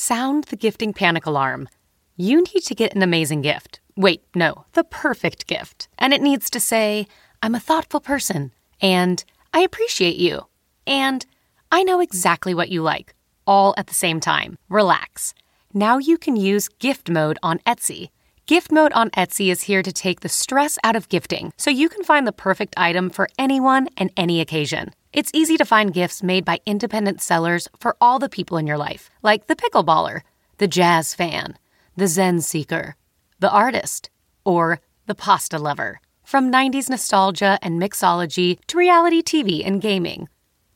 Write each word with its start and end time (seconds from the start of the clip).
Sound 0.00 0.44
the 0.44 0.54
gifting 0.54 0.92
panic 0.92 1.26
alarm. 1.26 1.68
You 2.16 2.44
need 2.54 2.62
to 2.66 2.74
get 2.76 2.94
an 2.94 3.02
amazing 3.02 3.42
gift. 3.42 3.80
Wait, 3.96 4.22
no, 4.32 4.64
the 4.74 4.84
perfect 4.84 5.48
gift. 5.48 5.88
And 5.98 6.14
it 6.14 6.22
needs 6.22 6.50
to 6.50 6.60
say, 6.60 7.08
I'm 7.42 7.56
a 7.56 7.58
thoughtful 7.58 7.98
person, 7.98 8.52
and 8.80 9.24
I 9.52 9.62
appreciate 9.62 10.14
you, 10.14 10.46
and 10.86 11.26
I 11.72 11.82
know 11.82 11.98
exactly 11.98 12.54
what 12.54 12.68
you 12.68 12.80
like, 12.80 13.16
all 13.44 13.74
at 13.76 13.88
the 13.88 13.92
same 13.92 14.20
time. 14.20 14.56
Relax. 14.68 15.34
Now 15.74 15.98
you 15.98 16.16
can 16.16 16.36
use 16.36 16.68
gift 16.68 17.10
mode 17.10 17.40
on 17.42 17.58
Etsy. 17.66 18.10
Gift 18.46 18.70
mode 18.70 18.92
on 18.92 19.10
Etsy 19.10 19.50
is 19.50 19.62
here 19.62 19.82
to 19.82 19.92
take 19.92 20.20
the 20.20 20.28
stress 20.28 20.78
out 20.84 20.94
of 20.94 21.08
gifting 21.08 21.52
so 21.56 21.70
you 21.70 21.88
can 21.88 22.04
find 22.04 22.24
the 22.24 22.30
perfect 22.30 22.72
item 22.76 23.10
for 23.10 23.28
anyone 23.36 23.88
and 23.96 24.12
any 24.16 24.40
occasion. 24.40 24.92
It's 25.18 25.32
easy 25.34 25.56
to 25.56 25.64
find 25.64 25.92
gifts 25.92 26.22
made 26.22 26.44
by 26.44 26.60
independent 26.64 27.20
sellers 27.20 27.66
for 27.80 27.96
all 28.00 28.20
the 28.20 28.28
people 28.28 28.56
in 28.56 28.68
your 28.68 28.78
life, 28.78 29.10
like 29.20 29.48
the 29.48 29.56
pickleballer, 29.56 30.20
the 30.58 30.68
jazz 30.68 31.12
fan, 31.12 31.58
the 31.96 32.06
Zen 32.06 32.40
seeker, 32.40 32.94
the 33.40 33.50
artist, 33.50 34.10
or 34.44 34.78
the 35.06 35.16
pasta 35.16 35.58
lover. 35.58 36.00
From 36.22 36.52
90s 36.52 36.88
nostalgia 36.88 37.58
and 37.62 37.82
mixology 37.82 38.60
to 38.68 38.78
reality 38.78 39.20
TV 39.20 39.66
and 39.66 39.80
gaming, 39.82 40.28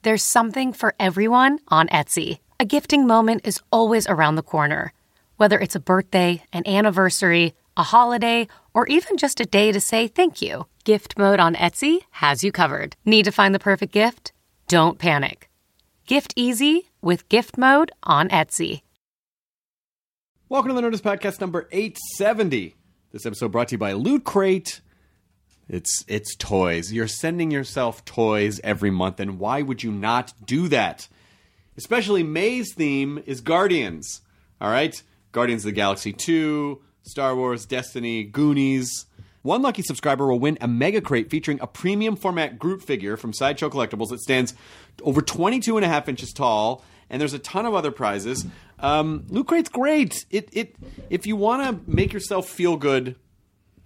there's 0.02 0.24
something 0.24 0.72
for 0.72 0.96
everyone 0.98 1.60
on 1.68 1.86
Etsy. 1.86 2.40
A 2.58 2.64
gifting 2.64 3.06
moment 3.06 3.42
is 3.46 3.62
always 3.70 4.08
around 4.08 4.34
the 4.34 4.42
corner. 4.42 4.92
Whether 5.36 5.60
it's 5.60 5.76
a 5.76 5.86
birthday, 5.92 6.42
an 6.52 6.66
anniversary, 6.66 7.54
a 7.76 7.84
holiday, 7.84 8.48
or 8.74 8.88
even 8.88 9.16
just 9.16 9.38
a 9.38 9.46
day 9.46 9.70
to 9.70 9.80
say 9.80 10.08
thank 10.08 10.42
you. 10.42 10.66
Gift 10.82 11.16
mode 11.16 11.38
on 11.38 11.54
Etsy 11.54 12.00
has 12.10 12.42
you 12.42 12.50
covered. 12.50 12.96
Need 13.04 13.26
to 13.26 13.30
find 13.30 13.54
the 13.54 13.60
perfect 13.60 13.92
gift? 13.92 14.31
Don't 14.72 14.98
panic. 14.98 15.50
Gift 16.06 16.32
easy 16.34 16.88
with 17.02 17.28
gift 17.28 17.58
mode 17.58 17.92
on 18.04 18.30
Etsy. 18.30 18.80
Welcome 20.48 20.74
to 20.74 20.74
the 20.74 20.80
Nerdist 20.80 21.02
Podcast 21.02 21.42
number 21.42 21.68
870. 21.70 22.74
This 23.10 23.26
episode 23.26 23.52
brought 23.52 23.68
to 23.68 23.74
you 23.74 23.78
by 23.78 23.92
Loot 23.92 24.24
Crate. 24.24 24.80
It's 25.68 26.02
it's 26.08 26.34
toys. 26.36 26.90
You're 26.90 27.06
sending 27.06 27.50
yourself 27.50 28.02
toys 28.06 28.62
every 28.64 28.90
month, 28.90 29.20
and 29.20 29.38
why 29.38 29.60
would 29.60 29.82
you 29.82 29.92
not 29.92 30.32
do 30.42 30.68
that? 30.68 31.06
Especially 31.76 32.22
May's 32.22 32.72
theme 32.72 33.22
is 33.26 33.42
Guardians. 33.42 34.22
All 34.58 34.70
right? 34.70 35.02
Guardians 35.32 35.66
of 35.66 35.66
the 35.66 35.72
Galaxy 35.72 36.14
2, 36.14 36.80
Star 37.02 37.36
Wars, 37.36 37.66
Destiny, 37.66 38.24
Goonies. 38.24 39.04
One 39.42 39.60
lucky 39.62 39.82
subscriber 39.82 40.26
will 40.26 40.38
win 40.38 40.56
a 40.60 40.68
mega 40.68 41.00
crate 41.00 41.30
featuring 41.30 41.58
a 41.60 41.66
premium 41.66 42.16
format 42.16 42.58
group 42.58 42.82
figure 42.82 43.16
from 43.16 43.32
Sideshow 43.32 43.68
Collectibles 43.68 44.10
that 44.10 44.20
stands 44.20 44.54
over 45.02 45.20
22 45.20 45.76
and 45.76 45.84
a 45.84 45.88
half 45.88 46.08
inches 46.08 46.32
tall, 46.32 46.84
and 47.10 47.20
there's 47.20 47.34
a 47.34 47.38
ton 47.40 47.66
of 47.66 47.74
other 47.74 47.90
prizes. 47.90 48.46
Um, 48.78 49.24
Loot 49.28 49.48
Crate's 49.48 49.68
great. 49.68 50.24
It, 50.30 50.48
it, 50.52 50.76
if 51.10 51.26
you 51.26 51.36
want 51.36 51.84
to 51.86 51.90
make 51.90 52.12
yourself 52.12 52.48
feel 52.48 52.76
good, 52.76 53.16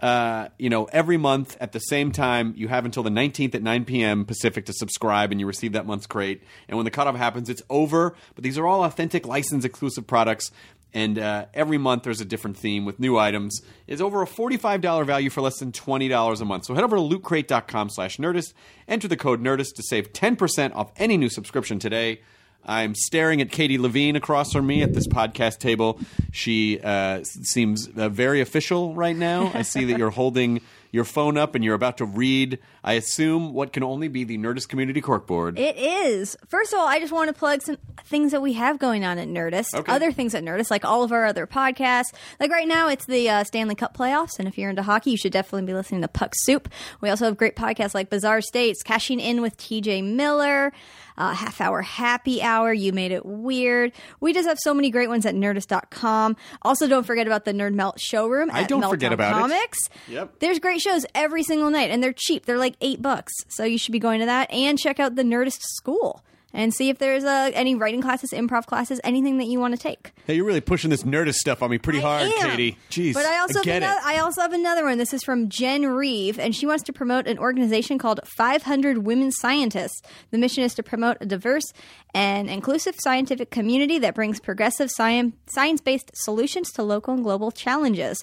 uh, 0.00 0.48
you 0.58 0.68
know, 0.68 0.84
every 0.86 1.16
month 1.16 1.56
at 1.58 1.72
the 1.72 1.78
same 1.78 2.12
time, 2.12 2.52
you 2.56 2.68
have 2.68 2.84
until 2.84 3.02
the 3.02 3.10
19th 3.10 3.54
at 3.54 3.62
9 3.62 3.84
p.m. 3.86 4.24
Pacific 4.26 4.66
to 4.66 4.72
subscribe 4.74 5.32
and 5.32 5.40
you 5.40 5.46
receive 5.46 5.72
that 5.72 5.86
month's 5.86 6.06
crate. 6.06 6.42
And 6.68 6.76
when 6.76 6.84
the 6.84 6.90
cutoff 6.90 7.16
happens, 7.16 7.48
it's 7.48 7.62
over. 7.70 8.14
But 8.34 8.44
these 8.44 8.58
are 8.58 8.66
all 8.66 8.84
authentic, 8.84 9.26
license 9.26 9.64
exclusive 9.64 10.06
products 10.06 10.50
and 10.94 11.18
uh, 11.18 11.46
every 11.54 11.78
month 11.78 12.04
there's 12.04 12.20
a 12.20 12.24
different 12.24 12.56
theme 12.56 12.84
with 12.84 12.98
new 12.98 13.18
items. 13.18 13.62
It's 13.86 14.00
over 14.00 14.22
a 14.22 14.26
$45 14.26 15.04
value 15.06 15.30
for 15.30 15.40
less 15.40 15.58
than 15.58 15.72
$20 15.72 16.40
a 16.40 16.44
month. 16.44 16.64
So 16.64 16.74
head 16.74 16.84
over 16.84 16.96
to 16.96 17.02
lootcrate.com 17.02 17.90
slash 17.90 18.16
Nerdist, 18.18 18.54
enter 18.88 19.08
the 19.08 19.16
code 19.16 19.42
Nerdist 19.42 19.74
to 19.76 19.82
save 19.82 20.12
10% 20.12 20.74
off 20.74 20.92
any 20.96 21.16
new 21.16 21.28
subscription 21.28 21.78
today. 21.78 22.20
I'm 22.68 22.94
staring 22.96 23.40
at 23.40 23.52
Katie 23.52 23.78
Levine 23.78 24.16
across 24.16 24.52
from 24.52 24.66
me 24.66 24.82
at 24.82 24.92
this 24.92 25.06
podcast 25.06 25.58
table. 25.58 26.00
She 26.32 26.80
uh, 26.80 27.22
seems 27.22 27.88
uh, 27.96 28.08
very 28.08 28.40
official 28.40 28.92
right 28.94 29.16
now. 29.16 29.52
I 29.54 29.62
see 29.62 29.84
that 29.84 29.98
you're 29.98 30.10
holding 30.22 30.60
your 30.90 31.04
phone 31.04 31.36
up 31.36 31.54
and 31.54 31.64
you're 31.64 31.74
about 31.74 31.98
to 31.98 32.04
read, 32.04 32.58
I 32.84 32.94
assume, 32.94 33.52
what 33.52 33.72
can 33.72 33.82
only 33.82 34.08
be 34.08 34.24
the 34.24 34.38
Nerdist 34.38 34.68
Community 34.68 35.00
Corkboard. 35.00 35.58
It 35.58 35.76
is. 35.76 36.36
First 36.48 36.72
of 36.72 36.78
all, 36.78 36.86
I 36.86 36.98
just 36.98 37.12
want 37.12 37.28
to 37.28 37.34
plug 37.34 37.62
some 37.62 37.76
things 38.04 38.32
that 38.32 38.42
we 38.42 38.54
have 38.54 38.78
going 38.78 39.04
on 39.04 39.18
at 39.18 39.28
Nerdist. 39.28 39.74
Okay. 39.74 39.92
Other 39.92 40.12
things 40.12 40.34
at 40.34 40.44
Nerdist, 40.44 40.70
like 40.70 40.84
all 40.84 41.02
of 41.02 41.12
our 41.12 41.24
other 41.24 41.46
podcasts. 41.46 42.14
Like 42.40 42.50
right 42.50 42.68
now, 42.68 42.88
it's 42.88 43.06
the 43.06 43.28
uh, 43.28 43.44
Stanley 43.44 43.74
Cup 43.74 43.96
playoffs, 43.96 44.38
and 44.38 44.48
if 44.48 44.58
you're 44.58 44.70
into 44.70 44.82
hockey, 44.82 45.10
you 45.10 45.16
should 45.16 45.32
definitely 45.32 45.66
be 45.66 45.74
listening 45.74 46.02
to 46.02 46.08
Puck 46.08 46.32
Soup. 46.34 46.68
We 47.00 47.10
also 47.10 47.24
have 47.26 47.36
great 47.36 47.56
podcasts 47.56 47.94
like 47.94 48.10
Bizarre 48.10 48.40
States, 48.40 48.82
Cashing 48.82 49.20
In 49.20 49.42
with 49.42 49.56
TJ 49.56 50.04
Miller. 50.04 50.72
Uh, 51.18 51.34
half 51.34 51.60
hour 51.60 51.82
happy 51.82 52.42
hour. 52.42 52.72
You 52.72 52.92
made 52.92 53.12
it 53.12 53.24
weird. 53.24 53.92
We 54.20 54.32
just 54.32 54.48
have 54.48 54.58
so 54.60 54.74
many 54.74 54.90
great 54.90 55.08
ones 55.08 55.24
at 55.26 55.34
nerdist.com. 55.34 56.36
Also, 56.62 56.86
don't 56.86 57.04
forget 57.04 57.26
about 57.26 57.44
the 57.44 57.52
Nerd 57.52 57.74
Melt 57.74 57.98
showroom 58.00 58.50
I 58.52 58.64
don't 58.64 58.82
Meltdown 58.82 58.90
forget 58.90 59.12
about 59.12 59.30
it. 59.30 59.40
Comics. 59.40 59.78
Yep. 60.08 60.38
There's 60.40 60.58
great 60.58 60.80
shows 60.80 61.06
every 61.14 61.42
single 61.42 61.70
night, 61.70 61.90
and 61.90 62.02
they're 62.02 62.12
cheap. 62.12 62.46
They're 62.46 62.58
like 62.58 62.76
eight 62.80 63.00
bucks. 63.00 63.32
So 63.48 63.64
you 63.64 63.78
should 63.78 63.92
be 63.92 63.98
going 63.98 64.20
to 64.20 64.26
that 64.26 64.50
and 64.52 64.78
check 64.78 65.00
out 65.00 65.14
the 65.14 65.22
Nerdist 65.22 65.60
School 65.62 66.22
and 66.56 66.72
see 66.72 66.88
if 66.88 66.98
there's 66.98 67.22
uh, 67.22 67.50
any 67.52 67.74
writing 67.74 68.00
classes, 68.00 68.30
improv 68.32 68.64
classes, 68.64 68.98
anything 69.04 69.36
that 69.36 69.44
you 69.44 69.60
want 69.60 69.74
to 69.74 69.80
take. 69.80 70.12
Hey, 70.26 70.36
you're 70.36 70.44
really 70.44 70.62
pushing 70.62 70.88
this 70.88 71.02
Nerdist 71.02 71.34
stuff 71.34 71.62
on 71.62 71.70
me 71.70 71.76
pretty 71.76 72.00
hard, 72.00 72.22
am. 72.22 72.50
Katie. 72.50 72.78
Jeez. 72.90 73.12
But 73.12 73.26
I 73.26 73.38
also 73.38 73.62
get 73.62 73.82
have 73.82 73.82
it. 73.82 73.86
another, 73.86 74.00
I 74.04 74.18
also 74.20 74.40
have 74.40 74.52
another 74.54 74.84
one. 74.84 74.96
This 74.96 75.12
is 75.12 75.22
from 75.22 75.50
Jen 75.50 75.84
Reeve, 75.86 76.38
and 76.38 76.56
she 76.56 76.66
wants 76.66 76.82
to 76.84 76.94
promote 76.94 77.26
an 77.26 77.38
organization 77.38 77.98
called 77.98 78.20
500 78.24 78.98
Women 78.98 79.30
Scientists. 79.30 80.00
The 80.30 80.38
mission 80.38 80.64
is 80.64 80.74
to 80.74 80.82
promote 80.82 81.18
a 81.20 81.26
diverse 81.26 81.72
and 82.14 82.48
inclusive 82.48 82.94
scientific 83.00 83.50
community 83.50 83.98
that 83.98 84.14
brings 84.14 84.40
progressive 84.40 84.90
science 84.90 85.34
science-based 85.48 86.10
solutions 86.14 86.72
to 86.72 86.82
local 86.82 87.12
and 87.12 87.22
global 87.22 87.50
challenges. 87.50 88.22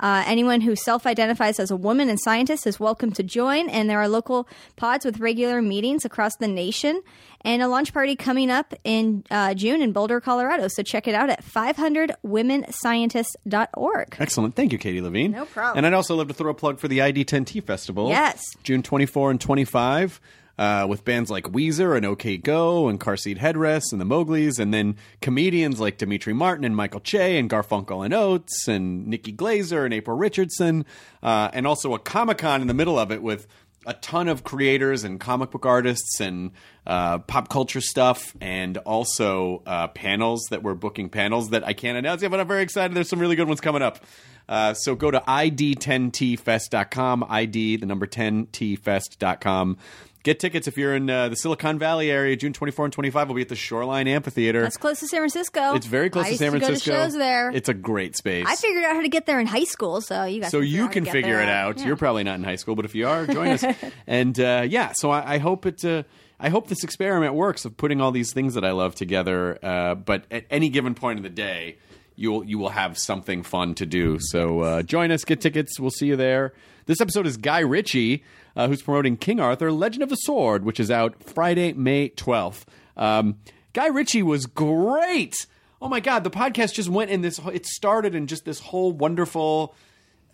Uh, 0.00 0.24
anyone 0.26 0.62
who 0.62 0.74
self 0.74 1.06
identifies 1.06 1.60
as 1.60 1.70
a 1.70 1.76
woman 1.76 2.08
and 2.08 2.18
scientist 2.18 2.66
is 2.66 2.80
welcome 2.80 3.12
to 3.12 3.22
join, 3.22 3.68
and 3.68 3.88
there 3.88 4.00
are 4.00 4.08
local 4.08 4.48
pods 4.76 5.04
with 5.04 5.20
regular 5.20 5.62
meetings 5.62 6.04
across 6.04 6.34
the 6.36 6.48
nation 6.48 7.00
and 7.42 7.62
a 7.62 7.68
launch 7.68 7.92
party 7.92 8.16
coming 8.16 8.50
up 8.50 8.74
in 8.84 9.22
uh, 9.30 9.52
June 9.54 9.82
in 9.82 9.92
Boulder, 9.92 10.20
Colorado. 10.20 10.68
So 10.68 10.82
check 10.82 11.06
it 11.08 11.14
out 11.14 11.30
at 11.30 11.42
500womenscientists.org. 11.44 14.16
Excellent. 14.18 14.56
Thank 14.56 14.72
you, 14.72 14.78
Katie 14.78 15.00
Levine. 15.00 15.30
No 15.32 15.46
problem. 15.46 15.78
And 15.78 15.86
I'd 15.86 15.94
also 15.96 16.16
love 16.16 16.28
to 16.28 16.34
throw 16.34 16.50
a 16.50 16.54
plug 16.54 16.78
for 16.78 16.88
the 16.88 16.98
ID10T 16.98 17.64
Festival. 17.64 18.08
Yes. 18.08 18.42
June 18.62 18.82
24 18.82 19.30
and 19.32 19.40
25. 19.40 20.20
Uh, 20.60 20.86
with 20.86 21.06
bands 21.06 21.30
like 21.30 21.44
Weezer 21.44 21.96
and 21.96 22.04
OK 22.04 22.36
Go 22.36 22.88
and 22.88 23.00
Car 23.00 23.16
Seat 23.16 23.38
Headrests 23.38 23.92
and 23.92 24.00
the 24.00 24.04
Mowgli's, 24.04 24.58
and 24.58 24.74
then 24.74 24.96
comedians 25.22 25.80
like 25.80 25.96
Demetri 25.96 26.34
Martin 26.34 26.66
and 26.66 26.76
Michael 26.76 27.00
Che 27.00 27.38
and 27.38 27.48
Garfunkel 27.48 28.04
and 28.04 28.12
Oates 28.12 28.68
and 28.68 29.06
Nikki 29.06 29.32
Glazer 29.32 29.86
and 29.86 29.94
April 29.94 30.18
Richardson, 30.18 30.84
uh, 31.22 31.48
and 31.54 31.66
also 31.66 31.94
a 31.94 31.98
Comic 31.98 32.36
Con 32.36 32.60
in 32.60 32.66
the 32.66 32.74
middle 32.74 32.98
of 32.98 33.10
it 33.10 33.22
with 33.22 33.46
a 33.86 33.94
ton 33.94 34.28
of 34.28 34.44
creators 34.44 35.04
and 35.04 35.18
comic 35.18 35.50
book 35.50 35.64
artists 35.64 36.20
and 36.20 36.50
uh, 36.86 37.20
pop 37.20 37.48
culture 37.48 37.80
stuff, 37.80 38.36
and 38.40 38.76
also 38.78 39.62
uh, 39.64 39.88
panels 39.88 40.42
that 40.50 40.62
we're 40.62 40.74
booking 40.74 41.08
panels 41.08 41.48
that 41.50 41.66
I 41.66 41.72
can't 41.72 41.96
announce 41.96 42.20
yet, 42.20 42.30
but 42.30 42.38
I'm 42.38 42.48
very 42.48 42.62
excited. 42.62 42.94
There's 42.94 43.08
some 43.08 43.18
really 43.18 43.36
good 43.36 43.48
ones 43.48 43.62
coming 43.62 43.80
up. 43.80 44.04
Uh, 44.48 44.74
so 44.74 44.94
go 44.96 45.10
to 45.10 45.20
id10tfest.com, 45.20 47.24
id 47.30 47.76
the 47.76 47.86
number 47.86 48.06
10tfest.com. 48.06 49.78
Get 50.22 50.38
tickets 50.38 50.68
if 50.68 50.76
you're 50.76 50.94
in 50.94 51.08
uh, 51.08 51.30
the 51.30 51.36
Silicon 51.36 51.78
Valley 51.78 52.10
area. 52.10 52.36
June 52.36 52.52
24 52.52 52.86
and 52.86 52.92
25 52.92 53.28
will 53.28 53.34
be 53.36 53.40
at 53.40 53.48
the 53.48 53.56
Shoreline 53.56 54.06
Amphitheater. 54.06 54.60
That's 54.60 54.76
close 54.76 55.00
to 55.00 55.06
San 55.06 55.20
Francisco. 55.20 55.74
it's 55.74 55.86
very 55.86 56.10
close 56.10 56.24
I 56.24 56.28
to 56.28 56.32
used 56.32 56.38
San 56.40 56.52
to 56.52 56.58
Francisco. 56.58 56.90
Go 56.90 56.96
to 56.96 57.02
shows 57.04 57.14
there. 57.14 57.50
It's 57.50 57.70
a 57.70 57.74
great 57.74 58.16
space. 58.16 58.44
I 58.46 58.54
figured 58.56 58.84
out 58.84 58.96
how 58.96 59.02
to 59.02 59.08
get 59.08 59.24
there 59.24 59.40
in 59.40 59.46
high 59.46 59.64
school, 59.64 60.02
so 60.02 60.24
you 60.24 60.42
guys. 60.42 60.50
so 60.50 60.60
you 60.60 60.88
can 60.88 61.04
get 61.04 61.12
figure 61.12 61.36
there. 61.36 61.42
it 61.44 61.48
out. 61.48 61.78
Yeah. 61.78 61.86
You're 61.86 61.96
probably 61.96 62.24
not 62.24 62.34
in 62.34 62.44
high 62.44 62.56
school, 62.56 62.74
but 62.76 62.84
if 62.84 62.94
you 62.94 63.08
are, 63.08 63.26
join 63.26 63.48
us. 63.48 63.64
and 64.06 64.38
uh, 64.38 64.66
yeah, 64.68 64.92
so 64.92 65.10
I, 65.10 65.34
I 65.34 65.38
hope 65.38 65.64
it. 65.64 65.82
Uh, 65.84 66.02
I 66.38 66.48
hope 66.50 66.68
this 66.68 66.84
experiment 66.84 67.34
works 67.34 67.64
of 67.64 67.76
putting 67.76 68.00
all 68.00 68.12
these 68.12 68.32
things 68.32 68.54
that 68.54 68.64
I 68.64 68.72
love 68.72 68.94
together. 68.94 69.58
Uh, 69.62 69.94
but 69.94 70.24
at 70.30 70.44
any 70.50 70.68
given 70.68 70.94
point 70.94 71.18
in 71.18 71.22
the 71.22 71.28
day, 71.30 71.76
you'll 72.20 72.44
you 72.44 72.58
will 72.58 72.70
have 72.70 72.98
something 72.98 73.42
fun 73.42 73.74
to 73.76 73.86
do. 73.86 74.18
So 74.20 74.60
uh, 74.60 74.82
join 74.82 75.10
us, 75.10 75.24
get 75.24 75.40
tickets. 75.40 75.80
We'll 75.80 75.90
see 75.90 76.06
you 76.06 76.16
there. 76.16 76.52
This 76.86 77.00
episode 77.00 77.26
is 77.26 77.36
Guy 77.36 77.60
Ritchie, 77.60 78.24
uh, 78.56 78.68
who's 78.68 78.82
promoting 78.82 79.16
King 79.16 79.40
Arthur: 79.40 79.72
Legend 79.72 80.02
of 80.02 80.08
the 80.08 80.16
Sword, 80.16 80.64
which 80.64 80.78
is 80.78 80.90
out 80.90 81.22
Friday, 81.22 81.72
May 81.72 82.08
twelfth. 82.10 82.66
Um, 82.96 83.38
Guy 83.72 83.86
Ritchie 83.86 84.22
was 84.22 84.46
great 84.46 85.34
oh 85.82 85.88
my 85.88 86.00
god, 86.00 86.24
the 86.24 86.30
podcast 86.30 86.74
just 86.74 86.88
went 86.88 87.10
in 87.10 87.22
this. 87.22 87.40
It 87.52 87.66
started 87.66 88.14
in 88.14 88.26
just 88.26 88.44
this 88.44 88.60
whole 88.60 88.92
wonderful 88.92 89.74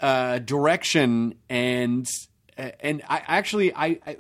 uh, 0.01 0.39
direction, 0.39 1.35
and 1.49 2.07
and 2.57 3.03
I 3.09 3.23
actually 3.27 3.75
I. 3.75 3.99
I 4.07 4.17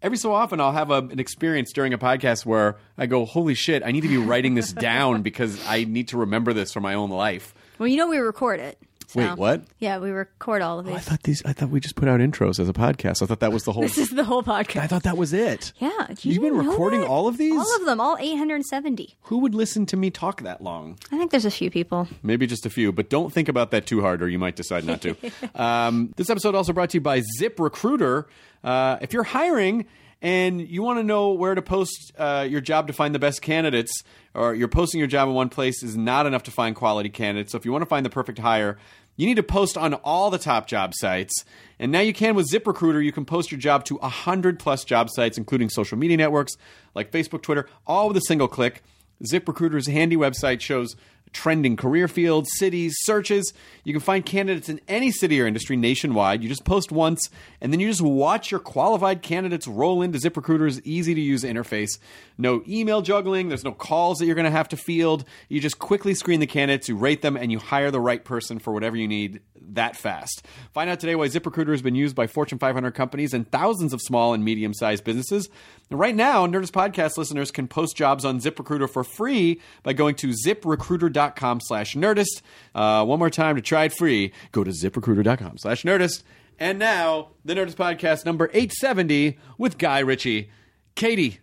Every 0.00 0.16
so 0.16 0.32
often, 0.32 0.60
I'll 0.60 0.72
have 0.72 0.90
a, 0.90 0.98
an 0.98 1.18
experience 1.18 1.72
during 1.72 1.92
a 1.92 1.98
podcast 1.98 2.46
where 2.46 2.76
I 2.96 3.06
go, 3.06 3.24
"Holy 3.24 3.54
shit! 3.54 3.82
I 3.84 3.90
need 3.90 4.02
to 4.02 4.08
be 4.08 4.16
writing 4.16 4.54
this 4.54 4.72
down 4.72 5.22
because 5.22 5.60
I 5.66 5.84
need 5.84 6.08
to 6.08 6.18
remember 6.18 6.52
this 6.52 6.72
for 6.72 6.80
my 6.80 6.94
own 6.94 7.10
life." 7.10 7.52
Well, 7.78 7.88
you 7.88 7.96
know 7.96 8.08
we 8.08 8.18
record 8.18 8.60
it. 8.60 8.78
So- 9.08 9.20
Wait, 9.20 9.38
what? 9.38 9.62
Yeah, 9.78 9.98
we 9.98 10.10
record 10.10 10.60
all 10.60 10.78
of 10.78 10.84
these. 10.84 10.94
I 10.94 10.98
thought 10.98 11.22
these. 11.22 11.42
I 11.46 11.54
thought 11.54 11.70
we 11.70 11.80
just 11.80 11.96
put 11.96 12.08
out 12.08 12.20
intros 12.20 12.60
as 12.60 12.68
a 12.68 12.74
podcast. 12.74 13.22
I 13.22 13.26
thought 13.26 13.40
that 13.40 13.52
was 13.52 13.64
the 13.64 13.72
whole. 13.74 13.82
this 13.82 13.96
is 13.96 14.10
the 14.10 14.22
whole 14.22 14.42
podcast. 14.42 14.80
I 14.82 14.86
thought 14.86 15.04
that 15.04 15.16
was 15.16 15.32
it. 15.32 15.72
yeah, 15.78 15.88
you 16.20 16.32
You've 16.34 16.42
been 16.42 16.56
recording 16.58 17.02
all 17.04 17.26
of 17.26 17.38
these? 17.38 17.58
All 17.58 17.76
of 17.76 17.86
them, 17.86 18.00
all 18.02 18.18
870. 18.20 19.16
Who 19.22 19.38
would 19.38 19.54
listen 19.54 19.86
to 19.86 19.96
me 19.96 20.10
talk 20.10 20.42
that 20.42 20.62
long? 20.62 20.98
I 21.10 21.16
think 21.16 21.30
there's 21.30 21.46
a 21.46 21.50
few 21.50 21.70
people. 21.70 22.06
Maybe 22.22 22.46
just 22.46 22.66
a 22.66 22.70
few, 22.70 22.92
but 22.92 23.08
don't 23.08 23.32
think 23.32 23.48
about 23.48 23.70
that 23.70 23.86
too 23.86 24.02
hard, 24.02 24.22
or 24.22 24.28
you 24.28 24.38
might 24.38 24.56
decide 24.56 24.84
not 24.84 25.00
to. 25.02 25.16
um, 25.54 26.12
this 26.16 26.28
episode 26.28 26.54
also 26.54 26.74
brought 26.74 26.90
to 26.90 26.98
you 26.98 27.00
by 27.00 27.22
ZipRecruiter. 27.40 28.26
Uh, 28.62 28.98
if 29.00 29.12
you're 29.14 29.22
hiring 29.24 29.86
and 30.20 30.60
you 30.60 30.82
want 30.82 30.98
to 30.98 31.02
know 31.02 31.32
where 31.32 31.54
to 31.54 31.62
post 31.62 32.12
uh, 32.18 32.46
your 32.48 32.60
job 32.60 32.88
to 32.88 32.92
find 32.92 33.14
the 33.14 33.18
best 33.18 33.42
candidates, 33.42 34.02
or 34.34 34.54
you're 34.54 34.68
posting 34.68 34.98
your 34.98 35.06
job 35.06 35.28
in 35.28 35.34
one 35.34 35.48
place 35.48 35.82
is 35.82 35.96
not 35.96 36.26
enough 36.26 36.42
to 36.44 36.50
find 36.50 36.74
quality 36.74 37.08
candidates. 37.08 37.52
So 37.52 37.58
if 37.58 37.64
you 37.64 37.72
want 37.72 37.82
to 37.82 37.86
find 37.86 38.04
the 38.04 38.10
perfect 38.10 38.38
hire, 38.38 38.78
you 39.16 39.26
need 39.26 39.36
to 39.36 39.42
post 39.42 39.76
on 39.76 39.94
all 39.94 40.30
the 40.30 40.38
top 40.38 40.66
job 40.66 40.92
sites. 40.94 41.44
And 41.78 41.92
now 41.92 42.00
you 42.00 42.12
can 42.12 42.34
with 42.34 42.50
ZipRecruiter. 42.50 43.04
You 43.04 43.12
can 43.12 43.24
post 43.24 43.50
your 43.50 43.60
job 43.60 43.84
to 43.86 43.96
100 43.96 44.58
plus 44.58 44.84
job 44.84 45.10
sites, 45.10 45.38
including 45.38 45.70
social 45.70 45.98
media 45.98 46.16
networks 46.16 46.56
like 46.94 47.10
Facebook, 47.10 47.42
Twitter, 47.42 47.68
all 47.86 48.08
with 48.08 48.16
a 48.16 48.22
single 48.22 48.48
click. 48.48 48.82
ZipRecruiter's 49.24 49.88
handy 49.88 50.16
website 50.16 50.60
shows 50.60 50.94
trending 51.32 51.76
career 51.76 52.08
fields, 52.08 52.50
cities, 52.56 52.96
searches. 53.00 53.52
You 53.84 53.92
can 53.92 54.00
find 54.00 54.24
candidates 54.24 54.68
in 54.68 54.80
any 54.88 55.10
city 55.10 55.40
or 55.40 55.46
industry 55.46 55.76
nationwide. 55.76 56.42
You 56.42 56.48
just 56.48 56.64
post 56.64 56.92
once, 56.92 57.28
and 57.60 57.72
then 57.72 57.80
you 57.80 57.88
just 57.88 58.02
watch 58.02 58.50
your 58.50 58.60
qualified 58.60 59.22
candidates 59.22 59.66
roll 59.66 60.02
into 60.02 60.18
ZipRecruiter's 60.18 60.80
easy 60.82 61.14
to 61.14 61.20
use 61.20 61.44
interface. 61.44 61.98
No 62.36 62.62
email 62.68 63.02
juggling, 63.02 63.48
there's 63.48 63.64
no 63.64 63.72
calls 63.72 64.18
that 64.18 64.26
you're 64.26 64.34
going 64.34 64.44
to 64.44 64.50
have 64.50 64.68
to 64.68 64.76
field. 64.76 65.24
You 65.48 65.60
just 65.60 65.78
quickly 65.78 66.14
screen 66.14 66.40
the 66.40 66.46
candidates, 66.46 66.88
you 66.88 66.96
rate 66.96 67.22
them, 67.22 67.36
and 67.36 67.50
you 67.50 67.58
hire 67.58 67.90
the 67.90 68.00
right 68.00 68.24
person 68.24 68.58
for 68.58 68.72
whatever 68.72 68.96
you 68.96 69.08
need 69.08 69.40
that 69.72 69.96
fast. 69.96 70.46
Find 70.72 70.88
out 70.88 71.00
today 71.00 71.14
why 71.14 71.28
ZipRecruiter 71.28 71.70
has 71.70 71.82
been 71.82 71.94
used 71.94 72.16
by 72.16 72.26
Fortune 72.26 72.58
500 72.58 72.92
companies 72.92 73.34
and 73.34 73.50
thousands 73.50 73.92
of 73.92 74.00
small 74.00 74.34
and 74.34 74.44
medium 74.44 74.74
sized 74.74 75.04
businesses. 75.04 75.48
And 75.90 75.98
right 75.98 76.14
now, 76.14 76.46
Nerdist 76.46 76.72
Podcast 76.72 77.16
listeners 77.16 77.50
can 77.50 77.66
post 77.66 77.96
jobs 77.96 78.24
on 78.24 78.40
ZipRecruiter 78.40 78.88
for 78.90 79.04
free 79.04 79.60
by 79.82 79.92
going 79.94 80.14
to 80.16 80.34
ziprecruiter.com 80.46 81.60
slash 81.62 81.94
Nerdist. 81.94 82.42
Uh, 82.74 83.04
one 83.04 83.18
more 83.18 83.30
time 83.30 83.56
to 83.56 83.62
try 83.62 83.84
it 83.84 83.92
free, 83.92 84.32
go 84.52 84.64
to 84.64 84.70
ziprecruiter.com 84.70 85.58
slash 85.58 85.84
Nerdist. 85.84 86.22
And 86.58 86.78
now, 86.78 87.30
the 87.44 87.54
Nerdist 87.54 87.76
Podcast 87.76 88.26
number 88.26 88.46
870 88.52 89.38
with 89.56 89.78
Guy 89.78 90.00
Ritchie. 90.00 90.50
Katie, 90.94 91.38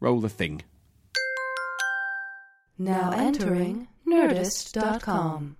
roll 0.00 0.20
the 0.20 0.28
thing. 0.28 0.62
Now 2.78 3.10
entering 3.12 3.88
Nerdist.com. 4.06 5.56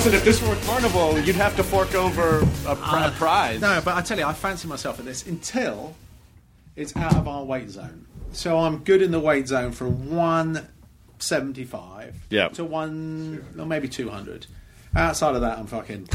Listen, 0.00 0.14
if 0.14 0.24
this 0.24 0.40
were 0.40 0.54
a 0.54 0.56
carnival, 0.60 1.20
you'd 1.20 1.36
have 1.36 1.54
to 1.56 1.62
fork 1.62 1.94
over 1.94 2.38
a 2.38 2.46
pri- 2.74 3.04
uh, 3.04 3.10
prize. 3.18 3.60
No, 3.60 3.82
but 3.84 3.98
I 3.98 4.00
tell 4.00 4.18
you, 4.18 4.24
I 4.24 4.32
fancy 4.32 4.66
myself 4.66 4.98
at 4.98 5.04
this 5.04 5.26
until 5.26 5.94
it's 6.74 6.96
out 6.96 7.16
of 7.16 7.28
our 7.28 7.44
weight 7.44 7.68
zone. 7.68 8.06
So 8.32 8.60
I'm 8.60 8.78
good 8.78 9.02
in 9.02 9.10
the 9.10 9.20
weight 9.20 9.46
zone 9.46 9.72
from 9.72 10.08
175 10.16 12.14
Yeah. 12.30 12.48
to 12.48 12.64
one, 12.64 13.44
or 13.58 13.66
maybe 13.66 13.88
200. 13.88 14.46
Outside 14.94 15.36
of 15.36 15.42
that, 15.42 15.58
I'm 15.58 15.66
fucking. 15.66 16.08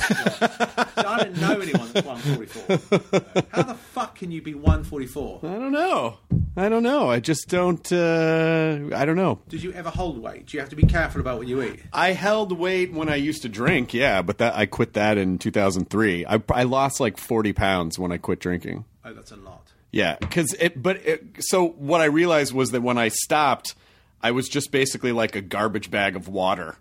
I 0.98 1.24
didn't 1.24 1.40
know 1.40 1.60
anyone 1.60 1.90
that's 1.94 2.06
144. 2.06 3.44
How 3.52 3.64
the 3.64 3.74
fuck 3.74 4.16
can 4.16 4.32
you 4.32 4.42
be 4.42 4.54
144? 4.54 5.40
I 5.44 5.48
don't 5.48 5.72
know. 5.72 6.18
I 6.58 6.68
don't 6.68 6.84
know. 6.84 7.10
I 7.10 7.20
just 7.22 7.48
don't. 7.48 7.90
Uh, 7.92 8.80
I 8.94 9.06
don't 9.06 9.16
know. 9.16 9.40
Did 9.48 9.64
you 9.64 9.72
ever 9.74 9.90
hold 9.90 10.22
weight? 10.22 10.48
Do 10.48 10.58
you 10.58 10.62
have 10.62 10.70
to 10.70 10.76
be 10.76 10.84
careful 10.84 11.22
about 11.22 11.38
what 11.38 11.48
you 11.48 11.62
eat? 11.62 11.82
I 11.94 12.12
held 12.12 12.58
weight 12.58 12.92
when 12.92 13.08
I 13.08 13.16
used 13.16 13.44
to 13.44 13.50
drink, 13.50 13.94
yeah, 13.94 14.22
but 14.22 14.40
that 14.40 14.56
I 14.56 14.66
quit 14.66 14.94
that 14.94 15.18
in 15.18 15.38
2003. 15.38 16.26
I, 16.26 16.42
I 16.50 16.64
lost 16.64 17.00
like 17.00 17.18
40 17.18 17.54
pounds 17.54 17.98
when 17.98 18.12
I 18.12 18.18
quit 18.18 18.40
drinking. 18.40 18.84
Oh, 19.06 19.14
that's 19.14 19.32
a 19.32 19.38
lot. 19.38 19.72
Yeah, 19.92 20.18
because 20.20 20.54
it. 20.60 20.82
But 20.82 20.98
it, 21.06 21.24
so 21.40 21.66
what 21.68 22.02
I 22.02 22.06
realized 22.06 22.54
was 22.54 22.72
that 22.72 22.82
when 22.82 22.98
I 22.98 23.08
stopped, 23.08 23.76
I 24.22 24.32
was 24.32 24.50
just 24.50 24.72
basically 24.72 25.14
like 25.14 25.36
a 25.36 25.42
garbage 25.42 25.90
bag 25.90 26.16
of 26.18 26.28
water, 26.28 26.78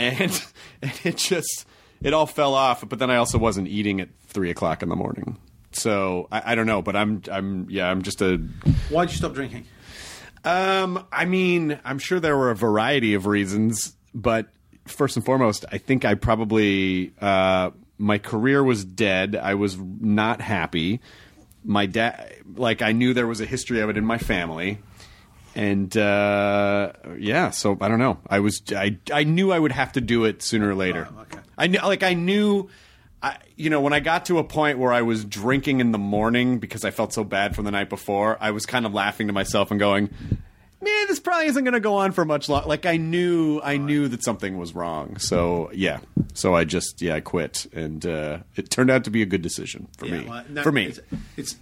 and, 0.00 0.44
and 0.82 1.00
it 1.04 1.16
just 1.16 1.66
it 2.02 2.12
all 2.12 2.26
fell 2.26 2.54
off. 2.54 2.88
But 2.88 2.98
then 2.98 3.10
I 3.10 3.16
also 3.16 3.38
wasn't 3.38 3.68
eating 3.68 4.00
at 4.00 4.08
three 4.26 4.50
o'clock 4.50 4.82
in 4.82 4.88
the 4.88 4.96
morning. 4.96 5.38
So 5.72 6.28
I, 6.32 6.52
I 6.52 6.54
don't 6.54 6.66
know, 6.66 6.82
but 6.82 6.96
I'm 6.96 7.22
I'm 7.30 7.68
yeah 7.70 7.88
I'm 7.88 8.02
just 8.02 8.22
a 8.22 8.38
Why'd 8.88 9.10
you 9.10 9.16
stop 9.16 9.34
drinking? 9.34 9.66
Um, 10.42 11.06
I 11.12 11.26
mean, 11.26 11.78
I'm 11.84 11.98
sure 11.98 12.18
there 12.18 12.36
were 12.36 12.50
a 12.50 12.56
variety 12.56 13.12
of 13.12 13.26
reasons, 13.26 13.94
but 14.14 14.46
first 14.86 15.16
and 15.16 15.24
foremost, 15.24 15.66
I 15.70 15.78
think 15.78 16.04
I 16.04 16.14
probably 16.14 17.12
uh, 17.20 17.70
my 17.98 18.18
career 18.18 18.64
was 18.64 18.84
dead. 18.84 19.36
I 19.36 19.54
was 19.54 19.76
not 19.78 20.40
happy. 20.40 21.00
My 21.62 21.84
dad, 21.84 22.34
like, 22.54 22.80
I 22.80 22.92
knew 22.92 23.12
there 23.12 23.26
was 23.26 23.42
a 23.42 23.44
history 23.44 23.80
of 23.80 23.90
it 23.90 23.98
in 23.98 24.04
my 24.04 24.16
family, 24.16 24.78
and 25.54 25.96
uh, 25.96 26.92
yeah, 27.18 27.50
so 27.50 27.76
I 27.80 27.88
don't 27.88 27.98
know. 27.98 28.18
I 28.28 28.40
was 28.40 28.62
I 28.74 28.98
I 29.12 29.24
knew 29.24 29.52
I 29.52 29.58
would 29.58 29.72
have 29.72 29.92
to 29.92 30.00
do 30.00 30.24
it 30.24 30.42
sooner 30.42 30.70
or 30.70 30.74
later. 30.74 31.08
Oh, 31.10 31.22
okay. 31.22 31.38
I 31.58 31.66
knew, 31.66 31.78
like, 31.80 32.02
I 32.02 32.14
knew. 32.14 32.68
I, 33.22 33.36
you 33.54 33.68
know, 33.68 33.82
when 33.82 33.92
I 33.92 34.00
got 34.00 34.24
to 34.26 34.38
a 34.38 34.44
point 34.44 34.78
where 34.78 34.94
I 34.94 35.02
was 35.02 35.26
drinking 35.26 35.80
in 35.80 35.92
the 35.92 35.98
morning 35.98 36.58
because 36.58 36.86
I 36.86 36.90
felt 36.90 37.12
so 37.12 37.22
bad 37.22 37.54
from 37.54 37.66
the 37.66 37.70
night 37.70 37.90
before, 37.90 38.38
I 38.40 38.50
was 38.52 38.64
kind 38.64 38.86
of 38.86 38.94
laughing 38.94 39.26
to 39.26 39.34
myself 39.34 39.70
and 39.70 39.78
going, 39.78 40.08
"Man, 40.80 41.06
this 41.06 41.20
probably 41.20 41.44
isn't 41.48 41.62
going 41.62 41.74
to 41.74 41.80
go 41.80 41.96
on 41.96 42.12
for 42.12 42.24
much 42.24 42.48
longer." 42.48 42.66
Like 42.66 42.86
I 42.86 42.96
knew, 42.96 43.60
I 43.62 43.76
knew 43.76 44.08
that 44.08 44.24
something 44.24 44.56
was 44.56 44.74
wrong. 44.74 45.18
So 45.18 45.70
yeah, 45.74 45.98
so 46.32 46.54
I 46.54 46.64
just 46.64 47.02
yeah, 47.02 47.16
I 47.16 47.20
quit, 47.20 47.66
and 47.74 48.06
uh, 48.06 48.38
it 48.56 48.70
turned 48.70 48.90
out 48.90 49.04
to 49.04 49.10
be 49.10 49.20
a 49.20 49.26
good 49.26 49.42
decision 49.42 49.88
for 49.98 50.06
me. 50.06 50.24
well, 50.26 50.42
no, 50.48 50.62
for 50.62 50.72
me, 50.72 50.86
It's, 50.86 51.00
it's 51.36 51.56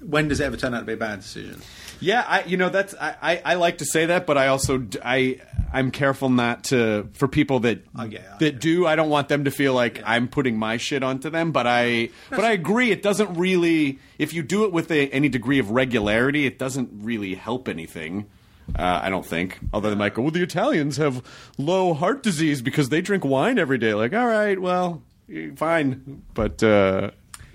when 0.00 0.28
does 0.28 0.40
it 0.40 0.44
ever 0.44 0.56
turn 0.56 0.74
out 0.74 0.80
to 0.80 0.86
be 0.86 0.92
a 0.94 0.96
bad 0.96 1.20
decision? 1.20 1.60
yeah, 2.00 2.24
I 2.26 2.44
you 2.44 2.56
know 2.56 2.68
that's 2.70 2.94
I, 2.94 3.16
I, 3.20 3.42
I 3.44 3.54
like 3.54 3.78
to 3.78 3.84
say 3.84 4.06
that, 4.06 4.26
but 4.26 4.38
I 4.38 4.48
also 4.48 4.86
I 5.04 5.40
I'm 5.72 5.90
careful 5.90 6.30
not 6.30 6.64
to 6.64 7.08
for 7.12 7.28
people 7.28 7.60
that 7.60 7.84
I 7.94 8.06
get 8.08 8.20
it, 8.22 8.26
I 8.32 8.38
that 8.38 8.54
it. 8.54 8.60
do. 8.60 8.86
I 8.86 8.96
don't 8.96 9.10
want 9.10 9.28
them 9.28 9.44
to 9.44 9.50
feel 9.50 9.74
like 9.74 10.02
I'm 10.04 10.26
putting 10.28 10.58
my 10.58 10.78
shit 10.78 11.02
onto 11.02 11.28
them. 11.30 11.52
But 11.52 11.66
I 11.66 12.08
but 12.30 12.40
I 12.40 12.52
agree. 12.52 12.90
It 12.90 13.02
doesn't 13.02 13.34
really 13.34 13.98
if 14.18 14.32
you 14.32 14.42
do 14.42 14.64
it 14.64 14.72
with 14.72 14.90
a, 14.90 15.08
any 15.10 15.28
degree 15.28 15.58
of 15.58 15.70
regularity, 15.70 16.46
it 16.46 16.58
doesn't 16.58 16.90
really 17.02 17.34
help 17.34 17.68
anything. 17.68 18.26
Uh, 18.78 19.00
I 19.02 19.10
don't 19.10 19.26
think. 19.26 19.58
Although 19.72 19.90
they 19.90 19.96
might 19.96 20.14
go, 20.14 20.22
well, 20.22 20.30
the 20.30 20.42
Italians 20.44 20.96
have 20.98 21.22
low 21.58 21.92
heart 21.92 22.22
disease 22.22 22.62
because 22.62 22.88
they 22.88 23.00
drink 23.00 23.24
wine 23.24 23.58
every 23.58 23.78
day. 23.78 23.94
Like, 23.94 24.12
all 24.14 24.26
right, 24.26 24.56
well, 24.60 25.02
fine, 25.56 26.22
but 26.34 26.62
uh, 26.62 27.10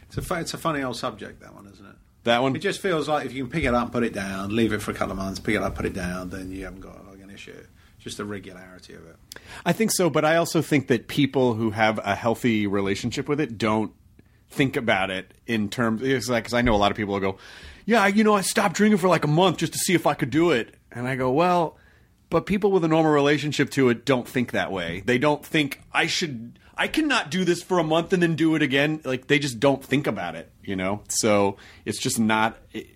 It's 0.08 0.18
a, 0.18 0.22
fu- 0.22 0.36
it's 0.36 0.54
a 0.54 0.58
funny 0.58 0.84
old 0.84 0.98
subject, 0.98 1.40
that 1.42 1.56
one, 1.56 1.68
isn't 1.68 1.86
it? 1.86 1.96
That 2.26 2.42
one. 2.42 2.56
It 2.56 2.60
just 2.60 2.82
feels 2.82 3.08
like 3.08 3.26
if 3.26 3.34
you 3.34 3.44
can 3.44 3.52
pick 3.52 3.64
it 3.64 3.74
up, 3.74 3.92
put 3.92 4.04
it 4.04 4.14
down, 4.14 4.56
leave 4.56 4.74
it 4.74 4.82
for 4.82 4.92
a 4.92 4.94
couple 4.94 5.14
of 5.14 5.18
months, 5.18 5.40
pick 5.40 5.56
it 5.56 5.62
up, 5.62 5.76
put 5.76 5.86
it 5.86 5.94
down, 5.94 6.30
then 6.30 6.52
you 6.52 6.66
haven't 6.66 6.82
got 6.82 7.08
like 7.08 7.22
an 7.22 7.30
issue. 7.30 7.56
Just 8.00 8.18
the 8.18 8.26
regularity 8.26 8.94
of 8.94 9.06
it. 9.08 9.16
I 9.66 9.74
think 9.74 9.92
so, 9.92 10.12
but 10.12 10.24
I 10.26 10.36
also 10.36 10.62
think 10.62 10.88
that 10.90 11.08
people 11.08 11.56
who 11.56 11.72
have 11.72 12.00
a 12.04 12.14
healthy 12.14 12.68
relationship 12.68 13.28
with 13.28 13.40
it 13.40 13.58
don't 13.58 13.94
think 14.50 14.76
about 14.76 15.10
it 15.10 15.34
in 15.48 15.70
terms. 15.70 16.04
It's 16.04 16.30
like 16.30 16.44
because 16.44 16.54
I 16.54 16.62
know 16.62 16.76
a 16.76 16.78
lot 16.78 16.92
of 16.92 16.98
people 16.98 17.14
will 17.14 17.22
go, 17.22 17.38
"Yeah, 17.86 18.06
you 18.06 18.24
know, 18.24 18.36
I 18.36 18.42
stopped 18.42 18.76
drinking 18.76 19.00
for 19.00 19.08
like 19.08 19.24
a 19.24 19.28
month 19.28 19.58
just 19.58 19.74
to 19.74 19.80
see 19.80 19.96
if 19.96 20.06
I 20.06 20.14
could 20.14 20.30
do 20.30 20.52
it," 20.52 20.76
and 20.92 21.08
I 21.08 21.16
go, 21.16 21.32
"Well." 21.32 21.78
But 22.32 22.48
people 22.48 22.72
with 22.72 22.84
a 22.84 22.88
normal 22.88 23.12
relationship 23.12 23.70
to 23.72 23.90
it 23.90 24.04
don't 24.04 24.28
think 24.28 24.52
that 24.52 24.72
way. 24.72 25.04
They 25.06 25.20
don't 25.20 25.46
think 25.46 25.82
I 25.94 26.08
should 26.08 26.58
I 26.78 26.88
cannot 26.88 27.32
do 27.32 27.46
this 27.46 27.64
for 27.64 27.80
a 27.80 27.84
month 27.84 28.14
and 28.14 28.22
then 28.22 28.36
do 28.36 28.56
it 28.56 28.62
again. 28.62 29.02
Like 29.04 29.28
they 29.28 29.40
just 29.40 29.60
don't 29.60 29.84
think 29.84 30.08
about 30.08 30.36
it, 30.36 30.52
you 30.64 30.76
know? 30.76 31.02
So 31.08 31.58
it's 31.86 32.00
just 32.00 32.20
not 32.20 32.58
it, 32.74 32.88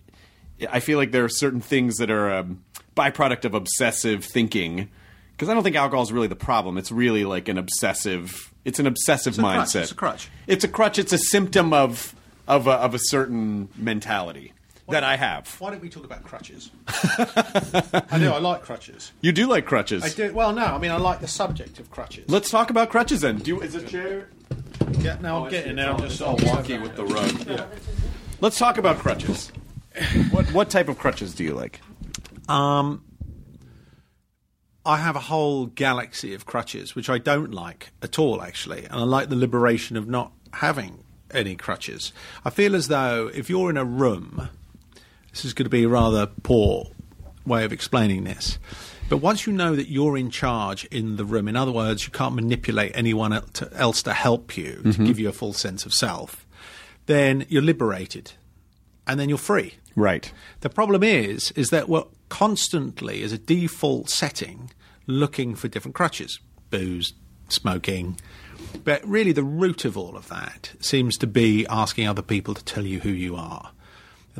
I 0.69 0.79
feel 0.79 0.98
like 0.98 1.12
there 1.12 1.24
are 1.24 1.29
certain 1.29 1.62
things 1.62 1.98
that 1.98 2.12
are 2.12 2.29
a 2.29 2.48
byproduct 2.95 3.45
of 3.45 3.53
obsessive 3.53 4.25
thinking 4.25 4.89
because 5.31 5.48
I 5.48 5.53
don't 5.53 5.63
think 5.63 5.77
alcohol 5.77 6.03
is 6.03 6.12
really 6.12 6.27
the 6.27 6.36
problem. 6.36 6.77
It's 6.77 6.91
really 6.91 7.24
like 7.24 7.48
an 7.48 7.57
obsessive. 7.57 8.53
It's 8.65 8.79
an 8.79 8.88
obsessive 8.88 9.36
crutch. 9.36 9.45
mindset. 9.45 9.83
It's 9.83 9.91
a 9.91 9.95
crutch. 9.95 10.29
It's 10.48 10.63
a 10.65 10.67
crutch. 10.67 11.00
It's 11.00 11.13
a 11.13 11.17
symptom 11.17 11.71
of 11.71 12.13
of 12.48 12.67
a, 12.67 12.71
of 12.71 12.93
a 12.93 13.00
certain 13.00 13.69
mentality. 13.77 14.53
That 14.91 15.03
I 15.03 15.15
have. 15.15 15.48
Why 15.60 15.72
don't 15.72 15.81
we 15.81 15.89
talk 15.89 16.03
about 16.03 16.24
crutches? 16.24 16.72
I 16.88 18.17
do. 18.19 18.31
I 18.31 18.39
like 18.39 18.63
crutches. 18.63 19.12
You 19.22 19.31
do 19.31 19.48
like 19.48 19.65
crutches. 19.65 20.03
I 20.03 20.10
do. 20.10 20.34
Well, 20.34 20.53
no. 20.53 20.65
I 20.65 20.77
mean, 20.77 20.91
I 20.91 20.98
like 20.98 21.22
the 21.22 21.27
subject 21.27 21.79
of 21.79 21.89
crutches. 21.91 22.29
Let's 22.29 22.50
talk 22.50 22.69
about 22.69 22.89
crutches 22.89 23.22
then. 23.22 23.38
Do 23.38 23.51
you, 23.51 23.62
is 23.62 23.75
a 23.75 23.84
chair 23.84 24.29
Yeah, 25.00 25.17
now 25.22 25.43
I'm 25.46 25.51
getting 25.51 25.75
now. 25.75 25.98
Just 25.98 26.22
all 26.22 26.38
wonky 26.38 26.81
with 26.81 26.96
the 26.96 27.05
rug? 27.05 27.48
Yeah. 27.48 27.65
Let's 28.41 28.58
talk 28.58 28.77
about 28.77 28.98
crutches. 29.00 29.51
what 30.31 30.46
what 30.53 30.69
type 30.69 30.88
of 30.88 30.98
crutches 30.98 31.34
do 31.34 31.43
you 31.43 31.53
like? 31.53 31.81
Um, 32.48 33.03
I 34.86 34.98
have 34.98 35.15
a 35.15 35.19
whole 35.19 35.67
galaxy 35.67 36.34
of 36.34 36.46
crutches, 36.46 36.96
which 36.96 37.10
I 37.10 37.17
don't 37.17 37.51
like 37.51 37.91
at 38.01 38.17
all, 38.17 38.41
actually. 38.41 38.86
And 38.86 38.93
I 38.96 39.03
like 39.03 39.29
the 39.29 39.36
liberation 39.36 39.98
of 39.98 40.08
not 40.08 40.31
having 40.53 41.03
any 41.31 41.55
crutches. 41.55 42.12
I 42.43 42.50
feel 42.50 42.75
as 42.75 42.88
though 42.88 43.29
if 43.34 43.50
you're 43.50 43.69
in 43.69 43.77
a 43.77 43.86
room, 43.86 44.50
this 45.31 45.45
is 45.45 45.53
going 45.53 45.65
to 45.65 45.69
be 45.69 45.83
a 45.83 45.89
rather 45.89 46.27
poor 46.43 46.88
way 47.45 47.65
of 47.65 47.74
explaining 47.74 48.24
this. 48.24 48.59
But 49.09 49.17
once 49.17 49.48
you 49.48 49.53
know 49.53 49.75
that 49.75 49.89
you're 49.89 50.17
in 50.17 50.29
charge 50.29 50.86
in 50.86 51.15
the 51.15 51.25
room, 51.25 51.48
in 51.48 51.55
other 51.55 51.71
words, 51.71 52.05
you 52.05 52.12
can't 52.12 52.36
manipulate 52.36 52.91
anyone 52.93 53.33
else 53.74 54.03
to 54.03 54.13
help 54.13 54.55
you, 54.55 54.75
to 54.75 54.81
mm-hmm. 54.81 55.05
give 55.05 55.19
you 55.19 55.27
a 55.27 55.33
full 55.33 55.53
sense 55.53 55.86
of 55.86 55.93
self, 55.93 56.45
then 57.07 57.45
you're 57.50 57.63
liberated. 57.63 58.33
And 59.07 59.19
then 59.19 59.27
you're 59.27 59.39
free. 59.39 59.74
Right. 59.95 60.31
The 60.59 60.69
problem 60.69 61.01
is, 61.01 61.50
is 61.51 61.71
that 61.71 61.89
we're 61.89 62.03
constantly, 62.29 63.24
as 63.24 63.31
a 63.31 63.39
default 63.39 64.12
setting, 64.12 64.69
looking 65.07 65.55
for 65.55 65.67
different 65.67 65.95
crutches, 65.95 66.39
booze, 66.69 67.13
smoking. 67.48 68.19
But 68.83 69.03
really, 69.07 69.31
the 69.31 69.43
root 69.43 69.86
of 69.86 69.98
all 69.98 70.15
of 70.15 70.27
that 70.29 70.74
seems 70.79 71.17
to 71.17 71.27
be 71.27 71.65
asking 71.67 72.07
other 72.07 72.21
people 72.21 72.53
to 72.53 72.63
tell 72.63 72.86
you 72.86 73.00
who 73.00 73.09
you 73.09 73.36
are. 73.36 73.71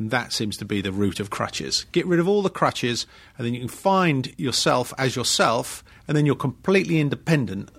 And 0.00 0.10
that 0.12 0.32
seems 0.32 0.56
to 0.56 0.64
be 0.64 0.80
the 0.80 0.92
root 0.92 1.20
of 1.20 1.28
crutches. 1.28 1.84
Get 1.92 2.06
rid 2.06 2.20
of 2.20 2.26
all 2.26 2.40
the 2.40 2.48
crutches, 2.48 3.06
and 3.36 3.46
then 3.46 3.52
you 3.52 3.60
can 3.60 3.68
find 3.68 4.32
yourself 4.38 4.94
as 4.96 5.14
yourself, 5.14 5.84
and 6.08 6.16
then 6.16 6.24
you're 6.24 6.36
completely 6.36 6.98
independent 6.98 7.70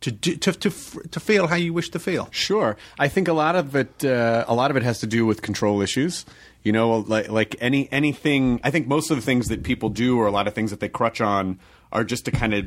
to, 0.00 0.10
do, 0.10 0.34
to, 0.36 0.52
to, 0.52 0.70
to 0.70 1.20
feel 1.20 1.46
how 1.46 1.56
you 1.56 1.74
wish 1.74 1.90
to 1.90 1.98
feel. 1.98 2.28
Sure. 2.30 2.78
I 2.98 3.08
think 3.08 3.28
a 3.28 3.34
lot 3.34 3.54
of 3.54 3.76
it 3.76 4.02
uh, 4.02 4.46
a 4.48 4.54
lot 4.54 4.70
of 4.70 4.78
it 4.78 4.82
has 4.82 5.00
to 5.00 5.06
do 5.06 5.26
with 5.26 5.42
control 5.42 5.82
issues. 5.82 6.24
You 6.62 6.72
know, 6.72 7.00
like 7.00 7.28
like 7.28 7.54
any 7.60 7.92
anything 7.92 8.58
I 8.64 8.70
think 8.70 8.86
most 8.86 9.10
of 9.10 9.18
the 9.18 9.22
things 9.22 9.48
that 9.48 9.62
people 9.62 9.90
do 9.90 10.18
or 10.18 10.26
a 10.26 10.30
lot 10.30 10.48
of 10.48 10.54
things 10.54 10.70
that 10.70 10.80
they 10.80 10.88
crutch 10.88 11.20
on 11.20 11.58
are 11.92 12.02
just 12.02 12.24
to 12.24 12.30
kind 12.30 12.54
of 12.54 12.64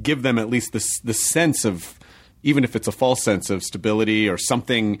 give 0.00 0.22
them 0.22 0.38
at 0.38 0.48
least 0.48 0.72
this 0.72 1.00
the 1.00 1.12
sense 1.12 1.64
of 1.64 1.98
even 2.44 2.62
if 2.62 2.76
it's 2.76 2.86
a 2.86 2.92
false 2.92 3.24
sense 3.24 3.50
of 3.50 3.64
stability 3.64 4.28
or 4.28 4.38
something 4.38 5.00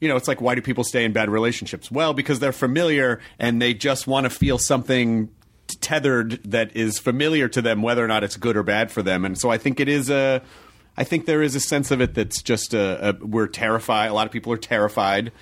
you 0.00 0.08
know, 0.08 0.16
it's 0.16 0.28
like 0.28 0.40
why 0.40 0.54
do 0.54 0.62
people 0.62 0.84
stay 0.84 1.04
in 1.04 1.12
bad 1.12 1.30
relationships? 1.30 1.90
Well, 1.90 2.14
because 2.14 2.38
they're 2.40 2.52
familiar 2.52 3.20
and 3.38 3.60
they 3.60 3.74
just 3.74 4.06
want 4.06 4.24
to 4.24 4.30
feel 4.30 4.58
something 4.58 5.30
tethered 5.80 6.42
that 6.44 6.74
is 6.76 6.98
familiar 6.98 7.48
to 7.48 7.60
them, 7.60 7.82
whether 7.82 8.04
or 8.04 8.08
not 8.08 8.24
it's 8.24 8.36
good 8.36 8.56
or 8.56 8.62
bad 8.62 8.90
for 8.90 9.02
them. 9.02 9.24
And 9.24 9.38
so 9.38 9.50
I 9.50 9.58
think 9.58 9.80
it 9.80 9.88
is 9.88 10.10
a, 10.10 10.42
I 10.96 11.04
think 11.04 11.26
there 11.26 11.42
is 11.42 11.54
a 11.54 11.60
sense 11.60 11.90
of 11.90 12.00
it 12.00 12.14
that's 12.14 12.42
just 12.42 12.74
a, 12.74 13.10
a 13.10 13.24
we're 13.24 13.46
terrified. 13.46 14.10
A 14.10 14.14
lot 14.14 14.26
of 14.26 14.32
people 14.32 14.52
are 14.52 14.58
terrified, 14.58 15.32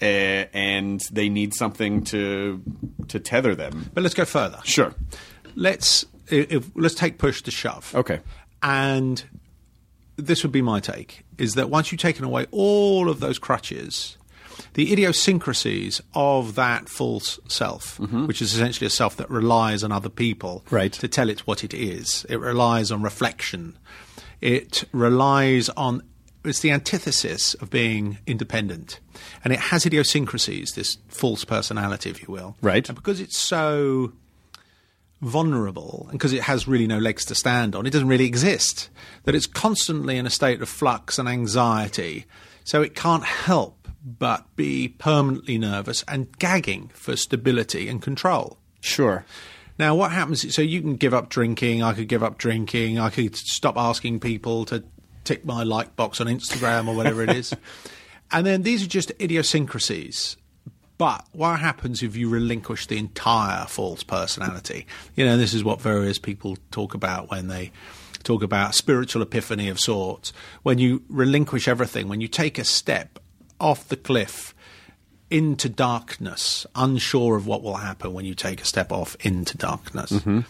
uh, 0.00 0.04
and 0.04 1.00
they 1.10 1.28
need 1.28 1.52
something 1.54 2.04
to 2.04 2.62
to 3.08 3.18
tether 3.18 3.54
them. 3.54 3.90
But 3.92 4.02
let's 4.02 4.14
go 4.14 4.24
further. 4.24 4.60
Sure. 4.64 4.94
let's 5.56 6.04
if, 6.28 6.70
let's 6.76 6.94
take 6.94 7.18
push 7.18 7.42
to 7.42 7.50
shove. 7.50 7.92
Okay. 7.94 8.20
And 8.62 9.24
this 10.20 10.42
would 10.42 10.52
be 10.52 10.62
my 10.62 10.80
take: 10.80 11.24
is 11.38 11.54
that 11.54 11.70
once 11.70 11.90
you've 11.90 12.00
taken 12.00 12.24
away 12.24 12.46
all 12.50 13.08
of 13.08 13.20
those 13.20 13.38
crutches, 13.38 14.16
the 14.74 14.92
idiosyncrasies 14.92 16.00
of 16.14 16.54
that 16.54 16.88
false 16.88 17.38
self, 17.48 17.98
mm-hmm. 17.98 18.26
which 18.26 18.40
is 18.42 18.54
essentially 18.54 18.86
a 18.86 18.90
self 18.90 19.16
that 19.16 19.30
relies 19.30 19.82
on 19.82 19.92
other 19.92 20.08
people 20.08 20.64
Right. 20.70 20.92
to 20.92 21.08
tell 21.08 21.28
it 21.28 21.40
what 21.40 21.64
it 21.64 21.74
is. 21.74 22.24
It 22.28 22.36
relies 22.40 22.90
on 22.90 23.02
reflection. 23.02 23.76
It 24.40 24.84
relies 24.92 25.68
on. 25.70 26.02
It's 26.42 26.60
the 26.60 26.70
antithesis 26.70 27.52
of 27.54 27.68
being 27.68 28.16
independent, 28.26 28.98
and 29.44 29.52
it 29.52 29.58
has 29.58 29.84
idiosyncrasies. 29.84 30.72
This 30.72 30.96
false 31.08 31.44
personality, 31.44 32.08
if 32.10 32.22
you 32.22 32.32
will, 32.32 32.56
Right. 32.62 32.88
And 32.88 32.96
because 32.96 33.20
it's 33.20 33.36
so 33.36 34.12
vulnerable 35.20 36.06
and 36.10 36.18
because 36.18 36.32
it 36.32 36.42
has 36.42 36.66
really 36.66 36.86
no 36.86 36.98
legs 36.98 37.24
to 37.26 37.34
stand 37.34 37.74
on, 37.74 37.86
it 37.86 37.90
doesn't 37.90 38.08
really 38.08 38.26
exist. 38.26 38.88
That 39.24 39.34
it's 39.34 39.46
constantly 39.46 40.16
in 40.16 40.26
a 40.26 40.30
state 40.30 40.62
of 40.62 40.68
flux 40.68 41.18
and 41.18 41.28
anxiety, 41.28 42.26
so 42.64 42.82
it 42.82 42.94
can't 42.94 43.24
help 43.24 43.88
but 44.02 44.44
be 44.56 44.88
permanently 44.88 45.58
nervous 45.58 46.04
and 46.08 46.36
gagging 46.38 46.90
for 46.94 47.16
stability 47.16 47.88
and 47.88 48.00
control. 48.00 48.58
Sure. 48.80 49.24
Now, 49.78 49.94
what 49.94 50.12
happens? 50.12 50.54
So 50.54 50.62
you 50.62 50.80
can 50.80 50.96
give 50.96 51.14
up 51.14 51.28
drinking. 51.28 51.82
I 51.82 51.92
could 51.92 52.08
give 52.08 52.22
up 52.22 52.38
drinking. 52.38 52.98
I 52.98 53.10
could 53.10 53.36
stop 53.36 53.76
asking 53.76 54.20
people 54.20 54.64
to 54.66 54.84
tick 55.24 55.44
my 55.44 55.62
like 55.62 55.96
box 55.96 56.20
on 56.20 56.26
Instagram 56.26 56.88
or 56.88 56.94
whatever 56.94 57.22
it 57.22 57.30
is. 57.30 57.54
And 58.32 58.46
then 58.46 58.62
these 58.62 58.84
are 58.84 58.86
just 58.86 59.10
idiosyncrasies. 59.20 60.36
But 61.00 61.24
what 61.32 61.60
happens 61.60 62.02
if 62.02 62.14
you 62.14 62.28
relinquish 62.28 62.86
the 62.86 62.98
entire 62.98 63.64
false 63.64 64.02
personality? 64.02 64.86
You 65.16 65.24
know, 65.24 65.38
this 65.38 65.54
is 65.54 65.64
what 65.64 65.80
various 65.80 66.18
people 66.18 66.58
talk 66.70 66.92
about 66.92 67.30
when 67.30 67.48
they 67.48 67.72
talk 68.22 68.42
about 68.42 68.74
spiritual 68.74 69.22
epiphany 69.22 69.70
of 69.70 69.80
sorts. 69.80 70.34
When 70.62 70.76
you 70.76 71.02
relinquish 71.08 71.68
everything, 71.68 72.06
when 72.08 72.20
you 72.20 72.28
take 72.28 72.58
a 72.58 72.64
step 72.64 73.18
off 73.58 73.88
the 73.88 73.96
cliff 73.96 74.54
into 75.30 75.70
darkness, 75.70 76.66
unsure 76.74 77.34
of 77.34 77.46
what 77.46 77.62
will 77.62 77.76
happen 77.76 78.12
when 78.12 78.26
you 78.26 78.34
take 78.34 78.60
a 78.60 78.66
step 78.66 78.92
off 78.92 79.16
into 79.20 79.56
darkness. 79.56 80.10
Mm-hmm. 80.12 80.40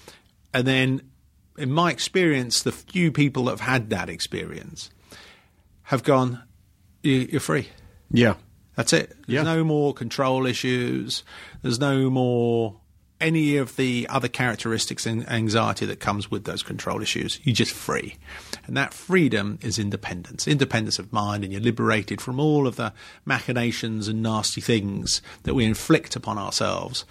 And 0.53 0.67
then, 0.67 1.03
in 1.59 1.71
my 1.71 1.93
experience, 1.93 2.61
the 2.65 2.73
few 2.73 3.13
people 3.13 3.45
that 3.45 3.53
have 3.53 3.61
had 3.61 3.91
that 3.91 4.09
experience 4.09 4.91
have 5.83 6.03
gone, 6.03 6.43
"You- 7.05 7.29
you're 7.31 7.41
free. 7.41 7.69
Yeah. 8.11 8.35
That's 8.81 8.95
it. 8.95 9.11
There's 9.27 9.37
Yeah. 9.37 9.43
no 9.43 9.63
more 9.63 9.93
control 9.93 10.47
issues. 10.47 11.23
There's 11.61 11.79
no 11.79 12.09
more 12.09 12.77
any 13.21 13.59
of 13.59 13.77
the 13.77 14.07
other 14.09 14.29
characteristics 14.29 15.05
and 15.05 15.29
anxiety 15.29 15.85
that 15.85 16.01
comes 16.01 16.31
with 16.31 16.45
those 16.45 16.63
control 16.63 17.03
issues. 17.03 17.39
You're 17.45 17.55
just 17.55 17.73
free. 17.73 18.15
And 18.67 18.75
that 18.79 18.95
freedom 18.95 19.59
is 19.61 19.79
independence. 19.79 20.49
Independence 20.49 20.99
of 20.99 21.13
mind, 21.13 21.45
and 21.45 21.53
you're 21.53 21.61
liberated 21.61 22.23
from 22.23 22.41
all 22.41 22.67
of 22.67 22.77
the 22.77 22.95
machinations 23.27 24.09
and 24.09 24.23
nasty 24.23 24.63
things 24.63 25.21
that 25.43 25.53
we 25.53 25.67
inflict 25.67 26.17
upon 26.17 26.39
ourselves 26.39 27.05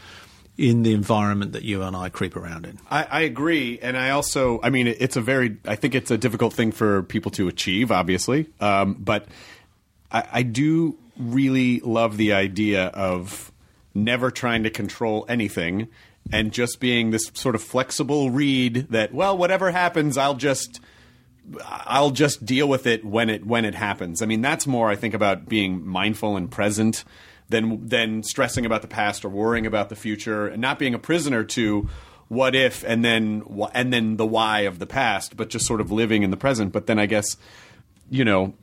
in 0.58 0.82
the 0.82 0.94
environment 0.96 1.52
that 1.54 1.62
you 1.64 1.84
and 1.84 1.96
I 1.96 2.10
creep 2.10 2.36
around 2.36 2.66
in. 2.66 2.80
I, 2.90 3.04
I 3.04 3.22
agree, 3.22 3.78
and 3.80 3.96
I 3.96 4.10
also, 4.10 4.60
I 4.64 4.72
mean, 4.72 4.88
it's 4.88 5.16
a 5.16 5.22
very, 5.22 5.58
I 5.68 5.76
think 5.76 5.94
it's 5.94 6.10
a 6.10 6.18
difficult 6.18 6.54
thing 6.54 6.72
for 6.72 7.04
people 7.04 7.30
to 7.34 7.48
achieve, 7.48 7.92
obviously, 7.92 8.48
um, 8.60 8.96
but 9.00 9.28
I, 10.12 10.24
I 10.32 10.42
do 10.42 10.98
really 11.20 11.80
love 11.82 12.18
the 12.18 12.34
idea 12.34 12.88
of 12.88 13.52
never 13.94 14.32
trying 14.32 14.64
to 14.64 14.70
control 14.70 15.26
anything 15.28 15.90
and 16.32 16.52
just 16.52 16.80
being 16.80 17.12
this 17.12 17.30
sort 17.34 17.56
of 17.56 17.62
flexible 17.62 18.30
reed 18.32 18.88
that, 18.90 19.14
well, 19.14 19.38
whatever 19.38 19.72
happens, 19.72 20.18
I'll 20.18 20.36
just. 20.36 20.80
I'll 21.66 22.12
just 22.12 22.46
deal 22.46 22.70
with 22.70 22.86
it 22.86 23.04
when 23.04 23.28
it 23.28 23.44
when 23.44 23.66
it 23.66 23.74
happens. 23.74 24.22
I 24.22 24.28
mean, 24.28 24.42
that's 24.42 24.68
more 24.68 24.88
I 24.88 24.96
think 24.96 25.16
about 25.16 25.50
being 25.50 25.84
mindful 25.84 26.38
and 26.38 26.52
present 26.52 27.04
than 27.50 27.88
than 27.88 28.24
stressing 28.24 28.66
about 28.68 28.84
the 28.84 28.88
past 28.88 29.26
or 29.26 29.30
worrying 29.30 29.66
about 29.66 29.90
the 29.90 29.96
future 29.96 30.48
and 30.48 30.62
not 30.62 30.78
being 30.80 30.94
a 30.94 31.00
prisoner 31.00 31.44
to 31.44 31.90
what 32.28 32.56
if 32.56 32.84
and 32.84 33.04
then 33.04 33.44
and 33.74 33.92
then 33.92 34.18
the 34.18 34.26
why 34.26 34.62
of 34.62 34.80
the 34.80 34.86
past, 34.86 35.36
but 35.36 35.50
just 35.50 35.66
sort 35.66 35.82
of 35.82 35.92
living 35.92 36.22
in 36.22 36.30
the 36.30 36.38
present. 36.38 36.72
But 36.72 36.86
then 36.86 37.00
I 37.00 37.08
guess 37.08 37.36
you 38.12 38.24
know 38.24 38.54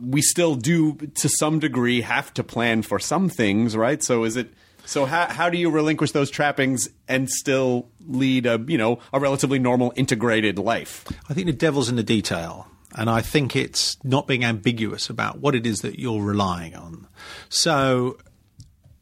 we 0.00 0.22
still 0.22 0.54
do 0.54 0.94
to 0.94 1.28
some 1.28 1.58
degree 1.58 2.00
have 2.02 2.32
to 2.34 2.44
plan 2.44 2.82
for 2.82 2.98
some 2.98 3.28
things, 3.28 3.76
right? 3.76 4.02
So 4.02 4.24
is 4.24 4.36
it 4.36 4.52
so 4.84 5.04
how 5.04 5.26
how 5.26 5.50
do 5.50 5.58
you 5.58 5.70
relinquish 5.70 6.12
those 6.12 6.30
trappings 6.30 6.88
and 7.08 7.28
still 7.28 7.88
lead 8.06 8.46
a 8.46 8.62
you 8.66 8.78
know 8.78 9.00
a 9.12 9.20
relatively 9.20 9.58
normal 9.58 9.92
integrated 9.96 10.58
life? 10.58 11.04
I 11.28 11.34
think 11.34 11.46
the 11.46 11.52
devil's 11.52 11.88
in 11.88 11.96
the 11.96 12.02
detail. 12.02 12.68
And 12.94 13.10
I 13.10 13.20
think 13.20 13.54
it's 13.54 14.02
not 14.02 14.26
being 14.26 14.44
ambiguous 14.44 15.10
about 15.10 15.40
what 15.40 15.54
it 15.54 15.66
is 15.66 15.82
that 15.82 15.98
you're 15.98 16.22
relying 16.22 16.74
on. 16.74 17.06
So 17.50 18.16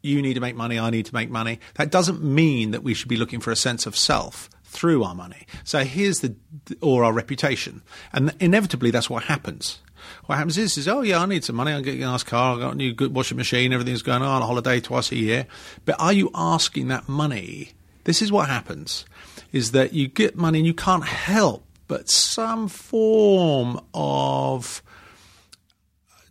you 0.03 0.21
need 0.21 0.33
to 0.33 0.41
make 0.41 0.57
money, 0.57 0.77
I 0.77 0.89
need 0.89 1.05
to 1.05 1.13
make 1.13 1.29
money. 1.29 1.59
That 1.75 1.89
doesn't 1.89 2.21
mean 2.21 2.71
that 2.71 2.83
we 2.83 2.93
should 2.93 3.07
be 3.07 3.15
looking 3.15 3.39
for 3.39 3.51
a 3.51 3.55
sense 3.55 3.85
of 3.85 3.95
self 3.95 4.49
through 4.63 5.03
our 5.03 5.15
money. 5.15 5.47
So 5.63 5.83
here's 5.83 6.19
the, 6.19 6.35
or 6.81 7.03
our 7.03 7.13
reputation. 7.13 7.81
And 8.11 8.35
inevitably 8.39 8.91
that's 8.91 9.09
what 9.09 9.23
happens. 9.23 9.79
What 10.25 10.37
happens 10.37 10.57
is, 10.57 10.77
is 10.77 10.87
oh 10.87 11.01
yeah, 11.01 11.21
I 11.21 11.25
need 11.25 11.43
some 11.43 11.55
money. 11.55 11.71
I'm 11.71 11.83
getting 11.83 12.03
a 12.03 12.07
nice 12.07 12.23
car. 12.23 12.53
I've 12.53 12.59
got 12.59 12.73
a 12.73 12.77
new 12.77 12.93
good 12.93 13.13
washing 13.13 13.37
machine. 13.37 13.73
Everything's 13.73 14.01
going 14.01 14.21
on. 14.21 14.41
A 14.41 14.45
holiday 14.45 14.79
twice 14.79 15.11
a 15.11 15.15
year. 15.15 15.47
But 15.85 15.95
are 15.99 16.13
you 16.13 16.31
asking 16.35 16.87
that 16.89 17.07
money? 17.07 17.71
This 18.03 18.21
is 18.21 18.31
what 18.31 18.49
happens: 18.49 19.05
is 19.51 19.71
that 19.71 19.93
you 19.93 20.07
get 20.07 20.35
money 20.35 20.59
and 20.59 20.67
you 20.67 20.73
can't 20.73 21.05
help 21.05 21.63
but 21.87 22.09
some 22.09 22.67
form 22.67 23.79
of 23.93 24.81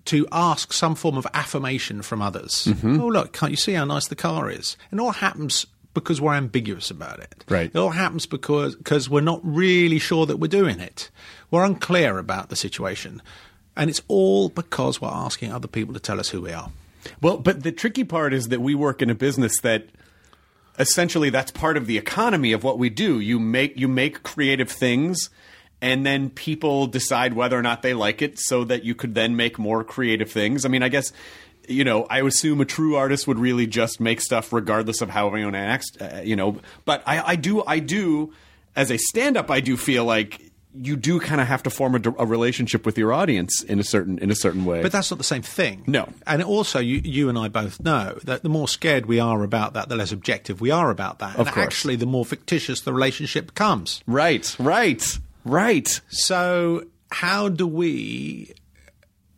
to 0.06 0.26
ask 0.30 0.73
some 0.73 0.95
form 0.95 1.16
of 1.16 1.26
affirmation 1.35 2.00
from 2.00 2.23
others. 2.23 2.66
Mm-hmm. 2.66 3.00
Oh, 3.00 3.09
look, 3.09 3.33
can't 3.33 3.50
you 3.50 3.56
see 3.56 3.73
how 3.73 3.85
nice 3.85 4.06
the 4.06 4.14
car 4.14 4.50
is? 4.50 4.76
And 4.90 5.00
it 5.00 5.02
all 5.02 5.12
happens 5.12 5.66
because 5.95 6.21
we're 6.21 6.35
ambiguous 6.35 6.90
about 6.90 7.18
it. 7.21 7.45
Right. 7.49 7.71
It 7.73 7.76
all 7.76 7.90
happens 7.90 8.26
because 8.26 8.76
because 8.76 9.11
we're 9.11 9.21
not 9.21 9.40
really 9.42 9.99
sure 9.99 10.26
that 10.26 10.37
we're 10.37 10.49
doing 10.49 10.78
it. 10.78 11.11
We're 11.50 11.64
unclear 11.64 12.18
about 12.18 12.50
the 12.50 12.56
situation. 12.56 13.23
And 13.76 13.90
it's 13.90 14.02
all 14.09 14.49
because 14.49 15.00
we're 15.00 15.09
asking 15.09 15.52
other 15.52 15.68
people 15.68 15.95
to 15.95 16.00
tell 16.00 16.18
us 16.18 16.30
who 16.30 16.42
we 16.42 16.52
are. 16.52 16.71
Well, 17.21 17.38
but 17.38 17.62
the 17.62 17.73
tricky 17.73 18.04
part 18.04 18.33
is 18.33 18.49
that 18.49 18.61
we 18.61 18.75
work 18.75 19.02
in 19.02 19.11
a 19.11 19.14
business 19.14 19.61
that 19.61 19.87
essentially 20.78 21.30
that's 21.30 21.50
part 21.50 21.76
of 21.76 21.87
the 21.87 21.99
economy 21.99 22.52
of 22.52 22.64
what 22.64 22.78
we 22.78 22.90
do. 22.90 23.21
You 23.21 23.38
make 23.38 23.76
you 23.76 23.88
make 23.88 24.23
creative 24.23 24.71
things 24.71 25.30
and 25.80 26.06
then 26.06 26.30
people 26.30 26.87
decide 26.87 27.35
whether 27.35 27.59
or 27.59 27.62
not 27.62 27.83
they 27.83 27.95
like 27.95 28.23
it 28.23 28.38
so 28.38 28.64
that 28.64 28.85
you 28.85 28.95
could 28.95 29.14
then 29.14 29.37
make 29.37 29.59
more 29.59 29.85
creative 29.85 30.30
things. 30.30 30.64
I 30.64 30.68
mean, 30.68 30.83
I 30.83 30.88
guess 30.88 31.12
you 31.68 31.85
know, 31.85 32.04
I 32.04 32.21
assume 32.21 32.61
a 32.61 32.64
true 32.64 32.95
artist 32.95 33.26
would 33.26 33.38
really 33.38 33.66
just 33.66 34.00
make 34.00 34.21
stuff 34.21 34.52
regardless 34.52 35.00
of 35.00 35.11
how 35.11 35.26
everyone 35.26 35.56
acts, 35.56 35.87
uh, 36.00 36.23
you 36.25 36.37
know, 36.37 36.61
but 36.85 37.02
I, 37.06 37.33
I 37.33 37.37
do 37.37 37.64
I 37.64 37.80
do 37.80 38.33
as 38.75 38.90
a 38.90 38.99
stand-up 38.99 39.50
I 39.50 39.61
do 39.61 39.76
feel 39.76 40.04
like 40.04 40.45
you 40.80 40.97
do 40.97 41.21
kind 41.21 41.40
of 41.40 41.47
have 41.47 41.62
to 41.64 41.71
form 41.71 41.95
a, 41.95 42.00
a, 42.18 42.26
relationship 42.26 42.85
with 42.85 42.99
your 42.99 43.12
audience 43.12 43.62
in 43.62 43.78
a 43.78 43.85
certain 43.85 44.18
in 44.18 44.30
a 44.30 44.35
certain 44.35 44.64
way. 44.64 44.83
But 44.83 44.92
that's 44.92 45.11
not 45.11 45.18
the 45.18 45.25
same 45.25 45.42
thing. 45.42 45.85
No. 45.87 46.09
And 46.26 46.42
also, 46.42 46.78
you, 46.78 47.00
you 47.04 47.28
and 47.28 47.38
I 47.38 47.49
both 47.49 47.80
know 47.80 48.18
that 48.25 48.42
the 48.42 48.49
more 48.49 48.68
scared 48.68 49.06
we 49.06 49.21
are 49.21 49.42
about 49.42 49.75
that, 49.75 49.88
the 49.88 49.97
less 49.97 50.12
objective 50.12 50.61
we 50.61 50.71
are 50.71 50.90
about 50.90 51.18
that. 51.21 51.35
Of 51.35 51.47
and 51.47 51.54
course. 51.54 51.66
actually, 51.66 51.97
the 51.97 52.06
more 52.06 52.25
fictitious 52.25 52.80
the 52.80 52.92
relationship 52.92 53.47
becomes. 53.47 54.02
right, 54.06 54.54
right, 54.59 55.04
right. 55.45 56.00
So, 56.09 56.85
how 57.11 57.49
do 57.49 57.66
we 57.66 58.54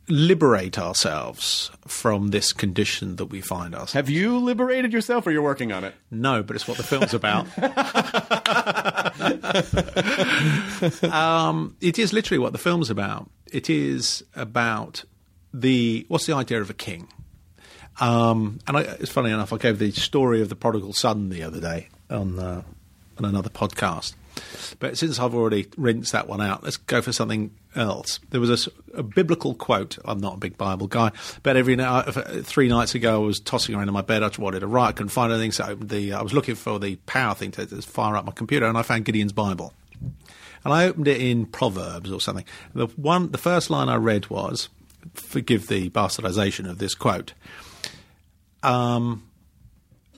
liberate 0.09 0.79
ourselves 0.79 1.71
from 1.87 2.29
this 2.29 2.53
condition 2.53 3.17
that 3.17 3.27
we 3.27 3.41
find 3.41 3.75
ourselves? 3.75 3.93
Have 3.93 4.09
you 4.09 4.39
liberated 4.39 4.93
yourself, 4.93 5.27
or 5.27 5.31
you're 5.31 5.43
working 5.43 5.73
on 5.73 5.85
it? 5.85 5.95
No, 6.11 6.43
but 6.43 6.57
it's 6.57 6.67
what 6.67 6.79
the 6.79 6.83
film's 6.83 7.15
about. 7.15 7.47
um, 11.13 11.77
it 11.81 11.99
is 11.99 12.13
literally 12.13 12.39
what 12.39 12.53
the 12.53 12.59
film's 12.59 12.91
about. 12.91 13.31
It 13.53 13.71
is 13.71 14.25
about 14.35 15.05
the 15.53 16.05
what's 16.09 16.27
the 16.27 16.35
idea 16.35 16.61
of 16.61 16.71
a 16.71 16.75
king? 16.75 17.09
Um, 18.01 18.61
and 18.67 18.77
I, 18.77 18.81
it's 18.83 19.11
funny 19.11 19.31
enough, 19.31 19.53
I 19.53 19.59
gave 19.59 19.79
the 19.79 19.91
story 19.91 20.41
of 20.41 20.49
the 20.49 20.57
prodigal 20.57 20.93
son 20.93 21.29
the 21.29 21.43
other 21.43 21.61
day 21.61 21.89
on 22.11 22.39
uh, 22.39 22.63
on 23.19 23.25
another 23.25 23.51
podcast. 23.51 24.15
But 24.79 24.99
since 24.99 25.19
I've 25.19 25.35
already 25.35 25.67
rinsed 25.77 26.13
that 26.13 26.29
one 26.29 26.41
out, 26.41 26.63
let's 26.63 26.77
go 26.77 27.03
for 27.03 27.13
something 27.13 27.51
else. 27.75 28.21
There 28.31 28.41
was 28.41 28.69
a 28.95 29.03
biblical 29.03 29.55
quote. 29.55 29.99
I'm 30.05 30.21
not 30.21 30.35
a 30.35 30.39
big 30.39 30.57
Bible 30.57 30.87
guy, 30.87 31.13
but 31.43 31.57
every 31.57 31.77
night, 31.77 32.09
uh, 32.09 32.43
three 32.43 32.69
nights 32.69 32.95
ago, 32.95 33.23
I 33.23 33.27
was 33.27 33.41
tossing 33.41 33.75
around 33.75 33.89
in 33.89 33.95
my 33.95 34.03
bed. 34.03 34.23
I 34.23 34.31
wanted 34.39 34.61
to 34.61 34.67
write. 34.67 34.89
I 34.89 34.93
couldn't 34.93 35.11
find 35.11 35.33
anything, 35.33 35.53
so 35.53 35.75
the, 35.75 36.13
I 36.13 36.23
was 36.23 36.33
looking 36.33 36.55
for 36.55 36.79
the 36.79 36.97
power 37.07 37.35
thing 37.35 37.51
to, 37.53 37.67
to 37.67 37.83
fire 37.83 38.17
up 38.17 38.25
my 38.25 38.33
computer, 38.33 38.67
and 38.67 38.77
I 38.77 38.83
found 38.83 39.05
Gideon's 39.05 39.33
Bible. 39.33 39.73
And 40.65 40.75
I 40.75 40.87
opened 40.87 41.09
it 41.09 41.21
in 41.21 41.47
Proverbs 41.47 42.11
or 42.11 42.21
something. 42.21 42.45
The 42.75 42.87
one, 42.89 43.31
the 43.31 43.39
first 43.39 43.71
line 43.71 43.89
I 43.89 43.97
read 43.97 44.29
was, 44.29 44.69
forgive 45.15 45.69
the 45.69 45.91
bastardization 45.91 46.69
of 46.69 46.79
this 46.79 46.95
quote. 46.95 47.33
Um, 48.63 49.29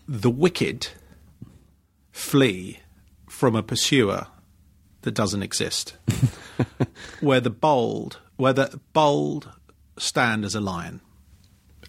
the 0.08 0.30
wicked 0.30 0.88
flee 2.10 2.80
from 3.40 3.56
a 3.56 3.62
pursuer 3.62 4.26
that 5.00 5.12
doesn't 5.12 5.42
exist. 5.42 5.96
where 7.20 7.40
the 7.40 7.48
bold, 7.48 8.18
where 8.36 8.52
the 8.52 8.78
bold 8.92 9.48
stand 9.96 10.44
as 10.44 10.54
a 10.54 10.60
lion. 10.60 11.00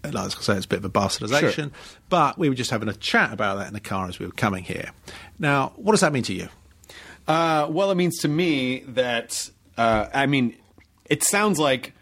And 0.02 0.14
Like 0.14 0.34
I 0.34 0.40
say, 0.40 0.56
it's 0.56 0.64
a 0.64 0.68
bit 0.68 0.78
of 0.78 0.86
a 0.86 0.90
bastardization, 0.90 1.70
but 2.08 2.38
we 2.38 2.48
were 2.48 2.54
just 2.54 2.70
having 2.70 2.88
a 2.88 2.94
chat 2.94 3.34
about 3.34 3.58
that 3.58 3.66
in 3.68 3.74
the 3.74 3.80
car 3.80 4.08
as 4.08 4.18
we 4.18 4.24
were 4.24 4.32
coming 4.32 4.64
here. 4.64 4.92
Now, 5.38 5.74
what 5.76 5.92
does 5.92 6.00
that 6.00 6.12
mean 6.14 6.22
to 6.24 6.32
you? 6.32 6.48
Uh, 7.28 7.66
well, 7.68 7.90
it 7.90 7.96
means 7.96 8.18
to 8.20 8.28
me 8.28 8.80
that 8.88 9.50
uh, 9.76 10.06
I 10.14 10.24
mean, 10.24 10.56
it 11.04 11.22
sounds 11.22 11.58
like 11.58 11.92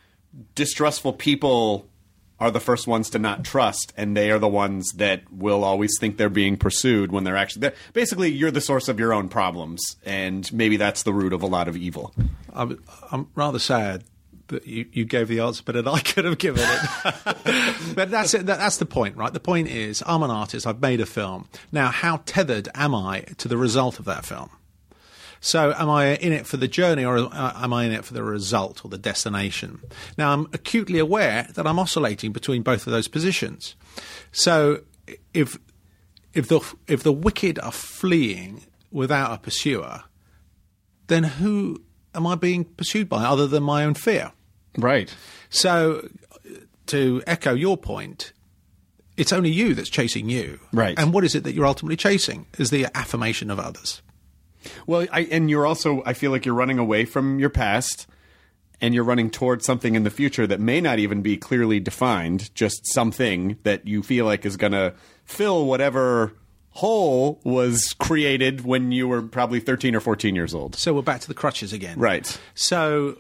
distrustful 0.55 1.13
people 1.13 1.90
are 2.41 2.51
the 2.51 2.61
first 2.61 2.87
ones 2.87 3.11
to 3.11 3.19
not 3.19 3.45
trust, 3.45 3.93
and 3.97 4.17
they 4.17 4.31
are 4.31 4.39
the 4.39 4.49
ones 4.49 4.93
that 4.93 5.23
will 5.31 5.63
always 5.63 5.93
think 6.01 6.17
they're 6.17 6.29
being 6.31 6.57
pursued 6.57 7.13
when 7.13 7.25
they're 7.25 7.37
actually 7.37 7.71
basically 7.93 8.31
you're 8.31 8.51
the 8.51 8.61
source 8.61 8.89
of 8.89 8.99
your 8.99 9.13
own 9.13 9.29
problems, 9.29 9.97
and 10.05 10.51
maybe 10.53 10.77
that's 10.77 11.03
the 11.03 11.13
root 11.13 11.33
of 11.33 11.43
a 11.43 11.47
lot 11.47 11.69
of 11.69 11.77
evil. 11.77 12.15
I'm, 12.53 12.83
I'm 13.13 13.29
rather 13.35 13.59
sad 13.59 14.05
that 14.49 14.67
you, 14.67 14.87
you 14.93 15.05
gave 15.05 15.29
the 15.29 15.41
answer 15.41 15.63
better 15.63 15.83
than 15.83 15.95
I 15.95 16.01
could 16.01 16.25
have 16.25 16.39
given 16.39 16.65
it. 16.65 17.95
but 17.95 18.11
that's 18.11 18.35
it. 18.35 18.47
That, 18.47 18.59
that's 18.59 18.79
the 18.79 18.87
point, 18.87 19.17
right? 19.17 19.33
The 19.33 19.41
point 19.41 19.69
is, 19.69 20.03
I'm 20.07 20.23
an 20.23 20.31
artist. 20.31 20.67
I've 20.67 20.81
made 20.81 21.01
a 21.01 21.07
film. 21.07 21.49
Now, 21.73 21.89
how 21.89 22.23
tethered 22.27 22.69
am 22.75 22.95
I 22.95 23.21
to 23.39 23.49
the 23.49 23.57
result 23.57 23.99
of 23.99 24.05
that 24.07 24.25
film? 24.25 24.51
So, 25.41 25.73
am 25.77 25.89
I 25.89 26.17
in 26.17 26.33
it 26.33 26.47
for 26.47 26.59
the 26.59 26.69
journey 26.69 27.03
or 27.05 27.17
uh, 27.17 27.53
am 27.57 27.73
I 27.73 27.85
in 27.85 27.93
it 27.93 28.05
for 28.05 28.13
the 28.13 28.23
result 28.23 28.85
or 28.85 28.91
the 28.91 28.99
destination? 28.99 29.81
Now, 30.19 30.35
I'm 30.35 30.47
acutely 30.53 30.99
aware 30.99 31.49
that 31.55 31.67
I'm 31.67 31.79
oscillating 31.79 32.33
between 32.33 32.63
both 32.63 32.87
of 32.87 32.93
those 32.93 33.09
positions. 33.09 33.75
So, 34.33 34.83
if 35.33 35.59
if 36.35 36.49
the 36.49 36.61
if 36.87 37.03
the 37.03 37.13
wicked 37.13 37.59
are 37.59 37.73
fleeing 37.73 38.67
without 38.93 39.33
a 39.33 39.39
pursuer, 39.39 40.05
then 41.07 41.25
who 41.25 41.83
am 42.15 42.27
I 42.27 42.35
being 42.35 42.65
pursued 42.65 43.09
by 43.09 43.25
other 43.25 43.47
than 43.47 43.63
my 43.63 43.85
own 43.85 43.95
fear? 43.95 44.33
Right. 44.77 45.15
So, 45.49 46.07
to 46.89 47.23
echo 47.27 47.55
your 47.55 47.79
point, 47.79 48.35
it's 49.17 49.33
only 49.33 49.51
you 49.51 49.75
that's 49.75 49.89
chasing 49.89 50.29
you. 50.29 50.61
Right. 50.71 50.99
And 50.99 51.15
what 51.15 51.25
is 51.25 51.35
it 51.35 51.45
that 51.45 51.55
you're 51.55 51.67
ultimately 51.67 51.97
chasing? 51.97 52.45
Is 52.59 52.69
the 52.69 52.87
affirmation 52.95 53.51
of 53.51 53.59
others. 53.59 54.03
Well, 54.87 55.07
I, 55.13 55.23
and 55.23 55.51
you're 55.51 55.67
also, 55.67 56.03
I 56.05 56.13
feel 56.13 56.31
like 56.31 56.45
you're 56.45 56.55
running 56.55 56.79
away 56.79 57.05
from 57.05 57.39
your 57.39 57.51
past 57.51 58.07
and 58.81 58.95
you're 58.95 59.05
running 59.05 59.31
towards 59.31 59.65
something 59.65 59.95
in 59.95 60.05
the 60.05 60.11
future 60.11 60.47
that 60.47 60.61
may 60.61 60.81
not 60.81 60.99
even 60.99 61.23
be 61.23 61.37
clearly 61.37 61.81
defined, 61.81 62.55
just 62.55 62.87
something 62.93 63.59
that 63.63 63.87
you 63.87 64.03
feel 64.03 64.25
like 64.25 64.47
is 64.47 64.57
going 64.57 64.73
to 64.73 64.95
fill 65.25 65.67
whatever 65.67 66.33
hole 66.71 67.41
was 67.45 67.95
created 67.99 68.65
when 68.65 68.93
you 68.93 69.09
were 69.09 69.23
probably 69.23 69.61
13 69.61 69.95
or 69.95 70.01
14 70.01 70.35
years 70.35 70.55
old. 70.55 70.77
So 70.77 70.95
we're 70.95 71.03
back 71.03 71.21
to 71.23 71.29
the 71.29 71.35
crutches 71.35 71.73
again. 71.73 71.99
Right. 71.99 72.39
So, 72.55 73.19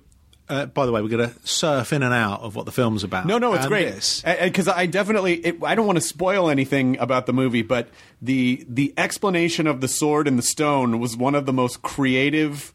uh, 0.50 0.66
by 0.66 0.84
the 0.84 0.92
way, 0.92 1.00
we're 1.00 1.08
going 1.08 1.30
to 1.30 1.46
surf 1.46 1.92
in 1.92 2.02
and 2.02 2.12
out 2.12 2.40
of 2.40 2.56
what 2.56 2.66
the 2.66 2.72
film's 2.72 3.04
about. 3.04 3.24
No, 3.24 3.38
no, 3.38 3.54
it's 3.54 3.64
And 3.64 3.70
great. 3.70 4.22
Because 4.42 4.66
I 4.66 4.86
definitely, 4.86 5.34
it, 5.34 5.62
I 5.62 5.76
don't 5.76 5.86
want 5.86 5.96
to 5.96 6.04
spoil 6.04 6.50
anything 6.50 6.98
about 6.98 7.26
the 7.26 7.32
movie, 7.32 7.62
but 7.62 7.88
the 8.20 8.66
the 8.68 8.92
explanation 8.96 9.66
of 9.68 9.80
the 9.80 9.88
sword 9.88 10.26
and 10.26 10.36
the 10.36 10.42
stone 10.42 10.98
was 10.98 11.16
one 11.16 11.36
of 11.36 11.46
the 11.46 11.52
most 11.52 11.82
creative 11.82 12.74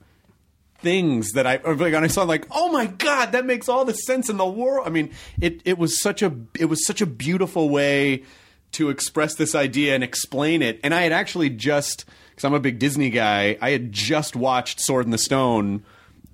things 0.79 1.33
that 1.33 1.45
I 1.45 1.59
like. 1.63 1.93
And 1.93 2.05
I 2.05 2.07
saw 2.07 2.23
like, 2.23 2.47
oh 2.49 2.71
my 2.71 2.85
god, 2.85 3.33
that 3.33 3.45
makes 3.45 3.67
all 3.67 3.83
the 3.83 3.93
sense 3.93 4.29
in 4.29 4.37
the 4.37 4.45
world. 4.45 4.87
I 4.87 4.89
mean, 4.89 5.11
it 5.41 5.61
it 5.65 5.77
was 5.77 6.01
such 6.01 6.21
a 6.21 6.33
it 6.57 6.65
was 6.65 6.85
such 6.85 7.01
a 7.01 7.05
beautiful 7.05 7.69
way 7.69 8.23
to 8.71 8.89
express 8.89 9.35
this 9.35 9.53
idea 9.53 9.95
and 9.95 10.03
explain 10.03 10.61
it. 10.61 10.79
And 10.83 10.93
I 10.93 11.01
had 11.01 11.11
actually 11.11 11.49
just 11.49 12.05
because 12.29 12.45
I'm 12.45 12.53
a 12.53 12.59
big 12.59 12.79
Disney 12.79 13.09
guy, 13.09 13.57
I 13.61 13.71
had 13.71 13.91
just 13.91 14.35
watched 14.35 14.79
Sword 14.79 15.05
in 15.05 15.11
the 15.11 15.17
Stone 15.17 15.83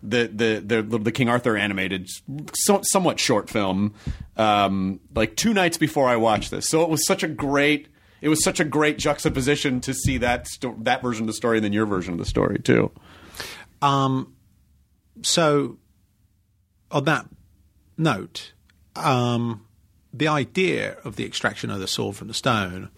the 0.04 0.28
the 0.28 0.82
the, 0.82 0.98
the 1.00 1.12
King 1.12 1.30
Arthur 1.30 1.58
animated, 1.58 2.10
so, 2.54 2.82
somewhat 2.84 3.20
short 3.20 3.50
film, 3.50 3.94
um, 4.38 5.00
like 5.16 5.36
two 5.36 5.54
nights 5.54 5.78
before 5.78 6.08
I 6.08 6.16
watched 6.16 6.52
this. 6.52 6.68
So 6.68 6.82
it 6.82 6.90
was 6.90 7.06
such 7.06 7.24
a 7.24 7.28
great. 7.28 7.88
It 8.22 8.30
was 8.30 8.44
such 8.44 8.60
a 8.60 8.64
great 8.64 9.00
juxtaposition 9.00 9.82
to 9.82 9.96
see 9.96 10.20
that 10.20 10.48
sto- 10.48 10.76
that 10.80 11.02
version 11.02 11.24
of 11.24 11.28
the 11.28 11.34
story 11.34 11.58
and 11.58 11.66
then 11.66 11.74
your 11.74 11.88
version 11.88 12.14
of 12.14 12.20
the 12.20 12.26
story 12.26 12.60
too. 12.60 12.92
Um, 13.82 14.36
so, 15.24 15.78
on 16.92 17.06
that 17.06 17.28
note, 17.98 18.54
um, 18.96 19.66
the 20.14 20.28
idea 20.28 20.98
of 21.04 21.16
the 21.16 21.26
extraction 21.26 21.72
of 21.72 21.80
the 21.80 21.88
sword 21.88 22.16
from 22.16 22.28
the 22.28 22.34
stone 22.34 22.90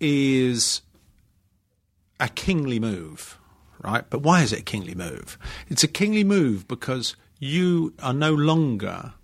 is 0.00 0.82
a 2.20 2.28
kingly 2.28 2.78
move, 2.78 3.38
right? 3.82 4.04
But 4.08 4.22
why 4.22 4.42
is 4.42 4.52
it 4.52 4.60
a 4.60 4.64
kingly 4.64 4.94
move? 4.94 5.38
It's 5.68 5.84
a 5.84 5.88
kingly 5.88 6.24
move 6.24 6.66
because 6.68 7.16
you 7.38 7.94
are 8.02 8.14
no 8.14 8.32
longer 8.32 9.14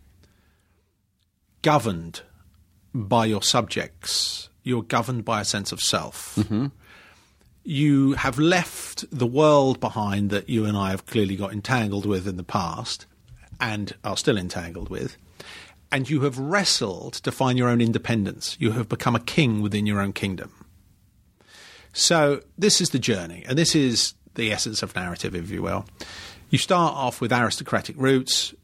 governed 1.63 2.23
by 2.95 3.27
your 3.27 3.43
subjects. 3.43 4.49
You're 4.63 4.83
governed 4.83 5.25
by 5.25 5.41
a 5.41 5.45
sense 5.45 5.73
of 5.73 5.81
self. 5.81 6.37
Mm-hmm. 6.37 6.67
You 7.65 8.13
have 8.15 8.39
left 8.39 9.05
the 9.17 9.27
world 9.27 9.81
behind 9.81 10.31
that 10.31 10.49
you 10.49 10.65
and 10.65 10.77
I 10.77 10.91
have 10.91 11.07
clearly 11.07 11.37
got 11.37 11.53
entangled 11.53 12.07
with 12.07 12.27
in 12.27 12.37
the 12.37 12.43
past 12.43 13.07
and 13.61 13.95
are 14.03 14.17
still 14.17 14.37
entangled 14.37 14.89
with. 14.89 15.17
And 15.93 16.09
you 16.09 16.23
have 16.23 16.39
wrestled 16.39 17.15
to 17.15 17.31
find 17.31 17.59
your 17.59 17.69
own 17.69 17.81
independence. 17.81 18.57
You 18.59 18.73
have 18.73 18.89
become 18.89 19.15
a 19.15 19.21
king 19.21 19.63
within 19.63 19.87
your 19.87 20.01
own 20.01 20.13
kingdom. 20.13 20.67
So 21.93 22.41
this 22.57 22.81
is 22.81 22.91
the 22.91 22.99
journey, 22.99 23.45
and 23.47 23.59
this 23.59 23.75
is 23.75 24.15
the 24.35 24.53
essence 24.53 24.83
of 24.83 24.95
narrative, 24.95 25.35
if 25.35 25.51
you 25.51 25.63
will. 25.63 25.87
You 26.51 26.59
start 26.59 26.95
off 26.95 27.21
with 27.21 27.33
aristocratic 27.33 27.97
roots. 27.97 28.55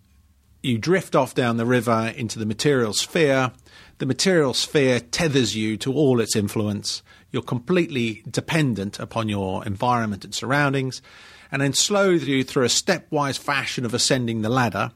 you 0.63 0.79
drift 0.79 1.15
off 1.15 1.35
down 1.35 1.57
the 1.57 1.67
river 1.67 2.13
into 2.17 2.39
the 2.39 2.47
material 2.47 2.93
sphere. 2.93 3.53
The 3.99 4.07
material 4.07 4.55
sphere 4.55 5.01
tethers 5.01 5.57
you 5.57 5.77
to 5.79 5.93
all 5.93 6.21
its 6.21 6.37
influence. 6.37 7.03
You're 7.31 7.43
completely 7.43 8.23
dependent 8.31 8.99
upon 8.99 9.29
your 9.29 9.65
environment 9.65 10.25
and 10.25 10.35
surroundings. 10.35 11.03
And 11.51 11.63
then, 11.63 11.73
slowly, 11.73 12.43
through 12.43 12.65
a 12.65 12.69
stepwise 12.69 13.39
fashion 13.39 13.85
of 13.85 13.95
ascending 13.95 14.43
the 14.43 14.49
ladder, 14.49 14.93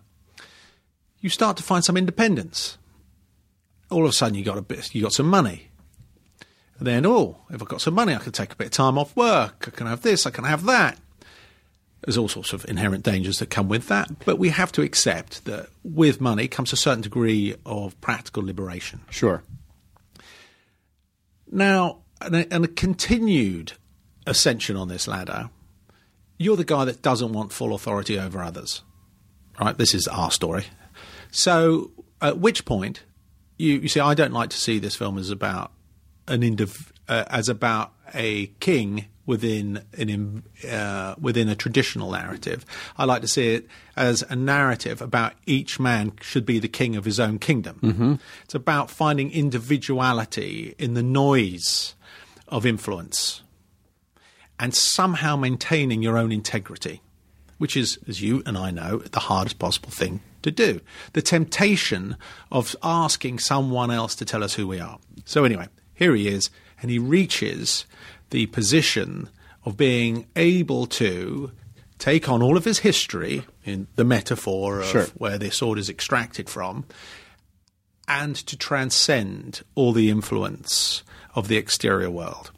you 1.20 1.30
start 1.30 1.56
to 1.56 1.62
find 1.62 1.85
some 1.85 1.96
independence. 1.96 2.76
All 3.90 4.04
of 4.04 4.11
a 4.11 4.12
sudden, 4.12 4.35
you 4.35 4.44
got 4.44 4.58
a 4.58 4.62
bit, 4.62 4.94
you 4.94 5.02
got 5.02 5.12
some 5.12 5.28
money. 5.28 5.68
And 6.82 6.88
then, 6.88 7.06
oh, 7.06 7.36
if 7.48 7.62
I've 7.62 7.68
got 7.68 7.80
some 7.80 7.94
money, 7.94 8.12
I 8.12 8.18
can 8.18 8.32
take 8.32 8.52
a 8.52 8.56
bit 8.56 8.66
of 8.66 8.72
time 8.72 8.98
off 8.98 9.14
work. 9.14 9.66
I 9.68 9.70
can 9.70 9.86
have 9.86 10.02
this, 10.02 10.26
I 10.26 10.30
can 10.30 10.42
have 10.42 10.64
that. 10.64 10.98
There's 12.00 12.18
all 12.18 12.26
sorts 12.26 12.52
of 12.52 12.68
inherent 12.68 13.04
dangers 13.04 13.38
that 13.38 13.50
come 13.50 13.68
with 13.68 13.86
that, 13.86 14.10
but 14.24 14.36
we 14.36 14.48
have 14.48 14.72
to 14.72 14.82
accept 14.82 15.44
that 15.44 15.68
with 15.84 16.20
money 16.20 16.48
comes 16.48 16.72
a 16.72 16.76
certain 16.76 17.02
degree 17.02 17.54
of 17.64 18.00
practical 18.00 18.44
liberation. 18.44 19.02
Sure. 19.10 19.44
Now, 21.52 21.98
and 22.20 22.34
a, 22.34 22.52
and 22.52 22.64
a 22.64 22.68
continued 22.68 23.74
ascension 24.26 24.76
on 24.76 24.88
this 24.88 25.06
ladder, 25.06 25.50
you're 26.36 26.56
the 26.56 26.64
guy 26.64 26.84
that 26.84 27.00
doesn't 27.00 27.32
want 27.32 27.52
full 27.52 27.76
authority 27.76 28.18
over 28.18 28.42
others. 28.42 28.82
Right? 29.60 29.78
This 29.78 29.94
is 29.94 30.08
our 30.08 30.32
story. 30.32 30.64
So, 31.30 31.92
at 32.20 32.38
which 32.38 32.64
point, 32.64 33.04
you, 33.56 33.74
you 33.74 33.88
see, 33.88 34.00
I 34.00 34.14
don't 34.14 34.32
like 34.32 34.50
to 34.50 34.58
see 34.58 34.80
this 34.80 34.96
film 34.96 35.16
as 35.16 35.30
about 35.30 35.70
an 36.28 36.42
indiv- 36.42 36.90
uh, 37.08 37.24
as 37.28 37.48
about 37.48 37.92
a 38.14 38.46
king 38.61 39.06
within 39.24 39.82
an 39.96 40.42
uh, 40.68 41.14
within 41.20 41.48
a 41.48 41.54
traditional 41.54 42.11
narrative. 42.11 42.66
I 42.96 43.04
like 43.04 43.22
to 43.22 43.28
see 43.28 43.54
it 43.54 43.66
as 43.96 44.22
a 44.28 44.37
narrative 44.37 45.00
about 45.00 45.35
each 45.46 45.78
man 45.78 46.12
should 46.20 46.44
be 46.44 46.58
the 46.58 46.68
king 46.68 46.96
of 46.96 47.04
his 47.04 47.20
own 47.20 47.38
kingdom. 47.38 47.78
Mm-hmm. 47.82 48.14
It's 48.44 48.54
about 48.54 48.90
finding 48.90 49.30
individuality 49.30 50.74
in 50.78 50.94
the 50.94 51.02
noise 51.02 51.94
of 52.48 52.66
influence 52.66 53.42
and 54.58 54.74
somehow 54.74 55.37
maintaining 55.37 56.02
your 56.02 56.18
own 56.18 56.30
integrity, 56.30 57.00
which 57.58 57.76
is, 57.76 57.98
as 58.06 58.22
you 58.22 58.42
and 58.46 58.56
I 58.56 58.70
know, 58.70 58.98
the 58.98 59.20
hardest 59.20 59.58
possible 59.58 59.90
thing 59.90 60.20
to 60.42 60.50
do. 60.50 60.80
The 61.14 61.22
temptation 61.22 62.16
of 62.50 62.76
asking 62.82 63.38
someone 63.38 63.90
else 63.90 64.14
to 64.16 64.24
tell 64.24 64.44
us 64.44 64.54
who 64.54 64.66
we 64.66 64.78
are. 64.78 64.98
So, 65.24 65.44
anyway, 65.44 65.68
here 66.02 66.14
he 66.16 66.26
is, 66.28 66.50
and 66.80 66.90
he 66.90 66.98
reaches 66.98 67.86
the 68.30 68.46
position 68.46 69.28
of 69.64 69.76
being 69.76 70.26
able 70.34 70.86
to 70.86 71.52
take 71.98 72.28
on 72.28 72.42
all 72.42 72.56
of 72.56 72.64
his 72.64 72.80
history 72.80 73.44
in 73.64 73.86
the 73.94 74.04
metaphor 74.04 74.80
of 74.80 74.86
Sure. 74.86 75.06
where 75.14 75.38
this 75.38 75.58
sword 75.58 75.78
is 75.78 75.88
extracted 75.88 76.50
from 76.50 76.84
and 78.08 78.34
to 78.34 78.56
transcend 78.56 79.62
all 79.76 79.92
the 79.92 80.10
influence 80.10 81.04
of 81.36 81.46
the 81.46 81.56
exterior 81.56 82.10
world. 82.10 82.50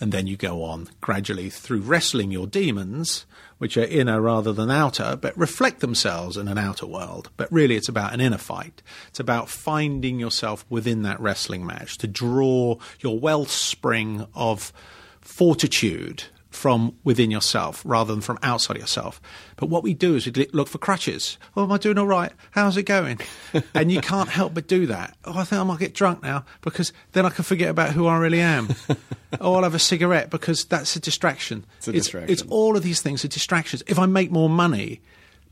And 0.00 0.10
then 0.10 0.26
you 0.26 0.38
go 0.38 0.64
on 0.64 0.88
gradually 1.02 1.50
through 1.50 1.80
wrestling 1.80 2.30
your 2.30 2.46
demons, 2.46 3.26
which 3.60 3.76
are 3.76 3.84
inner 3.84 4.22
rather 4.22 4.54
than 4.54 4.70
outer, 4.70 5.18
but 5.20 5.36
reflect 5.36 5.80
themselves 5.80 6.38
in 6.38 6.48
an 6.48 6.56
outer 6.56 6.86
world. 6.86 7.28
But 7.36 7.52
really, 7.52 7.76
it's 7.76 7.90
about 7.90 8.14
an 8.14 8.20
inner 8.20 8.38
fight. 8.38 8.82
It's 9.08 9.20
about 9.20 9.50
finding 9.50 10.18
yourself 10.18 10.64
within 10.70 11.02
that 11.02 11.20
wrestling 11.20 11.66
match, 11.66 11.98
to 11.98 12.06
draw 12.06 12.76
your 13.00 13.18
wellspring 13.18 14.26
of 14.34 14.72
fortitude 15.20 16.24
from 16.50 16.96
within 17.04 17.30
yourself 17.30 17.82
rather 17.84 18.12
than 18.12 18.20
from 18.20 18.38
outside 18.42 18.76
yourself. 18.76 19.20
But 19.56 19.66
what 19.66 19.82
we 19.82 19.94
do 19.94 20.16
is 20.16 20.26
we 20.26 20.48
look 20.52 20.68
for 20.68 20.78
crutches. 20.78 21.38
Oh, 21.56 21.62
am 21.62 21.72
I 21.72 21.78
doing 21.78 21.96
all 21.96 22.06
right? 22.06 22.32
How's 22.50 22.76
it 22.76 22.82
going? 22.82 23.20
and 23.74 23.90
you 23.90 24.00
can't 24.00 24.28
help 24.28 24.54
but 24.54 24.66
do 24.66 24.86
that. 24.86 25.16
Oh, 25.24 25.38
I 25.38 25.44
think 25.44 25.60
I 25.60 25.64
might 25.64 25.78
get 25.78 25.94
drunk 25.94 26.22
now 26.22 26.44
because 26.60 26.92
then 27.12 27.24
I 27.24 27.30
can 27.30 27.44
forget 27.44 27.68
about 27.68 27.92
who 27.92 28.06
I 28.06 28.18
really 28.18 28.40
am. 28.40 28.68
oh, 29.40 29.54
I'll 29.54 29.62
have 29.62 29.74
a 29.74 29.78
cigarette 29.78 30.30
because 30.30 30.64
that's 30.64 30.96
a 30.96 31.00
distraction. 31.00 31.64
It's 31.78 31.88
a 31.88 31.92
distraction. 31.92 32.32
It's 32.32 32.42
all 32.48 32.76
of 32.76 32.82
these 32.82 33.00
things 33.00 33.24
are 33.24 33.28
distractions. 33.28 33.82
If 33.86 33.98
I 33.98 34.06
make 34.06 34.32
more 34.32 34.50
money, 34.50 35.00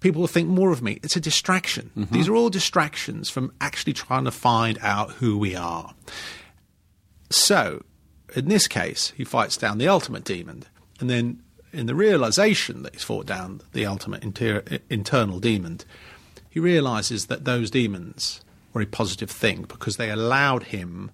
people 0.00 0.20
will 0.20 0.28
think 0.28 0.48
more 0.48 0.72
of 0.72 0.82
me. 0.82 0.98
It's 1.02 1.16
a 1.16 1.20
distraction. 1.20 1.90
Mm-hmm. 1.96 2.14
These 2.14 2.28
are 2.28 2.34
all 2.34 2.50
distractions 2.50 3.30
from 3.30 3.52
actually 3.60 3.92
trying 3.92 4.24
to 4.24 4.30
find 4.30 4.78
out 4.82 5.12
who 5.12 5.38
we 5.38 5.54
are. 5.54 5.94
So, 7.30 7.84
in 8.34 8.48
this 8.48 8.66
case, 8.66 9.12
he 9.16 9.24
fights 9.24 9.56
down 9.56 9.78
the 9.78 9.88
ultimate 9.88 10.24
demon, 10.24 10.64
and 11.00 11.08
then 11.08 11.42
in 11.72 11.86
the 11.86 11.94
realization 11.94 12.82
that 12.82 12.94
he's 12.94 13.04
fought 13.04 13.26
down 13.26 13.60
the 13.72 13.86
ultimate 13.86 14.22
inter- 14.22 14.62
internal 14.88 15.38
demon, 15.38 15.80
he 16.48 16.60
realizes 16.60 17.26
that 17.26 17.44
those 17.44 17.70
demons 17.70 18.40
were 18.72 18.80
a 18.80 18.86
positive 18.86 19.30
thing 19.30 19.62
because 19.62 19.96
they 19.96 20.10
allowed 20.10 20.64
him 20.64 21.10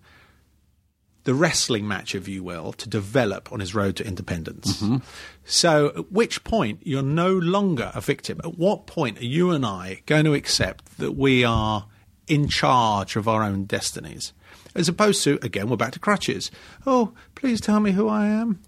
the 1.25 1.35
wrestling 1.35 1.89
match, 1.89 2.15
if 2.15 2.29
you 2.29 2.45
will, 2.45 2.73
to 2.75 2.89
develop 2.89 3.51
on 3.51 3.61
his 3.61 3.75
road 3.75 3.97
to 3.97 4.07
independence. 4.07 4.83
Mm-hmm. 4.83 4.99
So, 5.45 5.93
at 5.97 6.13
which 6.13 6.45
point 6.45 6.81
you're 6.83 7.03
no 7.03 7.33
longer 7.33 7.91
a 7.95 8.01
victim? 8.01 8.41
At 8.45 8.59
what 8.59 8.87
point 8.87 9.19
are 9.19 9.25
you 9.25 9.51
and 9.51 9.65
I 9.65 10.03
going 10.07 10.27
to 10.27 10.35
accept 10.35 10.99
that 10.99 11.13
we 11.13 11.43
are 11.43 11.87
in 12.27 12.49
charge 12.49 13.17
of 13.17 13.27
our 13.27 13.43
own 13.43 13.65
destinies? 13.65 14.35
As 14.75 14.89
opposed 14.89 15.25
to, 15.25 15.39
again, 15.41 15.69
we're 15.69 15.77
back 15.77 15.93
to 15.93 15.99
crutches. 15.99 16.51
Oh, 16.87 17.13
please 17.35 17.61
tell 17.61 17.81
me 17.81 17.93
who 17.93 18.09
I 18.09 18.27
am. 18.27 18.61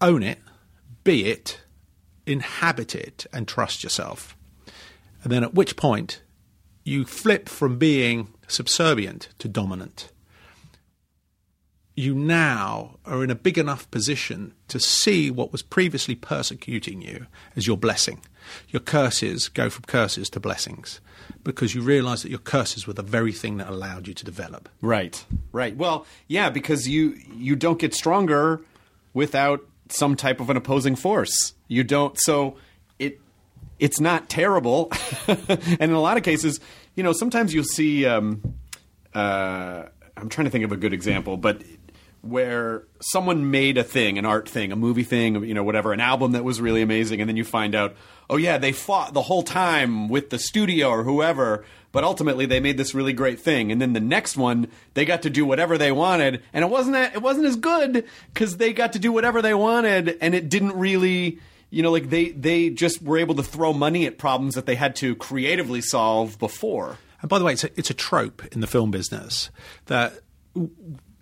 Own 0.00 0.22
it, 0.22 0.38
be 1.04 1.26
it, 1.26 1.60
inhabit 2.26 2.94
it, 2.94 3.26
and 3.32 3.46
trust 3.46 3.82
yourself. 3.82 4.36
And 5.22 5.32
then 5.32 5.44
at 5.44 5.54
which 5.54 5.76
point 5.76 6.22
you 6.84 7.04
flip 7.04 7.48
from 7.48 7.78
being 7.78 8.32
subservient 8.48 9.28
to 9.38 9.48
dominant 9.48 10.10
you 12.00 12.14
now 12.14 12.98
are 13.04 13.22
in 13.22 13.30
a 13.30 13.34
big 13.34 13.58
enough 13.58 13.90
position 13.90 14.54
to 14.68 14.80
see 14.80 15.30
what 15.30 15.52
was 15.52 15.62
previously 15.62 16.14
persecuting 16.14 17.02
you 17.02 17.26
as 17.56 17.66
your 17.66 17.76
blessing. 17.76 18.20
Your 18.68 18.80
curses 18.80 19.48
go 19.48 19.68
from 19.68 19.84
curses 19.84 20.30
to 20.30 20.40
blessings 20.40 21.00
because 21.44 21.74
you 21.74 21.82
realize 21.82 22.22
that 22.22 22.30
your 22.30 22.38
curses 22.38 22.86
were 22.86 22.94
the 22.94 23.02
very 23.02 23.32
thing 23.32 23.58
that 23.58 23.68
allowed 23.68 24.08
you 24.08 24.14
to 24.14 24.24
develop. 24.24 24.68
Right. 24.80 25.24
Right. 25.52 25.76
Well, 25.76 26.06
yeah, 26.26 26.48
because 26.48 26.88
you 26.88 27.16
you 27.34 27.54
don't 27.54 27.78
get 27.78 27.94
stronger 27.94 28.60
without 29.12 29.60
some 29.92 30.16
type 30.16 30.40
of 30.40 30.50
an 30.50 30.56
opposing 30.56 30.96
force. 30.96 31.54
You 31.68 31.84
don't 31.84 32.18
so 32.18 32.56
it 32.98 33.20
it's 33.78 34.00
not 34.00 34.28
terrible. 34.28 34.92
and 35.28 35.80
in 35.80 35.92
a 35.92 36.00
lot 36.00 36.16
of 36.16 36.22
cases, 36.22 36.60
you 36.94 37.02
know, 37.02 37.12
sometimes 37.12 37.54
you'll 37.54 37.64
see 37.64 38.06
um 38.06 38.54
uh 39.14 39.84
I'm 40.16 40.28
trying 40.28 40.44
to 40.46 40.50
think 40.50 40.64
of 40.64 40.72
a 40.72 40.76
good 40.76 40.92
example, 40.92 41.36
but 41.36 41.62
where 42.22 42.84
someone 43.00 43.50
made 43.50 43.78
a 43.78 43.84
thing, 43.84 44.18
an 44.18 44.26
art 44.26 44.48
thing, 44.48 44.72
a 44.72 44.76
movie 44.76 45.04
thing, 45.04 45.42
you 45.44 45.54
know, 45.54 45.64
whatever, 45.64 45.92
an 45.92 46.00
album 46.00 46.32
that 46.32 46.44
was 46.44 46.60
really 46.60 46.82
amazing, 46.82 47.20
and 47.20 47.28
then 47.28 47.36
you 47.36 47.44
find 47.44 47.74
out, 47.74 47.96
oh 48.28 48.36
yeah, 48.36 48.58
they 48.58 48.72
fought 48.72 49.14
the 49.14 49.22
whole 49.22 49.42
time 49.42 50.08
with 50.08 50.28
the 50.28 50.38
studio 50.38 50.88
or 50.88 51.02
whoever, 51.02 51.64
but 51.92 52.04
ultimately 52.04 52.46
they 52.46 52.60
made 52.60 52.76
this 52.76 52.94
really 52.94 53.12
great 53.12 53.40
thing, 53.40 53.72
and 53.72 53.80
then 53.80 53.92
the 53.92 54.00
next 54.00 54.36
one 54.36 54.68
they 54.94 55.04
got 55.04 55.22
to 55.22 55.30
do 55.30 55.44
whatever 55.44 55.78
they 55.78 55.92
wanted, 55.92 56.42
and 56.52 56.64
it 56.64 56.70
wasn't 56.70 56.94
that, 56.94 57.14
it 57.14 57.22
wasn't 57.22 57.46
as 57.46 57.56
good 57.56 58.04
because 58.32 58.56
they 58.56 58.72
got 58.72 58.92
to 58.92 58.98
do 58.98 59.12
whatever 59.12 59.42
they 59.42 59.54
wanted, 59.54 60.16
and 60.20 60.34
it 60.34 60.48
didn't 60.48 60.76
really. 60.76 61.38
You 61.72 61.84
know, 61.84 61.92
like 61.92 62.10
they 62.10 62.30
they 62.30 62.70
just 62.70 63.00
were 63.00 63.16
able 63.16 63.36
to 63.36 63.44
throw 63.44 63.72
money 63.72 64.04
at 64.04 64.18
problems 64.18 64.56
that 64.56 64.66
they 64.66 64.74
had 64.74 64.96
to 64.96 65.14
creatively 65.14 65.80
solve 65.80 66.36
before. 66.36 66.98
And 67.20 67.28
by 67.28 67.38
the 67.38 67.44
way, 67.44 67.52
it's 67.52 67.62
a, 67.62 67.70
it's 67.78 67.90
a 67.90 67.94
trope 67.94 68.44
in 68.52 68.60
the 68.60 68.66
film 68.66 68.90
business 68.90 69.50
that 69.86 70.14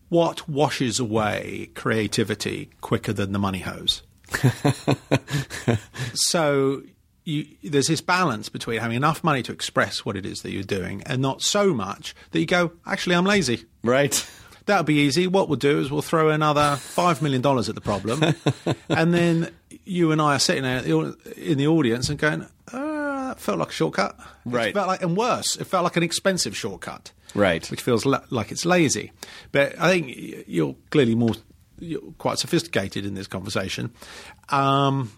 what 0.09 0.49
washes 0.49 0.99
away 0.99 1.71
creativity 1.75 2.71
quicker 2.81 3.13
than 3.13 3.33
the 3.33 3.39
money 3.39 3.61
hose? 3.61 4.03
so 6.15 6.83
you, 7.29 7.47
there's 7.63 7.89
this 7.89 8.01
balance 8.01 8.49
between 8.49 8.81
having 8.81 8.97
enough 8.97 9.23
money 9.23 9.43
to 9.43 9.53
express 9.53 10.05
what 10.05 10.17
it 10.17 10.25
is 10.25 10.43
that 10.43 10.51
you're 10.51 10.63
doing 10.63 11.03
and 11.05 11.21
not 11.21 11.43
so 11.43 11.75
much 11.75 12.15
that 12.31 12.41
you 12.41 12.47
go, 12.47 12.73
actually, 12.87 13.17
I'm 13.17 13.27
lazy. 13.27 13.65
Right. 13.85 14.27
That'll 14.65 14.85
be 14.85 15.01
easy. 15.01 15.27
What 15.27 15.49
we'll 15.49 15.57
do 15.57 15.79
is 15.79 15.91
we'll 15.91 16.03
throw 16.03 16.31
another 16.31 16.77
$5 16.77 17.21
million 17.21 17.45
at 17.47 17.75
the 17.75 17.81
problem. 17.83 18.35
and 18.89 19.13
then 19.13 19.51
you 19.85 20.11
and 20.11 20.23
I 20.23 20.37
are 20.37 20.39
sitting 20.39 20.63
there 20.63 20.83
in 21.37 21.59
the 21.59 21.67
audience 21.67 22.09
and 22.09 22.19
going, 22.19 22.47
uh, 22.73 23.29
that 23.29 23.41
felt 23.41 23.59
like 23.59 23.69
a 23.69 23.73
shortcut. 23.73 24.19
Right. 24.47 24.69
It 24.69 24.75
felt 24.75 24.89
like, 24.89 25.03
and 25.03 25.17
worse, 25.17 25.57
it 25.57 25.65
felt 25.65 25.85
like 25.85 25.97
an 25.97 26.03
expensive 26.03 26.57
shortcut. 26.57 27.13
Right. 27.35 27.71
Which 27.71 27.83
feels 27.83 28.07
la- 28.07 28.25
like 28.31 28.51
it's 28.51 28.65
lazy. 28.65 29.13
But 29.53 29.79
I 29.79 29.91
think 29.91 30.47
you're 30.47 30.77
clearly 30.91 31.15
more, 31.15 31.35
you're 31.79 32.01
quite 32.17 32.39
sophisticated 32.39 33.05
in 33.05 33.15
this 33.15 33.27
conversation. 33.27 33.93
Um, 34.49 35.13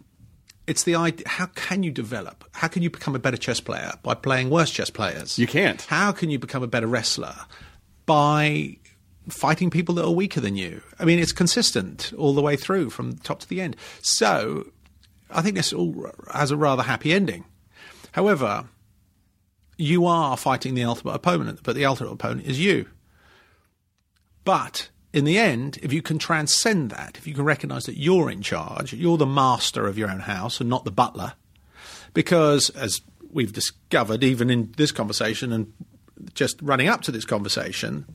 it's 0.67 0.85
the 0.85 0.95
idea 0.95 1.29
how 1.29 1.47
can 1.47 1.83
you 1.83 1.91
develop? 1.91 2.45
How 2.53 2.69
can 2.69 2.83
you 2.83 2.91
become 2.91 3.15
a 3.15 3.19
better 3.19 3.37
chess 3.37 3.61
player? 3.61 3.93
By 4.03 4.15
playing 4.15 4.51
worse 4.51 4.71
chess 4.71 4.91
players. 4.91 5.39
You 5.39 5.47
can't. 5.47 5.83
How 5.83 6.13
can 6.13 6.31
you 6.31 6.39
become 6.39 6.63
a 6.63 6.69
better 6.69 6.87
wrestler? 6.87 7.35
By 8.07 8.79
fighting 9.29 9.71
people 9.71 9.95
that 9.97 10.05
are 10.05 10.11
weaker 10.11 10.41
than 10.41 10.57
you. 10.57 10.83
I 10.99 11.05
mean, 11.05 11.19
it's 11.19 11.33
consistent 11.33 12.13
all 12.17 12.35
the 12.35 12.43
way 12.43 12.57
through 12.57 12.91
from 12.91 13.17
top 13.19 13.41
to 13.41 13.49
the 13.49 13.61
end. 13.61 13.77
So 14.01 14.71
I 15.31 15.43
think 15.43 15.57
this 15.57 15.73
all 15.73 16.11
has 16.33 16.51
a 16.51 16.57
rather 16.57 16.83
happy 16.83 17.13
ending. 17.13 17.45
However, 18.13 18.69
you 19.77 20.07
are 20.07 20.37
fighting 20.37 20.75
the 20.75 20.85
ultimate 20.85 21.13
opponent, 21.13 21.61
but 21.63 21.75
the 21.75 21.85
ultimate 21.85 22.11
opponent 22.11 22.47
is 22.47 22.61
you. 22.61 22.87
But 24.45 24.91
in 25.13 25.25
the 25.25 25.39
end, 25.39 25.79
if 25.83 25.93
you 25.93 26.03
can 26.03 26.19
transcend 26.19 26.91
that, 26.91 27.17
if 27.17 27.27
you 27.27 27.35
can 27.35 27.45
recognize 27.45 27.87
that 27.87 27.99
you're 27.99 28.31
in 28.31 28.43
charge, 28.43 28.93
you're 28.93 29.17
the 29.17 29.27
master 29.27 29.87
of 29.87 29.99
your 29.99 30.11
own 30.11 30.21
house 30.21 30.61
and 30.61 30.71
not 30.71 30.85
the 30.85 30.91
butler, 30.91 31.35
because 32.15 32.71
as 32.71 33.01
we've 33.31 33.53
discovered, 33.53 34.23
even 34.23 34.51
in 34.51 34.73
this 34.77 34.93
conversation 34.93 35.53
and 35.53 35.73
just 36.35 36.61
running 36.63 36.89
up 36.89 37.03
to 37.03 37.13
this 37.13 37.25
conversation, 37.25 38.07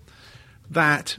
that 0.70 1.18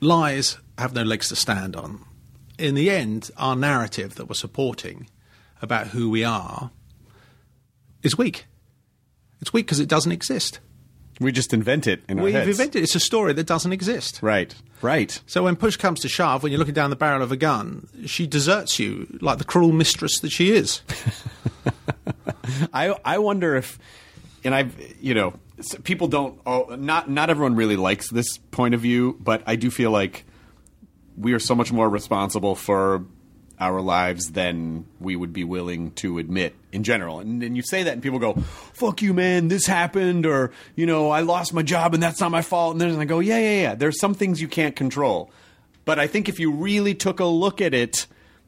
lies 0.00 0.58
have 0.78 0.94
no 0.94 1.02
legs 1.02 1.28
to 1.28 1.36
stand 1.36 1.74
on. 1.74 2.04
In 2.58 2.74
the 2.74 2.90
end, 2.90 3.30
our 3.36 3.56
narrative 3.56 4.14
that 4.16 4.28
we're 4.28 4.34
supporting 4.34 5.08
about 5.62 5.88
who 5.88 6.10
we 6.10 6.22
are 6.24 6.70
is 8.02 8.16
weak. 8.16 8.46
It's 9.40 9.52
weak 9.52 9.66
because 9.66 9.80
it 9.80 9.88
doesn't 9.88 10.12
exist. 10.12 10.60
We 11.20 11.32
just 11.32 11.54
invent 11.54 11.86
it 11.86 12.02
in 12.08 12.18
our 12.18 12.24
We've 12.24 12.34
heads. 12.34 12.48
invented 12.48 12.82
it's 12.82 12.94
a 12.94 13.00
story 13.00 13.32
that 13.32 13.46
doesn't 13.46 13.72
exist. 13.72 14.18
Right. 14.22 14.54
Right. 14.82 15.20
So 15.26 15.44
when 15.44 15.56
push 15.56 15.76
comes 15.76 16.00
to 16.00 16.08
shove, 16.08 16.42
when 16.42 16.52
you're 16.52 16.58
looking 16.58 16.74
down 16.74 16.90
the 16.90 16.96
barrel 16.96 17.22
of 17.22 17.32
a 17.32 17.36
gun, 17.36 17.88
she 18.04 18.26
deserts 18.26 18.78
you 18.78 19.06
like 19.22 19.38
the 19.38 19.44
cruel 19.44 19.72
mistress 19.72 20.20
that 20.20 20.30
she 20.30 20.52
is. 20.52 20.82
I 22.72 22.94
I 23.04 23.18
wonder 23.18 23.56
if, 23.56 23.78
and 24.44 24.54
I've 24.54 24.74
you 25.00 25.14
know 25.14 25.34
people 25.84 26.08
don't 26.08 26.38
oh, 26.44 26.76
not 26.78 27.08
not 27.10 27.30
everyone 27.30 27.56
really 27.56 27.76
likes 27.76 28.10
this 28.10 28.36
point 28.50 28.74
of 28.74 28.80
view, 28.80 29.16
but 29.20 29.42
I 29.46 29.56
do 29.56 29.70
feel 29.70 29.90
like 29.90 30.24
we 31.16 31.32
are 31.32 31.38
so 31.38 31.54
much 31.54 31.72
more 31.72 31.88
responsible 31.88 32.54
for 32.54 33.04
our 33.58 33.80
lives 33.80 34.32
than 34.32 34.86
we 35.00 35.16
would 35.16 35.32
be 35.32 35.44
willing 35.44 35.90
to 35.92 36.18
admit 36.18 36.54
in 36.72 36.82
general. 36.84 37.20
And 37.20 37.40
then 37.40 37.56
you 37.56 37.62
say 37.62 37.82
that, 37.82 37.92
and 37.92 38.02
people 38.02 38.18
go, 38.18 38.34
"Fuck 38.74 39.02
you, 39.02 39.14
man! 39.14 39.48
This 39.48 39.66
happened," 39.66 40.26
or 40.26 40.52
you 40.74 40.86
know, 40.86 41.10
"I 41.10 41.20
lost 41.20 41.54
my 41.54 41.62
job, 41.62 41.94
and 41.94 42.02
that's 42.02 42.20
not 42.20 42.30
my 42.30 42.42
fault." 42.42 42.72
And 42.72 42.80
then 42.80 42.98
I 42.98 43.04
go, 43.04 43.20
"Yeah, 43.20 43.38
yeah, 43.38 43.62
yeah. 43.62 43.74
There's 43.74 43.98
some 43.98 44.14
things 44.14 44.40
you 44.40 44.48
can't 44.48 44.76
control." 44.76 45.30
But 45.84 45.98
I 45.98 46.06
think 46.06 46.28
if 46.28 46.38
you 46.40 46.50
really 46.50 46.94
took 46.94 47.20
a 47.20 47.24
look 47.24 47.60
at 47.60 47.72
it, 47.72 48.06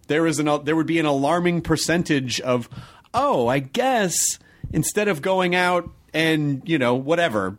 there 0.08 0.26
is 0.26 0.38
an 0.38 0.64
there 0.64 0.76
would 0.76 0.86
be 0.86 0.98
an 0.98 1.06
alarming 1.06 1.62
percentage 1.62 2.40
of, 2.40 2.68
oh, 3.14 3.46
I 3.46 3.60
guess 3.60 4.38
instead 4.72 5.08
of 5.08 5.22
going 5.22 5.54
out 5.54 5.90
and 6.12 6.62
you 6.66 6.78
know 6.78 6.94
whatever, 6.94 7.56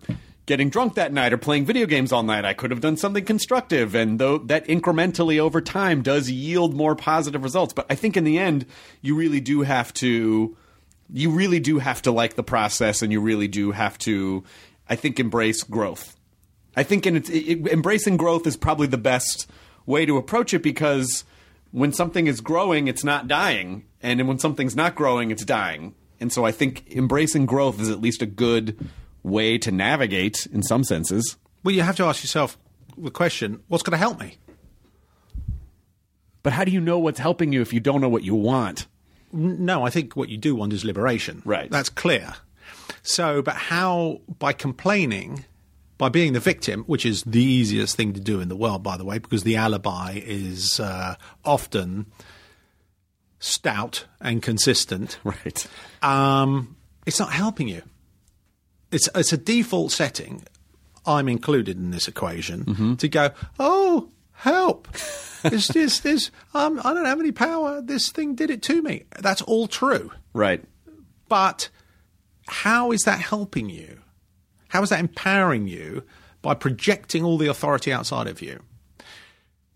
getting 0.50 0.72
drunk 0.72 0.96
that 0.96 1.14
night 1.14 1.32
or 1.32 1.38
playing 1.38 1.64
video 1.64 1.86
games 1.86 2.12
all 2.12 2.24
night, 2.24 2.44
I 2.44 2.56
could 2.56 2.72
have 2.72 2.82
done 2.82 2.98
something 2.98 3.24
constructive, 3.24 3.94
and 3.94 4.18
though 4.18 4.40
that 4.40 4.66
incrementally 4.66 5.38
over 5.38 5.62
time 5.62 6.02
does 6.02 6.32
yield 6.32 6.74
more 6.74 6.96
positive 6.96 7.44
results. 7.44 7.72
But 7.72 7.86
I 7.88 7.94
think 7.94 8.18
in 8.18 8.24
the 8.24 8.40
end, 8.40 8.66
you 9.04 9.16
really 9.16 9.42
do 9.42 9.62
have 9.62 9.94
to, 9.96 10.58
you 11.14 11.30
really 11.30 11.60
do 11.60 11.78
have 11.78 12.02
to 12.02 12.12
like 12.12 12.34
the 12.34 12.42
process, 12.42 13.04
and 13.04 13.12
you 13.12 13.22
really 13.22 13.48
do 13.48 13.72
have 13.72 14.00
to, 14.00 14.44
I 14.90 14.96
think, 14.96 15.20
embrace 15.20 15.62
growth. 15.62 16.18
I 16.76 16.82
think 16.82 17.06
in 17.06 17.18
it, 17.18 17.30
embracing 17.30 18.18
growth 18.18 18.48
is 18.48 18.58
probably 18.58 18.88
the 18.88 18.98
best 18.98 19.48
way 19.86 20.08
to 20.08 20.18
approach 20.18 20.56
it 20.56 20.64
because 20.64 21.26
when 21.72 21.94
something 21.94 22.26
is 22.26 22.42
growing, 22.42 22.88
it's 22.88 23.04
not 23.04 23.28
dying, 23.28 23.86
and 24.02 24.28
when 24.28 24.40
something's 24.40 24.76
not 24.76 24.96
growing, 24.96 25.30
it's 25.30 25.46
dying. 25.46 25.94
And 26.20 26.34
so 26.34 26.44
I 26.44 26.52
think 26.52 26.92
embracing 26.96 27.46
growth 27.46 27.80
is 27.80 27.92
at 27.92 28.02
least 28.02 28.24
a 28.24 28.26
good 28.26 28.90
way 29.24 29.58
to 29.60 29.72
navigate 29.72 30.46
in 30.48 30.64
some 30.64 30.84
senses. 30.84 31.38
Well, 31.64 31.76
you 31.76 31.82
have 31.82 31.96
to 31.98 32.06
ask 32.06 32.24
yourself 32.24 32.58
the 32.98 33.12
question 33.12 33.62
what's 33.68 33.84
going 33.84 33.92
to 33.92 33.98
help 33.98 34.20
me? 34.20 34.38
But 36.42 36.54
how 36.54 36.64
do 36.64 36.72
you 36.72 36.80
know 36.80 37.00
what's 37.00 37.20
helping 37.20 37.52
you 37.52 37.62
if 37.62 37.74
you 37.74 37.80
don't 37.80 38.02
know 38.02 38.10
what 38.10 38.24
you 38.24 38.36
want? 38.36 38.88
No, 39.32 39.86
I 39.86 39.90
think 39.90 40.16
what 40.16 40.30
you 40.30 40.38
do 40.38 40.56
want 40.56 40.74
is 40.74 40.84
liberation. 40.86 41.42
Right. 41.46 41.70
That's 41.70 41.90
clear. 41.90 42.34
So, 43.04 43.42
but 43.42 43.56
how, 43.56 44.22
by 44.40 44.54
complaining, 44.54 45.46
by 45.98 46.10
being 46.10 46.34
the 46.34 46.40
victim, 46.40 46.84
which 46.86 47.06
is 47.06 47.24
the 47.24 47.44
easiest 47.44 47.96
thing 47.96 48.14
to 48.14 48.20
do 48.20 48.40
in 48.40 48.48
the 48.48 48.56
world, 48.56 48.84
by 48.84 48.98
the 48.98 49.06
way, 49.06 49.20
because 49.20 49.44
the 49.44 49.58
alibi 49.58 50.22
is 50.26 50.80
uh, 50.80 51.16
often 51.44 52.06
stout 53.40 54.06
and 54.22 54.42
consistent, 54.42 55.20
Right. 55.24 55.68
um, 56.02 56.76
it's 57.06 57.20
not 57.20 57.32
helping 57.32 57.68
you. 57.68 57.82
It's 58.92 59.10
it's 59.16 59.34
a 59.34 59.38
default 59.38 59.92
setting. 59.92 60.44
I'm 61.06 61.30
included 61.30 61.78
in 61.78 61.92
this 61.92 62.08
equation 62.08 62.98
to 62.98 63.08
go. 63.08 63.32
Oh, 63.60 64.10
help! 64.32 64.88
It's 65.44 65.68
this 65.70 66.00
this. 66.00 66.32
Um, 66.54 66.82
I 66.84 66.94
don't 66.94 67.06
have 67.06 67.20
any 67.20 67.32
power. 67.32 67.82
This 67.82 68.10
thing 68.12 68.36
did 68.36 68.50
it 68.50 68.62
to 68.64 68.82
me. 68.82 69.06
That's 69.20 69.42
all 69.44 69.68
true. 69.68 70.12
Right. 70.34 70.64
But 71.28 71.70
how 72.48 72.92
is 72.92 73.02
that 73.02 73.20
helping 73.20 73.70
you? 73.70 74.00
How 74.70 74.82
is 74.84 74.90
that 74.90 75.00
empowering 75.00 75.68
you 75.68 76.04
by 76.42 76.54
projecting 76.54 77.24
all 77.24 77.38
the 77.38 77.48
authority 77.48 77.92
outside 77.94 78.28
of 78.28 78.42
you? 78.42 78.62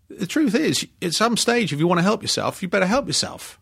The 0.08 0.26
truth 0.26 0.54
is, 0.54 0.86
at 1.00 1.12
some 1.14 1.36
stage, 1.36 1.72
if 1.72 1.78
you 1.78 1.86
want 1.86 1.98
to 1.98 2.04
help 2.04 2.22
yourself, 2.22 2.62
you 2.62 2.68
better 2.68 2.86
help 2.86 3.06
yourself. 3.06 3.58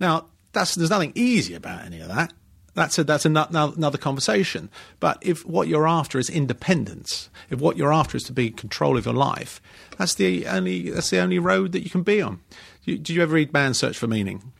Now, 0.00 0.26
that's, 0.52 0.74
there's 0.74 0.90
nothing 0.90 1.12
easy 1.14 1.54
about 1.54 1.84
any 1.84 2.00
of 2.00 2.08
that. 2.08 2.32
That's 2.74 2.98
a, 2.98 3.04
that's 3.04 3.26
ano- 3.26 3.48
ano- 3.48 3.72
another 3.72 3.98
conversation. 3.98 4.70
But 5.00 5.18
if 5.20 5.44
what 5.44 5.68
you're 5.68 5.88
after 5.88 6.18
is 6.18 6.30
independence, 6.30 7.28
if 7.50 7.60
what 7.60 7.76
you're 7.76 7.92
after 7.92 8.16
is 8.16 8.24
to 8.24 8.32
be 8.32 8.48
in 8.48 8.52
control 8.52 8.96
of 8.96 9.04
your 9.04 9.14
life, 9.14 9.60
that's 9.96 10.14
the 10.14 10.46
only 10.46 10.90
that's 10.90 11.10
the 11.10 11.18
only 11.18 11.38
road 11.38 11.72
that 11.72 11.82
you 11.82 11.90
can 11.90 12.02
be 12.02 12.22
on. 12.22 12.40
Did 12.84 13.10
you 13.10 13.22
ever 13.22 13.34
read 13.34 13.52
Man's 13.52 13.78
Search 13.78 13.98
for 13.98 14.06
Meaning? 14.06 14.52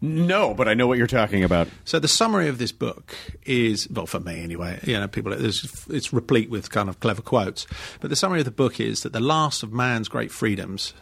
No, 0.00 0.54
but 0.54 0.68
I 0.68 0.74
know 0.74 0.86
what 0.86 0.98
you're 0.98 1.06
talking 1.08 1.42
about. 1.42 1.68
So 1.84 1.98
the 1.98 2.08
summary 2.08 2.48
of 2.48 2.58
this 2.58 2.70
book 2.70 3.16
is, 3.44 3.88
well, 3.90 4.06
for 4.06 4.20
me 4.20 4.42
anyway, 4.42 4.78
you 4.84 4.98
know, 4.98 5.08
people, 5.08 5.32
it's, 5.32 5.88
it's 5.88 6.12
replete 6.12 6.50
with 6.50 6.70
kind 6.70 6.88
of 6.88 7.00
clever 7.00 7.22
quotes. 7.22 7.66
But 8.00 8.10
the 8.10 8.16
summary 8.16 8.38
of 8.38 8.44
the 8.44 8.52
book 8.52 8.78
is 8.78 9.02
that 9.02 9.12
the 9.12 9.20
last 9.20 9.62
of 9.62 9.72
man's 9.72 10.08
great 10.08 10.30
freedoms 10.30 10.94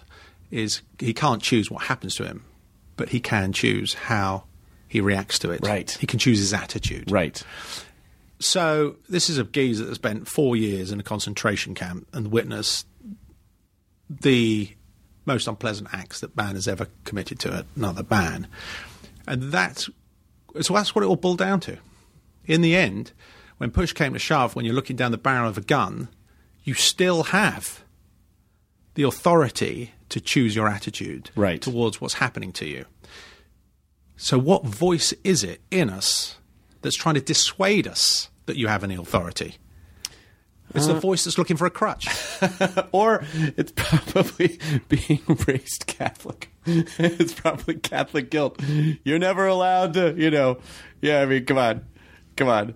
is 0.51 0.81
he 0.99 1.13
can't 1.13 1.43
choose 1.43 1.71
what 1.71 1.85
happens 1.85 2.15
to 2.17 2.25
him, 2.25 2.45
but 2.97 3.11
he 3.11 3.21
can 3.21 3.53
choose 3.53 3.95
how 3.95 4.45
he 4.89 5.01
reacts 5.01 5.39
to 5.41 5.51
it. 5.51 5.61
Right. 5.63 5.91
He 6.01 6.07
can 6.07 6.19
choose 6.19 6.39
his 6.39 6.53
attitude. 6.53 7.11
Right. 7.11 7.43
So 8.39 8.97
this 9.09 9.31
is 9.31 9.39
a 9.39 9.45
geezer 9.45 9.85
that 9.85 9.91
has 9.91 9.97
spent 9.97 10.29
four 10.29 10.57
years 10.57 10.93
in 10.93 11.01
a 11.01 11.03
concentration 11.03 11.75
camp 11.75 12.07
and 12.13 12.31
witnessed 12.31 12.87
the 14.09 14.71
most 15.25 15.49
unpleasant 15.49 15.89
acts 15.93 16.21
that 16.21 16.37
man 16.37 16.55
has 16.55 16.69
ever 16.69 16.87
committed 17.05 17.39
to 17.41 17.65
another 17.77 18.05
man, 18.09 18.47
and 19.27 19.45
that's 19.45 19.89
so 20.61 20.75
that's 20.75 20.95
what 20.95 21.03
it 21.03 21.07
all 21.09 21.17
boiled 21.17 21.39
down 21.39 21.61
to. 21.61 21.79
In 22.45 22.61
the 22.61 22.77
end, 22.77 23.13
when 23.59 23.71
push 23.73 23.93
came 23.93 24.13
to 24.13 24.19
shove, 24.19 24.55
when 24.55 24.65
you're 24.65 24.75
looking 24.75 24.97
down 24.97 25.11
the 25.11 25.19
barrel 25.19 25.49
of 25.49 25.59
a 25.59 25.63
gun, 25.63 26.09
you 26.63 26.75
still 26.75 27.25
have 27.25 27.83
the 28.95 29.03
authority 29.03 29.93
to 30.11 30.21
choose 30.21 30.55
your 30.55 30.69
attitude 30.69 31.31
Right. 31.35 31.61
towards 31.61 32.01
what's 32.01 32.15
happening 32.15 32.53
to 32.53 32.67
you. 32.67 32.85
So, 34.17 34.39
what 34.39 34.65
voice 34.65 35.13
is 35.25 35.45
it 35.45 35.61
in 35.71 35.91
us 35.91 36.37
that's 36.83 36.97
trying 36.97 37.17
to 37.17 37.21
dissuade 37.21 37.87
us 37.87 38.31
that 38.47 38.57
you 38.57 38.69
have 38.69 38.83
any 38.83 38.95
authority? 38.95 39.57
It's 40.75 40.87
the 40.87 40.97
uh, 40.97 41.01
voice 41.01 41.25
that's 41.25 41.39
looking 41.39 41.57
for 41.57 41.67
a 41.67 41.71
crutch. 41.71 42.09
Or 42.93 43.25
it's 43.33 43.73
probably 43.75 44.59
being 44.89 45.23
raised 45.47 45.87
Catholic. 45.87 46.51
it's 46.67 47.35
probably 47.35 47.75
Catholic 47.75 48.31
guilt. 48.31 48.61
You're 49.05 49.19
never 49.19 49.47
allowed 49.47 49.95
to, 49.95 50.15
you 50.17 50.31
know. 50.31 50.59
Yeah, 51.01 51.21
I 51.21 51.27
mean, 51.27 51.45
come 51.45 51.59
on, 51.59 51.85
come 52.37 52.49
on. 52.49 52.75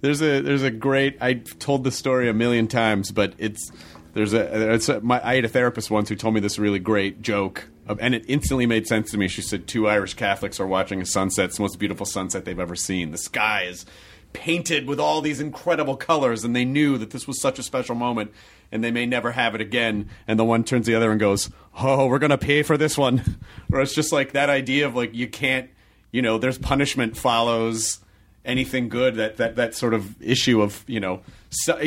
There's 0.00 0.20
a 0.20 0.40
there's 0.40 0.62
a 0.62 0.70
great. 0.70 1.16
I've 1.20 1.58
told 1.58 1.84
this 1.84 1.96
story 1.96 2.28
a 2.28 2.34
million 2.34 2.68
times, 2.68 3.12
but 3.12 3.34
it's 3.38 3.70
there's 4.14 4.34
a. 4.34 4.74
It's 4.74 4.88
a 4.88 5.00
my, 5.00 5.20
I 5.26 5.36
had 5.36 5.44
a 5.44 5.48
therapist 5.48 5.90
once 5.90 6.08
who 6.08 6.16
told 6.16 6.34
me 6.34 6.40
this 6.40 6.58
really 6.58 6.78
great 6.80 7.22
joke, 7.22 7.68
and 7.88 8.14
it 8.14 8.24
instantly 8.28 8.66
made 8.66 8.86
sense 8.86 9.10
to 9.10 9.18
me. 9.18 9.28
She 9.28 9.42
said 9.42 9.66
two 9.66 9.88
Irish 9.88 10.14
Catholics 10.14 10.60
are 10.60 10.66
watching 10.66 11.00
a 11.02 11.06
sunset. 11.06 11.46
It's 11.46 11.56
the 11.56 11.62
most 11.62 11.78
beautiful 11.78 12.06
sunset 12.06 12.44
they've 12.44 12.58
ever 12.58 12.76
seen. 12.76 13.10
The 13.10 13.18
sky 13.18 13.64
is 13.64 13.84
painted 14.32 14.86
with 14.86 14.98
all 14.98 15.20
these 15.20 15.40
incredible 15.40 15.96
colors, 15.96 16.44
and 16.44 16.54
they 16.54 16.64
knew 16.64 16.98
that 16.98 17.10
this 17.10 17.26
was 17.26 17.40
such 17.40 17.58
a 17.58 17.62
special 17.62 17.94
moment, 17.94 18.32
and 18.70 18.82
they 18.82 18.90
may 18.90 19.06
never 19.06 19.32
have 19.32 19.54
it 19.54 19.60
again. 19.60 20.08
And 20.26 20.38
the 20.38 20.44
one 20.44 20.64
turns 20.64 20.86
to 20.86 20.92
the 20.92 20.96
other 20.96 21.10
and 21.10 21.20
goes, 21.20 21.50
"Oh, 21.78 22.06
we're 22.06 22.18
gonna 22.18 22.38
pay 22.38 22.62
for 22.62 22.76
this 22.76 22.96
one." 22.96 23.38
or 23.72 23.80
it's 23.80 23.94
just 23.94 24.12
like 24.12 24.32
that 24.32 24.48
idea 24.48 24.86
of 24.86 24.94
like 24.94 25.14
you 25.14 25.28
can't, 25.28 25.70
you 26.10 26.22
know, 26.22 26.38
there's 26.38 26.58
punishment 26.58 27.16
follows 27.16 28.00
anything 28.44 28.88
good. 28.88 29.16
That 29.16 29.36
that 29.36 29.56
that 29.56 29.74
sort 29.74 29.94
of 29.94 30.20
issue 30.22 30.62
of 30.62 30.84
you 30.86 31.00
know. 31.00 31.20
So, 31.50 31.78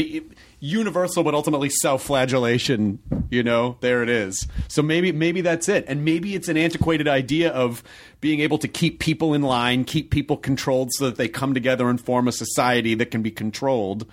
universal 0.60 1.24
but 1.24 1.34
ultimately 1.34 1.70
self-flagellation 1.70 3.00
you 3.30 3.44
know? 3.44 3.78
There 3.82 4.04
it 4.04 4.10
is. 4.10 4.48
So 4.68 4.82
maybe 4.82 5.12
maybe 5.12 5.42
that's 5.42 5.70
it. 5.70 5.86
And 5.88 6.06
maybe 6.06 6.36
it's 6.36 6.48
an 6.48 6.58
antiquated 6.58 7.08
idea 7.08 7.52
of 7.52 7.84
being 8.22 8.40
able 8.40 8.58
to 8.60 8.68
keep 8.68 9.00
people 9.00 9.34
in 9.34 9.42
line 9.42 9.84
keep 9.84 10.12
people 10.12 10.38
controlled 10.38 10.92
so 10.94 11.06
that 11.06 11.18
they 11.18 11.28
come 11.28 11.54
together 11.54 11.90
and 11.90 12.00
form 12.00 12.28
a 12.28 12.32
society 12.32 12.96
that 12.96 13.12
can 13.12 13.22
be 13.22 13.32
controlled 13.32 14.06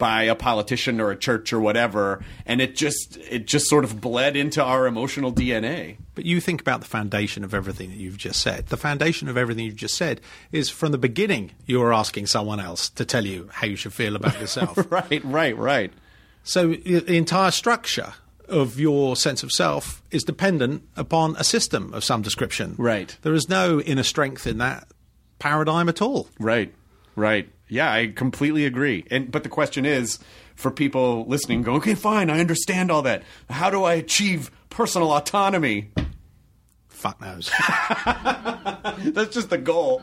by 0.00 0.24
a 0.24 0.34
politician 0.34 1.00
or 1.00 1.12
a 1.12 1.16
church 1.16 1.52
or 1.52 1.60
whatever, 1.60 2.24
and 2.44 2.60
it 2.60 2.74
just 2.74 3.18
it 3.18 3.46
just 3.46 3.68
sort 3.68 3.84
of 3.84 4.00
bled 4.00 4.34
into 4.34 4.60
our 4.60 4.88
emotional 4.88 5.32
DNA. 5.32 5.98
But 6.16 6.24
you 6.24 6.40
think 6.40 6.60
about 6.60 6.80
the 6.80 6.86
foundation 6.86 7.44
of 7.44 7.54
everything 7.54 7.90
that 7.90 7.98
you've 7.98 8.16
just 8.16 8.40
said. 8.40 8.66
The 8.66 8.76
foundation 8.76 9.28
of 9.28 9.36
everything 9.36 9.64
you've 9.66 9.76
just 9.76 9.94
said 9.94 10.20
is 10.50 10.68
from 10.68 10.90
the 10.90 10.98
beginning 10.98 11.52
you 11.66 11.78
were 11.78 11.94
asking 11.94 12.26
someone 12.26 12.58
else 12.58 12.90
to 12.90 13.04
tell 13.04 13.24
you 13.24 13.48
how 13.52 13.68
you 13.68 13.76
should 13.76 13.92
feel 13.92 14.16
about 14.16 14.40
yourself. 14.40 14.78
Right, 14.90 15.24
right, 15.24 15.56
right. 15.56 15.92
So 16.42 16.68
the 16.68 17.16
entire 17.16 17.52
structure 17.52 18.14
of 18.48 18.80
your 18.80 19.14
sense 19.14 19.42
of 19.42 19.52
self 19.52 20.02
is 20.10 20.24
dependent 20.24 20.82
upon 20.96 21.36
a 21.36 21.44
system 21.44 21.92
of 21.94 22.02
some 22.02 22.22
description. 22.22 22.74
Right. 22.76 23.16
There 23.22 23.34
is 23.34 23.48
no 23.48 23.80
inner 23.80 24.02
strength 24.02 24.46
in 24.46 24.58
that 24.58 24.88
paradigm 25.38 25.88
at 25.88 26.02
all. 26.02 26.28
Right. 26.38 26.74
Right. 27.20 27.50
Yeah, 27.68 27.92
I 27.92 28.06
completely 28.06 28.64
agree. 28.64 29.04
And 29.10 29.30
but 29.30 29.42
the 29.42 29.50
question 29.50 29.84
is 29.84 30.18
for 30.56 30.70
people 30.70 31.26
listening 31.26 31.60
go, 31.62 31.74
"Okay, 31.74 31.94
fine, 31.94 32.30
I 32.30 32.40
understand 32.40 32.90
all 32.90 33.02
that. 33.02 33.24
How 33.50 33.68
do 33.68 33.84
I 33.84 33.92
achieve 33.94 34.50
personal 34.70 35.12
autonomy?" 35.12 35.90
Fuck 36.88 37.20
knows. 37.20 37.50
That's 39.04 39.34
just 39.34 39.50
the 39.50 39.58
goal. 39.58 40.00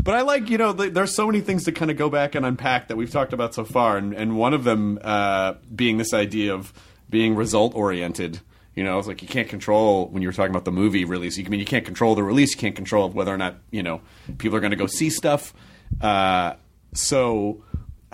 But 0.00 0.14
I 0.14 0.20
like, 0.20 0.48
you 0.48 0.58
know, 0.58 0.72
th- 0.72 0.92
there's 0.92 1.12
so 1.12 1.26
many 1.26 1.40
things 1.40 1.64
to 1.64 1.72
kind 1.72 1.90
of 1.90 1.96
go 1.96 2.08
back 2.08 2.36
and 2.36 2.46
unpack 2.46 2.86
that 2.86 2.96
we've 2.96 3.10
talked 3.10 3.32
about 3.32 3.52
so 3.52 3.64
far, 3.64 3.96
and, 3.96 4.12
and 4.12 4.36
one 4.36 4.54
of 4.54 4.62
them 4.62 5.00
uh, 5.02 5.54
being 5.74 5.98
this 5.98 6.14
idea 6.14 6.54
of 6.54 6.72
being 7.10 7.34
result 7.34 7.74
oriented. 7.74 8.40
You 8.76 8.84
know, 8.84 8.96
it's 9.00 9.08
like 9.08 9.22
you 9.22 9.28
can't 9.28 9.48
control 9.48 10.06
when 10.06 10.22
you 10.22 10.28
were 10.28 10.32
talking 10.32 10.50
about 10.50 10.64
the 10.64 10.72
movie 10.72 11.04
release. 11.04 11.36
You 11.36 11.44
I 11.46 11.48
mean 11.48 11.58
you 11.58 11.66
can't 11.66 11.84
control 11.84 12.14
the 12.14 12.22
release. 12.22 12.52
You 12.52 12.58
can't 12.58 12.76
control 12.76 13.10
whether 13.10 13.34
or 13.34 13.38
not 13.38 13.56
you 13.72 13.82
know 13.82 14.02
people 14.38 14.56
are 14.56 14.60
going 14.60 14.70
to 14.70 14.76
go 14.76 14.86
see 14.86 15.10
stuff. 15.10 15.52
Uh, 16.00 16.54
so 16.92 17.62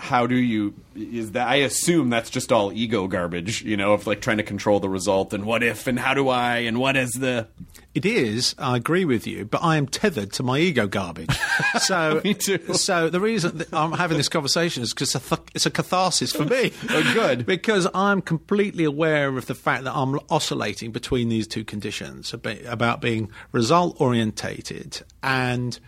how 0.00 0.26
do 0.26 0.34
you 0.34 0.74
is 0.96 1.32
that? 1.32 1.46
I 1.46 1.56
assume 1.56 2.10
that's 2.10 2.30
just 2.30 2.50
all 2.50 2.72
ego 2.72 3.06
garbage. 3.06 3.62
You 3.62 3.76
know, 3.76 3.92
of 3.92 4.06
like 4.06 4.20
trying 4.20 4.38
to 4.38 4.42
control 4.42 4.80
the 4.80 4.88
result 4.88 5.32
and 5.32 5.44
what 5.44 5.62
if 5.62 5.86
and 5.86 5.98
how 5.98 6.14
do 6.14 6.28
I 6.28 6.58
and 6.58 6.78
what 6.78 6.96
is 6.96 7.10
the 7.12 7.48
It 7.94 8.06
is. 8.06 8.54
I 8.58 8.76
agree 8.76 9.04
with 9.04 9.26
you, 9.26 9.44
but 9.44 9.62
I 9.62 9.76
am 9.76 9.86
tethered 9.86 10.32
to 10.34 10.42
my 10.42 10.58
ego 10.58 10.86
garbage. 10.86 11.36
So, 11.80 12.20
Me 12.24 12.34
too. 12.34 12.74
So 12.74 13.10
the 13.10 13.20
reason 13.20 13.58
that 13.58 13.72
I'm 13.74 13.92
having 13.92 14.16
this 14.16 14.28
conversation 14.28 14.82
is 14.82 14.94
because 14.94 15.14
it's 15.54 15.66
a 15.66 15.70
catharsis 15.70 16.32
for 16.32 16.44
me. 16.44 16.72
Oh, 16.90 17.14
good. 17.14 17.44
because 17.54 17.86
I'm 17.94 18.22
completely 18.22 18.84
aware 18.84 19.36
of 19.36 19.46
the 19.46 19.54
fact 19.54 19.84
that 19.84 19.94
I'm 19.94 20.18
oscillating 20.30 20.90
between 20.90 21.28
these 21.28 21.46
two 21.46 21.64
conditions 21.64 22.34
about 22.34 23.00
being 23.00 23.30
result 23.52 24.00
orientated 24.00 25.02
and 25.22 25.78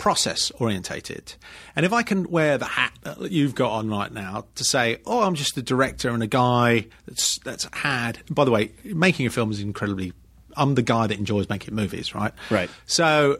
process 0.00 0.50
orientated. 0.58 1.34
And 1.76 1.86
if 1.86 1.92
I 1.92 2.02
can 2.02 2.28
wear 2.30 2.58
the 2.58 2.64
hat 2.64 2.92
that 3.02 3.30
you've 3.30 3.54
got 3.54 3.70
on 3.72 3.88
right 3.88 4.12
now 4.12 4.46
to 4.56 4.64
say, 4.64 4.98
"Oh, 5.06 5.22
I'm 5.22 5.34
just 5.36 5.56
a 5.56 5.62
director 5.62 6.08
and 6.08 6.22
a 6.22 6.26
guy 6.26 6.86
that's 7.06 7.38
that's 7.44 7.68
had." 7.72 8.18
By 8.28 8.44
the 8.44 8.50
way, 8.50 8.72
making 8.84 9.26
a 9.26 9.30
film 9.30 9.50
is 9.52 9.60
incredibly. 9.60 10.12
I'm 10.56 10.74
the 10.74 10.82
guy 10.82 11.06
that 11.06 11.16
enjoys 11.16 11.48
making 11.48 11.74
movies, 11.74 12.14
right? 12.14 12.32
Right. 12.50 12.68
So 12.86 13.38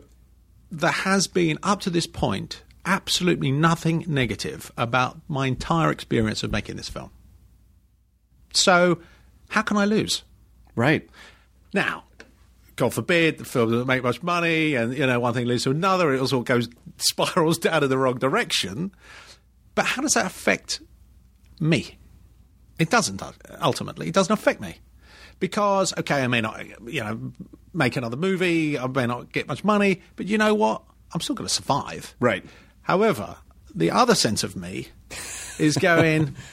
there 0.70 0.92
has 0.92 1.26
been 1.26 1.58
up 1.64 1.80
to 1.80 1.90
this 1.90 2.06
point 2.06 2.62
absolutely 2.86 3.50
nothing 3.50 4.04
negative 4.06 4.70
about 4.76 5.18
my 5.28 5.48
entire 5.48 5.90
experience 5.90 6.42
of 6.44 6.52
making 6.52 6.76
this 6.76 6.88
film. 6.88 7.10
So 8.52 9.00
how 9.48 9.62
can 9.62 9.76
I 9.76 9.84
lose? 9.84 10.22
right? 10.80 11.08
Now, 11.74 12.04
God 12.80 12.94
forbid 12.94 13.36
the 13.36 13.44
film 13.44 13.70
doesn't 13.70 13.86
make 13.86 14.02
much 14.02 14.22
money, 14.22 14.74
and 14.74 14.96
you 14.96 15.06
know 15.06 15.20
one 15.20 15.34
thing 15.34 15.46
leads 15.46 15.64
to 15.64 15.70
another. 15.70 16.14
It 16.14 16.18
also 16.18 16.40
goes 16.40 16.66
spirals 16.96 17.58
down 17.58 17.84
in 17.84 17.90
the 17.90 17.98
wrong 17.98 18.16
direction. 18.16 18.90
But 19.74 19.84
how 19.84 20.00
does 20.00 20.14
that 20.14 20.24
affect 20.24 20.80
me? 21.60 21.98
It 22.78 22.88
doesn't 22.88 23.22
ultimately. 23.60 24.08
It 24.08 24.14
doesn't 24.14 24.32
affect 24.32 24.62
me 24.62 24.78
because 25.40 25.92
okay, 25.98 26.24
I 26.24 26.26
may 26.26 26.40
not 26.40 26.64
you 26.86 27.04
know 27.04 27.32
make 27.74 27.96
another 27.96 28.16
movie. 28.16 28.78
I 28.78 28.86
may 28.86 29.06
not 29.06 29.30
get 29.30 29.46
much 29.46 29.62
money, 29.62 30.00
but 30.16 30.26
you 30.26 30.38
know 30.38 30.54
what? 30.54 30.82
I'm 31.12 31.20
still 31.20 31.34
going 31.34 31.48
to 31.48 31.52
survive. 31.54 32.16
Right. 32.18 32.46
However, 32.80 33.36
the 33.74 33.90
other 33.90 34.14
sense 34.14 34.42
of 34.42 34.56
me 34.56 34.88
is 35.58 35.76
going. 35.76 36.34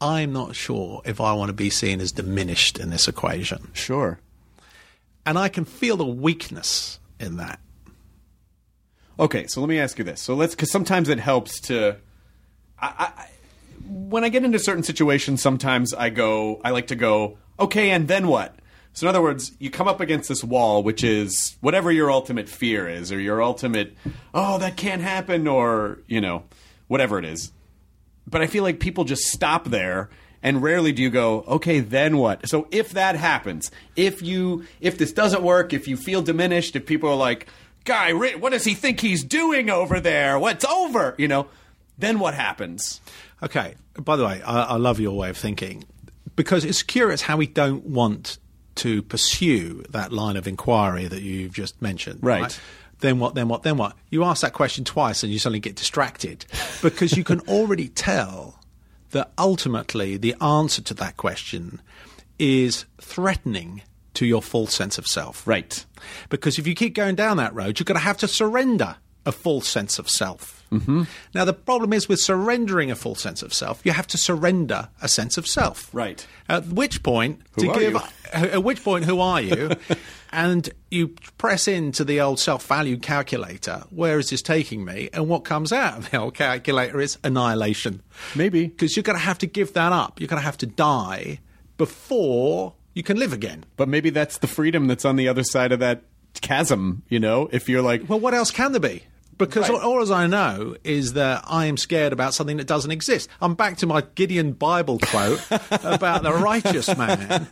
I'm 0.00 0.32
not 0.32 0.54
sure 0.54 1.02
if 1.04 1.20
I 1.20 1.32
want 1.32 1.48
to 1.48 1.54
be 1.54 1.70
seen 1.70 2.00
as 2.00 2.12
diminished 2.12 2.78
in 2.78 2.90
this 2.90 3.08
equation. 3.08 3.70
Sure. 3.72 4.20
And 5.28 5.38
I 5.38 5.50
can 5.50 5.66
feel 5.66 5.98
the 5.98 6.06
weakness 6.06 7.00
in 7.20 7.36
that. 7.36 7.60
Okay, 9.20 9.46
so 9.46 9.60
let 9.60 9.68
me 9.68 9.78
ask 9.78 9.98
you 9.98 10.04
this. 10.04 10.22
So 10.22 10.32
let's, 10.32 10.54
because 10.54 10.72
sometimes 10.72 11.10
it 11.10 11.20
helps 11.20 11.60
to. 11.68 11.96
I, 12.80 13.12
I, 13.18 13.28
when 13.86 14.24
I 14.24 14.30
get 14.30 14.42
into 14.42 14.58
certain 14.58 14.82
situations, 14.82 15.42
sometimes 15.42 15.92
I 15.92 16.08
go, 16.08 16.62
I 16.64 16.70
like 16.70 16.86
to 16.86 16.96
go, 16.96 17.36
okay, 17.60 17.90
and 17.90 18.08
then 18.08 18.28
what? 18.28 18.54
So 18.94 19.06
in 19.06 19.10
other 19.10 19.20
words, 19.20 19.52
you 19.58 19.68
come 19.68 19.86
up 19.86 20.00
against 20.00 20.30
this 20.30 20.42
wall, 20.42 20.82
which 20.82 21.04
is 21.04 21.58
whatever 21.60 21.92
your 21.92 22.10
ultimate 22.10 22.48
fear 22.48 22.88
is, 22.88 23.12
or 23.12 23.20
your 23.20 23.42
ultimate, 23.42 23.98
oh, 24.32 24.56
that 24.56 24.78
can't 24.78 25.02
happen, 25.02 25.46
or, 25.46 25.98
you 26.06 26.22
know, 26.22 26.44
whatever 26.86 27.18
it 27.18 27.26
is. 27.26 27.52
But 28.26 28.40
I 28.40 28.46
feel 28.46 28.62
like 28.62 28.80
people 28.80 29.04
just 29.04 29.24
stop 29.24 29.66
there 29.66 30.08
and 30.42 30.62
rarely 30.62 30.92
do 30.92 31.02
you 31.02 31.10
go, 31.10 31.44
okay, 31.48 31.80
then 31.80 32.16
what? 32.16 32.48
So 32.48 32.68
if 32.70 32.90
that 32.90 33.16
happens, 33.16 33.70
if 33.96 34.22
you 34.22 34.64
if 34.80 34.98
this 34.98 35.12
doesn't 35.12 35.42
work, 35.42 35.72
if 35.72 35.88
you 35.88 35.96
feel 35.96 36.22
diminished, 36.22 36.76
if 36.76 36.86
people 36.86 37.10
are 37.10 37.16
like, 37.16 37.46
guy, 37.84 38.12
what 38.12 38.52
does 38.52 38.64
he 38.64 38.74
think 38.74 39.00
he's 39.00 39.24
doing 39.24 39.70
over 39.70 40.00
there? 40.00 40.38
What's 40.38 40.64
over? 40.64 41.14
You 41.18 41.28
know, 41.28 41.46
then 41.96 42.18
what 42.18 42.34
happens? 42.34 43.00
Okay, 43.42 43.74
by 43.96 44.16
the 44.16 44.24
way, 44.24 44.42
I, 44.42 44.62
I 44.62 44.76
love 44.76 45.00
your 45.00 45.16
way 45.16 45.30
of 45.30 45.36
thinking 45.36 45.84
because 46.36 46.64
it's 46.64 46.82
curious 46.82 47.22
how 47.22 47.36
we 47.36 47.46
don't 47.46 47.84
want 47.84 48.38
to 48.76 49.02
pursue 49.02 49.82
that 49.90 50.12
line 50.12 50.36
of 50.36 50.46
inquiry 50.46 51.06
that 51.06 51.22
you've 51.22 51.52
just 51.52 51.80
mentioned. 51.82 52.20
Right. 52.22 52.58
Then 53.00 53.18
what, 53.18 53.34
then 53.34 53.48
what, 53.48 53.62
then 53.62 53.76
what? 53.76 53.96
You 54.10 54.24
ask 54.24 54.42
that 54.42 54.52
question 54.52 54.84
twice 54.84 55.22
and 55.22 55.32
you 55.32 55.38
suddenly 55.38 55.60
get 55.60 55.76
distracted 55.76 56.46
because 56.82 57.16
you 57.16 57.24
can 57.24 57.40
already 57.48 57.88
tell 57.88 58.57
that 59.10 59.32
ultimately 59.38 60.16
the 60.16 60.34
answer 60.42 60.82
to 60.82 60.94
that 60.94 61.16
question 61.16 61.80
is 62.38 62.84
threatening 63.00 63.82
to 64.14 64.26
your 64.26 64.42
false 64.42 64.74
sense 64.74 64.98
of 64.98 65.06
self. 65.06 65.46
Right. 65.46 65.84
Because 66.28 66.58
if 66.58 66.66
you 66.66 66.74
keep 66.74 66.94
going 66.94 67.14
down 67.14 67.36
that 67.36 67.54
road, 67.54 67.78
you're 67.78 67.84
going 67.84 67.98
to 67.98 68.04
have 68.04 68.18
to 68.18 68.28
surrender 68.28 68.96
a 69.24 69.32
false 69.32 69.68
sense 69.68 69.98
of 69.98 70.08
self. 70.08 70.57
Mm-hmm. 70.72 71.04
Now, 71.34 71.44
the 71.44 71.52
problem 71.52 71.92
is 71.92 72.08
with 72.08 72.20
surrendering 72.20 72.90
a 72.90 72.96
full 72.96 73.14
sense 73.14 73.42
of 73.42 73.54
self, 73.54 73.80
you 73.84 73.92
have 73.92 74.06
to 74.08 74.18
surrender 74.18 74.88
a 75.00 75.08
sense 75.08 75.38
of 75.38 75.46
self. 75.46 75.92
Right. 75.94 76.26
At 76.48 76.66
which 76.66 77.02
point, 77.02 77.40
Who 77.52 77.66
to 77.72 77.78
give, 77.78 77.92
you? 77.94 78.00
at 78.32 78.62
which 78.62 78.82
point, 78.82 79.04
who 79.04 79.20
are 79.20 79.40
you? 79.40 79.70
and 80.32 80.68
you 80.90 81.08
press 81.38 81.68
into 81.68 82.04
the 82.04 82.20
old 82.20 82.40
self 82.40 82.66
value 82.66 82.96
calculator. 82.98 83.84
Where 83.90 84.18
is 84.18 84.30
this 84.30 84.42
taking 84.42 84.84
me? 84.84 85.08
And 85.12 85.28
what 85.28 85.44
comes 85.44 85.72
out 85.72 85.98
of 85.98 86.10
the 86.10 86.18
old 86.18 86.34
calculator 86.34 87.00
is 87.00 87.18
annihilation. 87.24 88.02
Maybe. 88.34 88.66
Because 88.66 88.96
you're 88.96 89.02
going 89.02 89.18
to 89.18 89.24
have 89.24 89.38
to 89.38 89.46
give 89.46 89.72
that 89.74 89.92
up. 89.92 90.20
You're 90.20 90.28
going 90.28 90.40
to 90.40 90.44
have 90.44 90.58
to 90.58 90.66
die 90.66 91.40
before 91.76 92.74
you 92.94 93.02
can 93.02 93.16
live 93.16 93.32
again. 93.32 93.64
But 93.76 93.88
maybe 93.88 94.10
that's 94.10 94.38
the 94.38 94.46
freedom 94.46 94.86
that's 94.88 95.04
on 95.04 95.16
the 95.16 95.28
other 95.28 95.44
side 95.44 95.72
of 95.72 95.78
that 95.80 96.02
chasm, 96.40 97.02
you 97.08 97.20
know? 97.20 97.48
If 97.52 97.68
you're 97.68 97.82
like, 97.82 98.08
Well, 98.08 98.20
what 98.20 98.34
else 98.34 98.50
can 98.50 98.72
there 98.72 98.80
be? 98.80 99.04
Because 99.38 99.68
Right. 99.68 99.80
all, 99.80 99.94
all 99.94 100.02
as 100.02 100.10
I 100.10 100.26
know 100.26 100.76
is 100.84 101.12
that 101.14 101.44
I 101.46 101.66
am 101.66 101.76
scared 101.76 102.12
about 102.12 102.34
something 102.34 102.56
that 102.58 102.66
doesn't 102.66 102.90
exist. 102.90 103.28
I'm 103.40 103.54
back 103.54 103.76
to 103.78 103.86
my 103.86 104.02
Gideon 104.14 104.52
Bible 104.52 104.98
quote 104.98 105.40
about 105.70 106.22
the 106.24 106.32
righteous 106.32 106.94
man. 106.96 107.46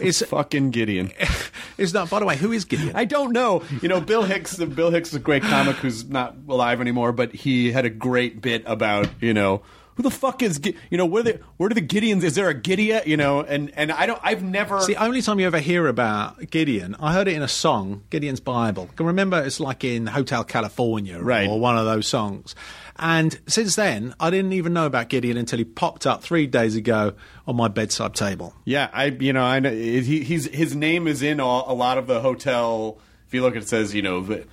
Is 0.00 0.22
fucking 0.28 0.70
Gideon. 0.70 1.12
is 1.78 1.92
not. 1.94 2.10
By 2.10 2.18
the 2.20 2.24
way, 2.26 2.36
who 2.36 2.50
is 2.52 2.64
Gideon? 2.64 2.92
I 2.96 3.04
don't 3.04 3.32
know. 3.32 3.62
You 3.82 3.88
know, 3.88 4.00
Bill 4.00 4.22
Hicks. 4.22 4.56
Bill 4.56 4.90
Hicks 4.90 5.10
is 5.10 5.14
a 5.16 5.20
great 5.20 5.42
comic 5.42 5.76
who's 5.76 6.08
not 6.08 6.34
alive 6.48 6.80
anymore, 6.80 7.12
but 7.12 7.32
he 7.34 7.70
had 7.72 7.84
a 7.84 7.90
great 7.90 8.40
bit 8.40 8.62
about 8.66 9.08
you 9.20 9.34
know 9.34 9.62
who 9.98 10.04
the 10.04 10.12
fuck 10.12 10.42
is 10.44 10.60
you 10.90 10.96
know 10.96 11.04
where 11.04 11.24
the 11.24 11.40
where 11.56 11.68
do 11.68 11.74
the 11.74 11.82
Gideons? 11.82 12.22
Is 12.22 12.36
there 12.36 12.48
a 12.48 12.54
Gideon? 12.54 13.02
You 13.04 13.16
know, 13.16 13.40
and 13.40 13.72
and 13.76 13.90
I 13.90 14.06
don't. 14.06 14.20
I've 14.22 14.44
never. 14.44 14.78
The 14.86 14.94
only 14.94 15.20
time 15.22 15.40
you 15.40 15.46
ever 15.48 15.58
hear 15.58 15.88
about 15.88 16.50
Gideon. 16.50 16.94
I 17.00 17.12
heard 17.12 17.26
it 17.26 17.34
in 17.34 17.42
a 17.42 17.48
song, 17.48 18.04
Gideon's 18.08 18.38
Bible. 18.38 18.88
Can 18.94 19.06
remember 19.06 19.42
it's 19.42 19.58
like 19.58 19.82
in 19.82 20.06
Hotel 20.06 20.44
California 20.44 21.18
Right. 21.20 21.48
or 21.48 21.58
one 21.58 21.76
of 21.76 21.84
those 21.84 22.06
songs. 22.06 22.54
And 22.96 23.36
since 23.48 23.74
then, 23.74 24.14
I 24.20 24.30
didn't 24.30 24.52
even 24.52 24.72
know 24.72 24.86
about 24.86 25.08
Gideon 25.08 25.36
until 25.36 25.58
he 25.58 25.64
popped 25.64 26.06
up 26.06 26.22
three 26.22 26.46
days 26.46 26.76
ago 26.76 27.14
on 27.48 27.56
my 27.56 27.66
bedside 27.66 28.14
table. 28.14 28.54
Yeah, 28.64 28.90
I 28.92 29.06
you 29.06 29.32
know 29.32 29.42
I 29.42 29.58
know 29.58 29.70
he, 29.72 30.22
he's 30.22 30.46
his 30.46 30.76
name 30.76 31.08
is 31.08 31.22
in 31.22 31.40
all, 31.40 31.64
a 31.66 31.74
lot 31.74 31.98
of 31.98 32.06
the 32.06 32.20
hotel. 32.20 32.98
If 33.26 33.34
you 33.34 33.42
look, 33.42 33.56
it 33.56 33.68
says 33.68 33.96
you 33.96 34.02
know 34.02 34.20
the, 34.20 34.46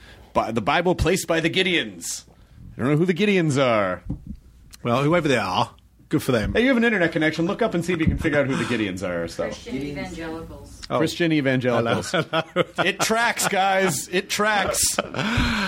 the 0.51 0.61
Bible 0.61 0.95
placed 0.95 1.27
by 1.27 1.39
the 1.39 1.51
Gideons. 1.51 2.23
I 2.77 2.81
don't 2.81 2.89
know 2.89 2.97
who 2.97 3.05
the 3.05 3.13
Gideons 3.13 3.63
are. 3.63 4.01
Well, 4.85 5.01
whoever 5.01 5.27
they 5.27 5.37
are, 5.37 5.71
good 6.09 6.21
for 6.21 6.31
them. 6.31 6.53
Hey, 6.53 6.61
you 6.61 6.67
have 6.67 6.77
an 6.77 6.83
internet 6.83 7.11
connection. 7.11 7.47
Look 7.47 7.63
up 7.63 7.73
and 7.73 7.83
see 7.83 7.93
if 7.93 7.99
you 7.99 8.05
can 8.05 8.19
figure 8.19 8.39
out 8.39 8.45
who 8.45 8.55
the 8.55 8.65
Gideons 8.65 9.01
are. 9.01 9.23
Or 9.23 9.27
so. 9.27 9.45
Christian 9.45 9.77
evangelicals. 9.77 10.81
Christian 10.87 11.31
evangelicals. 11.31 12.13
it 12.85 12.99
tracks, 12.99 13.47
guys. 13.47 14.07
It 14.09 14.29
tracks. 14.29 14.83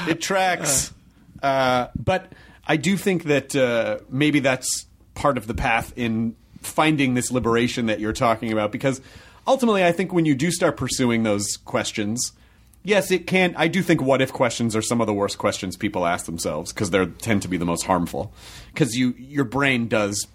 It 0.07 0.21
tracks. 0.21 0.93
Uh, 1.41 1.87
but 1.95 2.31
I 2.67 2.77
do 2.77 2.95
think 2.95 3.23
that 3.23 3.55
uh, 3.55 4.01
maybe 4.07 4.39
that's 4.39 4.85
part 5.15 5.39
of 5.39 5.47
the 5.47 5.55
path 5.55 5.93
in 5.95 6.35
finding 6.61 7.15
this 7.15 7.31
liberation 7.31 7.87
that 7.87 7.99
you're 7.99 8.13
talking 8.13 8.51
about 8.51 8.71
because 8.71 9.01
ultimately 9.47 9.83
I 9.83 9.93
think 9.93 10.13
when 10.13 10.25
you 10.25 10.35
do 10.35 10.51
start 10.51 10.77
pursuing 10.77 11.23
those 11.23 11.57
questions 11.57 12.33
yes 12.87 13.11
it 13.11 13.27
can 13.27 13.53
I 13.57 13.67
do 13.67 13.81
think 13.83 14.01
what 14.01 14.21
if 14.21 14.31
questions 14.33 14.75
are 14.75 14.81
some 14.81 15.01
of 15.01 15.07
the 15.07 15.13
worst 15.13 15.37
questions 15.37 15.77
people 15.77 16.05
ask 16.05 16.25
themselves 16.25 16.73
because 16.73 16.89
they 16.89 17.05
tend 17.05 17.41
to 17.43 17.47
be 17.47 17.57
the 17.57 17.65
most 17.65 17.83
harmful 17.85 18.31
because 18.73 18.95
you 18.97 19.13
your 19.17 19.45
brain 19.45 19.87
does 19.87 20.27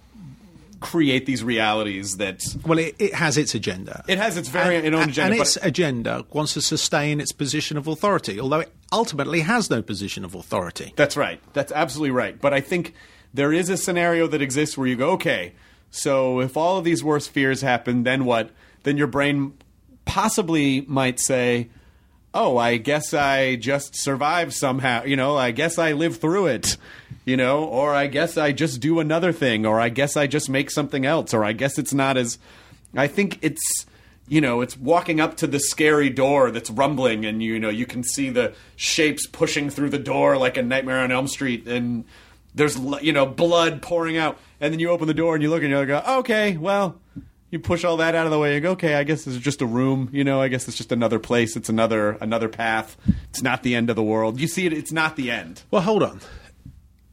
create 0.80 1.26
these 1.26 1.44
realities 1.44 2.16
that 2.16 2.42
Well, 2.66 2.78
it, 2.78 2.96
it 2.98 3.14
has 3.14 3.38
its 3.38 3.54
agenda. 3.54 4.04
it 4.08 4.18
has 4.18 4.36
its 4.36 4.48
very 4.48 4.76
and, 4.76 4.94
own 4.94 5.08
agenda 5.10 5.32
and 5.32 5.40
its 5.40 5.56
agenda 5.62 6.24
wants 6.32 6.54
to 6.54 6.60
sustain 6.60 7.20
its 7.20 7.30
position 7.32 7.76
of 7.76 7.86
authority, 7.86 8.40
although 8.40 8.60
it 8.60 8.72
ultimately 8.92 9.40
has 9.40 9.70
no 9.70 9.80
position 9.80 10.24
of 10.24 10.34
authority. 10.34 10.92
That's 10.96 11.16
right. 11.16 11.40
That's 11.52 11.70
absolutely 11.72 12.10
right. 12.10 12.40
But 12.40 12.52
I 12.52 12.60
think 12.60 12.94
there 13.32 13.52
is 13.52 13.68
a 13.70 13.76
scenario 13.76 14.26
that 14.26 14.42
exists 14.42 14.76
where 14.76 14.88
you 14.88 14.96
go, 14.96 15.10
okay, 15.12 15.52
so 15.92 16.40
if 16.40 16.56
all 16.56 16.78
of 16.78 16.84
these 16.84 17.04
worst 17.04 17.30
fears 17.30 17.60
happen, 17.60 18.02
then 18.02 18.24
what? 18.24 18.50
Then 18.82 18.96
your 18.96 19.06
brain 19.06 19.54
possibly 20.04 20.80
might 20.88 21.20
say, 21.20 21.68
oh, 22.34 22.56
I 22.56 22.76
guess 22.76 23.14
I 23.14 23.56
just 23.56 23.96
survive 23.96 24.54
somehow. 24.54 25.04
You 25.04 25.16
know, 25.16 25.36
I 25.36 25.50
guess 25.50 25.78
I 25.78 25.92
live 25.92 26.18
through 26.18 26.46
it. 26.46 26.76
You 27.24 27.36
know, 27.36 27.64
or 27.64 27.94
I 27.94 28.08
guess 28.08 28.36
I 28.36 28.50
just 28.50 28.80
do 28.80 28.98
another 28.98 29.32
thing, 29.32 29.64
or 29.64 29.78
I 29.78 29.90
guess 29.90 30.16
I 30.16 30.26
just 30.26 30.50
make 30.50 30.72
something 30.72 31.06
else, 31.06 31.32
or 31.32 31.44
I 31.44 31.52
guess 31.52 31.78
it's 31.78 31.94
not 31.94 32.16
as. 32.16 32.38
I 32.96 33.06
think 33.06 33.38
it's 33.42 33.86
you 34.28 34.40
know, 34.40 34.60
it's 34.60 34.76
walking 34.76 35.20
up 35.20 35.36
to 35.38 35.46
the 35.46 35.60
scary 35.60 36.08
door 36.08 36.50
that's 36.50 36.70
rumbling, 36.70 37.24
and 37.24 37.42
you 37.42 37.60
know 37.60 37.68
you 37.68 37.86
can 37.86 38.02
see 38.02 38.30
the 38.30 38.54
shapes 38.76 39.26
pushing 39.26 39.70
through 39.70 39.90
the 39.90 39.98
door 39.98 40.36
like 40.36 40.56
a 40.56 40.62
Nightmare 40.62 41.00
on 41.00 41.12
Elm 41.12 41.28
Street, 41.28 41.68
and 41.68 42.04
there's 42.54 42.78
you 43.02 43.12
know 43.12 43.26
blood 43.26 43.82
pouring 43.82 44.16
out, 44.16 44.38
and 44.60 44.72
then 44.72 44.80
you 44.80 44.90
open 44.90 45.06
the 45.06 45.14
door 45.14 45.34
and 45.34 45.42
you 45.42 45.50
look 45.50 45.62
and 45.62 45.70
you 45.70 45.86
go, 45.86 46.02
okay, 46.20 46.56
well, 46.56 46.98
you 47.52 47.60
push 47.60 47.84
all 47.84 47.98
that 47.98 48.14
out 48.14 48.24
of 48.24 48.32
the 48.32 48.38
way. 48.38 48.54
You 48.54 48.60
go, 48.60 48.70
okay, 48.72 48.94
I 48.94 49.04
guess 49.04 49.24
this 49.24 49.34
is 49.34 49.40
just 49.40 49.60
a 49.60 49.66
room. 49.66 50.08
You 50.10 50.24
know, 50.24 50.40
I 50.40 50.48
guess 50.48 50.66
it's 50.66 50.76
just 50.76 50.90
another 50.90 51.18
place. 51.18 51.54
It's 51.54 51.68
another 51.68 52.12
another 52.12 52.48
path. 52.48 52.96
It's 53.28 53.42
not 53.42 53.62
the 53.62 53.74
end 53.74 53.90
of 53.90 53.94
the 53.94 54.02
world. 54.02 54.40
You 54.40 54.48
see 54.48 54.66
it. 54.66 54.72
It's 54.72 54.90
not 54.90 55.16
the 55.16 55.30
end. 55.30 55.62
Well, 55.70 55.82
hold 55.82 56.02
on. 56.02 56.20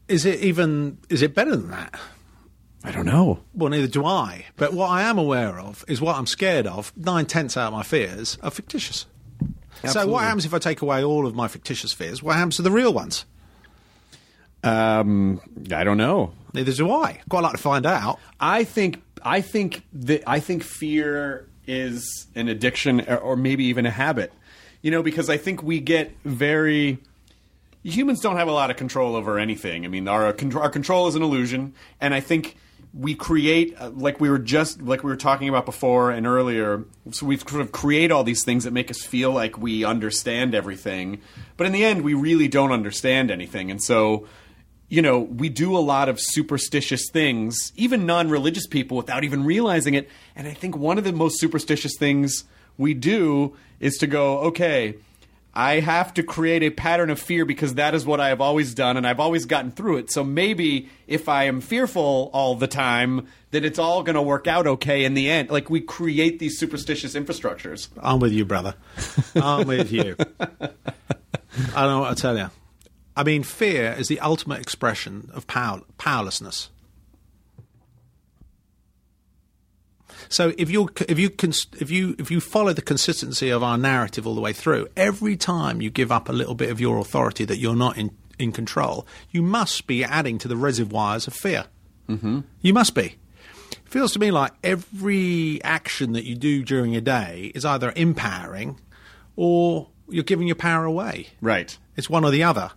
Is 0.07 0.25
it 0.25 0.39
even? 0.39 0.97
Is 1.09 1.21
it 1.21 1.35
better 1.35 1.55
than 1.55 1.69
that? 1.71 1.99
I 2.85 2.91
don't 2.91 3.05
know. 3.05 3.41
Well, 3.53 3.69
neither 3.69 3.87
do 3.87 4.05
I. 4.05 4.45
But 4.55 4.73
what 4.73 4.89
I 4.89 5.01
am 5.01 5.17
aware 5.17 5.59
of 5.59 5.83
is 5.89 5.99
what 5.99 6.15
I'm 6.15 6.25
scared 6.25 6.65
of. 6.65 6.93
Nine 6.95 7.25
tenths 7.25 7.57
out 7.57 7.67
of 7.67 7.73
my 7.73 7.83
fears 7.83 8.37
are 8.41 8.49
fictitious. 8.49 9.05
So, 9.83 10.07
what 10.07 10.23
happens 10.23 10.45
if 10.45 10.53
I 10.53 10.59
take 10.59 10.81
away 10.81 11.03
all 11.03 11.27
of 11.27 11.35
my 11.35 11.49
fictitious 11.49 11.91
fears? 11.91 12.23
What 12.23 12.37
happens 12.37 12.55
to 12.55 12.61
the 12.61 12.71
real 12.71 12.93
ones? 12.93 13.25
Um, 14.63 15.41
I 15.73 15.83
don't 15.83 15.97
know. 15.97 16.33
Neither 16.53 16.73
do 16.73 16.91
I. 16.91 17.21
Quite 17.29 17.43
like 17.43 17.51
to 17.53 17.57
find 17.57 17.85
out. 17.85 18.19
I 18.39 18.63
think 18.63 19.01
I 19.24 19.41
think 19.41 19.84
that 19.93 20.24
I 20.28 20.39
think 20.39 20.63
fear 20.63 21.47
is 21.67 22.28
an 22.36 22.47
addiction 22.47 23.01
or, 23.01 23.17
or 23.17 23.36
maybe 23.36 23.65
even 23.65 23.86
a 23.86 23.91
habit. 23.91 24.34
You 24.82 24.91
know, 24.91 25.03
because 25.03 25.30
I 25.30 25.38
think 25.38 25.61
we 25.61 25.80
get 25.80 26.11
very 26.24 26.99
humans 27.84 28.20
don't 28.22 28.38
have 28.38 28.47
a 28.47 28.51
lot 28.51 28.72
of 28.72 28.78
control 28.78 29.15
over 29.15 29.39
anything. 29.39 29.86
I 29.86 29.88
mean, 29.88 30.07
our 30.07 30.36
our 30.55 30.70
control 30.70 31.07
is 31.07 31.15
an 31.15 31.22
illusion, 31.22 31.74
and 32.01 32.13
I 32.13 32.20
think 32.20 32.57
we 32.93 33.13
create 33.13 33.76
uh, 33.80 33.91
like 33.91 34.20
we 34.20 34.30
were 34.30 34.39
just 34.39 34.82
like 34.82 35.03
we 35.03 35.09
were 35.09 35.17
talking 35.17 35.49
about 35.49 35.65
before 35.65 36.11
and 36.11 36.26
earlier. 36.26 36.86
So 37.11 37.26
we 37.26 37.38
sort 37.38 37.61
of 37.61 37.72
create 37.72 38.11
all 38.11 38.24
these 38.24 38.43
things 38.43 38.63
that 38.63 38.72
make 38.72 38.89
us 38.89 39.01
feel 39.01 39.32
like 39.32 39.57
we 39.57 39.84
understand 39.84 40.55
everything, 40.55 41.22
but 41.57 41.67
in 41.67 41.74
the 41.74 41.84
end, 41.86 42.03
we 42.03 42.13
really 42.13 42.47
don't 42.47 42.72
understand 42.72 43.32
anything, 43.32 43.72
and 43.72 43.82
so. 43.82 44.28
You 44.89 45.03
know, 45.03 45.19
we 45.19 45.49
do 45.49 45.77
a 45.77 45.79
lot 45.79 46.09
of 46.09 46.19
superstitious 46.19 47.09
things, 47.11 47.71
even 47.75 48.05
non 48.05 48.29
religious 48.29 48.65
people, 48.65 48.97
without 48.97 49.23
even 49.23 49.45
realizing 49.45 49.93
it. 49.93 50.09
And 50.35 50.47
I 50.47 50.53
think 50.53 50.75
one 50.75 50.97
of 50.97 51.03
the 51.03 51.13
most 51.13 51.39
superstitious 51.39 51.95
things 51.97 52.43
we 52.77 52.95
do 52.95 53.55
is 53.79 53.97
to 53.97 54.07
go, 54.07 54.39
okay, 54.39 54.95
I 55.53 55.79
have 55.79 56.13
to 56.13 56.23
create 56.23 56.63
a 56.63 56.69
pattern 56.69 57.09
of 57.09 57.19
fear 57.19 57.43
because 57.43 57.75
that 57.75 57.95
is 57.95 58.05
what 58.05 58.19
I 58.19 58.29
have 58.29 58.39
always 58.39 58.73
done 58.73 58.97
and 58.97 59.05
I've 59.05 59.19
always 59.19 59.45
gotten 59.45 59.71
through 59.71 59.97
it. 59.97 60.11
So 60.11 60.23
maybe 60.23 60.89
if 61.07 61.27
I 61.27 61.45
am 61.45 61.59
fearful 61.59 62.29
all 62.33 62.55
the 62.55 62.67
time, 62.67 63.27
then 63.51 63.65
it's 63.65 63.79
all 63.79 64.03
going 64.03 64.15
to 64.15 64.21
work 64.21 64.47
out 64.47 64.67
okay 64.67 65.03
in 65.03 65.15
the 65.15 65.29
end. 65.29 65.49
Like 65.49 65.69
we 65.69 65.81
create 65.81 66.39
these 66.39 66.57
superstitious 66.57 67.15
infrastructures. 67.15 67.89
I'm 67.99 68.19
with 68.19 68.31
you, 68.31 68.45
brother. 68.45 68.75
I'm 69.35 69.67
with 69.67 69.91
you. 69.91 70.15
I 70.39 71.81
don't 71.81 71.89
know 71.89 71.99
what 72.01 72.15
to 72.15 72.21
tell 72.21 72.37
you. 72.37 72.49
I 73.20 73.24
mean, 73.26 73.43
fear 73.43 73.93
is 73.99 74.07
the 74.07 74.22
ultimate 74.22 74.61
expression 74.61 75.30
of 75.34 75.45
power, 75.45 75.82
powerlessness. 75.97 76.70
So 80.30 80.53
if 80.57 80.72
you 80.72 80.89
if 81.09 81.20
you 81.20 81.30
if 81.82 81.91
you 81.91 82.15
if 82.17 82.32
you 82.32 82.39
follow 82.39 82.72
the 82.72 82.82
consistency 82.82 83.49
of 83.49 83.61
our 83.61 83.78
narrative 83.78 84.26
all 84.26 84.36
the 84.36 84.41
way 84.41 84.53
through, 84.53 84.88
every 84.95 85.36
time 85.36 85.82
you 85.82 85.89
give 85.89 86.13
up 86.13 86.30
a 86.30 86.32
little 86.32 86.55
bit 86.55 86.70
of 86.70 86.80
your 86.80 86.97
authority 86.97 87.43
that 87.43 87.57
you're 87.57 87.76
not 87.76 87.97
in 87.97 88.11
in 88.38 88.53
control, 88.53 89.05
you 89.32 89.41
must 89.41 89.86
be 89.86 90.01
adding 90.01 90.38
to 90.38 90.47
the 90.47 90.55
reservoirs 90.55 91.28
of 91.28 91.34
fear. 91.34 91.65
Mm-hmm. 92.07 92.39
You 92.61 92.74
must 92.74 92.95
be. 92.95 93.17
It 93.72 93.89
feels 93.89 94.13
to 94.13 94.20
me 94.20 94.32
like 94.32 94.53
every 94.63 95.61
action 95.65 96.13
that 96.13 96.24
you 96.24 96.36
do 96.36 96.63
during 96.63 96.95
a 96.95 97.01
day 97.01 97.51
is 97.53 97.65
either 97.65 97.91
empowering 97.97 98.80
or 99.36 99.89
you're 100.07 100.24
giving 100.24 100.47
your 100.47 100.55
power 100.55 100.86
away. 100.86 101.28
Right. 101.41 101.78
It's 101.97 102.09
one 102.09 102.24
or 102.24 102.32
the 102.32 102.43
other. 102.43 102.72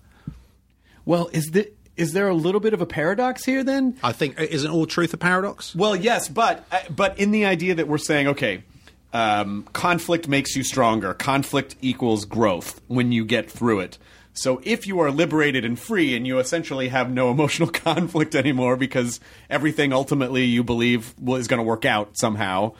Well, 1.04 1.28
is 1.32 1.50
the 1.50 1.70
is 1.96 2.12
there 2.12 2.28
a 2.28 2.34
little 2.34 2.60
bit 2.60 2.72
of 2.72 2.80
a 2.80 2.86
paradox 2.86 3.44
here 3.44 3.62
then? 3.62 3.98
I 4.02 4.12
think 4.12 4.38
isn't 4.38 4.70
all 4.70 4.86
truth 4.86 5.12
a 5.14 5.18
paradox? 5.18 5.74
Well, 5.74 5.94
yes, 5.94 6.28
but 6.28 6.64
uh, 6.72 6.80
but 6.90 7.18
in 7.18 7.30
the 7.30 7.44
idea 7.44 7.74
that 7.74 7.88
we're 7.88 7.98
saying, 7.98 8.28
okay, 8.28 8.64
um, 9.12 9.64
conflict 9.72 10.28
makes 10.28 10.56
you 10.56 10.64
stronger. 10.64 11.14
Conflict 11.14 11.76
equals 11.80 12.24
growth 12.24 12.80
when 12.88 13.12
you 13.12 13.24
get 13.24 13.50
through 13.50 13.80
it. 13.80 13.98
So 14.34 14.62
if 14.64 14.86
you 14.86 15.00
are 15.00 15.10
liberated 15.10 15.66
and 15.66 15.78
free, 15.78 16.16
and 16.16 16.26
you 16.26 16.38
essentially 16.38 16.88
have 16.88 17.10
no 17.10 17.30
emotional 17.36 17.68
conflict 17.68 18.34
anymore 18.34 18.76
because 18.76 19.20
everything 19.50 19.92
ultimately 19.92 20.44
you 20.44 20.64
believe 20.64 21.14
is 21.26 21.48
going 21.48 21.58
to 21.58 21.64
work 21.64 21.84
out 21.84 22.16
somehow. 22.16 22.74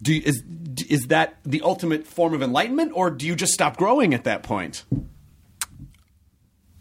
Do 0.00 0.14
you, 0.14 0.22
is 0.24 0.42
is 0.88 1.06
that 1.08 1.36
the 1.44 1.62
ultimate 1.62 2.06
form 2.06 2.34
of 2.34 2.42
enlightenment, 2.42 2.92
or 2.94 3.10
do 3.10 3.26
you 3.26 3.36
just 3.36 3.52
stop 3.52 3.76
growing 3.76 4.14
at 4.14 4.24
that 4.24 4.42
point? 4.42 4.84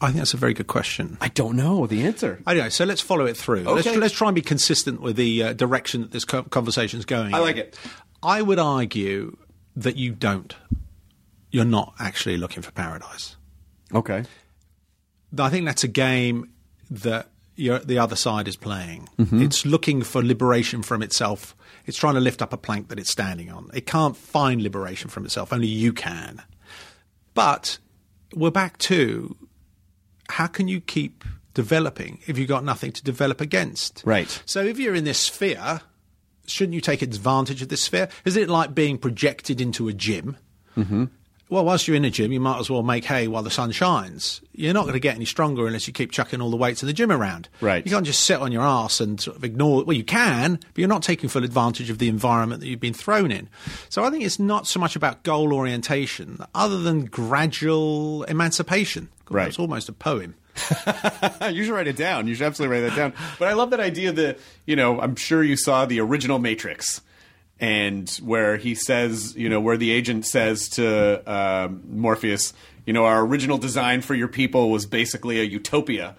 I 0.01 0.07
think 0.07 0.17
that's 0.17 0.33
a 0.33 0.37
very 0.37 0.53
good 0.55 0.67
question. 0.67 1.17
I 1.21 1.27
don't 1.29 1.55
know 1.55 1.85
the 1.87 2.01
answer. 2.03 2.41
Anyway, 2.47 2.69
so 2.71 2.85
let's 2.85 3.01
follow 3.01 3.25
it 3.25 3.37
through. 3.37 3.61
Let's, 3.63 3.85
Okay. 3.87 3.97
let's 3.97 4.13
try 4.15 4.27
and 4.29 4.35
be 4.35 4.41
consistent 4.41 4.99
with 4.99 5.15
the 5.15 5.43
uh, 5.43 5.53
direction 5.53 6.01
that 6.01 6.11
this 6.11 6.25
co- 6.25 6.43
conversation 6.43 6.97
is 6.99 7.05
going. 7.05 7.33
I 7.33 7.37
in. 7.37 7.43
like 7.43 7.57
it. 7.57 7.77
I 8.23 8.41
would 8.41 8.57
argue 8.59 9.37
that 9.75 9.95
you 9.97 10.11
don't. 10.11 10.55
You're 11.51 11.65
not 11.65 11.93
actually 11.99 12.37
looking 12.37 12.63
for 12.63 12.71
paradise. 12.71 13.35
Okay. 13.93 14.23
I 15.37 15.49
think 15.49 15.65
that's 15.65 15.83
a 15.83 15.87
game 15.87 16.49
that 16.89 17.29
you're, 17.55 17.79
the 17.79 17.99
other 17.99 18.15
side 18.15 18.47
is 18.47 18.55
playing. 18.55 19.07
Mm-hmm. 19.19 19.43
It's 19.43 19.65
looking 19.65 20.01
for 20.01 20.23
liberation 20.23 20.81
from 20.81 21.01
itself. 21.03 21.55
It's 21.85 21.97
trying 21.97 22.15
to 22.15 22.19
lift 22.19 22.41
up 22.41 22.53
a 22.53 22.57
plank 22.57 22.89
that 22.89 22.99
it's 22.99 23.11
standing 23.11 23.51
on. 23.51 23.69
It 23.73 23.85
can't 23.85 24.17
find 24.17 24.61
liberation 24.63 25.09
from 25.09 25.25
itself. 25.25 25.53
Only 25.53 25.67
you 25.67 25.93
can. 25.93 26.41
But 27.33 27.77
we're 28.33 28.51
back 28.51 28.77
to 28.79 29.35
how 30.31 30.47
can 30.47 30.67
you 30.67 30.81
keep 30.81 31.23
developing 31.53 32.19
if 32.27 32.37
you've 32.37 32.47
got 32.47 32.63
nothing 32.63 32.91
to 32.93 33.03
develop 33.03 33.41
against? 33.41 34.01
Right. 34.05 34.41
So 34.45 34.61
if 34.61 34.79
you're 34.79 34.95
in 34.95 35.03
this 35.03 35.19
sphere, 35.19 35.81
shouldn't 36.47 36.73
you 36.73 36.81
take 36.81 37.01
advantage 37.01 37.61
of 37.61 37.69
this 37.69 37.83
sphere? 37.83 38.09
Isn't 38.25 38.43
it 38.43 38.49
like 38.49 38.73
being 38.73 38.97
projected 38.97 39.61
into 39.61 39.87
a 39.87 39.93
gym? 39.93 40.37
Mm-hmm. 40.77 41.05
Well, 41.51 41.65
whilst 41.65 41.85
you're 41.85 41.97
in 41.97 42.05
a 42.05 42.09
gym, 42.09 42.31
you 42.31 42.39
might 42.39 42.59
as 42.61 42.69
well 42.69 42.81
make 42.81 43.03
hay 43.03 43.27
while 43.27 43.43
the 43.43 43.51
sun 43.51 43.71
shines. 43.71 44.39
You're 44.53 44.73
not 44.73 44.83
going 44.83 44.93
to 44.93 45.01
get 45.01 45.15
any 45.17 45.25
stronger 45.25 45.67
unless 45.67 45.85
you 45.85 45.91
keep 45.91 46.09
chucking 46.09 46.39
all 46.41 46.49
the 46.49 46.55
weights 46.55 46.81
in 46.81 46.87
the 46.87 46.93
gym 46.93 47.11
around. 47.11 47.49
Right. 47.59 47.85
You 47.85 47.91
can't 47.91 48.05
just 48.05 48.21
sit 48.21 48.39
on 48.39 48.53
your 48.53 48.61
ass 48.61 49.01
and 49.01 49.19
sort 49.19 49.35
of 49.35 49.43
ignore. 49.43 49.83
Well, 49.83 49.97
you 49.97 50.05
can, 50.05 50.55
but 50.55 50.77
you're 50.77 50.87
not 50.87 51.03
taking 51.03 51.27
full 51.27 51.43
advantage 51.43 51.89
of 51.89 51.97
the 51.97 52.07
environment 52.07 52.61
that 52.61 52.67
you've 52.67 52.79
been 52.79 52.93
thrown 52.93 53.33
in. 53.33 53.49
So 53.89 54.05
I 54.05 54.09
think 54.09 54.23
it's 54.23 54.39
not 54.39 54.65
so 54.65 54.79
much 54.79 54.95
about 54.95 55.23
goal 55.23 55.53
orientation, 55.53 56.39
other 56.55 56.79
than 56.79 57.03
gradual 57.03 58.23
emancipation. 58.23 59.09
God, 59.25 59.35
Right. 59.35 59.43
That's 59.43 59.59
almost 59.59 59.89
a 59.89 59.93
poem. 59.93 60.35
you 61.51 61.65
should 61.65 61.73
write 61.73 61.87
it 61.87 61.97
down. 61.97 62.27
You 62.27 62.35
should 62.35 62.47
absolutely 62.47 62.77
write 62.77 62.89
that 62.89 62.95
down. 62.95 63.13
But 63.39 63.49
I 63.49 63.53
love 63.53 63.71
that 63.71 63.81
idea 63.81 64.13
that, 64.13 64.39
you 64.65 64.77
know, 64.77 65.01
I'm 65.01 65.17
sure 65.17 65.43
you 65.43 65.57
saw 65.57 65.85
the 65.85 65.99
original 65.99 66.39
Matrix 66.39 67.01
and 67.61 68.09
where 68.23 68.57
he 68.57 68.73
says, 68.73 69.35
you 69.35 69.47
know, 69.47 69.61
where 69.61 69.77
the 69.77 69.91
agent 69.91 70.25
says 70.25 70.67
to 70.69 71.21
um, 71.31 71.83
Morpheus, 71.87 72.53
you 72.87 72.91
know, 72.91 73.05
our 73.05 73.23
original 73.23 73.59
design 73.59 74.01
for 74.01 74.15
your 74.15 74.27
people 74.27 74.71
was 74.71 74.87
basically 74.87 75.39
a 75.39 75.43
utopia 75.43 76.15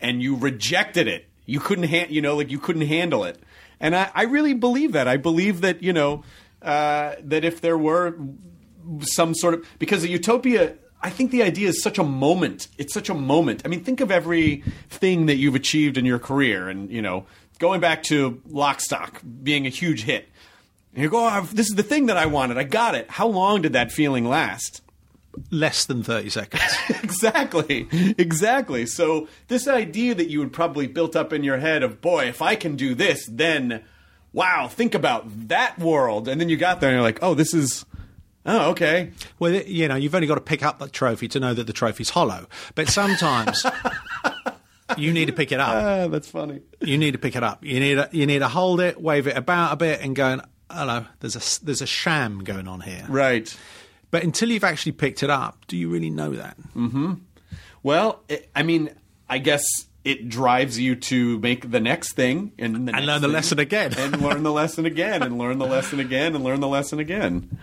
and 0.00 0.22
you 0.22 0.36
rejected 0.36 1.06
it. 1.06 1.26
You 1.44 1.60
couldn't, 1.60 1.88
ha- 1.88 2.06
you 2.08 2.22
know, 2.22 2.34
like 2.34 2.50
you 2.50 2.58
couldn't 2.58 2.86
handle 2.86 3.24
it. 3.24 3.38
And 3.78 3.94
I, 3.94 4.10
I 4.14 4.22
really 4.22 4.54
believe 4.54 4.92
that. 4.92 5.06
I 5.06 5.18
believe 5.18 5.60
that, 5.60 5.82
you 5.82 5.92
know, 5.92 6.24
uh, 6.62 7.16
that 7.22 7.44
if 7.44 7.60
there 7.60 7.76
were 7.76 8.16
some 9.02 9.34
sort 9.34 9.52
of 9.52 9.66
because 9.80 10.04
a 10.04 10.08
utopia 10.08 10.76
i 11.02 11.10
think 11.10 11.32
the 11.32 11.42
idea 11.42 11.68
is 11.68 11.82
such 11.82 11.98
a 11.98 12.04
moment 12.04 12.68
it's 12.78 12.94
such 12.94 13.08
a 13.08 13.14
moment 13.14 13.62
i 13.64 13.68
mean 13.68 13.82
think 13.82 14.00
of 14.00 14.12
every 14.12 14.62
thing 14.88 15.26
that 15.26 15.34
you've 15.34 15.56
achieved 15.56 15.98
in 15.98 16.04
your 16.04 16.20
career 16.20 16.68
and 16.68 16.88
you 16.88 17.02
know 17.02 17.26
going 17.58 17.80
back 17.80 18.02
to 18.04 18.42
Lockstock 18.48 19.20
being 19.42 19.66
a 19.66 19.70
huge 19.70 20.04
hit. 20.04 20.28
And 20.96 21.02
you 21.02 21.10
go, 21.10 21.28
oh, 21.28 21.42
this 21.52 21.68
is 21.68 21.74
the 21.74 21.82
thing 21.82 22.06
that 22.06 22.16
I 22.16 22.24
wanted. 22.24 22.56
I 22.56 22.64
got 22.64 22.94
it. 22.94 23.10
How 23.10 23.26
long 23.26 23.60
did 23.60 23.74
that 23.74 23.92
feeling 23.92 24.24
last? 24.24 24.80
Less 25.50 25.84
than 25.84 26.02
30 26.02 26.30
seconds. 26.30 26.62
exactly. 27.02 27.86
Exactly. 28.16 28.86
So 28.86 29.28
this 29.48 29.68
idea 29.68 30.14
that 30.14 30.30
you 30.30 30.40
had 30.40 30.54
probably 30.54 30.86
built 30.86 31.14
up 31.14 31.34
in 31.34 31.44
your 31.44 31.58
head 31.58 31.82
of, 31.82 32.00
boy, 32.00 32.24
if 32.24 32.40
I 32.40 32.56
can 32.56 32.76
do 32.76 32.94
this, 32.94 33.28
then 33.30 33.84
wow, 34.32 34.68
think 34.68 34.94
about 34.94 35.48
that 35.48 35.78
world. 35.78 36.28
And 36.28 36.40
then 36.40 36.48
you 36.48 36.56
got 36.56 36.80
there 36.80 36.88
and 36.88 36.96
you're 36.96 37.02
like, 37.02 37.18
oh, 37.20 37.34
this 37.34 37.52
is 37.52 37.84
Oh, 38.46 38.70
okay. 38.70 39.10
Well, 39.40 39.52
you 39.52 39.88
know, 39.88 39.96
you've 39.96 40.14
only 40.14 40.28
got 40.28 40.36
to 40.36 40.40
pick 40.40 40.62
up 40.62 40.78
that 40.78 40.92
trophy 40.92 41.26
to 41.28 41.40
know 41.40 41.52
that 41.52 41.66
the 41.66 41.72
trophy's 41.72 42.10
hollow. 42.10 42.46
But 42.76 42.88
sometimes 42.88 43.66
you 44.96 45.12
need 45.12 45.26
to 45.26 45.32
pick 45.32 45.50
it 45.50 45.58
up. 45.58 45.74
Ah, 45.74 46.06
that's 46.06 46.30
funny. 46.30 46.62
You 46.80 46.96
need 46.96 47.10
to 47.10 47.18
pick 47.18 47.34
it 47.34 47.42
up. 47.42 47.64
You 47.64 47.80
need 47.80 47.96
to, 47.96 48.08
you 48.12 48.24
need 48.24 48.38
to 48.38 48.48
hold 48.48 48.80
it, 48.80 49.02
wave 49.02 49.26
it 49.26 49.36
about 49.36 49.72
a 49.72 49.76
bit, 49.76 50.00
and 50.00 50.14
go, 50.14 50.40
"Hello, 50.70 51.06
there's 51.20 51.36
a 51.36 51.64
there's 51.64 51.82
a 51.82 51.86
sham 51.86 52.40
going 52.44 52.68
on 52.68 52.80
here." 52.80 53.04
Right. 53.08 53.54
But 54.10 54.22
until 54.22 54.50
you've 54.50 54.64
actually 54.64 54.92
picked 54.92 55.22
it 55.22 55.30
up, 55.30 55.66
do 55.66 55.76
you 55.76 55.88
really 55.88 56.10
know 56.10 56.30
that? 56.34 56.56
Mm-hmm. 56.76 57.14
Well, 57.82 58.22
it, 58.28 58.48
I 58.54 58.62
mean, 58.62 58.90
I 59.28 59.38
guess 59.38 59.64
it 60.04 60.28
drives 60.28 60.78
you 60.78 60.94
to 60.94 61.38
make 61.40 61.70
the 61.70 61.80
next 61.80 62.12
thing 62.12 62.52
and, 62.58 62.86
the 62.88 62.94
And 62.94 63.06
learn 63.06 63.20
the 63.20 63.26
thing, 63.26 63.34
lesson 63.34 63.58
again. 63.58 63.92
and 63.98 64.22
learn 64.22 64.44
the 64.44 64.52
lesson 64.52 64.86
again, 64.86 65.22
and 65.24 65.36
learn 65.36 65.58
the 65.58 65.66
lesson 65.66 65.98
again, 65.98 66.34
and 66.36 66.44
learn 66.44 66.60
the 66.60 66.68
lesson 66.68 67.00
again. 67.00 67.58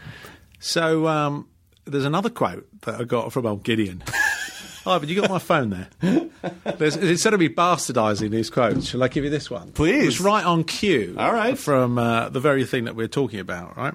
So 0.60 1.08
um, 1.08 1.48
there's 1.86 2.04
another 2.06 2.30
quote 2.30 2.68
that 2.82 3.00
I 3.00 3.04
got 3.06 3.32
from 3.32 3.46
old 3.46 3.64
Gideon. 3.64 4.04
Oh, 4.86 5.00
but 5.00 5.08
you 5.08 5.20
got 5.20 5.30
my 5.30 5.40
phone 5.40 5.70
there. 5.70 6.30
There's, 6.78 6.96
instead 6.96 7.34
of 7.34 7.40
me 7.40 7.50
bastardising 7.50 8.30
these 8.30 8.50
quotes, 8.50 8.88
shall 8.88 9.04
I 9.04 9.08
give 9.08 9.24
you 9.24 9.30
this 9.30 9.50
one? 9.50 9.72
Please. 9.72 10.08
It's 10.08 10.22
right 10.22 10.46
on 10.46 10.64
cue. 10.64 11.16
All 11.18 11.34
right. 11.34 11.58
From 11.58 11.98
uh, 11.98 12.30
the 12.30 12.40
very 12.40 12.66
thing 12.66 12.86
that 12.86 12.96
we're 12.96 13.08
talking 13.08 13.40
about, 13.40 13.78
right? 13.78 13.94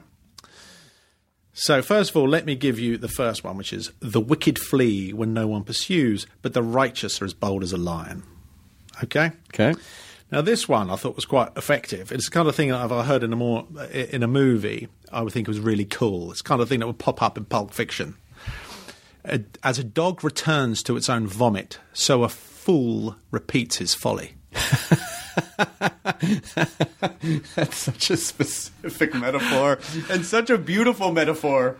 So, 1.52 1.82
first 1.82 2.10
of 2.10 2.16
all, 2.16 2.28
let 2.28 2.46
me 2.46 2.54
give 2.54 2.78
you 2.78 2.96
the 2.98 3.08
first 3.08 3.42
one, 3.42 3.56
which 3.56 3.72
is 3.72 3.90
The 3.98 4.20
wicked 4.20 4.60
flee 4.60 5.12
when 5.12 5.34
no 5.34 5.48
one 5.48 5.64
pursues, 5.64 6.26
but 6.40 6.54
the 6.54 6.62
righteous 6.62 7.20
are 7.20 7.24
as 7.24 7.34
bold 7.34 7.64
as 7.64 7.72
a 7.72 7.76
lion. 7.76 8.22
Okay? 9.02 9.32
Okay. 9.52 9.74
Now, 10.30 10.40
this 10.42 10.68
one 10.68 10.90
I 10.90 10.96
thought 10.96 11.16
was 11.16 11.24
quite 11.24 11.50
effective. 11.56 12.12
It's 12.12 12.26
the 12.26 12.30
kind 12.30 12.48
of 12.48 12.54
thing 12.54 12.68
that 12.68 12.84
if 12.84 12.92
I 12.92 13.02
heard 13.02 13.22
in 13.22 13.32
a 13.32 13.36
more 13.36 13.66
in 13.90 14.22
a 14.22 14.28
movie, 14.28 14.88
I 15.10 15.22
would 15.22 15.32
think 15.32 15.48
it 15.48 15.50
was 15.50 15.58
really 15.58 15.86
cool. 15.86 16.30
It's 16.30 16.42
the 16.42 16.48
kind 16.48 16.60
of 16.60 16.68
thing 16.68 16.80
that 16.80 16.86
would 16.86 16.98
pop 16.98 17.22
up 17.22 17.38
in 17.38 17.46
Pulp 17.46 17.72
Fiction. 17.72 18.14
A- 19.24 19.40
As 19.62 19.78
a 19.78 19.84
dog 19.84 20.22
returns 20.24 20.82
to 20.84 20.96
its 20.96 21.08
own 21.08 21.26
vomit, 21.26 21.78
so 21.92 22.22
a 22.24 22.28
fool 22.28 23.16
repeats 23.30 23.76
his 23.76 23.94
folly. 23.94 24.34
That's 27.54 27.76
such 27.76 28.10
a 28.10 28.16
specific 28.16 29.14
metaphor 29.14 29.78
and 30.10 30.24
such 30.24 30.50
a 30.50 30.58
beautiful 30.58 31.12
metaphor. 31.12 31.76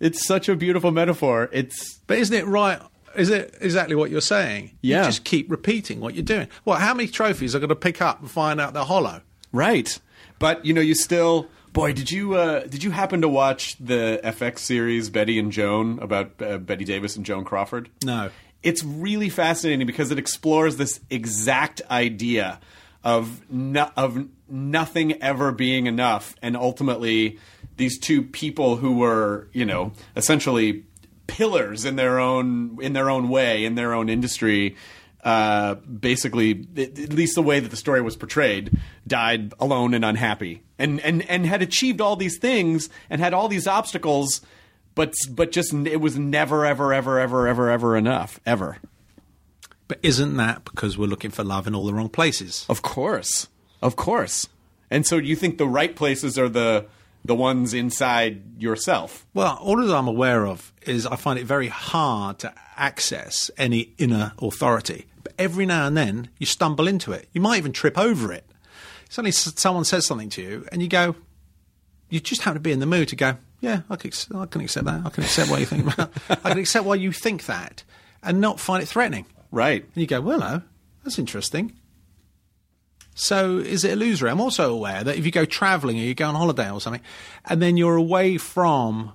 It's 0.00 0.26
such 0.26 0.48
a 0.48 0.56
beautiful 0.56 0.90
metaphor. 0.90 1.48
It's 1.52 1.98
But 2.06 2.18
isn't 2.18 2.36
it 2.36 2.46
right? 2.46 2.80
Is 3.16 3.28
it 3.30 3.54
exactly 3.60 3.94
what 3.94 4.10
you're 4.10 4.20
saying? 4.20 4.72
Yeah. 4.80 5.00
You 5.02 5.04
just 5.08 5.24
keep 5.24 5.50
repeating 5.50 6.00
what 6.00 6.14
you're 6.14 6.24
doing. 6.24 6.48
Well, 6.64 6.78
how 6.78 6.94
many 6.94 7.08
trophies 7.08 7.54
are 7.54 7.58
going 7.58 7.68
to 7.68 7.76
pick 7.76 8.00
up 8.00 8.20
and 8.20 8.30
find 8.30 8.60
out 8.60 8.72
they're 8.74 8.84
hollow? 8.84 9.20
right, 9.52 9.98
but 10.38 10.64
you 10.64 10.72
know, 10.72 10.80
you 10.80 10.94
still. 10.94 11.46
Boy, 11.72 11.94
did 11.94 12.10
you 12.10 12.34
uh, 12.34 12.60
did 12.66 12.84
you 12.84 12.90
happen 12.90 13.22
to 13.22 13.28
watch 13.28 13.76
the 13.78 14.20
FX 14.22 14.58
series 14.58 15.08
Bette 15.08 15.38
and 15.38 15.50
Joan 15.50 15.98
about 16.00 16.40
uh, 16.42 16.58
Bette 16.58 16.84
Davis 16.84 17.16
and 17.16 17.24
Joan 17.24 17.44
Crawford? 17.44 17.88
No. 18.04 18.30
It's 18.62 18.84
really 18.84 19.30
fascinating 19.30 19.86
because 19.86 20.10
it 20.10 20.18
explores 20.18 20.76
this 20.76 21.00
exact 21.08 21.80
idea 21.90 22.60
of 23.02 23.50
no, 23.50 23.90
of 23.96 24.28
nothing 24.48 25.20
ever 25.22 25.50
being 25.50 25.86
enough, 25.86 26.36
and 26.42 26.56
ultimately 26.56 27.38
these 27.76 27.98
two 27.98 28.22
people 28.22 28.76
who 28.76 28.98
were, 28.98 29.48
you 29.52 29.64
know, 29.64 29.92
essentially 30.14 30.84
pillars 31.26 31.86
in 31.86 31.96
their 31.96 32.20
own 32.20 32.76
in 32.82 32.92
their 32.92 33.08
own 33.08 33.30
way 33.30 33.64
in 33.64 33.76
their 33.76 33.94
own 33.94 34.10
industry. 34.10 34.76
Uh, 35.22 35.74
basically, 35.74 36.66
at 36.76 36.98
at 36.98 37.12
least 37.12 37.36
the 37.36 37.42
way 37.42 37.60
that 37.60 37.70
the 37.70 37.76
story 37.76 38.02
was 38.02 38.16
portrayed, 38.16 38.76
died 39.06 39.54
alone 39.60 39.94
and 39.94 40.04
unhappy, 40.04 40.62
and 40.80 41.00
and 41.00 41.22
and 41.30 41.46
had 41.46 41.62
achieved 41.62 42.00
all 42.00 42.16
these 42.16 42.38
things 42.38 42.88
and 43.08 43.20
had 43.20 43.32
all 43.32 43.46
these 43.46 43.68
obstacles, 43.68 44.40
but 44.96 45.14
but 45.30 45.52
just 45.52 45.72
it 45.72 46.00
was 46.00 46.18
never 46.18 46.66
ever 46.66 46.92
ever 46.92 47.20
ever 47.20 47.46
ever 47.46 47.70
ever 47.70 47.96
enough 47.96 48.40
ever. 48.44 48.78
But 49.86 50.00
isn't 50.02 50.36
that 50.38 50.64
because 50.64 50.98
we're 50.98 51.06
looking 51.06 51.30
for 51.30 51.44
love 51.44 51.68
in 51.68 51.74
all 51.74 51.86
the 51.86 51.94
wrong 51.94 52.08
places? 52.08 52.66
Of 52.68 52.82
course, 52.82 53.48
of 53.80 53.94
course. 53.94 54.48
And 54.90 55.06
so, 55.06 55.18
you 55.18 55.36
think 55.36 55.56
the 55.56 55.68
right 55.68 55.94
places 55.94 56.36
are 56.36 56.48
the 56.48 56.86
the 57.24 57.34
ones 57.34 57.74
inside 57.74 58.60
yourself? 58.60 59.24
Well, 59.34 59.56
all 59.60 59.76
that 59.76 59.94
I'm 59.94 60.08
aware 60.08 60.46
of 60.46 60.72
is 60.82 61.06
I 61.06 61.16
find 61.16 61.38
it 61.38 61.44
very 61.44 61.68
hard 61.68 62.40
to 62.40 62.52
access 62.76 63.50
any 63.56 63.94
inner 63.98 64.32
authority. 64.38 65.06
But 65.22 65.34
every 65.38 65.66
now 65.66 65.86
and 65.86 65.96
then 65.96 66.28
you 66.38 66.46
stumble 66.46 66.88
into 66.88 67.12
it. 67.12 67.28
You 67.32 67.40
might 67.40 67.58
even 67.58 67.72
trip 67.72 67.98
over 67.98 68.32
it. 68.32 68.44
Suddenly 69.08 69.32
someone 69.32 69.84
says 69.84 70.06
something 70.06 70.30
to 70.30 70.42
you 70.42 70.66
and 70.72 70.82
you 70.82 70.88
go, 70.88 71.14
you 72.08 72.20
just 72.20 72.42
happen 72.42 72.54
to 72.54 72.60
be 72.60 72.72
in 72.72 72.80
the 72.80 72.86
mood 72.86 73.08
to 73.08 73.16
go, 73.16 73.36
yeah, 73.60 73.82
I 73.88 73.96
can, 73.96 74.10
I 74.34 74.46
can 74.46 74.60
accept 74.62 74.86
that. 74.86 75.02
I 75.04 75.10
can 75.10 75.24
accept 75.24 75.50
what 75.50 75.60
you 75.60 75.66
think 75.66 75.92
about 75.92 76.10
I 76.30 76.50
can 76.50 76.58
accept 76.58 76.84
why 76.84 76.96
you 76.96 77.12
think 77.12 77.46
that 77.46 77.84
and 78.22 78.40
not 78.40 78.58
find 78.58 78.82
it 78.82 78.86
threatening. 78.86 79.26
Right. 79.50 79.82
And 79.82 79.96
you 79.96 80.06
go, 80.06 80.20
well, 80.20 80.38
no, 80.38 80.62
that's 81.04 81.18
interesting. 81.18 81.74
So 83.14 83.58
is 83.58 83.84
it 83.84 83.92
illusory? 83.92 84.30
I'm 84.30 84.40
also 84.40 84.72
aware 84.72 85.04
that 85.04 85.16
if 85.16 85.26
you 85.26 85.30
go 85.30 85.44
travelling 85.44 85.98
or 85.98 86.02
you 86.02 86.14
go 86.14 86.28
on 86.28 86.34
holiday 86.34 86.70
or 86.70 86.80
something, 86.80 87.02
and 87.44 87.60
then 87.60 87.76
you're 87.76 87.96
away 87.96 88.38
from 88.38 89.12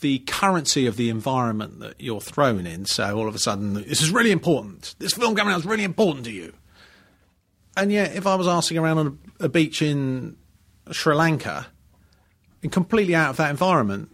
the 0.00 0.18
currency 0.20 0.86
of 0.86 0.96
the 0.96 1.08
environment 1.10 1.80
that 1.80 2.00
you're 2.00 2.20
thrown 2.20 2.66
in, 2.66 2.84
so 2.86 3.16
all 3.16 3.28
of 3.28 3.34
a 3.34 3.38
sudden, 3.38 3.74
this 3.74 4.02
is 4.02 4.10
really 4.10 4.30
important. 4.30 4.94
This 4.98 5.12
film 5.14 5.34
coming 5.34 5.52
out 5.52 5.60
is 5.60 5.66
really 5.66 5.84
important 5.84 6.24
to 6.26 6.32
you. 6.32 6.52
And 7.76 7.92
yet, 7.92 8.14
if 8.14 8.26
I 8.26 8.34
was 8.36 8.46
asking 8.48 8.78
around 8.78 8.98
on 8.98 9.18
a, 9.40 9.44
a 9.44 9.48
beach 9.48 9.82
in 9.82 10.36
Sri 10.92 11.14
Lanka 11.14 11.66
and 12.62 12.72
completely 12.72 13.14
out 13.14 13.30
of 13.30 13.36
that 13.36 13.50
environment, 13.50 14.10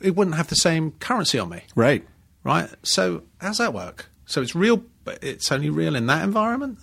it 0.00 0.16
wouldn't 0.16 0.36
have 0.36 0.48
the 0.48 0.56
same 0.56 0.92
currency 0.92 1.38
on 1.38 1.48
me 1.50 1.62
Right. 1.74 2.04
right? 2.42 2.68
So 2.82 3.22
how's 3.38 3.58
that 3.58 3.72
work? 3.74 4.06
So 4.26 4.40
it's 4.42 4.54
real, 4.54 4.82
but 5.04 5.22
it's 5.22 5.50
only 5.52 5.70
real 5.70 5.94
in 5.94 6.06
that 6.06 6.24
environment. 6.24 6.78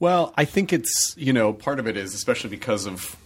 Well, 0.00 0.32
I 0.36 0.44
think 0.44 0.72
it's 0.72 1.14
you 1.16 1.32
know 1.32 1.52
part 1.52 1.78
of 1.78 1.86
it 1.86 1.96
is 1.96 2.14
especially 2.14 2.50
because 2.50 2.86
of 2.86 3.16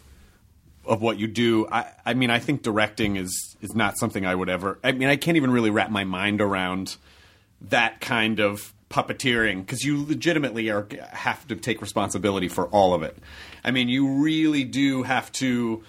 of 0.87 1.03
what 1.03 1.19
you 1.19 1.27
do. 1.27 1.67
I 1.71 1.87
I 2.05 2.15
mean 2.15 2.31
I 2.31 2.39
think 2.39 2.63
directing 2.63 3.17
is 3.17 3.57
is 3.61 3.75
not 3.75 3.99
something 3.99 4.25
I 4.27 4.35
would 4.35 4.49
ever. 4.49 4.79
I 4.83 4.93
mean 4.93 5.09
I 5.09 5.17
can't 5.17 5.37
even 5.37 5.51
really 5.51 5.71
wrap 5.71 5.91
my 5.91 6.05
mind 6.05 6.41
around 6.41 6.97
that 7.61 8.01
kind 8.01 8.41
of 8.41 8.73
puppeteering 8.91 9.61
because 9.61 9.85
you 9.85 10.07
legitimately 10.07 10.71
are 10.71 10.87
have 11.11 11.47
to 11.49 11.57
take 11.57 11.81
responsibility 11.81 12.49
for 12.49 12.67
all 12.67 12.95
of 12.95 13.03
it. 13.03 13.17
I 13.65 13.71
mean 13.71 13.89
you 13.89 14.23
really 14.23 14.65
do 14.65 15.03
have 15.03 15.33
to 15.33 15.83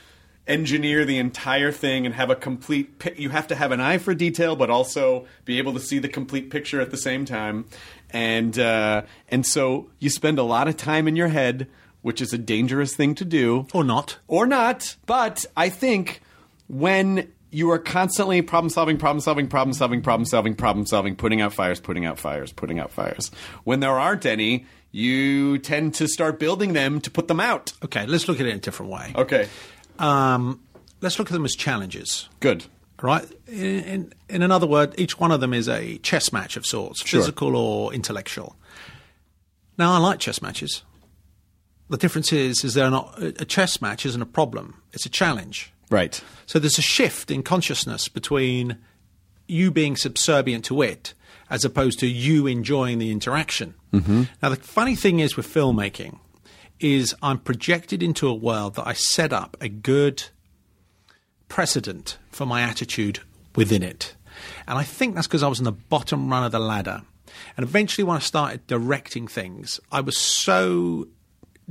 engineer 0.48 1.04
the 1.04 1.18
entire 1.18 1.72
thing 1.72 2.06
and 2.06 2.16
have 2.16 2.30
a 2.30 2.36
complete 2.36 3.00
pi- 3.00 3.16
you 3.18 3.30
have 3.30 3.48
to 3.48 3.56
have 3.56 3.72
an 3.72 3.82
eye 3.82 3.98
for 3.98 4.14
detail 4.14 4.56
but 4.56 4.70
also 4.70 5.28
be 5.44 5.58
able 5.58 5.74
to 5.74 5.80
see 5.80 6.00
the 6.00 6.08
complete 6.08 6.50
picture 6.50 6.80
at 6.80 6.90
the 6.90 6.98
same 6.98 7.26
time 7.26 7.66
and 8.12 8.58
uh, 8.58 9.02
and 9.28 9.46
so 9.46 9.90
you 10.00 10.10
spend 10.10 10.40
a 10.40 10.44
lot 10.44 10.70
of 10.70 10.78
time 10.78 11.06
in 11.08 11.18
your 11.18 11.28
head 11.28 11.68
which 12.08 12.22
is 12.22 12.32
a 12.34 12.38
dangerous 12.38 12.96
thing 12.96 13.14
to 13.16 13.26
do 13.26 13.68
Or 13.74 13.84
not. 13.84 14.18
or 14.28 14.46
not 14.48 14.96
but 15.06 15.46
i 15.56 15.68
think 15.70 16.22
when 16.68 17.32
you 17.52 17.70
are 17.72 17.80
constantly 17.80 18.42
problem 18.42 18.70
solving 18.70 18.98
problem 18.98 19.20
solving 19.22 19.48
problem 19.48 19.74
solving 19.74 20.02
problem 20.02 20.26
solving 20.26 20.56
problem 20.56 20.86
solving 20.86 21.16
putting 21.16 21.42
out 21.42 21.54
fires 21.54 21.80
putting 21.80 22.06
out 22.06 22.18
fires 22.20 22.52
putting 22.52 22.80
out 22.80 22.92
fires 22.92 23.30
when 23.64 23.80
there 23.80 23.98
aren't 24.00 24.26
any 24.26 24.66
you 24.92 25.58
tend 25.60 25.94
to 25.94 26.08
start 26.08 26.40
building 26.40 26.74
them 26.74 27.00
to 27.02 27.12
put 27.12 27.28
them 27.28 27.40
out 27.40 27.74
Okay, 27.84 28.06
let's 28.06 28.28
look 28.28 28.40
at 28.40 28.46
it 28.46 28.50
in 28.52 28.58
a 28.58 28.60
different 28.60 28.92
way. 28.92 29.12
okay 29.16 29.48
Um, 30.00 30.62
let's 31.02 31.20
look 31.20 31.28
at 31.30 31.34
them 31.34 31.46
as 31.46 31.56
challenges. 31.56 32.30
good 32.40 32.66
Right. 33.00 33.28
In, 33.48 33.80
in, 33.94 34.14
in 34.28 34.42
another 34.42 34.66
word, 34.66 34.96
each 34.98 35.20
one 35.20 35.32
of 35.32 35.40
them 35.40 35.54
is 35.54 35.70
a 35.70 36.00
chess 36.00 36.34
match 36.34 36.58
of 36.58 36.66
sorts, 36.66 37.06
Sure. 37.06 37.20
physical 37.20 37.56
or 37.56 37.94
intellectual. 37.94 38.56
Now, 39.78 39.94
I 39.94 39.98
like 40.00 40.18
chess 40.18 40.42
matches. 40.42 40.82
The 41.90 41.98
difference 41.98 42.34
is, 42.34 42.64
is 42.64 42.74
they're 42.74 42.90
not 42.90 43.18
a 43.22 43.46
chess 43.46 43.82
match 43.82 44.06
isn't 44.06 44.22
a 44.22 44.26
problem; 44.26 44.82
it's 44.94 45.06
a 45.06 45.10
challenge. 45.10 45.72
right 45.90 46.22
So 46.46 46.60
there's 46.60 46.78
a 46.78 46.82
shift 46.82 47.32
in 47.32 47.44
consciousness 47.44 48.08
between 48.10 48.78
you 49.48 49.72
being 49.72 49.96
subservient 49.96 50.66
to 50.66 50.82
it 50.82 51.14
as 51.50 51.64
opposed 51.64 52.00
to 52.00 52.08
you 52.08 52.48
enjoying 52.48 53.00
the 53.00 53.12
interaction. 53.12 53.74
Mm-hmm. 53.94 54.24
Now, 54.42 54.50
the 54.50 54.58
funny 54.58 54.96
thing 54.96 55.20
is 55.20 55.38
with 55.38 55.48
filmmaking 55.48 56.20
is 56.80 57.16
I'm 57.22 57.40
projected 57.40 58.04
into 58.04 58.28
a 58.28 58.34
world 58.34 58.76
that 58.76 58.88
I 58.88 58.94
set 58.94 59.34
up 59.34 59.58
a 59.62 59.70
good 59.70 60.24
precedent 61.48 62.18
for 62.32 62.46
my 62.46 62.62
attitude 62.62 63.22
within 63.56 63.82
it. 63.82 64.16
And 64.68 64.78
I 64.78 64.84
think 64.84 65.16
that's 65.16 65.28
because 65.28 65.42
I 65.42 65.48
was 65.48 65.60
in 65.60 65.66
the 65.66 65.72
bottom 65.72 66.30
run 66.30 66.44
of 66.44 66.52
the 66.52 66.60
ladder. 66.60 67.02
And 67.56 67.64
eventually, 67.64 68.04
when 68.04 68.18
I 68.18 68.20
started 68.20 68.68
directing 68.68 69.28
things, 69.28 69.80
I 69.92 70.02
was 70.02 70.18
so 70.18 71.08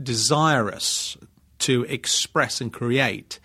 desirous 0.01 1.17
to 1.61 1.85
express 1.85 2.61
and 2.61 2.73
create, 2.73 3.39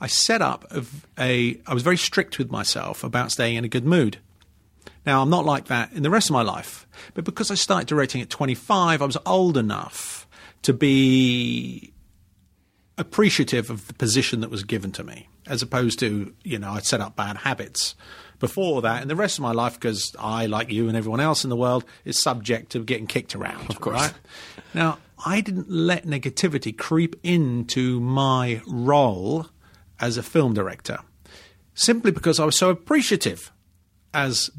I 0.00 0.06
set 0.08 0.42
up 0.42 0.66
a, 0.70 0.84
a. 1.18 1.60
I 1.66 1.74
was 1.74 1.82
very 1.82 1.96
strict 1.96 2.38
with 2.38 2.50
myself 2.50 3.04
about 3.04 3.30
staying 3.30 3.56
in 3.56 3.64
a 3.64 3.68
good 3.68 3.84
mood. 3.84 4.18
Now, 5.06 5.22
I'm 5.22 5.30
not 5.30 5.44
like 5.44 5.66
that 5.66 5.92
in 5.92 6.02
the 6.02 6.10
rest 6.10 6.28
of 6.28 6.34
my 6.34 6.42
life, 6.42 6.86
but 7.14 7.24
because 7.24 7.50
I 7.50 7.54
started 7.54 7.88
directing 7.88 8.20
at 8.20 8.30
25, 8.30 9.02
I 9.02 9.04
was 9.04 9.16
old 9.26 9.56
enough 9.56 10.26
to 10.62 10.72
be 10.72 11.92
appreciative 12.98 13.70
of 13.70 13.86
the 13.88 13.94
position 13.94 14.40
that 14.40 14.50
was 14.50 14.62
given 14.62 14.92
to 14.92 15.04
me, 15.04 15.28
as 15.46 15.62
opposed 15.62 15.98
to, 16.00 16.32
you 16.44 16.58
know, 16.58 16.72
I'd 16.72 16.84
set 16.84 17.00
up 17.00 17.16
bad 17.16 17.38
habits 17.38 17.94
before 18.38 18.82
that. 18.82 19.02
And 19.02 19.10
the 19.10 19.16
rest 19.16 19.38
of 19.38 19.42
my 19.42 19.52
life, 19.52 19.74
because 19.74 20.14
I, 20.18 20.46
like 20.46 20.70
you 20.70 20.88
and 20.88 20.96
everyone 20.96 21.20
else 21.20 21.44
in 21.44 21.50
the 21.50 21.56
world, 21.56 21.84
is 22.04 22.20
subject 22.20 22.72
to 22.72 22.84
getting 22.84 23.06
kicked 23.06 23.34
around. 23.34 23.70
Of 23.70 23.80
course. 23.80 24.00
Right? 24.00 24.14
Now, 24.74 24.98
I 25.24 25.40
didn't 25.40 25.70
let 25.70 26.06
negativity 26.06 26.76
creep 26.76 27.16
into 27.22 28.00
my 28.00 28.60
role 28.66 29.46
as 30.00 30.16
a 30.16 30.22
film 30.22 30.54
director 30.54 30.98
simply 31.74 32.10
because 32.10 32.38
I 32.38 32.44
was 32.44 32.58
so 32.58 32.70
appreciative 32.70 33.52
as 34.14 34.50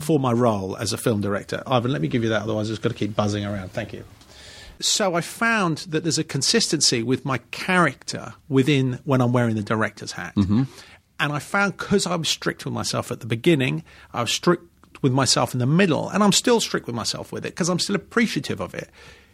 for 0.00 0.18
my 0.18 0.32
role 0.32 0.76
as 0.76 0.92
a 0.92 0.98
film 0.98 1.20
director. 1.20 1.62
Ivan, 1.66 1.92
let 1.92 2.02
me 2.02 2.08
give 2.08 2.22
you 2.22 2.28
that, 2.30 2.42
otherwise 2.42 2.70
it's 2.70 2.78
got 2.78 2.90
to 2.90 2.94
keep 2.94 3.16
buzzing 3.16 3.44
around. 3.44 3.72
Thank 3.72 3.92
you. 3.92 4.04
So 4.80 5.14
I 5.14 5.22
found 5.22 5.78
that 5.88 6.04
there's 6.04 6.18
a 6.18 6.24
consistency 6.24 7.02
with 7.02 7.24
my 7.24 7.38
character 7.50 8.34
within 8.48 9.00
when 9.04 9.20
I'm 9.20 9.32
wearing 9.32 9.56
the 9.56 9.62
director's 9.62 10.12
hat. 10.12 10.34
Mm-hmm. 10.36 10.64
And 11.18 11.32
I 11.32 11.40
found 11.40 11.76
because 11.76 12.06
I 12.06 12.14
was 12.14 12.28
strict 12.28 12.64
with 12.64 12.74
myself 12.74 13.10
at 13.10 13.20
the 13.20 13.26
beginning, 13.26 13.82
I 14.12 14.20
was 14.20 14.30
strict 14.30 14.64
with 15.02 15.12
myself 15.12 15.52
in 15.52 15.58
the 15.58 15.66
middle, 15.66 16.08
and 16.08 16.22
I'm 16.22 16.32
still 16.32 16.60
strict 16.60 16.86
with 16.86 16.94
myself 16.94 17.32
with 17.32 17.44
it 17.44 17.50
because 17.50 17.68
I'm 17.68 17.78
still 17.80 17.96
appreciative 17.96 18.60
of 18.60 18.74
it. 18.74 18.88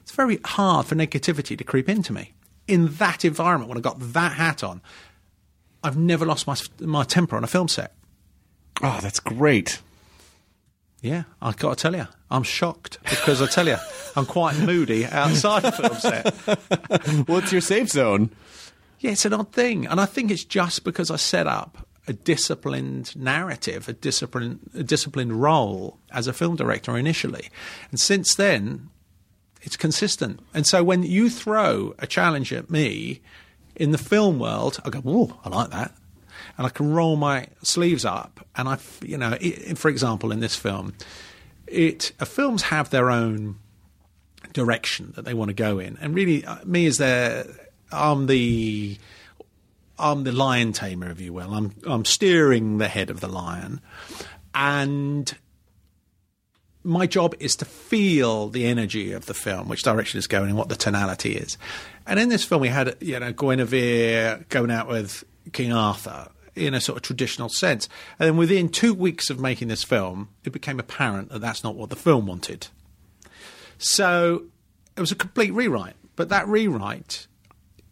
It's 0.05 0.13
very 0.13 0.39
hard 0.45 0.85
for 0.85 0.95
negativity 0.95 1.57
to 1.57 1.65
creep 1.65 1.89
into 1.89 2.13
me. 2.13 2.35
In 2.69 2.89
that 2.97 3.25
environment, 3.25 3.71
when 3.71 3.79
I 3.79 3.81
got 3.81 3.99
that 4.13 4.33
hat 4.33 4.63
on, 4.63 4.83
I've 5.83 5.97
never 5.97 6.27
lost 6.27 6.47
my, 6.47 6.57
my 6.81 7.05
temper 7.05 7.37
on 7.37 7.43
a 7.43 7.47
film 7.47 7.69
set. 7.69 7.95
Oh, 8.83 8.99
that's 9.01 9.19
great. 9.19 9.81
Yeah, 11.01 11.23
I've 11.41 11.57
got 11.57 11.79
to 11.79 11.83
tell 11.83 11.97
you, 11.97 12.07
I'm 12.31 12.43
shocked 12.43 12.99
because 13.09 13.41
I 13.41 13.47
tell 13.47 13.67
you, 13.67 13.77
I'm 14.15 14.27
quite 14.27 14.59
moody 14.59 15.07
outside 15.07 15.63
the 15.63 15.73
film 15.73 15.95
set. 15.95 17.27
What's 17.29 17.51
your 17.51 17.63
safe 17.63 17.89
zone? 17.89 18.31
Yeah, 19.01 19.13
it's 19.13 19.25
an 19.25 19.33
odd 19.33 19.53
thing, 19.53 19.87
and 19.87 20.01
I 20.01 20.05
think 20.05 20.31
it's 20.31 20.45
just 20.45 20.85
because 20.85 21.11
I 21.11 21.17
set 21.17 21.47
up 21.47 21.87
a 22.07 22.13
disciplined 22.13 23.17
narrative, 23.17 23.89
a 23.89 23.95
disciplined, 23.95 24.61
a 24.75 24.83
disciplined 24.83 25.41
role 25.41 25.99
as 26.11 26.27
a 26.27 26.35
film 26.35 26.57
director 26.57 26.97
initially, 26.99 27.49
and 27.91 27.99
since 27.99 28.35
then, 28.35 28.91
it's 29.65 29.77
consistent. 29.77 30.41
And 30.53 30.67
so 30.67 30.85
when 30.85 31.03
you 31.03 31.29
throw 31.29 31.95
a 31.99 32.07
challenge 32.07 32.53
at 32.53 32.71
me 32.71 33.21
in 33.75 33.91
the 33.91 33.99
film 33.99 34.39
world, 34.39 34.79
I 34.85 34.91
go, 34.91 35.03
"Oh, 35.05 35.41
I 35.45 35.49
like 35.49 35.71
that." 35.71 35.93
And 36.57 36.67
I 36.67 36.71
can 36.71 36.93
roll 36.93 37.17
my 37.17 37.49
sleeves 37.63 38.05
up, 38.05 38.47
and 38.55 38.69
I, 38.69 38.79
you 39.03 39.17
know, 39.17 39.37
it, 39.41 39.77
for 39.79 39.89
example, 39.89 40.31
in 40.31 40.41
this 40.41 40.55
film, 40.55 40.95
it 41.67 42.13
uh, 42.21 42.25
films 42.25 42.63
have 42.63 42.91
their 42.91 43.11
own 43.11 43.57
direction 44.53 45.13
that 45.17 45.25
they 45.25 45.35
want 45.35 45.49
to 45.49 45.55
go 45.55 45.79
in. 45.79 45.97
And 46.01 46.15
really, 46.15 46.45
uh, 46.45 46.59
me 46.65 46.87
as 46.87 46.99
their, 46.99 47.47
I'm 47.91 48.27
the, 48.27 48.99
I'm 49.99 50.25
the 50.25 50.33
lion 50.33 50.73
tamer, 50.73 51.11
if 51.11 51.21
you 51.21 51.33
will. 51.33 51.53
I'm, 51.55 51.75
I'm 51.87 52.05
steering 52.05 52.79
the 52.79 52.89
head 52.89 53.11
of 53.11 53.21
the 53.21 53.29
lion, 53.29 53.81
and 54.55 55.35
my 56.85 57.07
job 57.07 57.35
is 57.41 57.57
to 57.57 57.65
feel 57.65 58.49
the 58.49 58.67
energy 58.67 59.13
of 59.13 59.27
the 59.27 59.35
film, 59.35 59.69
which 59.69 59.83
direction 59.83 60.19
it's 60.19 60.27
going 60.27 60.51
and 60.51 60.59
what 60.59 60.69
the 60.69 60.77
tonality 60.77 61.35
is. 61.35 61.57
And 62.07 62.21
in 62.21 62.29
this 62.29 62.45
film, 62.45 62.61
we 62.61 62.69
had 62.69 62.97
you 63.01 63.19
know 63.19 63.33
Guinevere 63.33 64.45
going 64.51 64.71
out 64.71 64.89
with 64.89 65.25
King 65.53 65.73
Arthur 65.73 66.29
in 66.55 66.75
a 66.75 66.81
sort 66.81 66.97
of 66.97 67.03
traditional 67.03 67.49
sense, 67.49 67.89
and 68.19 68.29
then 68.29 68.37
within 68.37 68.69
two 68.69 68.95
weeks 68.95 69.31
of 69.31 69.41
making 69.41 69.69
this 69.69 69.83
film, 69.83 70.29
it 70.45 70.51
became 70.51 70.79
apparent 70.79 71.31
that 71.31 71.41
that's 71.41 71.65
not 71.65 71.75
what 71.75 71.91
the 71.91 71.97
film 71.97 72.27
wanted. 72.27 72.69
So 73.79 74.45
it 74.97 75.01
was 75.01 75.11
a 75.11 75.17
complete 75.17 75.53
rewrite. 75.53 75.95
But 76.17 76.29
that 76.29 76.47
rewrite, 76.47 77.27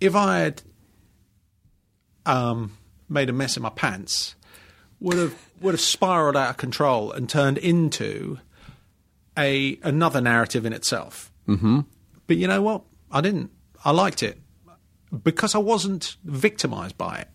if 0.00 0.14
I 0.14 0.38
had 0.38 0.62
um, 2.24 2.76
made 3.08 3.28
a 3.28 3.32
mess 3.32 3.56
in 3.56 3.62
my 3.62 3.70
pants, 3.70 4.36
would 5.00 5.18
have 5.18 5.34
would 5.60 5.74
have 5.74 5.80
spiraled 5.80 6.36
out 6.36 6.50
of 6.50 6.56
control 6.56 7.12
and 7.12 7.28
turned 7.28 7.58
into 7.58 8.38
a 9.36 9.78
another 9.82 10.20
narrative 10.20 10.66
in 10.66 10.72
itself. 10.72 11.32
Mm-hmm. 11.48 11.80
But 12.26 12.36
you 12.36 12.46
know 12.46 12.62
what? 12.62 12.82
I 13.10 13.20
didn't. 13.20 13.50
I 13.84 13.90
liked 13.90 14.22
it 14.22 14.38
because 15.24 15.54
I 15.54 15.58
wasn't 15.58 16.16
victimized 16.24 16.96
by 16.96 17.18
it. 17.18 17.28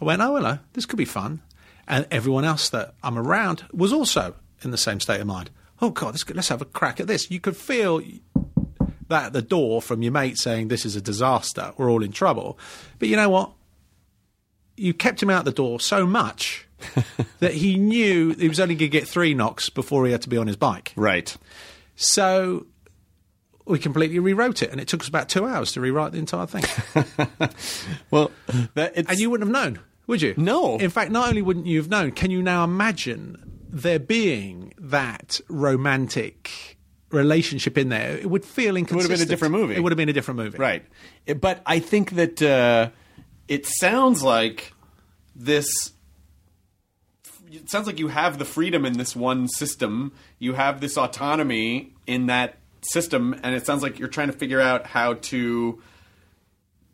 I 0.00 0.04
went, 0.04 0.20
oh 0.20 0.36
hello, 0.36 0.58
this 0.72 0.86
could 0.86 0.96
be 0.96 1.04
fun, 1.04 1.40
and 1.86 2.06
everyone 2.10 2.44
else 2.44 2.68
that 2.70 2.94
I'm 3.02 3.18
around 3.18 3.64
was 3.72 3.92
also 3.92 4.34
in 4.62 4.70
the 4.70 4.78
same 4.78 5.00
state 5.00 5.20
of 5.20 5.26
mind. 5.26 5.50
Oh 5.80 5.90
God, 5.90 6.18
could, 6.24 6.36
let's 6.36 6.48
have 6.48 6.62
a 6.62 6.66
crack 6.66 7.00
at 7.00 7.06
this. 7.06 7.30
You 7.30 7.40
could 7.40 7.56
feel 7.56 8.00
that 9.08 9.26
at 9.26 9.32
the 9.32 9.42
door 9.42 9.82
from 9.82 10.02
your 10.02 10.12
mate 10.12 10.38
saying 10.38 10.68
this 10.68 10.86
is 10.86 10.96
a 10.96 11.00
disaster, 11.00 11.72
we're 11.76 11.90
all 11.90 12.02
in 12.02 12.12
trouble. 12.12 12.58
But 12.98 13.08
you 13.08 13.16
know 13.16 13.28
what? 13.28 13.52
You 14.76 14.92
kept 14.92 15.22
him 15.22 15.30
out 15.30 15.44
the 15.44 15.52
door 15.52 15.78
so 15.80 16.06
much 16.06 16.66
that 17.40 17.54
he 17.54 17.76
knew 17.76 18.34
he 18.34 18.48
was 18.48 18.60
only 18.60 18.74
going 18.74 18.90
to 18.90 18.98
get 18.98 19.08
three 19.08 19.34
knocks 19.34 19.70
before 19.70 20.06
he 20.06 20.12
had 20.12 20.22
to 20.22 20.28
be 20.28 20.36
on 20.36 20.46
his 20.46 20.56
bike. 20.56 20.92
Right. 20.96 21.36
So 21.96 22.66
we 23.66 23.78
completely 23.78 24.18
rewrote 24.18 24.62
it, 24.62 24.70
and 24.70 24.80
it 24.80 24.88
took 24.88 25.00
us 25.00 25.08
about 25.08 25.28
two 25.28 25.46
hours 25.46 25.72
to 25.72 25.80
rewrite 25.80 26.12
the 26.12 26.18
entire 26.18 26.46
thing. 26.46 26.64
Well, 28.10 28.30
that 28.74 28.92
it's 28.96 29.10
and 29.10 29.18
you 29.18 29.30
wouldn't 29.30 29.48
have 29.48 29.64
known, 29.64 29.82
would 30.06 30.22
you? 30.22 30.34
No. 30.36 30.76
In 30.76 30.90
fact, 30.90 31.10
not 31.10 31.28
only 31.28 31.42
wouldn't 31.42 31.66
you 31.66 31.78
have 31.78 31.88
known, 31.88 32.12
can 32.12 32.30
you 32.30 32.42
now 32.42 32.62
imagine 32.62 33.38
there 33.68 33.98
being 33.98 34.72
that 34.78 35.40
romantic 35.48 36.78
relationship 37.10 37.76
in 37.78 37.88
there? 37.88 38.16
It 38.18 38.30
would 38.30 38.44
feel 38.44 38.76
inconsistent. 38.76 38.90
It 38.90 38.96
would 38.96 39.10
have 39.10 39.18
been 39.18 39.28
a 39.28 39.30
different 39.30 39.52
movie. 39.54 39.74
It 39.74 39.82
would 39.82 39.92
have 39.92 39.96
been 39.96 40.08
a 40.08 40.12
different 40.12 40.38
movie. 40.38 40.58
Right. 40.58 40.84
But 41.40 41.62
I 41.66 41.80
think 41.80 42.12
that 42.12 42.42
uh, 42.42 42.90
it 43.48 43.66
sounds 43.66 44.22
like 44.22 44.72
this. 45.34 45.92
It 47.54 47.70
sounds 47.70 47.86
like 47.86 48.00
you 48.00 48.08
have 48.08 48.38
the 48.38 48.44
freedom 48.44 48.84
in 48.84 48.98
this 48.98 49.14
one 49.14 49.46
system. 49.46 50.12
You 50.38 50.54
have 50.54 50.80
this 50.80 50.98
autonomy 50.98 51.92
in 52.06 52.26
that 52.26 52.56
system, 52.82 53.38
and 53.42 53.54
it 53.54 53.64
sounds 53.64 53.82
like 53.82 53.98
you're 53.98 54.08
trying 54.08 54.26
to 54.26 54.36
figure 54.36 54.60
out 54.60 54.86
how 54.86 55.14
to 55.14 55.80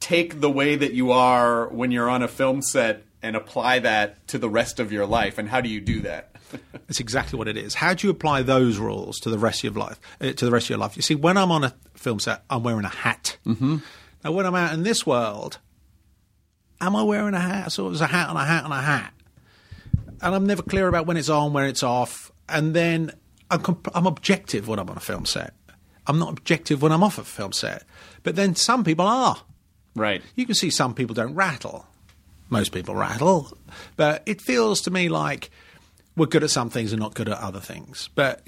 take 0.01 0.41
the 0.41 0.51
way 0.51 0.77
that 0.77 0.93
you 0.93 1.13
are 1.13 1.69
when 1.69 1.91
you're 1.91 2.11
on 2.11 2.23
a 2.23 2.29
film 2.29 2.61
set 2.63 3.05
and 3.23 3.37
apply 3.37 3.81
that 3.81 4.27
to 4.29 4.39
the 4.39 4.49
rest 4.49 4.81
of 4.81 4.93
your 4.93 5.07
life. 5.07 5.39
And 5.39 5.49
how 5.49 5.61
do 5.61 5.69
you 5.69 5.81
do 5.81 6.01
that? 6.03 6.35
That's 6.73 7.01
exactly 7.01 7.39
what 7.39 7.49
it 7.49 7.57
is. 7.57 7.75
How 7.75 7.95
do 7.95 8.07
you 8.07 8.11
apply 8.11 8.43
those 8.43 8.79
rules 8.79 9.19
to 9.21 9.31
the 9.31 9.39
rest 9.39 9.61
of 9.61 9.75
your 9.75 9.83
life? 9.83 9.99
Uh, 10.21 10.33
to 10.33 10.45
the 10.45 10.51
rest 10.51 10.67
of 10.67 10.71
your 10.71 10.79
life. 10.79 10.97
You 10.97 11.03
see, 11.03 11.15
when 11.15 11.37
I'm 11.37 11.53
on 11.53 11.65
a 11.65 11.75
film 11.95 12.19
set, 12.19 12.43
I'm 12.51 12.63
wearing 12.63 12.85
a 12.85 12.89
hat. 12.89 13.39
Mm-hmm. 13.47 13.79
Now, 14.25 14.33
when 14.33 14.47
I'm 14.47 14.55
out 14.55 14.75
in 14.75 14.83
this 14.83 15.07
world, 15.07 15.59
am 16.81 16.97
I 16.97 17.03
wearing 17.03 17.35
a 17.35 17.41
hat? 17.41 17.73
So 17.73 17.89
it's 17.91 18.01
a 18.01 18.07
hat 18.07 18.29
and 18.29 18.39
a 18.39 18.45
hat 18.45 18.65
and 18.65 18.73
a 18.73 18.81
hat, 18.81 19.15
and 20.23 20.35
I'm 20.35 20.47
never 20.47 20.63
clear 20.63 20.89
about 20.89 21.07
when 21.07 21.17
it's 21.17 21.29
on, 21.29 21.53
when 21.53 21.65
it's 21.65 21.83
off, 21.83 22.31
and 22.49 22.75
then 22.75 23.13
I'm, 23.51 23.61
comp- 23.61 23.89
I'm 23.95 24.07
objective 24.07 24.69
when 24.69 24.79
I'm 24.79 24.89
on 24.91 24.97
a 24.97 25.01
film 25.01 25.27
set. 25.27 25.55
I'm 26.07 26.19
not 26.19 26.31
objective 26.31 26.83
when 26.83 26.93
I'm 26.93 27.03
off 27.03 27.19
a 27.19 27.25
film 27.25 27.53
set, 27.53 27.85
but 28.23 28.37
then 28.37 28.55
some 28.57 28.85
people 28.85 29.07
are. 29.07 29.37
right. 29.95 30.23
You 30.35 30.47
can 30.47 30.55
see 30.55 30.71
some 30.71 30.95
people 30.95 31.15
don't 31.15 31.35
rattle. 31.35 31.87
Most 32.49 32.73
people 32.73 32.95
rattle. 32.97 33.57
But 33.97 34.23
it 34.27 34.41
feels 34.41 34.81
to 34.83 34.91
me 34.91 35.09
like 35.09 35.51
we're 36.17 36.27
good 36.27 36.43
at 36.43 36.51
some 36.51 36.69
things 36.71 36.93
and 36.93 37.01
not 37.01 37.15
good 37.15 37.29
at 37.29 37.39
other 37.39 37.61
things. 37.61 38.09
But 38.15 38.43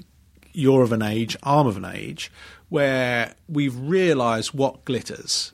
you're 0.51 0.83
of 0.83 0.91
an 0.91 1.01
age, 1.01 1.37
I'm 1.41 1.67
of 1.67 1.77
an 1.77 1.85
age, 1.85 2.31
where 2.69 3.33
we've 3.47 3.75
realised 3.77 4.53
what 4.53 4.83
glitters 4.83 5.53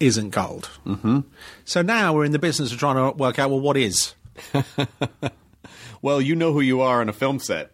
isn't 0.00 0.30
gold. 0.30 0.70
Mm-hmm. 0.86 1.20
So 1.64 1.82
now 1.82 2.14
we're 2.14 2.24
in 2.24 2.32
the 2.32 2.38
business 2.38 2.72
of 2.72 2.78
trying 2.78 2.96
to 2.96 3.16
work 3.16 3.38
out, 3.38 3.50
well, 3.50 3.60
what 3.60 3.76
is? 3.76 4.14
Well, 6.02 6.20
you 6.20 6.34
know 6.36 6.52
who 6.52 6.60
you 6.60 6.80
are 6.82 7.00
on 7.00 7.08
a 7.08 7.12
film 7.12 7.38
set. 7.38 7.70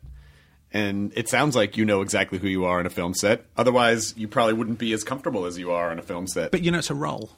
And 0.71 1.13
it 1.17 1.29
sounds 1.31 1.57
like 1.57 1.79
you 1.79 1.85
know 1.87 2.03
exactly 2.03 2.39
who 2.39 2.47
you 2.47 2.67
are 2.67 2.79
on 2.79 2.85
a 2.85 2.91
film 2.91 3.15
set. 3.15 3.47
Otherwise, 3.57 4.15
you 4.19 4.29
probably 4.29 4.53
wouldn't 4.53 4.79
be 4.79 4.93
as 4.93 5.03
comfortable 5.03 5.47
as 5.47 5.59
you 5.59 5.71
are 5.73 5.91
on 5.91 5.99
a 5.99 6.03
film 6.03 6.27
set. 6.27 6.51
But 6.51 6.63
you 6.63 6.71
know, 6.71 6.79
it's 6.79 6.91
a 6.91 6.95
role. 6.95 7.31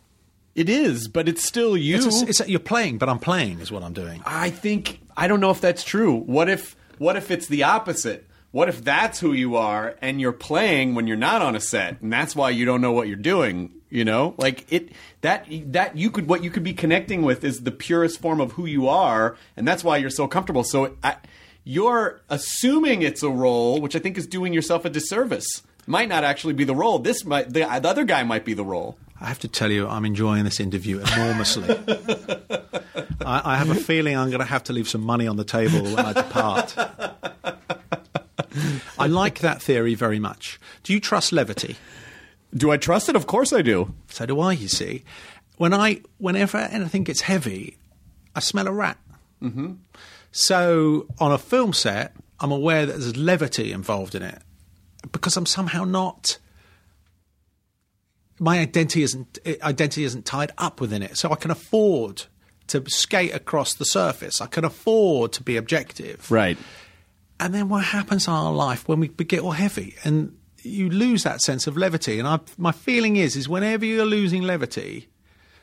it 0.57 0.68
is, 0.68 1.07
but 1.07 1.28
it's 1.28 1.47
still 1.47 1.76
you. 1.76 1.97
It's 1.97 2.22
a, 2.22 2.28
it's 2.28 2.41
a, 2.41 2.51
you're 2.51 2.59
playing, 2.59 2.99
but 2.99 3.09
I'm 3.09 3.20
playing 3.20 3.61
is 3.61 3.70
what 3.70 3.84
I'm 3.84 3.93
doing. 3.93 4.20
I 4.26 4.51
think 4.51 5.01
I 5.16 5.28
don't 5.28 5.38
know 5.38 5.53
if 5.53 5.61
that's 5.61 5.84
true. 5.84 6.16
What 6.16 6.49
if 6.49 6.74
what 6.99 7.14
if 7.16 7.30
it's 7.30 7.47
the 7.47 7.62
opposite? 7.62 8.26
What 8.53 8.68
if 8.68 8.82
that's 8.82 9.20
who 9.20 9.32
you 9.32 9.57
are 9.57 9.96
and 10.03 10.20
you're 10.20 10.32
playing 10.32 10.94
when 10.94 11.07
you're 11.07 11.16
not 11.16 11.40
on 11.40 11.55
a 11.55 11.61
set 11.61 12.01
and 12.01 12.12
that's 12.12 12.34
why 12.34 12.51
you 12.51 12.64
don't 12.64 12.80
know 12.80 12.92
what 12.92 13.07
you're 13.07 13.16
doing, 13.16 13.70
you 13.90 14.05
know? 14.05 14.34
Like 14.38 14.70
it 14.72 14.90
that 15.20 15.46
that 15.72 15.96
you 15.96 16.11
could 16.11 16.28
what 16.28 16.42
you 16.42 16.51
could 16.51 16.64
be 16.64 16.72
connecting 16.72 17.22
with 17.22 17.44
is 17.44 17.62
the 17.62 17.70
purest 17.70 18.20
form 18.20 18.40
of 18.40 18.53
who 18.53 18.66
you 18.66 18.88
are 18.88 19.36
and 19.57 19.68
that's 19.68 19.84
why 19.84 19.98
you're 19.98 20.11
so 20.11 20.26
comfortable. 20.26 20.64
So 20.64 20.96
I, 21.03 21.16
you're 21.62 22.20
assuming 22.28 23.03
it's 23.03 23.22
a 23.22 23.30
role, 23.30 23.80
which 23.80 23.94
I 23.94 24.01
think 24.01 24.18
is 24.18 24.26
doing 24.26 24.53
yourself 24.53 24.84
a 24.84 24.90
disservice. 24.90 25.62
Might 25.86 26.09
not 26.09 26.24
actually 26.24 26.55
be 26.55 26.64
the 26.64 26.74
role. 26.74 26.98
This 26.98 27.24
might 27.24 27.53
the, 27.53 27.61
the 27.61 27.88
other 27.88 28.05
guy 28.05 28.24
might 28.24 28.44
be 28.44 28.55
the 28.55 28.64
role. 28.64 28.98
I 29.20 29.26
have 29.26 29.38
to 29.40 29.48
tell 29.48 29.70
you, 29.70 29.86
I'm 29.86 30.07
enjoying 30.07 30.44
this 30.44 30.61
interview 30.61 30.98
enormously. 30.98 31.68
I, 33.20 33.42
I 33.44 33.57
have 33.59 33.68
a 33.68 33.74
feeling 33.74 34.16
I'm 34.16 34.30
going 34.30 34.40
to 34.40 34.46
have 34.46 34.64
to 34.64 34.72
leave 34.72 34.88
some 34.88 35.03
money 35.03 35.26
on 35.26 35.36
the 35.36 35.44
table 35.44 35.82
when 35.82 35.98
I 35.98 36.12
depart. 36.14 36.74
I 38.98 39.07
like 39.07 39.40
that 39.40 39.62
theory 39.62 39.94
very 39.94 40.18
much. 40.18 40.61
Do 40.82 40.92
you 40.92 41.01
trust 41.01 41.32
levity? 41.32 41.76
Do 42.55 42.70
I 42.70 42.76
trust 42.76 43.09
it? 43.09 43.16
Of 43.16 43.26
course 43.26 43.53
I 43.53 43.62
do. 43.62 43.94
So 44.09 44.26
do 44.26 44.40
I. 44.40 44.53
You 44.53 44.68
see, 44.68 45.05
when 45.57 45.72
I 45.72 46.01
whenever 46.18 46.57
anything 46.57 47.05
gets 47.05 47.22
heavy, 47.22 47.76
I 48.34 48.40
smell 48.40 48.66
a 48.66 48.72
rat. 48.72 48.98
Mm-hmm. 49.42 49.74
So 50.32 51.07
on 51.18 51.32
a 51.32 51.38
film 51.38 51.72
set, 51.72 52.14
I'm 52.40 52.53
aware 52.53 52.86
that 52.86 52.92
there's 52.92 53.16
levity 53.16 53.72
involved 53.72 54.14
in 54.14 54.22
it 54.22 54.42
because 55.12 55.36
I'm 55.36 55.46
somehow 55.46 55.84
not. 55.84 56.38
My 58.38 58.59
identity 58.59 59.03
isn't 59.03 59.38
identity 59.62 60.05
isn't 60.05 60.24
tied 60.24 60.53
up 60.57 60.80
within 60.80 61.03
it, 61.03 61.16
so 61.18 61.30
I 61.30 61.36
can 61.36 61.51
afford 61.51 62.24
to 62.68 62.82
skate 62.88 63.34
across 63.34 63.74
the 63.74 63.84
surface. 63.84 64.40
I 64.40 64.46
can 64.46 64.64
afford 64.64 65.32
to 65.34 65.42
be 65.42 65.57
objective. 65.57 66.30
Right. 66.30 66.57
And 67.41 67.55
then 67.55 67.70
what 67.70 67.84
happens 67.84 68.26
in 68.26 68.32
our 68.34 68.53
life 68.53 68.86
when 68.86 69.01
we 69.01 69.09
get 69.09 69.41
all 69.41 69.53
heavy 69.53 69.97
and 70.05 70.36
you 70.62 70.91
lose 70.91 71.22
that 71.22 71.41
sense 71.41 71.66
of 71.66 71.76
levity? 71.76 72.18
And 72.18 72.28
I, 72.28 72.38
my 72.59 72.70
feeling 72.70 73.16
is, 73.16 73.34
is 73.34 73.49
whenever 73.49 73.86
you're 73.86 74.05
losing 74.05 74.43
levity, 74.43 75.09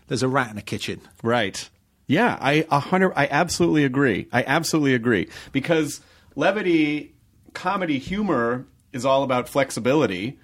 there's 0.08 0.24
a 0.24 0.28
rat 0.28 0.50
in 0.50 0.56
the 0.56 0.64
kitchen. 0.64 1.02
Right. 1.22 1.70
Yeah, 2.08 2.38
I 2.42 2.66
a 2.72 2.80
hundred. 2.80 3.14
I 3.16 3.28
absolutely 3.30 3.84
agree. 3.84 4.28
I 4.32 4.44
absolutely 4.44 4.96
agree 4.96 5.30
because 5.52 6.02
levity, 6.36 7.14
comedy, 7.54 8.00
humor 8.00 8.66
is 8.92 9.06
all 9.06 9.24
about 9.24 9.48
flexibility 9.48 10.40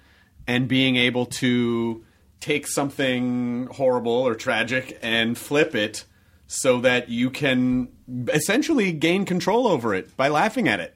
and 0.46 0.68
being 0.68 0.96
able 0.96 1.26
to 1.26 2.04
take 2.38 2.66
something 2.66 3.66
horrible 3.72 4.12
or 4.12 4.34
tragic 4.34 4.98
and 5.02 5.36
flip 5.36 5.74
it 5.74 6.04
so 6.46 6.80
that 6.80 7.08
you 7.08 7.30
can 7.30 7.88
essentially 8.28 8.92
gain 8.92 9.24
control 9.24 9.66
over 9.66 9.94
it 9.94 10.14
by 10.16 10.28
laughing 10.28 10.68
at 10.68 10.78
it. 10.78 10.93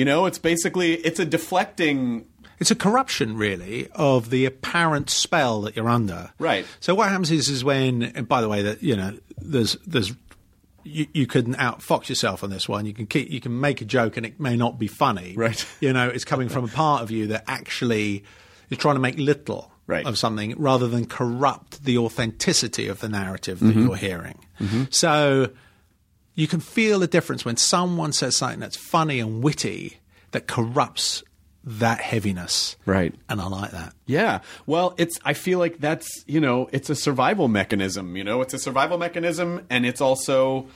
You 0.00 0.06
know, 0.06 0.24
it's 0.24 0.38
basically 0.38 0.94
it's 0.94 1.20
a 1.20 1.26
deflecting 1.26 2.24
It's 2.58 2.70
a 2.70 2.74
corruption, 2.74 3.36
really, 3.36 3.88
of 3.94 4.30
the 4.30 4.46
apparent 4.46 5.10
spell 5.10 5.60
that 5.60 5.76
you're 5.76 5.90
under. 5.90 6.32
Right. 6.38 6.64
So 6.80 6.94
what 6.94 7.10
happens 7.10 7.30
is, 7.30 7.50
is 7.50 7.62
when, 7.62 8.02
and 8.02 8.26
by 8.26 8.40
the 8.40 8.48
way, 8.48 8.62
that 8.62 8.82
you 8.82 8.96
know, 8.96 9.18
there's 9.36 9.76
there's 9.86 10.14
you, 10.84 11.06
you 11.12 11.26
can 11.26 11.54
outfox 11.56 12.08
yourself 12.08 12.42
on 12.42 12.48
this 12.48 12.66
one. 12.66 12.86
You 12.86 12.94
can 12.94 13.06
keep, 13.06 13.30
you 13.30 13.42
can 13.42 13.60
make 13.60 13.82
a 13.82 13.84
joke, 13.84 14.16
and 14.16 14.24
it 14.24 14.40
may 14.40 14.56
not 14.56 14.78
be 14.78 14.86
funny. 14.86 15.34
Right. 15.36 15.62
You 15.80 15.92
know, 15.92 16.08
it's 16.08 16.24
coming 16.24 16.48
from 16.48 16.64
a 16.64 16.68
part 16.68 17.02
of 17.02 17.10
you 17.10 17.26
that 17.26 17.44
actually 17.46 18.24
is 18.70 18.78
trying 18.78 18.94
to 18.94 19.00
make 19.00 19.18
little 19.18 19.70
Right. 19.86 20.06
of 20.06 20.16
something 20.16 20.54
rather 20.56 20.88
than 20.88 21.04
corrupt 21.04 21.84
the 21.84 21.98
authenticity 21.98 22.86
of 22.86 23.00
the 23.00 23.08
narrative 23.08 23.58
that 23.58 23.66
mm-hmm. 23.66 23.86
you're 23.86 23.96
hearing. 23.96 24.38
Mm-hmm. 24.60 24.84
So 24.90 25.50
you 26.40 26.48
can 26.48 26.60
feel 26.60 26.98
the 26.98 27.06
difference 27.06 27.44
when 27.44 27.56
someone 27.56 28.12
says 28.12 28.36
something 28.36 28.60
that's 28.60 28.76
funny 28.76 29.20
and 29.20 29.42
witty 29.42 29.98
that 30.30 30.46
corrupts 30.46 31.22
that 31.62 32.00
heaviness. 32.00 32.76
Right. 32.86 33.14
And 33.28 33.40
I 33.40 33.46
like 33.46 33.72
that. 33.72 33.92
Yeah. 34.06 34.40
Well, 34.64 34.94
it's 34.96 35.18
I 35.22 35.34
feel 35.34 35.58
like 35.58 35.78
that's, 35.78 36.24
you 36.26 36.40
know, 36.40 36.70
it's 36.72 36.88
a 36.88 36.94
survival 36.94 37.48
mechanism, 37.48 38.16
you 38.16 38.24
know, 38.24 38.40
it's 38.40 38.54
a 38.54 38.58
survival 38.58 38.96
mechanism 38.96 39.66
and 39.68 39.84
it's 39.84 40.00
also 40.00 40.68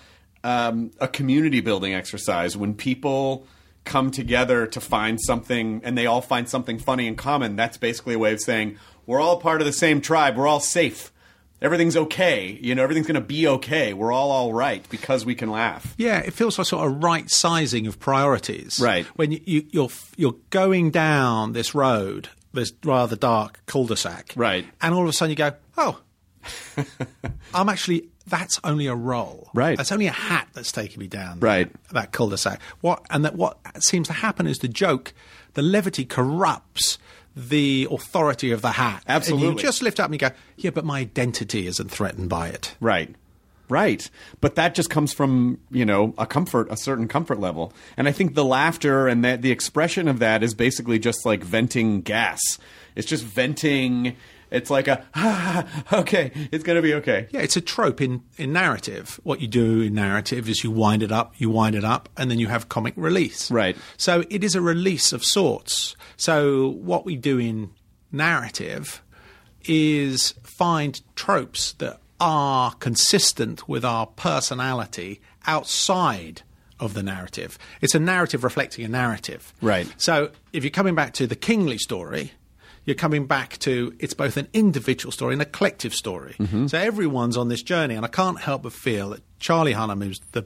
um, 0.43 0.91
a 1.01 1.09
community 1.09 1.61
building 1.61 1.95
exercise 1.95 2.55
when 2.57 2.75
people 2.75 3.47
come 3.85 4.11
together 4.11 4.67
to 4.67 4.81
find 4.81 5.19
something 5.19 5.81
and 5.83 5.97
they 5.97 6.05
all 6.05 6.21
find 6.21 6.47
something 6.47 6.79
funny 6.79 7.07
in 7.07 7.17
common. 7.17 7.57
That's 7.57 7.79
basically 7.79 8.15
a 8.15 8.19
way 8.19 8.35
of 8.35 8.41
saying 8.41 8.77
we're 9.07 9.21
all 9.21 9.39
part 9.39 9.63
of 9.63 9.67
the 9.67 9.73
same 9.73 10.03
tribe. 10.03 10.37
We're 10.37 10.47
all 10.47 10.61
safe. 10.61 11.11
Everything's 11.63 11.97
okay. 11.97 12.59
You 12.61 12.75
know, 12.75 12.83
everything's 12.83 13.07
going 13.07 13.15
to 13.15 13.21
be 13.21 13.47
okay. 13.49 13.95
We're 13.95 14.13
all 14.13 14.31
all 14.31 14.53
right 14.53 14.87
because 14.91 15.25
we 15.25 15.35
can 15.35 15.51
laugh. 15.51 15.95
Yeah, 15.97 16.19
it 16.19 16.35
feels 16.35 16.59
like 16.59 16.67
sort 16.67 16.87
of 16.87 17.03
right 17.03 17.31
sizing 17.31 17.87
of 17.87 17.99
priorities. 17.99 18.79
Right. 18.81 19.07
When 19.17 19.33
you, 19.33 19.41
you, 19.45 19.67
you're 19.71 19.89
you're 20.17 20.37
going 20.51 20.91
down 20.91 21.53
this 21.53 21.75
road, 21.75 22.29
this 22.53 22.73
rather 22.85 23.17
dark 23.17 23.61
cul-de-sac. 23.67 24.35
Right. 24.37 24.67
And 24.83 24.95
all 24.95 25.03
of 25.03 25.09
a 25.09 25.13
sudden 25.13 25.31
you 25.31 25.37
go, 25.37 25.53
oh, 25.79 26.01
I'm 27.55 27.69
actually. 27.69 28.09
That's 28.27 28.59
only 28.65 28.87
a 28.87 28.95
roll. 28.95 29.51
Right. 29.53 29.77
That's 29.77 29.93
only 29.93 30.07
a 30.07 30.13
hat 30.13 30.49
that's 30.55 30.73
taking 30.73 30.99
me 30.99 31.09
down. 31.09 31.41
Right. 31.41 31.71
That 31.93 32.13
cul-de-sac. 32.13 32.59
What 32.81 33.05
and 33.11 33.23
that 33.25 33.37
what 33.37 33.59
seems 33.81 34.07
to 34.09 34.15
happen 34.15 34.47
is 34.47 34.59
the 34.61 34.69
joke, 34.69 35.13
the 35.53 35.61
levity 35.63 36.07
corrupts 36.07 36.97
the 37.37 37.89
authority 37.91 38.53
of 38.53 38.63
the 38.63 38.73
hat. 38.73 39.03
And 39.07 39.17
Absolutely. 39.17 39.49
you 39.49 39.55
just 39.57 39.83
lift 39.83 40.01
up 40.01 40.07
and 40.07 40.15
you 40.15 40.19
go, 40.19 40.31
yeah, 40.57 40.71
but 40.71 40.85
my 40.85 41.01
identity 41.01 41.67
isn't 41.67 41.91
threatened 41.91 42.29
by 42.29 42.49
it. 42.49 42.77
Right. 42.81 43.15
Right. 43.69 44.09
But 44.41 44.57
that 44.57 44.75
just 44.75 44.91
comes 44.91 45.13
from, 45.13 45.59
you 45.71 45.87
know, 45.87 46.15
a 46.19 46.27
comfort, 46.27 46.69
a 46.71 46.77
certain 46.77 47.09
comfort 47.09 47.41
level. 47.41 47.73
And 47.97 48.07
I 48.07 48.13
think 48.13 48.35
the 48.35 48.45
laughter 48.45 49.09
and 49.09 49.25
that 49.25 49.43
the 49.43 49.51
expression 49.51 50.07
of 50.07 50.19
that 50.19 50.43
is 50.43 50.55
basically 50.55 50.99
just 50.99 51.25
like 51.25 51.43
venting 51.43 52.03
gas. 52.03 52.41
It's 52.95 53.09
just 53.09 53.25
venting 53.25 54.17
it's 54.55 54.71
like 54.71 54.89
a 54.89 55.05
ah, 55.15 55.67
okay, 55.93 56.31
it's 56.53 56.65
going 56.65 56.77
to 56.77 56.83
be 56.83 56.95
okay. 56.95 57.29
Yeah, 57.31 57.41
it's 57.41 57.57
a 57.57 57.61
trope 57.61 58.01
in, 58.01 58.23
in 58.39 58.53
narrative. 58.53 59.21
What 59.23 59.41
you 59.41 59.49
do 59.49 59.81
in 59.81 59.95
narrative 59.95 60.49
is 60.49 60.65
you 60.65 60.71
wind 60.71 61.03
it 61.03 61.13
up, 61.13 61.35
you 61.39 61.51
wind 61.51 61.75
it 61.75 61.85
up, 61.85 62.09
and 62.17 62.31
then 62.31 62.39
you 62.39 62.49
have 62.49 62.69
comic 62.69 62.95
release. 62.97 63.51
Right. 63.51 63.77
So 63.97 64.25
it 64.31 64.45
is 64.45 64.55
a 64.55 64.61
release 64.61 65.13
of 65.13 65.25
sorts. 65.25 65.97
So 66.17 66.69
what 66.69 67.05
we 67.05 67.17
do 67.17 67.39
in 67.39 67.71
narrative 68.13 69.03
is 69.65 70.35
find 70.43 71.01
tropes 71.17 71.73
that 71.75 72.01
are 72.21 72.73
consistent 72.75 73.69
with 73.69 73.85
our 73.85 74.07
personality 74.07 75.21
outside 75.47 76.43
of 76.81 76.95
the 76.95 77.03
narrative. 77.03 77.59
It's 77.81 77.95
a 77.95 77.99
narrative 77.99 78.45
reflecting 78.45 78.85
a 78.85 78.89
narrative. 78.89 79.53
Right. 79.61 79.93
So 79.97 80.31
if 80.53 80.65
you're 80.65 80.71
coming 80.71 80.95
back 80.95 81.15
to 81.15 81.27
the 81.27 81.37
Kingly 81.37 81.79
story, 81.79 82.33
you're 82.85 82.95
coming 82.97 83.27
back 83.27 83.59
to 83.61 83.95
it's 83.99 84.15
both 84.15 84.37
an 84.37 84.49
individual 84.53 85.11
story 85.13 85.33
and 85.33 85.43
a 85.43 85.47
collective 85.47 85.95
story. 85.95 86.35
Mm-hmm. 86.39 86.67
So 86.69 86.79
everyone's 86.79 87.37
on 87.37 87.49
this 87.49 87.63
journey, 87.63 87.95
and 87.95 88.05
I 88.05 88.09
can't 88.09 88.41
help 88.41 88.63
but 88.63 88.73
feel 88.73 89.11
that 89.11 89.23
Charlie 89.39 89.75
Hunnam 89.75 90.09
is 90.11 90.21
the 90.33 90.45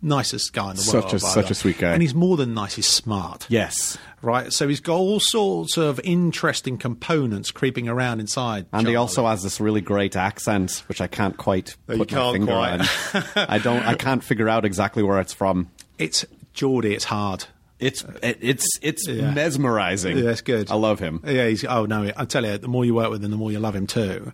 nicest 0.00 0.52
guy 0.52 0.70
in 0.70 0.76
the 0.76 0.82
Such 0.82 1.04
world. 1.04 1.14
a- 1.14 1.18
such 1.18 1.50
a 1.50 1.54
sweet 1.54 1.78
guy. 1.78 1.92
and 1.92 2.00
he's 2.02 2.14
more 2.14 2.36
than 2.36 2.54
nice. 2.54 2.74
He's 2.76 2.86
smart. 2.86 3.46
Yes. 3.48 3.98
Right, 4.22 4.52
so 4.52 4.66
he's 4.68 4.80
got 4.80 4.96
all 4.96 5.20
sorts 5.20 5.76
of 5.76 6.00
interesting 6.04 6.76
components 6.78 7.50
creeping 7.50 7.88
around 7.88 8.20
inside. 8.20 8.66
And 8.72 8.86
he 8.88 8.96
also 8.96 9.26
has 9.26 9.42
this 9.42 9.60
really 9.60 9.80
great 9.80 10.16
accent, 10.16 10.82
which 10.88 11.00
I 11.00 11.06
can't 11.06 11.36
quite 11.36 11.76
you 11.88 11.98
put 11.98 12.12
my 12.12 12.32
finger 12.32 12.52
quite. 12.52 12.80
on. 13.14 13.22
I 13.36 13.58
don't. 13.58 13.82
I 13.84 13.94
can't 13.94 14.22
figure 14.24 14.48
out 14.48 14.64
exactly 14.64 15.02
where 15.02 15.20
it's 15.20 15.32
from. 15.32 15.70
it's 15.98 16.24
Geordie. 16.52 16.94
It's 16.94 17.04
hard. 17.04 17.44
It's 17.80 18.04
it's 18.22 18.66
it's 18.82 19.06
Yeah. 19.08 19.30
mesmerizing. 19.32 20.16
Yeah, 20.18 20.24
that's 20.24 20.40
good. 20.40 20.70
I 20.70 20.74
love 20.74 20.98
him. 20.98 21.22
Yeah, 21.24 21.46
he's. 21.48 21.64
Oh 21.64 21.86
no, 21.86 22.10
I 22.16 22.24
tell 22.24 22.44
you, 22.44 22.58
the 22.58 22.68
more 22.68 22.84
you 22.84 22.94
work 22.94 23.10
with 23.10 23.24
him, 23.24 23.30
the 23.30 23.36
more 23.36 23.52
you 23.52 23.60
love 23.60 23.76
him 23.76 23.86
too. 23.86 24.32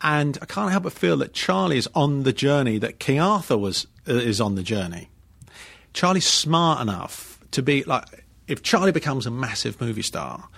And 0.00 0.38
I 0.42 0.44
can't 0.44 0.70
help 0.70 0.84
but 0.84 0.92
feel 0.92 1.16
that 1.18 1.32
Charlie 1.32 1.78
is 1.78 1.88
on 1.94 2.22
the 2.22 2.32
journey 2.32 2.78
that 2.78 2.98
King 3.00 3.20
Arthur 3.20 3.56
was 3.58 3.86
uh, 4.08 4.12
is 4.14 4.40
on 4.40 4.54
the 4.54 4.62
journey. 4.62 5.08
Charlie's 5.94 6.26
smart 6.26 6.80
enough 6.80 7.40
to 7.52 7.62
be 7.62 7.82
like, 7.84 8.04
if 8.46 8.62
Charlie 8.62 8.92
becomes 8.92 9.26
a 9.26 9.30
massive 9.30 9.80
movie 9.80 10.02
star, 10.02 10.48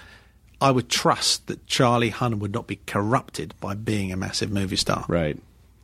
I 0.60 0.72
would 0.72 0.88
trust 0.90 1.46
that 1.46 1.66
Charlie 1.66 2.10
Hunnam 2.10 2.40
would 2.40 2.52
not 2.52 2.66
be 2.66 2.80
corrupted 2.86 3.54
by 3.60 3.74
being 3.74 4.12
a 4.12 4.16
massive 4.16 4.50
movie 4.50 4.76
star. 4.76 5.04
Right. 5.08 5.38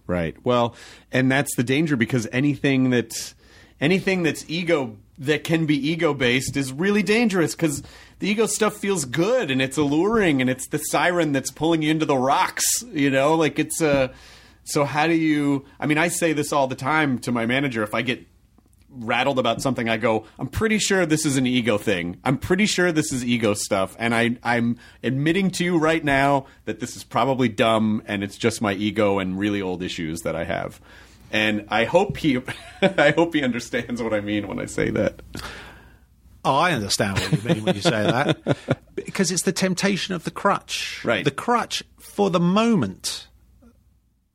Right. 0.09 0.37
Well, 0.45 0.75
and 1.11 1.31
that's 1.33 1.55
the 1.57 1.63
danger 1.65 1.97
because 1.97 2.29
anything 2.33 2.91
that 2.91 3.35
anything 3.81 4.23
that's 4.25 4.45
ego 4.49 4.97
that 5.19 5.45
can 5.45 5.67
be 5.67 5.77
ego 5.89 6.13
based 6.15 6.57
is 6.57 6.73
really 6.73 7.03
dangerous 7.03 7.55
because 7.55 7.83
the 8.19 8.29
ego 8.29 8.47
stuff 8.47 8.77
feels 8.77 9.05
good 9.05 9.51
and 9.51 9.63
it's 9.63 9.77
alluring 9.77 10.41
and 10.41 10.51
it's 10.51 10.69
the 10.69 10.79
siren 10.79 11.33
that's 11.33 11.51
pulling 11.51 11.83
you 11.83 11.91
into 11.91 12.07
the 12.07 12.17
rocks. 12.17 12.65
You 12.93 13.11
know, 13.11 13.35
like 13.35 13.59
it's 13.59 13.81
a. 13.81 14.13
So 14.65 14.85
how 14.85 15.07
do 15.07 15.15
you? 15.15 15.65
I 15.79 15.87
mean, 15.87 15.99
I 15.99 16.09
say 16.09 16.33
this 16.33 16.53
all 16.53 16.67
the 16.67 16.75
time 16.75 17.19
to 17.21 17.33
my 17.33 17.47
manager. 17.47 17.83
If 17.83 17.95
I 17.95 18.03
get 18.03 18.27
rattled 18.91 19.39
about 19.39 19.61
something, 19.61 19.89
I 19.89 19.97
go, 19.97 20.25
I'm 20.39 20.49
pretty 20.49 20.79
sure 20.79 21.07
this 21.07 21.27
is 21.27 21.37
an 21.37 21.47
ego 21.47 21.79
thing. 21.79 22.19
I'm 22.25 22.39
pretty 22.39 22.67
sure 22.67 22.93
this 22.93 23.13
is 23.13 23.25
ego 23.25 23.55
stuff. 23.55 23.95
And 23.99 24.15
I, 24.15 24.37
I'm 24.43 24.79
admitting 25.03 25.51
to 25.53 25.65
you 25.65 25.79
right 25.79 26.03
now 26.03 26.47
that 26.65 26.81
this 26.81 26.97
is 26.97 27.05
probably 27.05 27.49
dumb 27.49 28.03
and 28.07 28.25
it's 28.25 28.39
just 28.39 28.63
my 28.63 28.73
ego 28.73 29.19
and 29.19 29.39
really 29.39 29.61
old 29.61 29.83
issues 29.83 30.23
that 30.23 30.35
I 30.35 30.45
have. 30.45 30.81
And 31.33 31.67
I 31.69 31.85
hope 31.85 32.17
he, 32.17 32.41
I 32.83 33.11
hope 33.11 33.35
he 33.35 33.43
understands 33.43 34.03
what 34.03 34.15
I 34.15 34.21
mean 34.21 34.49
when 34.49 34.59
I 34.59 34.67
say 34.67 34.91
that. 34.91 35.23
Oh, 36.45 36.55
I 36.55 36.73
understand 36.73 37.19
what 37.19 37.33
you 37.33 37.55
mean 37.55 37.65
when 37.65 37.75
you 37.75 37.83
say 37.83 38.03
that. 38.03 38.57
Because 38.95 39.31
it's 39.31 39.43
the 39.43 39.53
temptation 39.53 40.15
of 40.15 40.25
the 40.25 40.31
crutch. 40.31 41.05
Right. 41.05 41.25
The 41.25 41.31
crutch, 41.31 41.83
for 41.99 42.31
the 42.31 42.41
moment, 42.41 43.29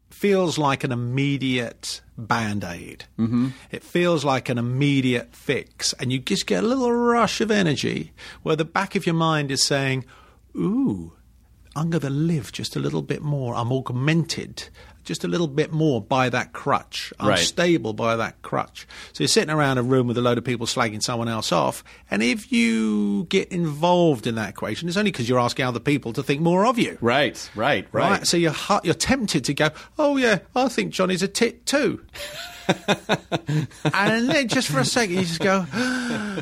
feels 0.10 0.58
like 0.60 0.84
an 0.84 0.92
immediate 0.92 2.02
band 2.16 2.64
aid. 2.64 3.06
Mm-hmm. 3.18 3.50
It 3.72 3.84
feels 3.84 4.24
like 4.24 4.50
an 4.50 4.60
immediate 4.60 5.36
fix. 5.36 5.94
And 5.94 6.12
you 6.12 6.20
just 6.20 6.46
get 6.46 6.64
a 6.64 6.68
little 6.68 6.92
rush 6.92 7.42
of 7.42 7.50
energy 7.50 8.14
where 8.44 8.56
the 8.56 8.66
back 8.66 8.96
of 8.96 9.06
your 9.08 9.16
mind 9.16 9.52
is 9.52 9.64
saying, 9.64 10.06
Ooh, 10.56 11.14
I'm 11.76 11.90
going 11.90 12.02
to 12.02 12.10
live 12.10 12.52
just 12.52 12.76
a 12.76 12.80
little 12.80 13.02
bit 13.02 13.22
more. 13.22 13.56
I'm 13.56 13.72
augmented 13.72 14.70
just 15.04 15.24
a 15.24 15.28
little 15.28 15.48
bit 15.48 15.72
more 15.72 16.02
by 16.02 16.30
that 16.30 16.54
crutch. 16.54 17.12
I'm 17.20 17.30
Right. 17.30 17.40
stable 17.40 17.94
by 17.94 18.16
that 18.16 18.42
crutch. 18.42 18.88
So 19.14 19.24
you're 19.24 19.28
sitting 19.28 19.50
around 19.50 19.78
a 19.78 19.84
room 19.84 20.08
with 20.08 20.18
a 20.18 20.22
load 20.22 20.38
of 20.38 20.44
people 20.44 20.66
slagging 20.68 21.02
someone 21.02 21.28
else 21.28 21.52
off, 21.52 21.84
and 22.10 22.22
if 22.24 22.52
you 22.52 23.26
get 23.30 23.50
involved 23.50 24.28
in 24.28 24.36
that 24.36 24.50
equation, 24.50 24.88
it's 24.88 24.98
only 24.98 25.12
because 25.12 25.28
you're 25.28 25.40
asking 25.40 25.66
other 25.66 25.80
people 25.80 26.14
to 26.14 26.24
think 26.24 26.42
more 26.42 26.66
of 26.66 26.78
you. 26.78 26.98
Right, 27.02 27.50
right, 27.56 27.88
right. 27.92 28.10
Right. 28.12 28.28
So 28.28 28.38
you're 28.38 28.56
you're 28.84 28.94
tempted 28.94 29.44
to 29.46 29.54
go, 29.54 29.70
oh 29.98 30.18
yeah, 30.18 30.40
I 30.56 30.68
think 30.70 30.92
Johnny's 30.94 31.24
a 31.24 31.28
tit 31.28 31.66
too. 31.66 32.02
and 33.94 34.30
then 34.30 34.48
just 34.48 34.70
for 34.70 34.80
a 34.80 34.86
second, 34.86 35.16
you 35.16 35.22
just 35.22 35.40
go, 35.40 35.66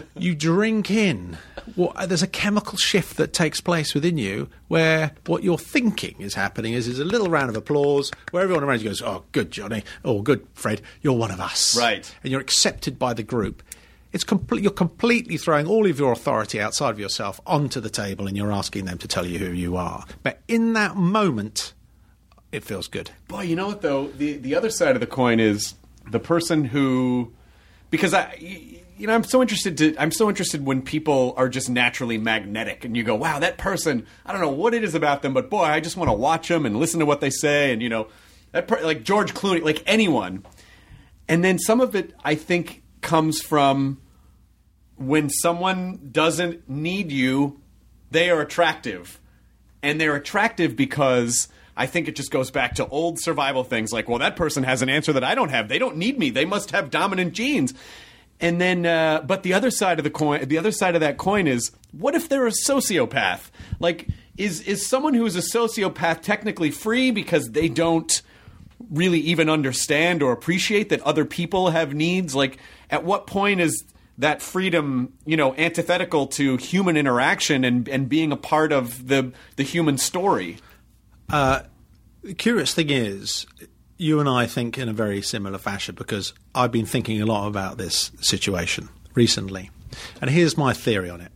you 0.17 0.35
drink 0.35 0.91
in. 0.91 1.37
What, 1.75 2.09
there's 2.09 2.23
a 2.23 2.27
chemical 2.27 2.77
shift 2.77 3.17
that 3.17 3.33
takes 3.33 3.61
place 3.61 3.93
within 3.93 4.17
you 4.17 4.49
where 4.67 5.11
what 5.27 5.43
you're 5.43 5.57
thinking 5.57 6.15
is 6.19 6.33
happening 6.33 6.73
is, 6.73 6.87
is 6.87 6.99
a 6.99 7.05
little 7.05 7.29
round 7.29 7.49
of 7.49 7.55
applause 7.55 8.11
where 8.31 8.43
everyone 8.43 8.63
around 8.63 8.81
you 8.81 8.89
goes, 8.89 9.01
oh, 9.01 9.23
good, 9.31 9.51
Johnny. 9.51 9.83
Oh, 10.03 10.21
good, 10.21 10.45
Fred. 10.53 10.81
You're 11.01 11.13
one 11.13 11.31
of 11.31 11.39
us. 11.39 11.77
Right. 11.77 12.13
And 12.23 12.31
you're 12.31 12.41
accepted 12.41 12.97
by 12.97 13.13
the 13.13 13.23
group. 13.23 13.63
It's 14.11 14.23
complete. 14.23 14.63
You're 14.63 14.71
completely 14.71 15.37
throwing 15.37 15.67
all 15.67 15.85
of 15.85 15.99
your 15.99 16.11
authority 16.11 16.59
outside 16.59 16.89
of 16.89 16.99
yourself 16.99 17.39
onto 17.45 17.79
the 17.79 17.91
table, 17.91 18.25
and 18.25 18.35
you're 18.35 18.51
asking 18.51 18.85
them 18.85 18.97
to 18.99 19.07
tell 19.07 19.23
you 19.25 19.37
who 19.37 19.51
you 19.51 19.77
are. 19.77 20.03
But 20.23 20.41
in 20.47 20.73
that 20.73 20.95
moment, 20.95 21.73
it 22.51 22.63
feels 22.63 22.87
good. 22.87 23.11
Boy, 23.27 23.41
you 23.41 23.55
know 23.55 23.67
what 23.67 23.81
though? 23.81 24.07
The 24.07 24.33
the 24.33 24.55
other 24.55 24.71
side 24.71 24.95
of 24.95 24.99
the 24.99 25.07
coin 25.07 25.39
is 25.39 25.75
the 26.09 26.19
person 26.19 26.65
who 26.65 27.33
because 27.89 28.13
I 28.13 28.35
you 28.97 29.07
know, 29.07 29.13
I'm 29.15 29.23
so 29.23 29.41
interested 29.41 29.77
to 29.77 29.95
I'm 29.97 30.11
so 30.11 30.27
interested 30.29 30.65
when 30.65 30.81
people 30.81 31.33
are 31.37 31.47
just 31.47 31.69
naturally 31.69 32.17
magnetic 32.17 32.83
and 32.83 32.97
you 32.97 33.03
go, 33.03 33.15
"Wow, 33.15 33.39
that 33.39 33.57
person, 33.57 34.05
I 34.25 34.31
don't 34.31 34.41
know 34.41 34.49
what 34.49 34.73
it 34.73 34.83
is 34.83 34.93
about 34.93 35.21
them, 35.21 35.33
but 35.33 35.49
boy, 35.49 35.63
I 35.63 35.79
just 35.79 35.97
want 35.97 36.09
to 36.09 36.13
watch 36.13 36.49
them 36.49 36.65
and 36.65 36.77
listen 36.77 36.99
to 36.99 37.05
what 37.05 37.21
they 37.21 37.29
say 37.29 37.71
and 37.71 37.81
you 37.81 37.89
know, 37.89 38.07
that 38.51 38.67
per- 38.67 38.81
like 38.81 39.03
George 39.03 39.33
Clooney, 39.33 39.63
like 39.63 39.83
anyone." 39.85 40.45
And 41.27 41.43
then 41.43 41.59
some 41.59 41.79
of 41.79 41.95
it 41.95 42.13
I 42.23 42.35
think 42.35 42.83
comes 43.01 43.41
from 43.41 44.01
when 44.97 45.29
someone 45.29 46.09
doesn't 46.11 46.69
need 46.69 47.11
you, 47.11 47.61
they 48.11 48.29
are 48.29 48.41
attractive. 48.41 49.19
And 49.81 49.99
they're 49.99 50.15
attractive 50.15 50.75
because 50.75 51.47
I 51.79 51.85
think 51.85 52.09
it 52.09 52.17
just 52.17 52.29
goes 52.29 52.51
back 52.51 52.75
to 52.75 52.85
old 52.87 53.21
survival 53.21 53.63
things 53.63 53.93
like, 53.93 54.09
well, 54.09 54.19
that 54.19 54.35
person 54.35 54.63
has 54.63 54.81
an 54.81 54.89
answer 54.89 55.13
that 55.13 55.23
I 55.23 55.33
don't 55.33 55.47
have. 55.47 55.69
They 55.69 55.79
don't 55.79 55.95
need 55.95 56.19
me. 56.19 56.29
They 56.29 56.43
must 56.43 56.71
have 56.71 56.89
dominant 56.89 57.31
genes. 57.31 57.73
And 58.41 58.59
then, 58.59 58.85
uh, 58.85 59.21
but 59.25 59.43
the 59.43 59.53
other 59.53 59.71
side 59.71 59.97
of 59.97 60.03
the 60.03 60.09
coin, 60.09 60.45
the 60.45 60.57
other 60.57 60.73
side 60.73 60.95
of 60.95 61.01
that 61.01 61.17
coin 61.17 61.47
is, 61.47 61.71
what 61.93 62.15
if 62.15 62.27
they're 62.27 62.47
a 62.47 62.51
sociopath? 62.51 63.49
Like, 63.79 64.09
is 64.35 64.59
is 64.61 64.85
someone 64.85 65.13
who 65.13 65.25
is 65.25 65.37
a 65.37 65.57
sociopath 65.57 66.21
technically 66.21 66.69
free 66.69 67.11
because 67.11 67.51
they 67.51 67.69
don't 67.69 68.21
really 68.91 69.19
even 69.21 69.49
understand 69.49 70.21
or 70.21 70.33
appreciate 70.33 70.89
that 70.89 71.01
other 71.03 71.23
people 71.23 71.69
have 71.69 71.93
needs? 71.93 72.35
Like, 72.35 72.57
at 72.89 73.05
what 73.05 73.25
point 73.25 73.61
is 73.61 73.85
that 74.17 74.41
freedom, 74.41 75.13
you 75.25 75.37
know, 75.37 75.55
antithetical 75.55 76.27
to 76.27 76.57
human 76.57 76.97
interaction 76.97 77.63
and, 77.63 77.87
and 77.87 78.09
being 78.09 78.33
a 78.33 78.37
part 78.37 78.73
of 78.73 79.07
the 79.07 79.31
the 79.55 79.63
human 79.63 79.97
story? 79.97 80.57
The 81.29 82.33
curious 82.37 82.73
thing 82.73 82.89
is, 82.89 83.45
you 83.97 84.19
and 84.19 84.27
I 84.29 84.45
think 84.45 84.77
in 84.77 84.89
a 84.89 84.93
very 84.93 85.21
similar 85.21 85.57
fashion 85.57 85.95
because 85.95 86.33
I've 86.55 86.71
been 86.71 86.85
thinking 86.85 87.21
a 87.21 87.25
lot 87.25 87.47
about 87.47 87.77
this 87.77 88.11
situation 88.21 88.89
recently. 89.13 89.71
And 90.21 90.29
here's 90.29 90.57
my 90.57 90.73
theory 90.73 91.09
on 91.09 91.21
it 91.21 91.31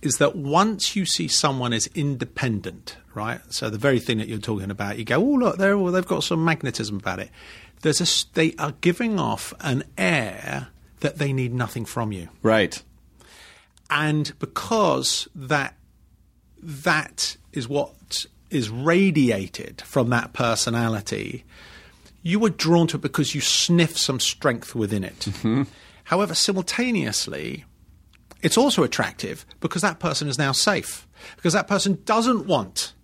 is 0.00 0.18
that 0.18 0.36
once 0.36 0.94
you 0.94 1.04
see 1.04 1.26
someone 1.26 1.72
as 1.72 1.88
independent, 1.88 2.96
right? 3.14 3.40
So 3.52 3.68
the 3.68 3.78
very 3.78 3.98
thing 3.98 4.18
that 4.18 4.28
you're 4.28 4.38
talking 4.38 4.70
about, 4.70 4.96
you 4.96 5.04
go, 5.04 5.16
oh 5.16 5.34
look, 5.34 5.58
they're, 5.58 5.76
well, 5.76 5.92
they've 5.92 6.06
got 6.06 6.22
some 6.22 6.44
magnetism 6.44 6.98
about 6.98 7.18
it. 7.18 7.30
There's 7.82 8.00
a, 8.00 8.34
they 8.34 8.54
are 8.60 8.74
giving 8.80 9.18
off 9.18 9.52
an 9.60 9.82
air 9.96 10.68
that 11.00 11.18
they 11.18 11.32
need 11.32 11.52
nothing 11.52 11.84
from 11.84 12.12
you 12.12 12.28
Right. 12.42 12.80
and 13.90 14.38
because 14.38 15.28
that 15.34 15.74
that 16.62 17.36
is 17.52 17.68
what 17.68 18.26
is 18.50 18.70
radiated 18.70 19.82
from 19.82 20.10
that 20.10 20.32
personality, 20.32 21.44
you 22.22 22.38
were 22.38 22.50
drawn 22.50 22.86
to 22.88 22.96
it 22.96 23.02
because 23.02 23.34
you 23.34 23.40
sniff 23.40 23.96
some 23.96 24.20
strength 24.20 24.74
within 24.74 25.04
it. 25.04 25.18
Mm-hmm. 25.20 25.62
However, 26.04 26.34
simultaneously, 26.34 27.64
it's 28.42 28.56
also 28.56 28.82
attractive 28.82 29.44
because 29.60 29.82
that 29.82 29.98
person 29.98 30.28
is 30.28 30.38
now 30.38 30.52
safe 30.52 31.06
because 31.36 31.52
that 31.52 31.68
person 31.68 32.00
doesn't 32.04 32.46
want 32.46 32.94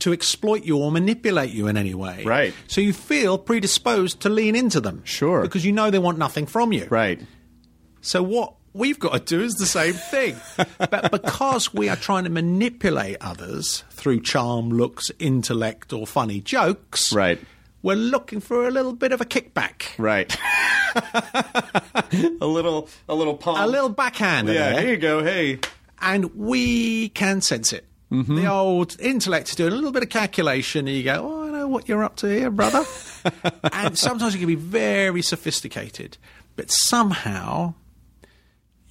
to 0.00 0.12
exploit 0.12 0.64
you 0.64 0.76
or 0.78 0.90
manipulate 0.90 1.50
you 1.50 1.66
in 1.66 1.76
any 1.76 1.94
way. 1.94 2.24
Right. 2.24 2.54
So 2.66 2.80
you 2.80 2.92
feel 2.92 3.38
predisposed 3.38 4.20
to 4.20 4.28
lean 4.28 4.56
into 4.56 4.80
them. 4.80 5.02
Sure. 5.04 5.42
Because 5.42 5.64
you 5.64 5.72
know 5.72 5.90
they 5.90 5.98
want 5.98 6.18
nothing 6.18 6.46
from 6.46 6.72
you. 6.72 6.86
Right. 6.90 7.20
So 8.00 8.22
what 8.22 8.54
we've 8.74 8.98
got 8.98 9.12
to 9.12 9.20
do 9.20 9.40
is 9.42 9.54
the 9.54 9.66
same 9.66 9.94
thing. 9.94 10.36
but 10.78 11.10
because 11.10 11.72
we 11.72 11.88
are 11.88 11.96
trying 11.96 12.24
to 12.24 12.30
manipulate 12.30 13.16
others 13.20 13.84
through 13.90 14.20
charm, 14.20 14.68
looks, 14.70 15.10
intellect, 15.18 15.92
or 15.92 16.06
funny 16.06 16.40
jokes, 16.40 17.12
Right. 17.12 17.40
we're 17.82 17.96
looking 17.96 18.40
for 18.40 18.66
a 18.68 18.70
little 18.70 18.92
bit 18.92 19.12
of 19.12 19.20
a 19.20 19.24
kickback. 19.24 19.96
Right. 19.96 20.36
a 22.40 22.46
little 22.46 22.88
a 23.08 23.14
little 23.14 23.36
palm. 23.36 23.56
A 23.58 23.66
little 23.66 23.88
backhand. 23.88 24.48
Yeah, 24.48 24.72
there. 24.72 24.80
here 24.82 24.90
you 24.90 24.96
go. 24.96 25.22
Hey. 25.24 25.60
and 26.00 26.34
we 26.34 27.08
can 27.10 27.40
sense 27.40 27.72
it. 27.72 27.86
Mm-hmm. 28.12 28.36
The 28.36 28.46
old 28.46 28.96
intellect 29.00 29.48
is 29.48 29.56
doing 29.56 29.72
a 29.72 29.74
little 29.74 29.90
bit 29.90 30.02
of 30.02 30.08
calculation, 30.08 30.86
and 30.86 30.96
you 30.96 31.02
go, 31.02 31.20
"Oh, 31.24 31.48
I 31.48 31.50
know 31.50 31.66
what 31.68 31.88
you're 31.88 32.04
up 32.04 32.16
to 32.16 32.28
here, 32.28 32.50
brother." 32.50 32.84
and 33.72 33.98
sometimes 33.98 34.34
you 34.34 34.38
can 34.40 34.46
be 34.46 34.54
very 34.54 35.22
sophisticated, 35.22 36.16
but 36.54 36.70
somehow 36.70 37.74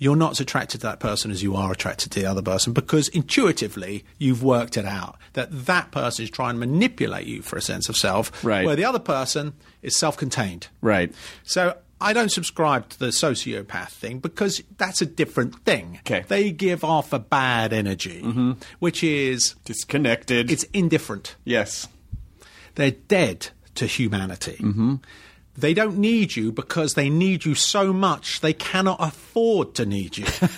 you're 0.04 0.16
not 0.18 0.32
as 0.32 0.39
attracted 0.39 0.82
to 0.82 0.88
that 0.88 0.99
person 0.99 1.32
as 1.32 1.41
you 1.41 1.56
are 1.56 1.72
attracted 1.72 2.12
to 2.12 2.20
the 2.20 2.26
other 2.26 2.41
person 2.41 2.74
because 2.74 3.08
intuitively 3.10 4.04
you've 4.18 4.43
worked 4.43 4.76
it 4.78 4.86
out 4.86 5.18
that 5.34 5.47
that 5.66 5.91
person 5.91 6.24
is 6.24 6.30
trying 6.30 6.56
to 6.56 6.60
manipulate 6.60 7.26
you 7.26 7.41
for 7.41 7.56
a 7.58 7.62
sense 7.62 7.88
of 7.89 7.95
self, 7.95 8.43
Right. 8.43 8.66
where 8.66 8.76
the 8.76 8.86
other 8.86 8.99
person 8.99 9.54
is 9.82 9.95
self-contained. 9.97 10.68
Right. 10.82 11.14
So 11.43 11.78
I 12.01 12.12
don't 12.12 12.32
subscribe 12.32 12.89
to 12.89 12.99
the 12.99 13.08
sociopath 13.08 13.89
thing 13.89 14.20
because 14.20 14.62
that's 14.78 15.01
a 15.01 15.06
different 15.06 15.64
thing. 15.64 15.99
Okay. 16.06 16.26
They 16.28 16.51
give 16.51 16.84
off 16.84 17.14
a 17.14 17.20
bad 17.20 17.72
energy, 17.72 18.22
mm-hmm. 18.22 18.51
which 18.80 19.04
is 19.06 19.56
Disconnected. 19.64 20.51
it's 20.51 20.66
indifferent. 20.74 21.36
yes. 21.45 21.88
They're 22.76 22.91
dead 22.91 23.49
to 23.76 23.86
humanity. 23.86 24.58
Mm-hmm. 24.60 24.95
They 25.56 25.74
don't 25.74 25.97
need 25.97 26.36
you 26.36 26.51
because 26.51 26.93
they 26.93 27.10
need 27.10 27.45
you 27.45 27.54
so 27.54 27.93
much 27.93 28.41
they 28.41 28.54
cannot 28.54 28.97
afford 28.99 29.76
to 29.76 29.86
need 29.86 30.18
you. 30.18 30.26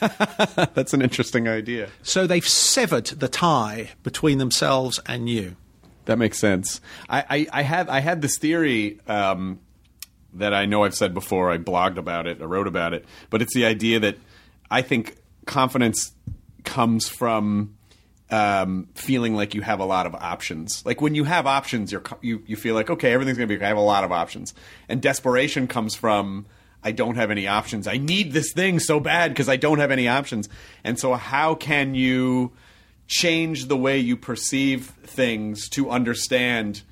That's 0.74 0.93
an 0.93 1.02
interesting 1.02 1.48
idea. 1.48 1.89
so 2.02 2.26
they've 2.26 2.48
severed 2.48 3.08
the 3.08 3.28
tie 3.28 3.89
between 4.04 4.38
themselves 4.38 5.00
and 5.06 5.30
you. 5.30 5.58
That 6.06 6.18
makes 6.18 6.38
sense. 6.38 6.82
I, 7.10 7.26
I, 7.30 7.48
I 7.52 7.62
have 7.64 7.89
I 7.89 8.00
had 8.00 8.22
this 8.22 8.38
theory 8.38 9.00
um, 9.08 9.60
that 10.34 10.54
I 10.54 10.66
know 10.66 10.84
I've 10.84 10.96
said 10.96 11.14
before. 11.14 11.52
I 11.52 11.58
blogged 11.58 11.98
about 11.98 12.28
it. 12.28 12.41
I 12.41 12.46
wrote 12.46 12.68
about 12.68 12.93
it. 12.93 13.06
But 13.30 13.41
it's 13.41 13.54
the 13.54 13.66
idea 13.66 14.00
that 14.00 14.18
I 14.70 14.82
think 14.82 15.18
confidence 15.46 16.14
comes 16.64 17.10
from 17.10 17.75
um, 18.32 18.88
feeling 18.96 19.36
like 19.36 19.54
you 19.54 19.62
have 19.62 19.80
a 19.80 19.86
lot 19.86 20.06
of 20.06 20.16
options. 20.16 20.86
Like 20.86 21.02
when 21.02 21.16
you 21.16 21.24
have 21.26 21.46
options, 21.46 21.92
you're 21.92 22.04
you 22.22 22.44
you 22.48 22.56
feel 22.56 22.76
like 22.76 22.90
okay, 22.90 23.14
everything's 23.14 23.38
gonna 23.38 23.48
be. 23.48 23.56
okay. 23.56 23.66
I 23.66 23.70
have 23.70 23.78
a 23.78 23.82
lot 23.82 24.04
of 24.04 24.12
options, 24.12 24.54
and 24.90 25.02
desperation 25.02 25.68
comes 25.68 25.96
from. 25.96 26.46
I 26.84 26.92
don't 26.92 27.16
have 27.16 27.32
any 27.32 27.48
options. 27.48 27.88
I 27.88 27.98
need 27.98 28.32
this 28.32 28.54
thing 28.54 28.80
so 28.80 29.00
bad 29.00 29.32
because 29.32 29.50
I 29.50 29.56
don't 29.56 29.80
have 29.80 29.90
any 29.90 30.08
options. 30.08 30.50
And 30.84 31.00
so, 31.00 31.16
how 31.16 31.56
can 31.56 31.96
you 31.96 32.52
change 33.08 33.66
the 33.66 33.78
way 33.78 33.98
you 33.98 34.16
perceive 34.16 34.94
things 35.04 35.68
to 35.70 35.90
understand 35.90 36.84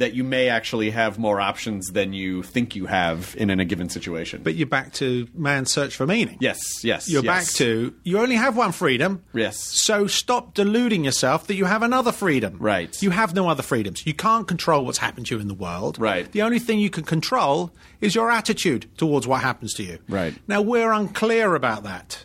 that 0.00 0.14
you 0.14 0.24
may 0.24 0.48
actually 0.48 0.90
have 0.90 1.18
more 1.18 1.40
options 1.40 1.86
than 1.88 2.12
you 2.12 2.42
think 2.42 2.74
you 2.74 2.86
have 2.86 3.34
in, 3.38 3.48
in 3.50 3.60
a 3.60 3.64
given 3.64 3.88
situation. 3.88 4.42
But 4.42 4.54
you're 4.56 4.66
back 4.66 4.92
to 4.94 5.28
man's 5.34 5.70
search 5.72 5.94
for 5.94 6.06
meaning. 6.06 6.36
yes, 6.40 6.82
yes, 6.84 7.08
You're 7.08 7.24
yes. 7.24 7.46
back 7.46 7.54
to 7.58 7.94
you 8.02 8.18
only 8.18 8.36
have 8.36 8.56
one 8.56 8.72
freedom. 8.72 9.22
Yes. 9.32 9.58
So 9.58 10.06
stop 10.06 10.54
deluding 10.54 11.04
yourself 11.04 11.46
that 11.46 11.54
you 11.54 11.64
have 11.66 11.82
another 11.82 12.12
freedom. 12.12 12.56
Right. 12.58 13.00
You 13.02 13.10
have 13.10 13.34
no 13.34 13.48
other 13.48 13.62
freedoms. 13.62 14.06
You 14.06 14.14
can't 14.14 14.48
control 14.48 14.84
what's 14.84 14.98
happened 14.98 15.26
to 15.26 15.36
you 15.36 15.40
in 15.40 15.48
the 15.48 15.54
world. 15.54 15.98
Right. 15.98 16.30
The 16.32 16.42
only 16.42 16.58
thing 16.58 16.80
you 16.80 16.90
can 16.90 17.04
control 17.04 17.72
is 18.00 18.14
your 18.14 18.30
attitude 18.30 18.86
towards 18.96 19.26
what 19.26 19.42
happens 19.42 19.74
to 19.74 19.82
you. 19.82 19.98
Right. 20.08 20.34
Now 20.48 20.60
we're 20.62 20.92
unclear 20.92 21.54
about 21.54 21.84
that. 21.84 22.24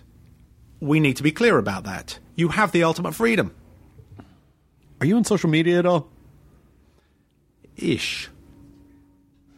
We 0.80 1.00
need 1.00 1.18
to 1.18 1.24
be 1.24 1.32
clear 1.32 1.58
about 1.58 1.84
that. 1.84 2.20
You 2.36 2.50
have 2.50 2.72
the 2.72 2.84
ultimate 2.84 3.14
freedom. 3.16 3.54
Are 5.02 5.06
you 5.06 5.18
on 5.18 5.24
social 5.26 5.50
media 5.50 5.80
at 5.80 5.86
all? 5.86 6.10
Ish. 7.78 8.30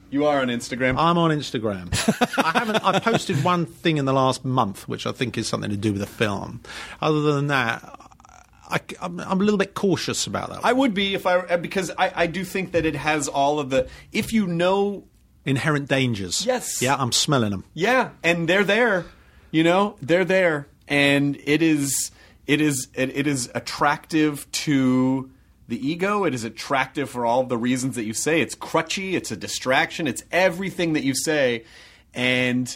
You 0.09 0.25
are 0.25 0.41
on 0.41 0.47
Instagram. 0.47 0.95
I'm 0.97 1.17
on 1.17 1.31
Instagram. 1.31 1.89
I 2.43 2.57
haven't. 2.57 2.77
I 2.77 2.99
posted 2.99 3.43
one 3.43 3.65
thing 3.65 3.97
in 3.97 4.05
the 4.05 4.13
last 4.13 4.45
month, 4.45 4.87
which 4.87 5.05
I 5.05 5.11
think 5.11 5.37
is 5.37 5.47
something 5.47 5.69
to 5.69 5.77
do 5.77 5.91
with 5.91 6.01
the 6.01 6.07
film. 6.07 6.61
Other 7.01 7.33
than 7.33 7.47
that, 7.47 7.83
I, 8.69 8.79
am 9.01 9.19
I'm 9.19 9.41
a 9.41 9.43
little 9.43 9.57
bit 9.57 9.73
cautious 9.73 10.25
about 10.25 10.49
that. 10.49 10.61
I 10.63 10.71
would 10.71 10.93
be 10.93 11.13
if 11.13 11.25
I 11.25 11.57
because 11.57 11.91
I, 11.97 12.13
I 12.15 12.27
do 12.27 12.45
think 12.45 12.71
that 12.71 12.85
it 12.85 12.95
has 12.95 13.27
all 13.27 13.59
of 13.59 13.69
the 13.69 13.89
if 14.13 14.31
you 14.31 14.47
know 14.47 15.03
Inherent 15.47 15.87
dangers. 15.87 16.45
Yes. 16.45 16.81
Yeah, 16.81 16.97
I'm 16.97 17.13
smelling 17.13 17.51
them. 17.51 17.63
Yeah, 17.73 18.09
and 18.21 18.49
they're 18.49 18.65
there. 18.65 19.05
You 19.49 19.63
know, 19.63 19.95
they're 20.01 20.25
there, 20.25 20.67
and 20.89 21.37
it 21.45 21.61
is 21.61 22.11
it 22.45 22.59
is 22.59 22.89
it, 22.93 23.15
it 23.15 23.27
is 23.27 23.49
attractive 23.55 24.51
to 24.51 25.31
the 25.67 25.87
ego. 25.87 26.23
It 26.23 26.33
is 26.33 26.43
attractive 26.43 27.09
for 27.09 27.25
all 27.25 27.43
the 27.43 27.57
reasons 27.57 27.95
that 27.95 28.05
you 28.05 28.13
say. 28.13 28.41
It's 28.41 28.55
crutchy. 28.55 29.13
It's 29.13 29.31
a 29.31 29.37
distraction. 29.37 30.07
It's 30.07 30.23
everything 30.31 30.93
that 30.93 31.03
you 31.03 31.15
say, 31.15 31.65
and. 32.13 32.75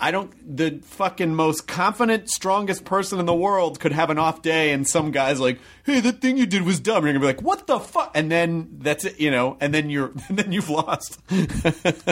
I 0.00 0.10
don't. 0.10 0.56
The 0.56 0.80
fucking 0.82 1.34
most 1.34 1.66
confident, 1.68 2.30
strongest 2.30 2.84
person 2.84 3.20
in 3.20 3.26
the 3.26 3.34
world 3.34 3.78
could 3.80 3.92
have 3.92 4.08
an 4.08 4.18
off 4.18 4.40
day, 4.40 4.72
and 4.72 4.88
some 4.88 5.10
guy's 5.10 5.38
like, 5.38 5.58
"Hey, 5.84 6.00
that 6.00 6.20
thing 6.20 6.38
you 6.38 6.46
did 6.46 6.62
was 6.62 6.80
dumb." 6.80 7.04
You're 7.04 7.12
gonna 7.12 7.20
be 7.20 7.26
like, 7.26 7.42
"What 7.42 7.66
the 7.66 7.78
fuck?" 7.78 8.12
And 8.14 8.30
then 8.30 8.78
that's 8.78 9.04
it, 9.04 9.20
you 9.20 9.30
know. 9.30 9.58
And 9.60 9.74
then 9.74 9.90
you're, 9.90 10.12
and 10.28 10.38
then 10.38 10.52
you've 10.52 10.70
lost. 10.70 11.20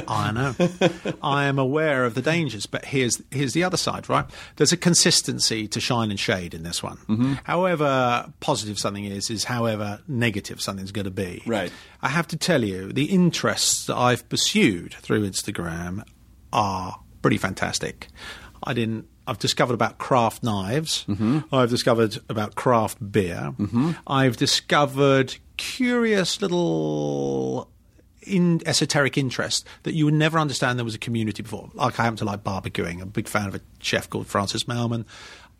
I 0.07 0.33
know. 0.33 0.55
I 1.23 1.45
am 1.47 1.59
aware 1.59 2.05
of 2.05 2.15
the 2.15 2.23
dangers, 2.23 2.67
but 2.67 2.85
here's 2.85 3.23
here's 3.31 3.55
the 3.55 3.65
other 3.65 3.79
side, 3.79 4.09
right? 4.09 4.27
There's 4.57 4.73
a 4.73 4.77
consistency 4.77 5.67
to 5.69 5.81
shine 5.81 6.11
and 6.11 6.21
shade 6.21 6.53
in 6.53 6.65
this 6.65 6.83
one. 6.83 6.99
Mm-hmm. 7.09 7.33
However 7.45 8.33
positive 8.41 8.79
something 8.79 9.05
is, 9.05 9.31
is 9.31 9.45
however 9.45 10.01
negative 10.07 10.61
something's 10.61 10.93
going 10.93 11.07
to 11.07 11.11
be. 11.11 11.43
Right. 11.47 11.73
I 12.03 12.09
have 12.09 12.29
to 12.29 12.37
tell 12.37 12.65
you, 12.65 12.93
the 12.93 13.07
interests 13.07 13.87
that 13.87 13.97
I've 13.97 14.29
pursued 14.29 14.95
through 14.95 15.29
Instagram 15.29 16.05
are 16.53 17.01
pretty 17.23 17.39
fantastic. 17.39 18.09
I 18.63 18.75
didn't. 18.75 19.07
I've 19.27 19.39
discovered 19.39 19.75
about 19.75 19.99
craft 19.99 20.43
knives. 20.43 21.05
Mm-hmm. 21.07 21.55
I've 21.55 21.71
discovered 21.71 22.19
about 22.29 22.55
craft 22.55 23.13
beer. 23.13 23.53
Mm-hmm. 23.59 23.93
I've 24.07 24.37
discovered 24.37 25.37
curious 25.59 26.41
little 26.41 27.71
in 28.23 28.61
esoteric 28.67 29.17
interest 29.17 29.67
that 29.85 29.95
you 29.95 30.05
would 30.07 30.15
never 30.15 30.39
understand 30.39 30.79
there 30.79 30.85
was 30.85 30.95
a 30.95 30.99
community 30.99 31.43
before. 31.43 31.71
Like 31.75 32.01
I 32.01 32.05
happen 32.05 32.17
to 32.19 32.25
like 32.25 32.43
barbecuing. 32.43 32.97
I'm 32.97 33.03
a 33.03 33.07
big 33.07 33.29
fan 33.29 33.49
of 33.49 33.55
a 33.55 33.61
chef 33.81 34.09
called 34.09 34.27
Francis 34.27 34.65
Mallmann. 34.65 35.05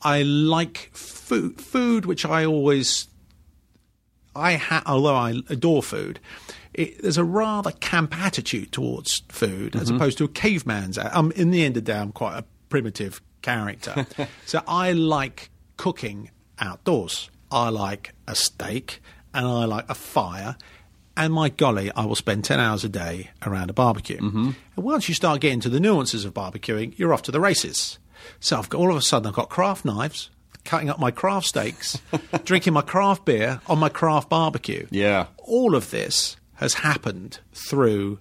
I 0.03 0.23
like 0.23 0.91
food, 0.93 1.61
food 1.61 2.07
which 2.07 2.25
I 2.25 2.45
always 2.45 3.09
I 4.35 4.55
ha- 4.55 4.83
although 4.87 5.17
I 5.17 5.41
adore 5.49 5.83
food, 5.83 6.21
it, 6.79 7.03
there's 7.03 7.19
a 7.19 7.25
rather 7.25 7.73
camp 7.73 8.17
attitude 8.17 8.71
towards 8.71 9.23
food 9.29 9.75
as 9.75 9.91
opposed 9.91 10.17
to 10.19 10.25
a 10.25 10.29
caveman's. 10.29 10.97
Um, 10.97 11.33
in 11.33 11.51
the 11.51 11.65
end 11.65 11.77
of 11.77 11.85
the 11.85 11.93
day, 11.93 11.99
I'm 11.99 12.13
quite 12.13 12.39
a 12.39 12.45
primitive 12.69 13.21
character, 13.43 14.07
so 14.47 14.63
I 14.67 14.93
like 14.93 15.51
cooking 15.77 16.31
outdoors. 16.61 17.31
I 17.51 17.71
like 17.71 18.15
a 18.27 18.35
steak 18.35 19.01
and 19.35 19.47
I 19.47 19.65
like 19.65 19.89
a 19.89 19.95
fire. 19.95 20.57
And 21.17 21.33
my 21.33 21.49
golly, 21.49 21.91
I 21.91 22.05
will 22.05 22.15
spend 22.15 22.45
10 22.45 22.61
hours 22.61 22.85
a 22.85 22.89
day 22.89 23.31
around 23.45 23.71
a 23.71 23.73
barbecue. 23.73 24.19
And 24.19 24.55
once 24.77 25.09
you 25.09 25.17
start 25.17 25.41
getting 25.41 25.59
to 25.61 25.69
the 25.69 25.81
nuances 25.81 26.25
of 26.25 26.33
barbecuing, 26.33 26.97
you're 26.97 27.13
off 27.13 27.23
to 27.23 27.33
the 27.33 27.41
races. 27.41 27.99
So 28.39 28.57
I've 28.57 28.69
got, 28.69 28.79
all 28.79 28.91
of 28.91 28.97
a 28.97 29.03
sudden, 29.03 29.27
I've 29.27 29.35
got 29.35 29.49
craft 29.49 29.85
knives, 29.85 30.31
cutting 30.65 30.91
up 30.91 31.01
my 31.01 31.11
craft 31.11 31.47
steaks, 31.47 32.01
drinking 32.45 32.75
my 32.75 32.83
craft 32.83 33.25
beer 33.25 33.61
on 33.67 33.81
my 33.81 33.89
craft 33.89 34.29
barbecue. 34.29 34.87
Yeah. 34.91 35.27
All 35.39 35.75
of 35.75 35.91
this 35.91 36.37
has 36.59 36.75
happened 36.75 37.41
through 37.53 38.19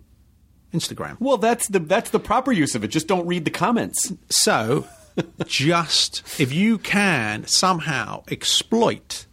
Instagram. 0.73 1.17
Well, 1.19 1.37
that's 1.37 1.67
the 1.67 1.79
that's 1.79 2.09
the 2.09 2.19
proper 2.19 2.51
use 2.51 2.73
of 2.75 2.83
it. 2.83 2.87
Just 2.87 3.07
don't 3.07 3.27
read 3.27 3.45
the 3.45 3.51
comments. 3.51 4.11
So, 4.29 4.87
just 5.45 6.39
if 6.39 6.51
you 6.53 6.77
can 6.77 7.45
somehow 7.47 8.23
exploit, 8.29 9.25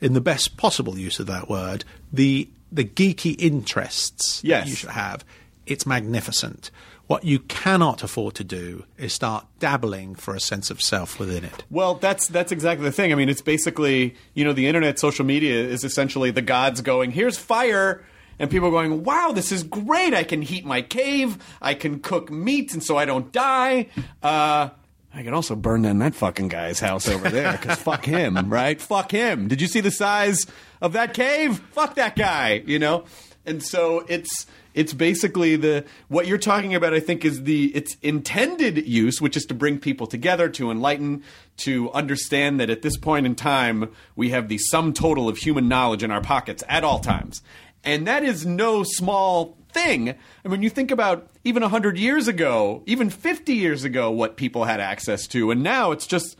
in 0.00 0.12
the 0.14 0.20
best 0.20 0.56
possible 0.56 0.98
use 0.98 1.18
of 1.20 1.26
that 1.26 1.48
word, 1.48 1.84
the 2.12 2.48
the 2.72 2.84
geeky 2.84 3.34
interests 3.38 4.40
Yes. 4.44 4.64
that 4.64 4.70
you 4.70 4.76
should 4.76 4.90
have, 4.90 5.24
it's 5.66 5.84
magnificent. 5.86 6.70
What 7.08 7.24
you 7.24 7.40
cannot 7.40 8.04
afford 8.04 8.36
to 8.36 8.44
do 8.44 8.84
is 8.96 9.12
start 9.12 9.44
dabbling 9.58 10.14
for 10.14 10.36
a 10.36 10.40
sense 10.40 10.70
of 10.70 10.80
self 10.80 11.18
within 11.18 11.42
it. 11.42 11.64
Well, 11.68 11.94
that's 11.94 12.28
that's 12.28 12.52
exactly 12.52 12.84
the 12.84 12.92
thing. 12.92 13.10
I 13.12 13.16
mean, 13.16 13.28
it's 13.28 13.42
basically 13.42 14.14
you 14.34 14.44
know 14.44 14.52
the 14.52 14.68
internet, 14.68 14.98
social 15.00 15.24
media 15.26 15.64
is 15.66 15.82
essentially 15.82 16.30
the 16.30 16.42
gods 16.42 16.80
going, 16.80 17.10
"Here's 17.10 17.36
fire." 17.36 18.04
And 18.40 18.50
people 18.50 18.70
going, 18.70 19.04
wow, 19.04 19.32
this 19.32 19.52
is 19.52 19.62
great. 19.62 20.14
I 20.14 20.24
can 20.24 20.40
heat 20.40 20.64
my 20.64 20.80
cave. 20.80 21.36
I 21.60 21.74
can 21.74 22.00
cook 22.00 22.30
meat, 22.30 22.72
and 22.72 22.82
so 22.82 22.96
I 22.96 23.04
don't 23.04 23.30
die. 23.30 23.88
Uh, 24.22 24.70
I 25.12 25.22
can 25.22 25.34
also 25.34 25.54
burn 25.54 25.82
down 25.82 25.98
that 25.98 26.14
fucking 26.14 26.48
guy's 26.48 26.80
house 26.80 27.06
over 27.06 27.28
there 27.28 27.52
because 27.52 27.78
fuck 27.82 28.04
him, 28.04 28.50
right? 28.50 28.80
Fuck 28.80 29.12
him. 29.12 29.46
Did 29.46 29.60
you 29.60 29.66
see 29.66 29.80
the 29.80 29.90
size 29.90 30.46
of 30.80 30.94
that 30.94 31.14
cave? 31.14 31.58
Fuck 31.72 31.96
that 31.96 32.16
guy, 32.16 32.62
you 32.66 32.78
know? 32.78 33.04
And 33.44 33.62
so 33.62 34.04
it's 34.08 34.46
it's 34.72 34.92
basically 34.92 35.56
the 35.56 35.84
what 36.08 36.26
you're 36.26 36.38
talking 36.38 36.74
about 36.74 36.94
I 36.94 37.00
think 37.00 37.24
is 37.24 37.42
the 37.42 37.66
its 37.74 37.96
intended 38.02 38.86
use 38.86 39.20
which 39.20 39.36
is 39.36 39.44
to 39.46 39.54
bring 39.54 39.78
people 39.78 40.06
together 40.06 40.48
to 40.50 40.70
enlighten 40.70 41.24
to 41.58 41.90
understand 41.92 42.60
that 42.60 42.70
at 42.70 42.82
this 42.82 42.96
point 42.96 43.26
in 43.26 43.34
time 43.34 43.90
we 44.14 44.30
have 44.30 44.48
the 44.48 44.58
sum 44.58 44.92
total 44.92 45.28
of 45.28 45.38
human 45.38 45.68
knowledge 45.68 46.04
in 46.04 46.10
our 46.10 46.20
pockets 46.20 46.62
at 46.68 46.84
all 46.84 47.00
times. 47.00 47.42
And 47.84 48.06
that 48.06 48.22
is 48.24 48.44
no 48.44 48.82
small 48.82 49.56
thing. 49.72 50.14
I 50.44 50.48
mean, 50.48 50.62
you 50.62 50.70
think 50.70 50.90
about 50.90 51.28
even 51.44 51.62
100 51.62 51.96
years 51.98 52.28
ago, 52.28 52.82
even 52.86 53.08
50 53.10 53.54
years 53.54 53.84
ago, 53.84 54.10
what 54.10 54.36
people 54.36 54.64
had 54.64 54.80
access 54.80 55.26
to, 55.28 55.50
and 55.50 55.62
now 55.62 55.92
it's 55.92 56.06
just 56.06 56.36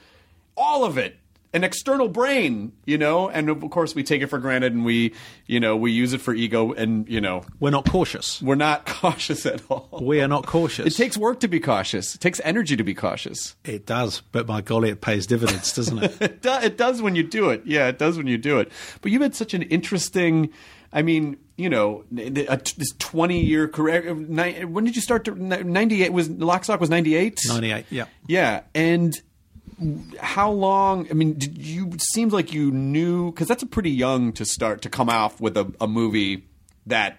all 0.57 0.85
of 0.85 0.99
it. 0.99 1.17
An 1.53 1.65
external 1.65 2.07
brain, 2.09 2.71
you 2.87 2.97
know, 2.97 3.29
and 3.29 3.49
of 3.51 3.61
course 3.71 3.93
we 3.93 4.05
take 4.05 4.23
it 4.23 4.29
for 4.29 4.39
granted 4.39 4.73
and 4.73 4.85
we, 4.85 5.15
you 5.47 5.59
know, 5.59 5.77
we 5.77 5.91
use 5.91 6.13
it 6.13 6.21
for 6.21 6.33
ego 6.33 6.73
and, 6.75 7.09
you 7.09 7.21
know, 7.21 7.43
We're 7.59 7.71
not 7.71 7.91
cautious. 7.91 8.41
we're 8.41 8.55
not 8.55 8.87
cautious 9.01 9.45
at 9.47 9.61
all. 9.69 9.99
We 10.01 10.21
are 10.21 10.29
not 10.29 10.47
cautious. 10.47 10.87
It 10.87 10.97
takes 10.97 11.17
work 11.17 11.41
to 11.41 11.49
be 11.49 11.59
cautious. 11.59 12.15
It 12.15 12.21
takes 12.21 12.41
energy 12.45 12.77
to 12.77 12.85
be 12.85 12.95
cautious. 12.95 13.57
It 13.65 13.85
does, 13.85 14.21
but 14.31 14.47
my 14.47 14.61
golly, 14.61 14.91
it 14.91 15.01
pays 15.01 15.27
dividends, 15.27 15.73
doesn't 15.73 15.99
it? 16.01 16.17
It, 16.21 16.41
do, 16.43 16.53
it 16.53 16.77
does 16.79 17.03
when 17.03 17.17
you 17.17 17.25
do 17.25 17.51
it. 17.51 17.63
Yeah, 17.65 17.89
it 17.89 17.99
does 17.99 18.17
when 18.17 18.29
you 18.29 18.39
do 18.39 18.61
it. 18.61 18.71
But 19.03 19.11
you've 19.11 19.23
had 19.23 19.35
such 19.35 19.53
an 19.53 19.63
interesting. 19.63 20.51
I 20.93 21.03
mean, 21.03 21.37
you 21.57 21.69
know, 21.69 22.05
a, 22.17 22.57
this 22.57 22.93
twenty-year 22.99 23.69
career. 23.69 24.11
Uh, 24.11 24.67
when 24.67 24.85
did 24.85 24.97
you 24.97 25.03
start? 25.03 25.25
To, 25.27 25.35
Ninety-eight 25.35 26.13
was 26.13 26.29
Lock 26.29 26.65
Stock 26.65 26.81
was 26.81 26.91
ninety-eight. 26.91 27.41
98, 27.47 27.87
yeah. 27.91 28.07
Yeah, 28.27 28.63
and 28.75 29.21
how 30.19 30.51
long? 30.51 31.07
I 31.11 31.15
mean, 31.15 31.35
did 31.35 31.59
you? 31.59 31.93
Seems 31.99 32.33
like 32.33 32.53
you 32.53 32.71
knew 32.71 33.31
because 33.31 33.47
that's 33.47 33.63
a 33.63 33.67
pretty 33.67 33.91
young 33.91 34.33
to 34.33 34.45
start 34.45 34.83
to 34.83 34.91
come 34.91 35.09
off 35.09 35.41
with 35.41 35.57
a, 35.57 35.73
a 35.81 35.87
movie 35.87 36.47
that 36.87 37.19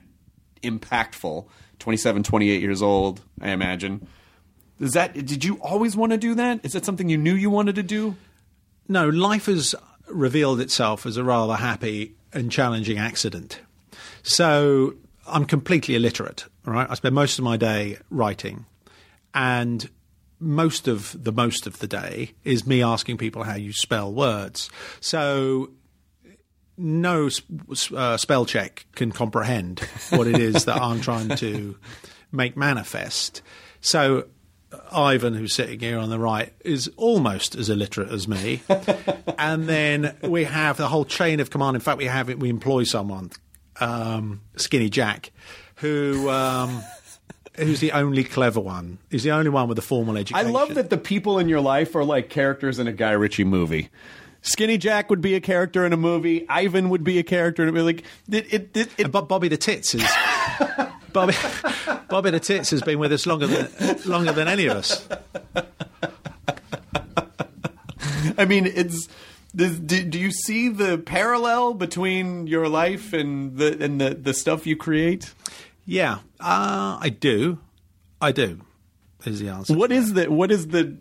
impactful. 0.64 1.46
27, 1.80 2.22
28 2.22 2.62
years 2.62 2.84
old, 2.84 3.22
I 3.42 3.50
imagine. 3.50 4.08
Is 4.80 4.92
that? 4.92 5.14
Did 5.14 5.44
you 5.44 5.56
always 5.62 5.96
want 5.96 6.12
to 6.12 6.18
do 6.18 6.36
that? 6.36 6.60
Is 6.64 6.74
that 6.74 6.86
something 6.86 7.10
you 7.10 7.18
knew 7.18 7.34
you 7.34 7.50
wanted 7.50 7.76
to 7.76 7.84
do? 7.84 8.16
No, 8.88 9.10
life 9.10 9.48
has 9.48 9.74
revealed 10.08 10.60
itself 10.60 11.06
as 11.06 11.18
a 11.18 11.24
rather 11.24 11.56
happy 11.56 12.16
and 12.34 12.52
challenging 12.52 12.98
accident. 12.98 13.60
So 14.24 14.96
I'm 15.28 15.46
completely 15.46 15.96
illiterate, 15.96 16.46
right? 16.66 16.88
I 16.90 16.94
spend 16.96 17.16
most 17.16 17.38
of 17.38 17.44
my 17.46 17.58
day 17.58 17.98
writing, 18.10 18.66
and 19.34 19.90
most 20.40 20.88
of 20.88 21.24
the 21.24 21.32
most 21.32 21.68
of 21.68 21.80
the 21.80 21.88
day 21.88 22.32
is 22.44 22.66
me 22.66 22.82
asking 22.82 23.18
people 23.18 23.44
how 23.44 23.56
you 23.56 23.74
spell 23.74 24.12
words. 24.12 24.70
So 25.00 25.72
no 26.78 27.30
uh, 27.96 28.18
spell 28.18 28.46
check 28.46 28.86
can 28.96 29.12
comprehend 29.12 29.80
what 30.10 30.28
it 30.28 30.40
is 30.40 30.66
that 30.66 30.82
I'm 30.82 31.00
trying 31.02 31.30
to 31.38 31.78
make 32.32 32.58
manifest. 32.58 33.42
So 33.82 34.26
Ivan, 34.92 35.34
who's 35.34 35.54
sitting 35.54 35.80
here 35.80 35.98
on 36.00 36.10
the 36.10 36.20
right, 36.20 36.54
is 36.64 36.90
almost 36.98 37.56
as 37.56 37.70
illiterate 37.70 38.10
as 38.12 38.28
me. 38.28 38.62
and 39.38 39.68
then 39.68 40.16
we 40.24 40.46
have 40.46 40.78
the 40.78 40.88
whole 40.88 41.06
chain 41.06 41.40
of 41.40 41.50
command. 41.50 41.76
In 41.76 41.82
fact, 41.82 41.98
we 41.98 42.06
have 42.06 42.30
it. 42.30 42.40
We 42.40 42.50
employ 42.50 42.84
someone, 42.84 43.32
um, 43.80 44.42
Skinny 44.56 44.90
Jack, 44.90 45.32
who. 45.76 46.30
Um, 46.30 46.84
Who's 47.58 47.82
the 47.82 47.92
only 47.92 48.24
clever 48.24 48.62
one? 48.62 48.98
He's 49.10 49.24
the 49.24 49.32
only 49.32 49.50
one 49.50 49.68
with 49.68 49.78
a 49.78 49.82
formal 49.82 50.16
education. 50.18 50.48
I 50.48 50.50
love 50.50 50.74
that 50.76 50.90
the 50.90 50.98
people 50.98 51.38
in 51.38 51.50
your 51.50 51.60
life 51.60 51.94
are 51.98 52.04
like 52.06 52.30
characters 52.30 52.80
in 52.80 52.88
a 52.88 52.94
Guy 52.94 53.12
Ritchie 53.12 53.44
movie. 53.44 53.90
Skinny 54.42 54.78
Jack 54.78 55.10
would 55.10 55.20
be 55.20 55.36
a 55.36 55.42
character 55.42 55.86
in 55.86 55.92
a 55.92 55.98
movie. 55.98 56.48
Ivan 56.48 56.90
would 56.90 57.04
be 57.04 57.20
a 57.20 57.24
character 57.24 57.62
in 57.62 57.68
a 57.70 57.72
movie. 57.74 57.84
Like 57.84 58.04
it, 58.32 58.54
it, 58.54 58.78
it, 58.78 58.90
it- 58.98 59.12
Bob, 59.12 59.28
Bobby 59.28 59.50
the 59.50 59.58
Tits 59.58 59.94
is 59.94 60.02
Bobby. 61.14 61.34
Bobby 62.12 62.30
the 62.30 62.42
Tits 62.42 62.70
has 62.72 62.82
been 62.82 63.00
with 63.00 63.14
us 63.14 63.26
longer 63.26 63.48
than 63.48 63.98
longer 64.06 64.34
than 64.34 64.50
any 64.50 64.66
of 64.66 64.76
us. 64.76 65.08
I 68.38 68.46
mean, 68.46 68.66
it's. 68.66 69.08
Does, 69.56 69.80
do, 69.80 70.04
do 70.04 70.20
you 70.20 70.32
see 70.32 70.70
the 70.70 70.98
parallel 70.98 71.74
between 71.74 72.48
your 72.48 72.68
life 72.70 73.14
and 73.14 73.58
the 73.58 73.84
and 73.84 74.00
the, 74.00 74.14
the 74.14 74.34
stuff 74.34 74.68
you 74.68 74.76
create? 74.76 75.34
Yeah, 75.86 76.20
uh, 76.40 77.00
I 77.02 77.10
do. 77.18 77.60
I 78.22 78.32
do. 78.32 78.62
Is 79.26 79.40
the 79.40 79.50
answer. 79.50 79.74
What 79.74 79.92
is 79.92 80.14
the 80.14 80.30
what 80.30 80.52
is 80.52 80.68
the 80.68 80.98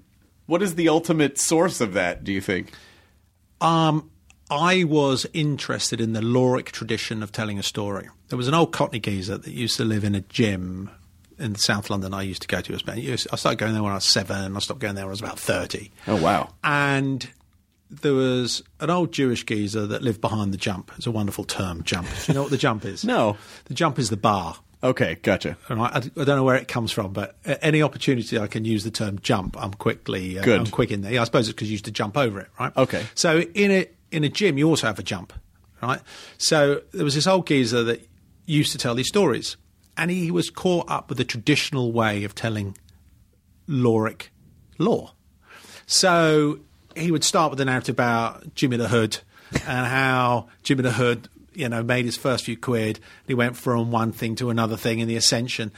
what 0.46 0.62
is 0.62 0.76
the 0.76 0.88
ultimate 0.88 1.38
source 1.38 1.80
of 1.80 1.92
that? 1.94 2.22
Do 2.22 2.32
you 2.32 2.40
think? 2.40 2.72
Um, 3.60 4.10
I 4.48 4.84
was 4.84 5.26
interested 5.32 6.00
in 6.00 6.12
the 6.12 6.20
Loric 6.20 6.66
tradition 6.66 7.22
of 7.22 7.30
telling 7.30 7.58
a 7.58 7.62
story. 7.62 8.08
There 8.28 8.36
was 8.36 8.48
an 8.48 8.54
old 8.54 8.72
Cockney 8.72 9.00
geezer 9.00 9.38
that 9.38 9.50
used 9.50 9.76
to 9.76 9.84
live 9.84 10.02
in 10.02 10.14
a 10.14 10.22
gym 10.22 10.90
in 11.40 11.54
South 11.56 11.90
London 11.90 12.14
I 12.14 12.22
used 12.22 12.42
to 12.42 12.48
go 12.48 12.60
to. 12.60 12.74
I 12.74 13.36
started 13.36 13.58
going 13.58 13.72
there 13.72 13.82
when 13.82 13.92
I 13.92 13.96
was 13.96 14.04
seven. 14.04 14.36
and 14.44 14.56
I 14.56 14.60
stopped 14.60 14.80
going 14.80 14.94
there 14.94 15.04
when 15.04 15.10
I 15.10 15.12
was 15.12 15.20
about 15.20 15.38
30. 15.38 15.90
Oh, 16.06 16.16
wow. 16.22 16.50
And 16.62 17.28
there 17.90 18.14
was 18.14 18.62
an 18.78 18.90
old 18.90 19.12
Jewish 19.12 19.44
geezer 19.44 19.86
that 19.88 20.02
lived 20.02 20.20
behind 20.20 20.52
the 20.52 20.58
jump. 20.58 20.92
It's 20.96 21.06
a 21.06 21.10
wonderful 21.10 21.44
term, 21.44 21.82
jump. 21.82 22.06
Do 22.08 22.14
you 22.28 22.34
know 22.34 22.42
what 22.42 22.50
the 22.50 22.58
jump 22.58 22.84
is? 22.84 23.04
No. 23.10 23.36
The 23.64 23.74
jump 23.74 23.98
is 23.98 24.10
the 24.10 24.16
bar. 24.16 24.56
Okay, 24.82 25.16
gotcha. 25.22 25.58
And 25.68 25.80
I, 25.80 25.86
I 25.96 26.00
don't 26.00 26.26
know 26.26 26.44
where 26.44 26.56
it 26.56 26.68
comes 26.68 26.90
from, 26.92 27.12
but 27.12 27.36
any 27.44 27.82
opportunity 27.82 28.38
I 28.38 28.46
can 28.46 28.64
use 28.64 28.84
the 28.84 28.90
term 28.90 29.18
jump, 29.18 29.60
I'm 29.60 29.74
quickly 29.74 30.38
uh, 30.38 30.42
Good. 30.42 30.60
I'm 30.60 30.66
quick 30.68 30.90
in 30.90 31.02
there. 31.02 31.12
Yeah, 31.12 31.20
I 31.22 31.24
suppose 31.24 31.48
it's 31.48 31.54
because 31.54 31.68
you 31.68 31.72
used 31.72 31.84
to 31.86 31.90
jump 31.90 32.16
over 32.16 32.40
it, 32.40 32.48
right? 32.58 32.74
Okay. 32.76 33.04
So 33.14 33.40
in 33.40 33.70
a 33.70 33.86
in 34.10 34.24
a 34.24 34.28
gym, 34.28 34.56
you 34.56 34.68
also 34.68 34.86
have 34.86 34.98
a 34.98 35.02
jump, 35.02 35.32
right? 35.82 36.00
So 36.38 36.80
there 36.92 37.04
was 37.04 37.14
this 37.14 37.26
old 37.26 37.46
geezer 37.46 37.84
that 37.84 38.08
used 38.46 38.72
to 38.72 38.78
tell 38.78 38.94
these 38.94 39.08
stories, 39.08 39.56
and 39.96 40.10
he 40.10 40.30
was 40.30 40.50
caught 40.50 40.90
up 40.90 41.08
with 41.08 41.18
the 41.18 41.24
traditional 41.24 41.92
way 41.92 42.24
of 42.24 42.34
telling 42.34 42.76
Loric 43.68 44.28
law. 44.78 45.14
So 45.86 46.60
he 46.96 47.10
would 47.10 47.24
start 47.24 47.50
with 47.50 47.60
a 47.60 47.64
narrative 47.64 47.94
about 47.94 48.54
Jimmy 48.54 48.76
the 48.76 48.88
Hood 48.88 49.18
and 49.52 49.86
how 49.86 50.48
Jimmy 50.62 50.82
the 50.82 50.92
Hood, 50.92 51.28
you 51.54 51.68
know, 51.68 51.82
made 51.82 52.04
his 52.04 52.16
first 52.16 52.44
few 52.44 52.56
quid. 52.56 53.00
He 53.26 53.34
went 53.34 53.56
from 53.56 53.90
one 53.90 54.12
thing 54.12 54.34
to 54.36 54.50
another 54.50 54.76
thing 54.76 55.00
in 55.00 55.08
the 55.08 55.16
ascension. 55.16 55.72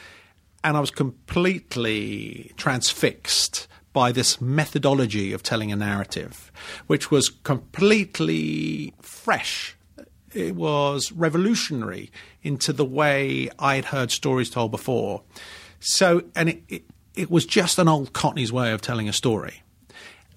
And 0.65 0.77
I 0.77 0.81
was 0.81 0.91
completely 0.91 2.53
transfixed 2.57 3.67
by 3.93 4.13
this 4.13 4.41
methodology 4.41 5.33
of 5.33 5.43
telling 5.43 5.73
a 5.73 5.77
narrative, 5.77 6.51
which 6.87 7.11
was 7.11 7.29
completely 7.29 8.95
fresh. 9.03 9.77
It 10.35 10.57
was 10.57 11.13
revolutionary 11.13 12.11
into 12.43 12.73
the 12.73 12.85
way 12.85 13.51
I'd 13.59 13.87
heard 13.87 14.11
stories 14.11 14.51
told 14.51 14.71
before. 14.71 15.23
So, 15.81 16.25
and 16.35 16.49
it, 16.49 16.63
it, 16.69 16.85
it 17.15 17.31
was 17.31 17.45
just 17.45 17.79
an 17.79 17.89
old 17.89 18.13
Cockney's 18.13 18.53
way 18.53 18.73
of 18.73 18.81
telling 18.81 19.09
a 19.09 19.13
story 19.13 19.63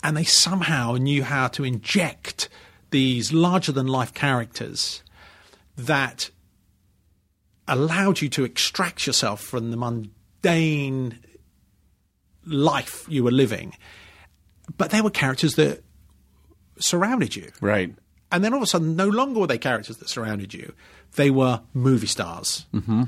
and 0.06 0.16
they 0.16 0.24
somehow 0.24 0.94
knew 0.94 1.24
how 1.24 1.48
to 1.48 1.64
inject 1.64 2.48
these 2.92 3.34
larger 3.34 3.72
than 3.72 3.88
life 3.88 4.14
characters 4.14 5.02
that 5.76 6.30
allowed 7.68 8.22
you 8.22 8.30
to 8.30 8.44
extract 8.44 9.08
yourself 9.08 9.42
from 9.42 9.72
the 9.72 9.78
mundane 9.78 11.18
life 12.46 13.04
you 13.10 13.24
were 13.24 13.32
living. 13.32 13.74
But 14.78 14.92
they 14.92 15.02
were 15.02 15.10
characters 15.10 15.56
that 15.56 15.84
surrounded 16.78 17.36
you. 17.36 17.52
Right. 17.60 17.96
And 18.32 18.44
then 18.44 18.54
all 18.54 18.60
of 18.60 18.64
a 18.64 18.68
sudden, 18.68 18.96
no 18.96 19.08
longer 19.08 19.40
were 19.40 19.48
they 19.48 19.58
characters 19.58 19.98
that 19.98 20.10
surrounded 20.10 20.54
you, 20.54 20.74
they 21.16 21.30
were 21.30 21.62
movie 21.74 22.08
stars. 22.08 22.66
Mm-hmm. 22.74 23.04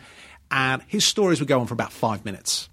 And 0.51 0.81
his 0.87 1.05
stories 1.05 1.39
would 1.39 1.49
go 1.49 1.59
on 1.59 1.67
for 1.67 1.73
about 1.73 1.91
five 1.91 2.23
minutes. 2.23 2.69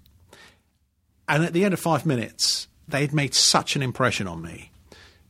And 1.27 1.43
at 1.43 1.53
the 1.53 1.65
end 1.65 1.73
of 1.73 1.79
five 1.79 2.05
minutes, 2.05 2.67
they'd 2.87 3.13
made 3.13 3.33
such 3.33 3.75
an 3.75 3.81
impression 3.81 4.27
on 4.27 4.41
me 4.41 4.71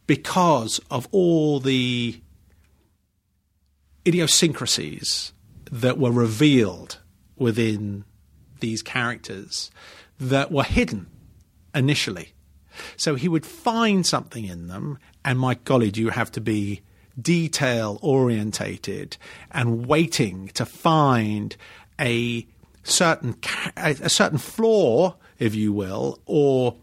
because 0.08 0.80
of 0.92 1.08
all 1.12 1.60
the 1.60 2.22
idiosyncrasies 4.06 5.34
that 5.72 5.98
were 5.98 6.12
revealed 6.12 7.00
within 7.36 8.04
these 8.60 8.84
characters 8.84 9.72
that 10.20 10.52
were 10.52 10.64
hidden 10.64 11.08
initially. 11.74 12.34
So 12.98 13.16
he 13.16 13.28
would 13.28 13.46
find 13.46 14.06
something 14.06 14.46
in 14.46 14.68
them, 14.68 15.00
and 15.24 15.40
my 15.40 15.56
golly, 15.56 15.92
do 15.92 16.02
you 16.02 16.10
have 16.10 16.32
to 16.34 16.42
be 16.42 16.82
detail 17.22 18.00
orientated 18.02 19.18
and 19.52 19.88
waiting 19.88 20.50
to 20.50 20.66
find 20.66 21.56
a 22.00 22.46
certain 22.84 23.36
a, 23.78 24.10
certain 24.10 24.38
flaw, 24.38 25.16
if 25.40 25.56
you 25.56 25.74
will, 25.74 26.20
or 26.26 26.76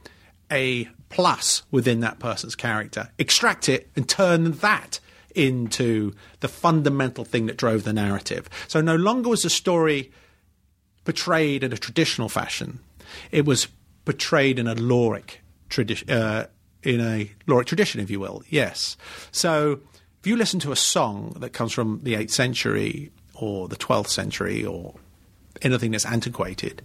a 0.51 0.89
plus 1.09 1.63
within 1.71 2.01
that 2.01 2.19
person's 2.19 2.55
character, 2.55 3.11
extract 3.19 3.69
it 3.69 3.91
and 3.97 4.09
turn 4.09 4.53
that 4.53 4.99
into 5.35 6.13
the 6.41 6.49
fundamental 6.49 7.25
thing 7.25 7.47
that 7.47 7.57
drove 7.57 7.85
the 7.85 7.93
narrative. 7.93 8.49
So 8.69 8.81
no 8.81 8.97
longer 8.97 9.31
was 9.31 9.43
the 9.43 9.51
story 9.51 10.13
portrayed 11.05 11.65
in 11.65 11.73
a 11.73 11.77
traditional 11.77 12.29
fashion; 12.29 12.81
it 13.31 13.45
was 13.45 13.69
portrayed 14.05 14.59
in 14.59 14.67
a 14.67 14.75
Loric 14.75 15.39
tradition, 15.69 16.11
uh, 16.11 16.47
in 16.83 17.01
a 17.01 17.31
Loric 17.47 17.67
tradition, 17.67 18.01
if 18.01 18.11
you 18.11 18.21
will. 18.21 18.43
Yes. 18.49 18.97
So 19.31 19.81
if 20.23 20.27
you 20.29 20.37
listen 20.37 20.61
to 20.61 20.71
a 20.71 20.77
song 20.77 21.35
that 21.41 21.53
comes 21.53 21.73
from 21.73 21.99
the 22.05 22.15
eighth 22.15 22.31
century 22.31 23.11
or 23.35 23.67
the 23.67 23.75
twelfth 23.75 24.09
century 24.09 24.65
or 24.65 24.95
anything 25.63 25.91
that's 25.91 26.07
antiquated, 26.07 26.81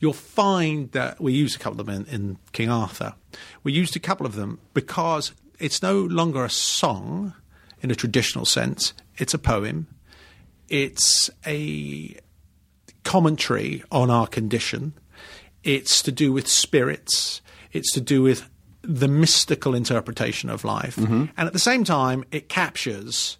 you'll 0.00 0.12
find 0.12 0.92
that 0.92 1.18
we 1.18 1.32
used 1.32 1.56
a 1.56 1.58
couple 1.58 1.80
of 1.80 1.86
them 1.86 2.04
in, 2.06 2.14
in 2.14 2.38
King 2.52 2.68
Arthur. 2.68 3.14
We 3.62 3.72
used 3.72 3.96
a 3.96 3.98
couple 3.98 4.26
of 4.26 4.34
them 4.34 4.60
because 4.74 5.32
it's 5.58 5.80
no 5.80 5.98
longer 6.02 6.44
a 6.44 6.50
song 6.50 7.32
in 7.80 7.90
a 7.90 7.94
traditional 7.94 8.44
sense. 8.44 8.92
It's 9.16 9.32
a 9.32 9.38
poem. 9.38 9.86
It's 10.68 11.30
a 11.46 12.18
commentary 13.02 13.82
on 13.90 14.10
our 14.10 14.26
condition. 14.26 14.92
It's 15.64 16.02
to 16.02 16.12
do 16.12 16.34
with 16.34 16.46
spirits. 16.46 17.40
It's 17.72 17.94
to 17.94 18.02
do 18.02 18.20
with 18.20 18.46
the 18.88 19.06
mystical 19.06 19.74
interpretation 19.74 20.48
of 20.48 20.64
life. 20.64 20.96
Mm-hmm. 20.96 21.26
And 21.36 21.46
at 21.46 21.52
the 21.52 21.58
same 21.58 21.84
time, 21.84 22.24
it 22.32 22.48
captures 22.48 23.36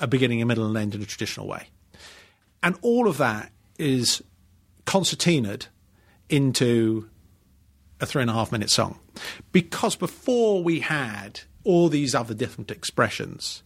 a 0.00 0.08
beginning, 0.08 0.42
a 0.42 0.46
middle, 0.46 0.66
and 0.66 0.76
end 0.76 0.96
in 0.96 1.00
a 1.00 1.06
traditional 1.06 1.46
way. 1.46 1.68
And 2.60 2.76
all 2.82 3.06
of 3.06 3.18
that 3.18 3.52
is 3.78 4.20
concertinaed 4.84 5.66
into 6.28 7.08
a 8.00 8.06
three 8.06 8.20
and 8.20 8.30
a 8.30 8.34
half 8.34 8.50
minute 8.50 8.70
song. 8.70 8.98
Because 9.52 9.94
before 9.94 10.62
we 10.64 10.80
had 10.80 11.40
all 11.62 11.88
these 11.88 12.12
other 12.12 12.34
different 12.34 12.72
expressions 12.72 13.62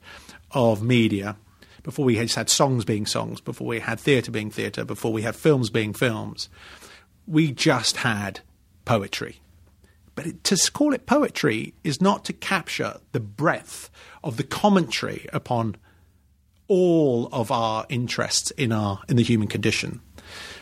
of 0.51 0.83
media, 0.83 1.37
before 1.85 2.05
we 2.05 2.17
just 2.17 2.35
had 2.35 2.51
songs 2.51 2.85
being 2.85 3.07
songs, 3.07 3.41
before 3.41 3.67
we 3.67 3.81
had 3.81 3.99
theatre 3.99 4.31
being 4.31 4.51
theatre, 4.51 4.85
before 4.85 5.13
we 5.13 5.23
had 5.23 5.35
films 5.35 5.71
being 5.71 5.95
films, 5.95 6.51
we 7.27 7.51
just 7.51 7.99
had 7.99 8.41
poetry. 8.85 9.41
But 10.17 10.27
it, 10.27 10.45
to 10.45 10.71
call 10.73 10.93
it 10.93 11.07
poetry 11.07 11.75
is 11.85 12.01
not 12.01 12.25
to 12.25 12.33
capture 12.33 12.99
the 13.13 13.21
breadth 13.21 13.91
of 14.25 14.39
the 14.39 14.43
commentary 14.43 15.27
upon 15.33 15.77
all 16.69 17.29
of 17.33 17.53
our 17.53 17.87
interests 17.89 18.51
in 18.53 18.73
our 18.73 19.03
in 19.09 19.17
the 19.17 19.23
human 19.23 19.47
condition. 19.47 20.01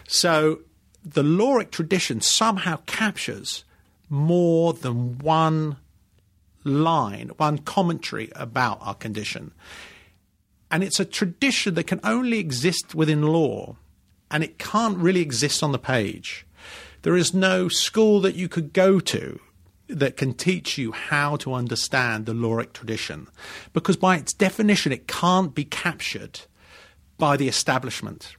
So 0.06 0.60
the 1.02 1.22
Loric 1.22 1.70
tradition 1.70 2.20
somehow 2.20 2.80
captures 2.84 3.64
more 4.10 4.74
than 4.74 5.18
one 5.18 5.76
line, 6.64 7.30
one 7.36 7.58
commentary 7.58 8.30
about 8.34 8.78
our 8.80 8.94
condition. 8.94 9.52
And 10.70 10.82
it's 10.82 10.98
a 10.98 11.04
tradition 11.04 11.74
that 11.74 11.86
can 11.86 12.00
only 12.02 12.38
exist 12.38 12.94
within 12.94 13.22
law, 13.22 13.76
and 14.30 14.42
it 14.42 14.58
can't 14.58 14.98
really 14.98 15.20
exist 15.20 15.62
on 15.62 15.72
the 15.72 15.78
page. 15.78 16.46
There 17.02 17.16
is 17.16 17.34
no 17.34 17.68
school 17.68 18.20
that 18.22 18.34
you 18.34 18.48
could 18.48 18.72
go 18.72 18.98
to 18.98 19.40
that 19.88 20.16
can 20.16 20.32
teach 20.32 20.78
you 20.78 20.92
how 20.92 21.36
to 21.36 21.52
understand 21.52 22.26
the 22.26 22.32
Loric 22.32 22.72
tradition, 22.72 23.28
because 23.72 23.96
by 23.96 24.16
its 24.16 24.32
definition, 24.32 24.92
it 24.92 25.06
can't 25.06 25.54
be 25.54 25.64
captured 25.64 26.40
by 27.18 27.36
the 27.36 27.48
establishment. 27.48 28.36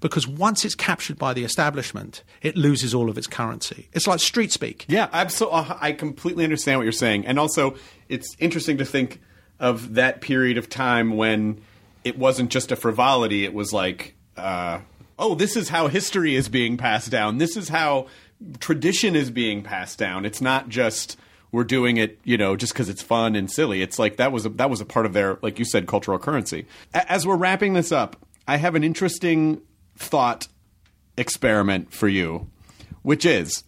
Because 0.00 0.26
once 0.26 0.64
it's 0.64 0.74
captured 0.74 1.18
by 1.18 1.34
the 1.34 1.44
establishment, 1.44 2.24
it 2.40 2.56
loses 2.56 2.94
all 2.94 3.10
of 3.10 3.18
its 3.18 3.26
currency. 3.26 3.88
It's 3.92 4.06
like 4.06 4.20
street 4.20 4.50
speak. 4.50 4.86
Yeah, 4.88 5.08
absolutely. 5.12 5.76
I 5.80 5.92
completely 5.92 6.44
understand 6.44 6.78
what 6.78 6.84
you're 6.84 6.92
saying, 6.92 7.26
and 7.26 7.38
also 7.38 7.76
it's 8.08 8.36
interesting 8.38 8.78
to 8.78 8.84
think 8.84 9.20
of 9.58 9.94
that 9.94 10.20
period 10.20 10.58
of 10.58 10.68
time 10.68 11.16
when 11.16 11.60
it 12.04 12.18
wasn't 12.18 12.50
just 12.50 12.72
a 12.72 12.76
frivolity; 12.76 13.44
it 13.44 13.52
was 13.52 13.72
like, 13.72 14.14
uh, 14.36 14.80
oh, 15.18 15.34
this 15.34 15.56
is 15.56 15.68
how 15.68 15.88
history 15.88 16.34
is 16.34 16.48
being 16.48 16.76
passed 16.76 17.10
down. 17.10 17.38
This 17.38 17.56
is 17.56 17.68
how 17.68 18.06
tradition 18.60 19.16
is 19.16 19.30
being 19.30 19.62
passed 19.62 19.98
down. 19.98 20.24
It's 20.24 20.40
not 20.40 20.68
just 20.68 21.16
we're 21.52 21.64
doing 21.64 21.96
it, 21.96 22.18
you 22.24 22.36
know, 22.36 22.56
just 22.56 22.72
because 22.72 22.88
it's 22.88 23.02
fun 23.02 23.34
and 23.34 23.50
silly. 23.50 23.80
It's 23.82 23.98
like 23.98 24.16
that 24.16 24.32
was 24.32 24.44
a, 24.46 24.50
that 24.50 24.68
was 24.68 24.80
a 24.80 24.84
part 24.84 25.06
of 25.06 25.12
their, 25.12 25.38
like 25.42 25.58
you 25.58 25.64
said, 25.64 25.86
cultural 25.86 26.18
currency. 26.18 26.66
A- 26.94 27.10
As 27.10 27.26
we're 27.26 27.36
wrapping 27.36 27.72
this 27.74 27.92
up, 27.92 28.16
I 28.46 28.56
have 28.56 28.74
an 28.74 28.84
interesting 28.84 29.62
thought 29.96 30.48
experiment 31.16 31.92
for 31.92 32.08
you, 32.08 32.50
which 33.02 33.24
is 33.24 33.64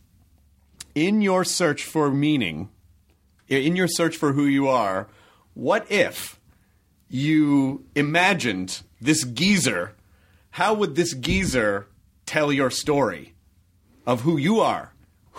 in 0.95 1.23
your 1.23 1.45
search 1.45 1.85
for 1.85 2.11
meaning, 2.11 2.69
in 3.49 3.77
your 3.77 3.89
search 3.89 4.17
for 4.17 4.33
who 4.33 4.45
you 4.45 4.69
are, 4.69 5.09
what 5.55 5.91
if 5.91 6.39
you 7.09 7.85
imagined 7.95 8.83
this 9.01 9.25
geezer? 9.25 9.95
How 10.51 10.75
would 10.75 10.95
this 10.95 11.15
geezer 11.15 11.87
tell 12.27 12.53
your 12.53 12.71
story 12.71 13.35
of 14.09 14.23
who 14.23 14.37
you 14.37 14.59
are? 14.59 14.93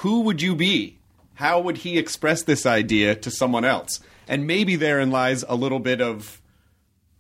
Who 0.04 0.22
would 0.22 0.42
you 0.42 0.56
be? 0.56 1.00
How 1.34 1.60
would 1.60 1.80
he 1.80 1.98
express 1.98 2.44
this 2.44 2.66
idea 2.66 3.16
to 3.16 3.30
someone 3.30 3.66
else? 3.66 4.00
and 4.30 4.46
maybe 4.46 4.78
therein 4.78 5.10
lies 5.10 5.44
a 5.50 5.56
little 5.56 5.80
bit 5.80 6.00
of 6.00 6.42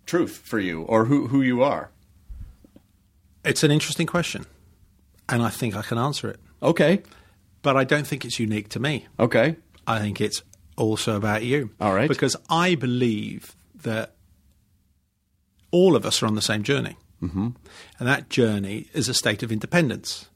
truth 0.06 0.42
for 0.46 0.60
you 0.60 0.84
or 0.84 1.06
who 1.06 1.28
who 1.28 1.42
you 1.42 1.62
are. 1.62 1.90
It's 3.44 3.64
an 3.64 3.72
interesting 3.72 4.08
question, 4.08 4.46
and 5.28 5.42
I 5.42 5.50
think 5.50 5.76
I 5.76 5.82
can 5.82 5.98
answer 5.98 6.30
it. 6.30 6.40
Okay. 6.62 7.02
But 7.62 7.76
I 7.76 7.84
don't 7.84 8.08
think 8.08 8.24
it's 8.24 8.40
unique 8.40 8.70
to 8.70 8.80
me. 8.80 9.08
Okay. 9.20 9.58
I 9.86 10.00
think 10.00 10.22
it's 10.22 10.44
also 10.78 11.18
about 11.18 11.44
you. 11.44 11.72
All 11.82 11.94
right. 11.94 12.08
Because 12.08 12.38
I 12.50 12.76
believe 12.76 13.54
that 13.84 14.16
all 15.72 15.98
of 15.98 16.06
us 16.06 16.24
are 16.24 16.28
on 16.28 16.36
the 16.36 16.42
same 16.42 16.64
journey. 16.64 16.96
Mm-hmm. 17.22 17.50
And 18.00 18.08
that 18.08 18.30
journey 18.30 18.88
is 18.94 19.10
a 19.10 19.14
state 19.14 19.44
of 19.44 19.52
independence. 19.52 20.30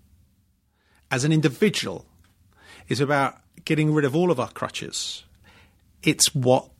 As 1.13 1.23
an 1.23 1.31
individual, 1.31 2.07
is 2.89 2.99
about 2.99 3.37
getting 3.65 3.93
rid 3.93 4.03
of 4.03 4.15
all 4.15 4.31
of 4.31 4.39
our 4.39 4.49
crutches. 4.49 5.23
It's 6.01 6.33
what 6.33 6.71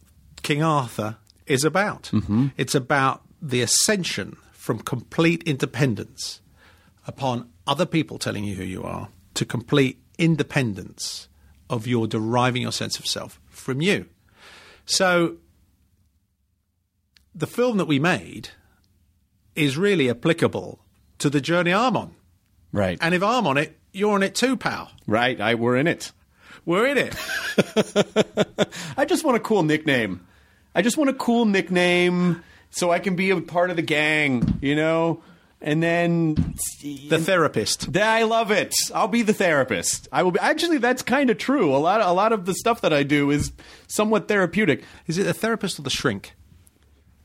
King 0.42 0.64
Arthur 0.64 1.18
is 1.46 1.64
about. 1.64 2.10
Mm-hmm. 2.12 2.48
It's 2.58 2.74
about 2.74 3.22
the 3.40 3.62
ascension 3.62 4.38
from 4.52 4.80
complete 4.80 5.44
independence 5.44 6.42
upon 7.06 7.48
other 7.68 7.86
people 7.86 8.18
telling 8.18 8.44
you 8.44 8.56
who 8.56 8.64
you 8.64 8.82
are 8.82 9.10
to 9.36 9.46
complete 9.46 10.02
independence 10.18 11.28
of 11.70 11.86
your 11.86 12.08
deriving 12.08 12.64
your 12.64 12.72
sense 12.72 12.98
of 12.98 13.06
self 13.06 13.40
from 13.50 13.82
you. 13.82 14.08
So 14.88 15.36
the 17.36 17.46
film 17.46 17.78
that 17.78 17.86
we 17.86 18.00
made 18.00 18.50
is 19.56 19.78
really 19.78 20.10
applicable 20.10 20.80
to 21.20 21.30
the 21.30 21.40
journey 21.40 21.72
I'm 21.72 21.96
on. 21.96 22.16
Right. 22.72 22.98
And 23.00 23.14
if 23.14 23.22
I'm 23.22 23.46
on 23.46 23.60
it, 23.60 23.78
you're 23.94 24.16
in 24.16 24.24
it 24.24 24.36
too, 24.36 24.58
pal. 24.58 24.92
right. 25.08 25.40
I 25.40 25.56
we're 25.56 25.78
in 25.78 25.88
it. 25.88 26.12
We're 26.66 26.88
in 26.88 26.98
it. 26.98 27.16
I 28.98 29.06
just 29.06 29.24
want 29.24 29.38
a 29.38 29.40
cool 29.40 29.64
nickname. 29.64 30.26
I 30.76 30.82
just 30.82 30.98
want 30.98 31.10
a 31.10 31.14
cool 31.14 31.46
nickname 31.46 32.44
so 32.72 32.92
I 32.92 33.00
can 33.00 33.16
be 33.16 33.30
a 33.30 33.40
part 33.42 33.70
of 33.70 33.76
the 33.76 33.82
gang, 33.82 34.60
you 34.62 34.76
know? 34.76 35.22
And 35.62 35.82
then 35.82 36.56
the 36.84 37.20
therapist. 37.20 37.94
Th- 37.94 38.04
I 38.04 38.24
love 38.24 38.52
it. 38.52 38.74
I'll 38.94 39.08
be 39.08 39.22
the 39.22 39.34
therapist. 39.34 40.10
I 40.12 40.24
will 40.24 40.32
be 40.32 40.40
actually 40.40 40.78
that's 40.80 41.04
kind 41.04 41.30
of 41.30 41.38
true. 41.38 41.74
A 41.74 41.78
lot 41.78 42.02
of, 42.02 42.08
a 42.08 42.12
lot 42.12 42.34
of 42.34 42.46
the 42.46 42.54
stuff 42.54 42.82
that 42.82 42.92
I 42.92 43.04
do 43.04 43.30
is 43.30 43.54
somewhat 43.88 44.28
therapeutic. 44.28 44.84
Is 45.08 45.18
it 45.18 45.24
the 45.24 45.34
therapist 45.34 45.80
or 45.80 45.84
the 45.84 45.90
shrink? 45.90 46.34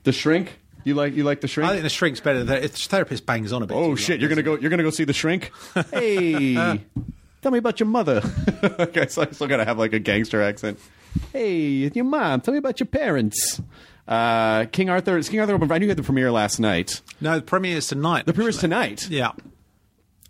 The 0.03 0.13
shrink? 0.13 0.59
You 0.83 0.95
like 0.95 1.13
you 1.13 1.23
like 1.23 1.41
the 1.41 1.47
shrink? 1.47 1.69
I 1.69 1.73
think 1.73 1.83
the 1.83 1.89
shrink's 1.89 2.19
better. 2.19 2.43
The 2.43 2.59
the 2.61 2.67
therapist 2.69 3.25
bangs 3.25 3.51
on 3.51 3.63
a 3.63 3.67
bit. 3.67 3.75
oh 3.75 3.95
shit, 3.95 4.15
long, 4.15 4.19
you're 4.21 4.29
going 4.29 4.37
to 4.37 4.43
go 4.43 4.57
you're 4.57 4.69
to 4.77 4.83
go 4.83 4.89
see 4.89 5.03
the 5.03 5.13
shrink? 5.13 5.51
Hey. 5.91 6.53
tell 7.41 7.51
me 7.51 7.57
about 7.57 7.79
your 7.79 7.87
mother. 7.87 8.21
okay, 8.63 9.07
so 9.07 9.23
I 9.23 9.31
still 9.31 9.47
got 9.47 9.57
to 9.57 9.65
have 9.65 9.77
like 9.77 9.93
a 9.93 9.99
gangster 9.99 10.41
accent. 10.41 10.79
Hey, 11.33 11.57
your 11.95 12.05
mom. 12.05 12.41
Tell 12.41 12.53
me 12.53 12.57
about 12.57 12.79
your 12.79 12.87
parents. 12.87 13.61
Uh, 14.07 14.65
King 14.65 14.89
Arthur. 14.89 15.17
It's 15.17 15.29
King 15.29 15.39
Arthur. 15.39 15.55
I 15.55 15.77
knew 15.77 15.85
you 15.85 15.89
had 15.89 15.97
the 15.97 16.03
premiere 16.03 16.31
last 16.31 16.59
night. 16.59 17.01
No, 17.21 17.35
the 17.39 17.45
premiere's 17.45 17.87
tonight. 17.87 18.25
The 18.25 18.33
premiere's 18.33 18.55
actually. 18.57 18.69
tonight. 18.69 19.09
Yeah. 19.09 19.31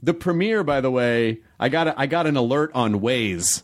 The 0.02 0.14
premiere, 0.14 0.64
by 0.64 0.82
the 0.82 0.92
way, 0.92 1.40
I 1.60 1.70
got 1.70 1.88
a, 1.88 2.00
I 2.00 2.06
got 2.06 2.26
an 2.26 2.38
alert 2.38 2.72
on 2.74 3.02
Waze 3.02 3.64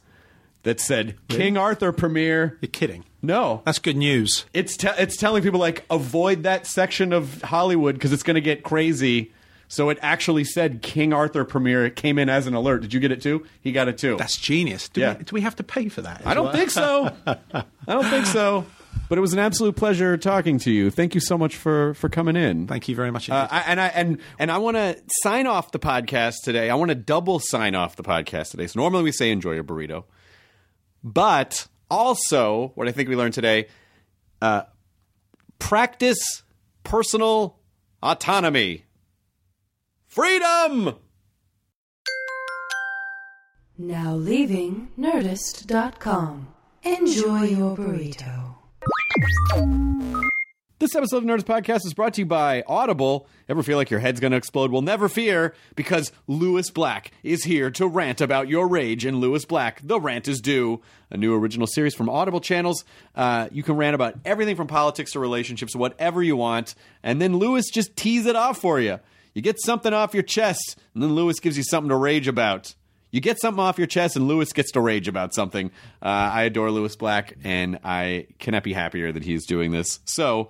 that 0.64 0.80
said 0.80 1.16
King 1.30 1.58
Arthur 1.58 1.92
premiere. 1.92 2.58
You're 2.62 2.70
kidding. 2.70 3.06
No, 3.26 3.62
That's 3.66 3.80
good 3.80 3.98
news. 3.98 4.46
it's 4.54 4.78
te- 4.78 4.88
it's 4.98 5.18
telling 5.18 5.44
people 5.44 5.60
like 5.60 5.86
avoid 5.90 6.44
that 6.44 6.68
section 6.68 7.14
of 7.14 7.42
Hollywood 7.42 7.96
because 7.96 8.14
it's 8.14 8.24
going 8.24 8.36
to 8.36 8.42
get 8.42 8.64
crazy. 8.64 9.32
So 9.68 9.90
it 9.90 9.98
actually 10.02 10.44
said 10.44 10.84
King 10.84 11.12
Arthur 11.12 11.44
premiere. 11.44 11.86
It 11.88 11.96
came 11.96 12.20
in 12.20 12.30
as 12.30 12.46
an 12.46 12.54
alert. 12.54 12.84
Did 12.84 12.94
you 12.94 13.00
get 13.00 13.12
it 13.12 13.22
too? 13.22 13.46
He 13.62 13.72
got 13.72 13.88
it 13.88 13.98
too. 13.98 14.16
That's 14.16 14.38
genius. 14.38 14.90
Do, 14.90 15.02
Yeah. 15.02 15.18
we, 15.18 15.24
do 15.24 15.34
we 15.34 15.42
have 15.42 15.56
to 15.56 15.64
pay 15.64 15.90
for 15.90 16.02
that? 16.04 16.22
I 16.24 16.34
don't 16.36 16.52
think 16.52 16.70
so. 16.70 17.12
I 17.26 17.64
don't 17.88 18.06
think 18.06 18.28
so. 18.28 18.66
But 19.10 19.18
it 19.18 19.22
was 19.22 19.34
an 19.34 19.40
absolute 19.40 19.76
pleasure 19.76 20.18
talking 20.18 20.58
to 20.60 20.72
you. 20.72 20.90
Thank 20.90 21.14
you 21.16 21.22
so 21.22 21.38
much 21.38 21.56
for 21.56 21.94
for 21.96 22.10
coming 22.10 22.36
in. 22.36 22.66
Thank 22.68 22.88
you 22.88 22.96
very 22.96 23.12
much. 23.12 23.30
Uh. 23.30 23.48
I, 23.52 23.60
and 23.68 23.80
I 23.82 23.88
and 23.88 24.20
and 24.40 24.52
I 24.52 24.58
want 24.60 24.78
to 24.78 24.98
sign 25.24 25.46
off 25.48 25.72
the 25.72 25.80
podcast 25.80 26.36
today. 26.44 26.70
I 26.72 26.76
want 26.76 26.90
to 26.90 26.96
double 26.96 27.40
sign 27.40 27.76
off 27.76 27.96
the 27.98 28.04
podcast 28.04 28.52
today. 28.52 28.66
So 28.68 28.80
normally 28.80 29.04
we 29.04 29.12
say 29.12 29.30
enjoy 29.32 29.54
your 29.54 29.64
burrito, 29.64 30.06
but 31.04 31.68
also 31.96 32.72
what 32.76 32.88
I 32.88 32.92
think 32.92 33.10
we 33.10 33.16
learned 33.16 33.34
today: 33.34 33.68
uh, 34.42 34.64
practice 35.60 36.44
personal 36.84 37.58
autonomy, 38.04 38.84
freedom. 40.08 40.96
Now 43.78 44.16
leaving 44.16 44.90
Nerdist.com. 44.98 46.48
Enjoy 46.84 47.44
your 47.44 47.76
burrito. 47.76 48.56
This 50.78 50.94
episode 50.94 51.20
of 51.20 51.24
Nerdist 51.24 51.46
Podcast 51.46 51.86
is 51.86 51.94
brought 51.94 52.16
to 52.16 52.22
you 52.22 52.26
by 52.26 52.62
Audible. 52.68 53.28
Ever 53.48 53.64
feel 53.64 53.78
like 53.78 53.90
your 53.90 54.02
head's 54.02 54.20
going 54.20 54.32
to 54.32 54.38
explode? 54.38 54.74
Well, 54.74 54.82
never 54.82 55.08
fear, 55.08 55.56
because 55.78 56.12
Lewis 56.28 56.70
Black 56.70 57.12
is 57.24 57.46
here 57.46 57.72
to 57.72 57.88
rant 57.88 58.20
about 58.20 58.50
your 58.50 58.68
rage. 58.68 59.06
And 59.06 59.22
Lewis 59.22 59.46
Black, 59.46 59.80
The 59.82 60.02
Rant 60.02 60.28
is 60.28 60.42
Due, 60.42 60.82
a 61.10 61.16
new 61.16 61.34
original 61.34 61.66
series 61.66 61.96
from 61.96 62.10
Audible 62.10 62.42
channels. 62.42 62.84
Uh, 63.16 63.48
you 63.54 63.64
can 63.64 63.78
rant 63.78 63.96
about 63.96 64.16
everything 64.26 64.58
from 64.58 64.68
politics 64.68 65.14
to 65.14 65.20
relationships, 65.22 65.78
whatever 65.78 66.22
you 66.22 66.36
want. 66.36 66.76
And 67.04 67.22
then 67.22 67.38
Lewis 67.38 67.70
just 67.72 67.96
tees 67.96 68.26
it 68.26 68.36
off 68.36 68.58
for 68.58 68.78
you. 68.82 69.00
You 69.34 69.42
get 69.42 69.62
something 69.62 69.94
off 69.94 70.14
your 70.14 70.24
chest, 70.24 70.78
and 70.94 71.02
then 71.02 71.16
Lewis 71.16 71.40
gives 71.40 71.56
you 71.56 71.64
something 71.64 71.90
to 71.90 71.96
rage 71.96 72.28
about. 72.28 72.76
You 73.12 73.22
get 73.22 73.40
something 73.40 73.62
off 73.62 73.78
your 73.78 73.88
chest, 73.88 74.18
and 74.18 74.28
Lewis 74.28 74.52
gets 74.52 74.74
to 74.74 74.82
rage 74.82 75.08
about 75.08 75.34
something. 75.34 75.72
Uh, 76.02 76.08
I 76.08 76.44
adore 76.44 76.70
Lewis 76.70 76.98
Black, 76.98 77.38
and 77.46 77.80
I 77.82 78.28
cannot 78.40 78.64
be 78.64 78.74
happier 78.74 79.14
that 79.14 79.24
he's 79.24 79.46
doing 79.46 79.72
this. 79.72 80.02
So 80.04 80.50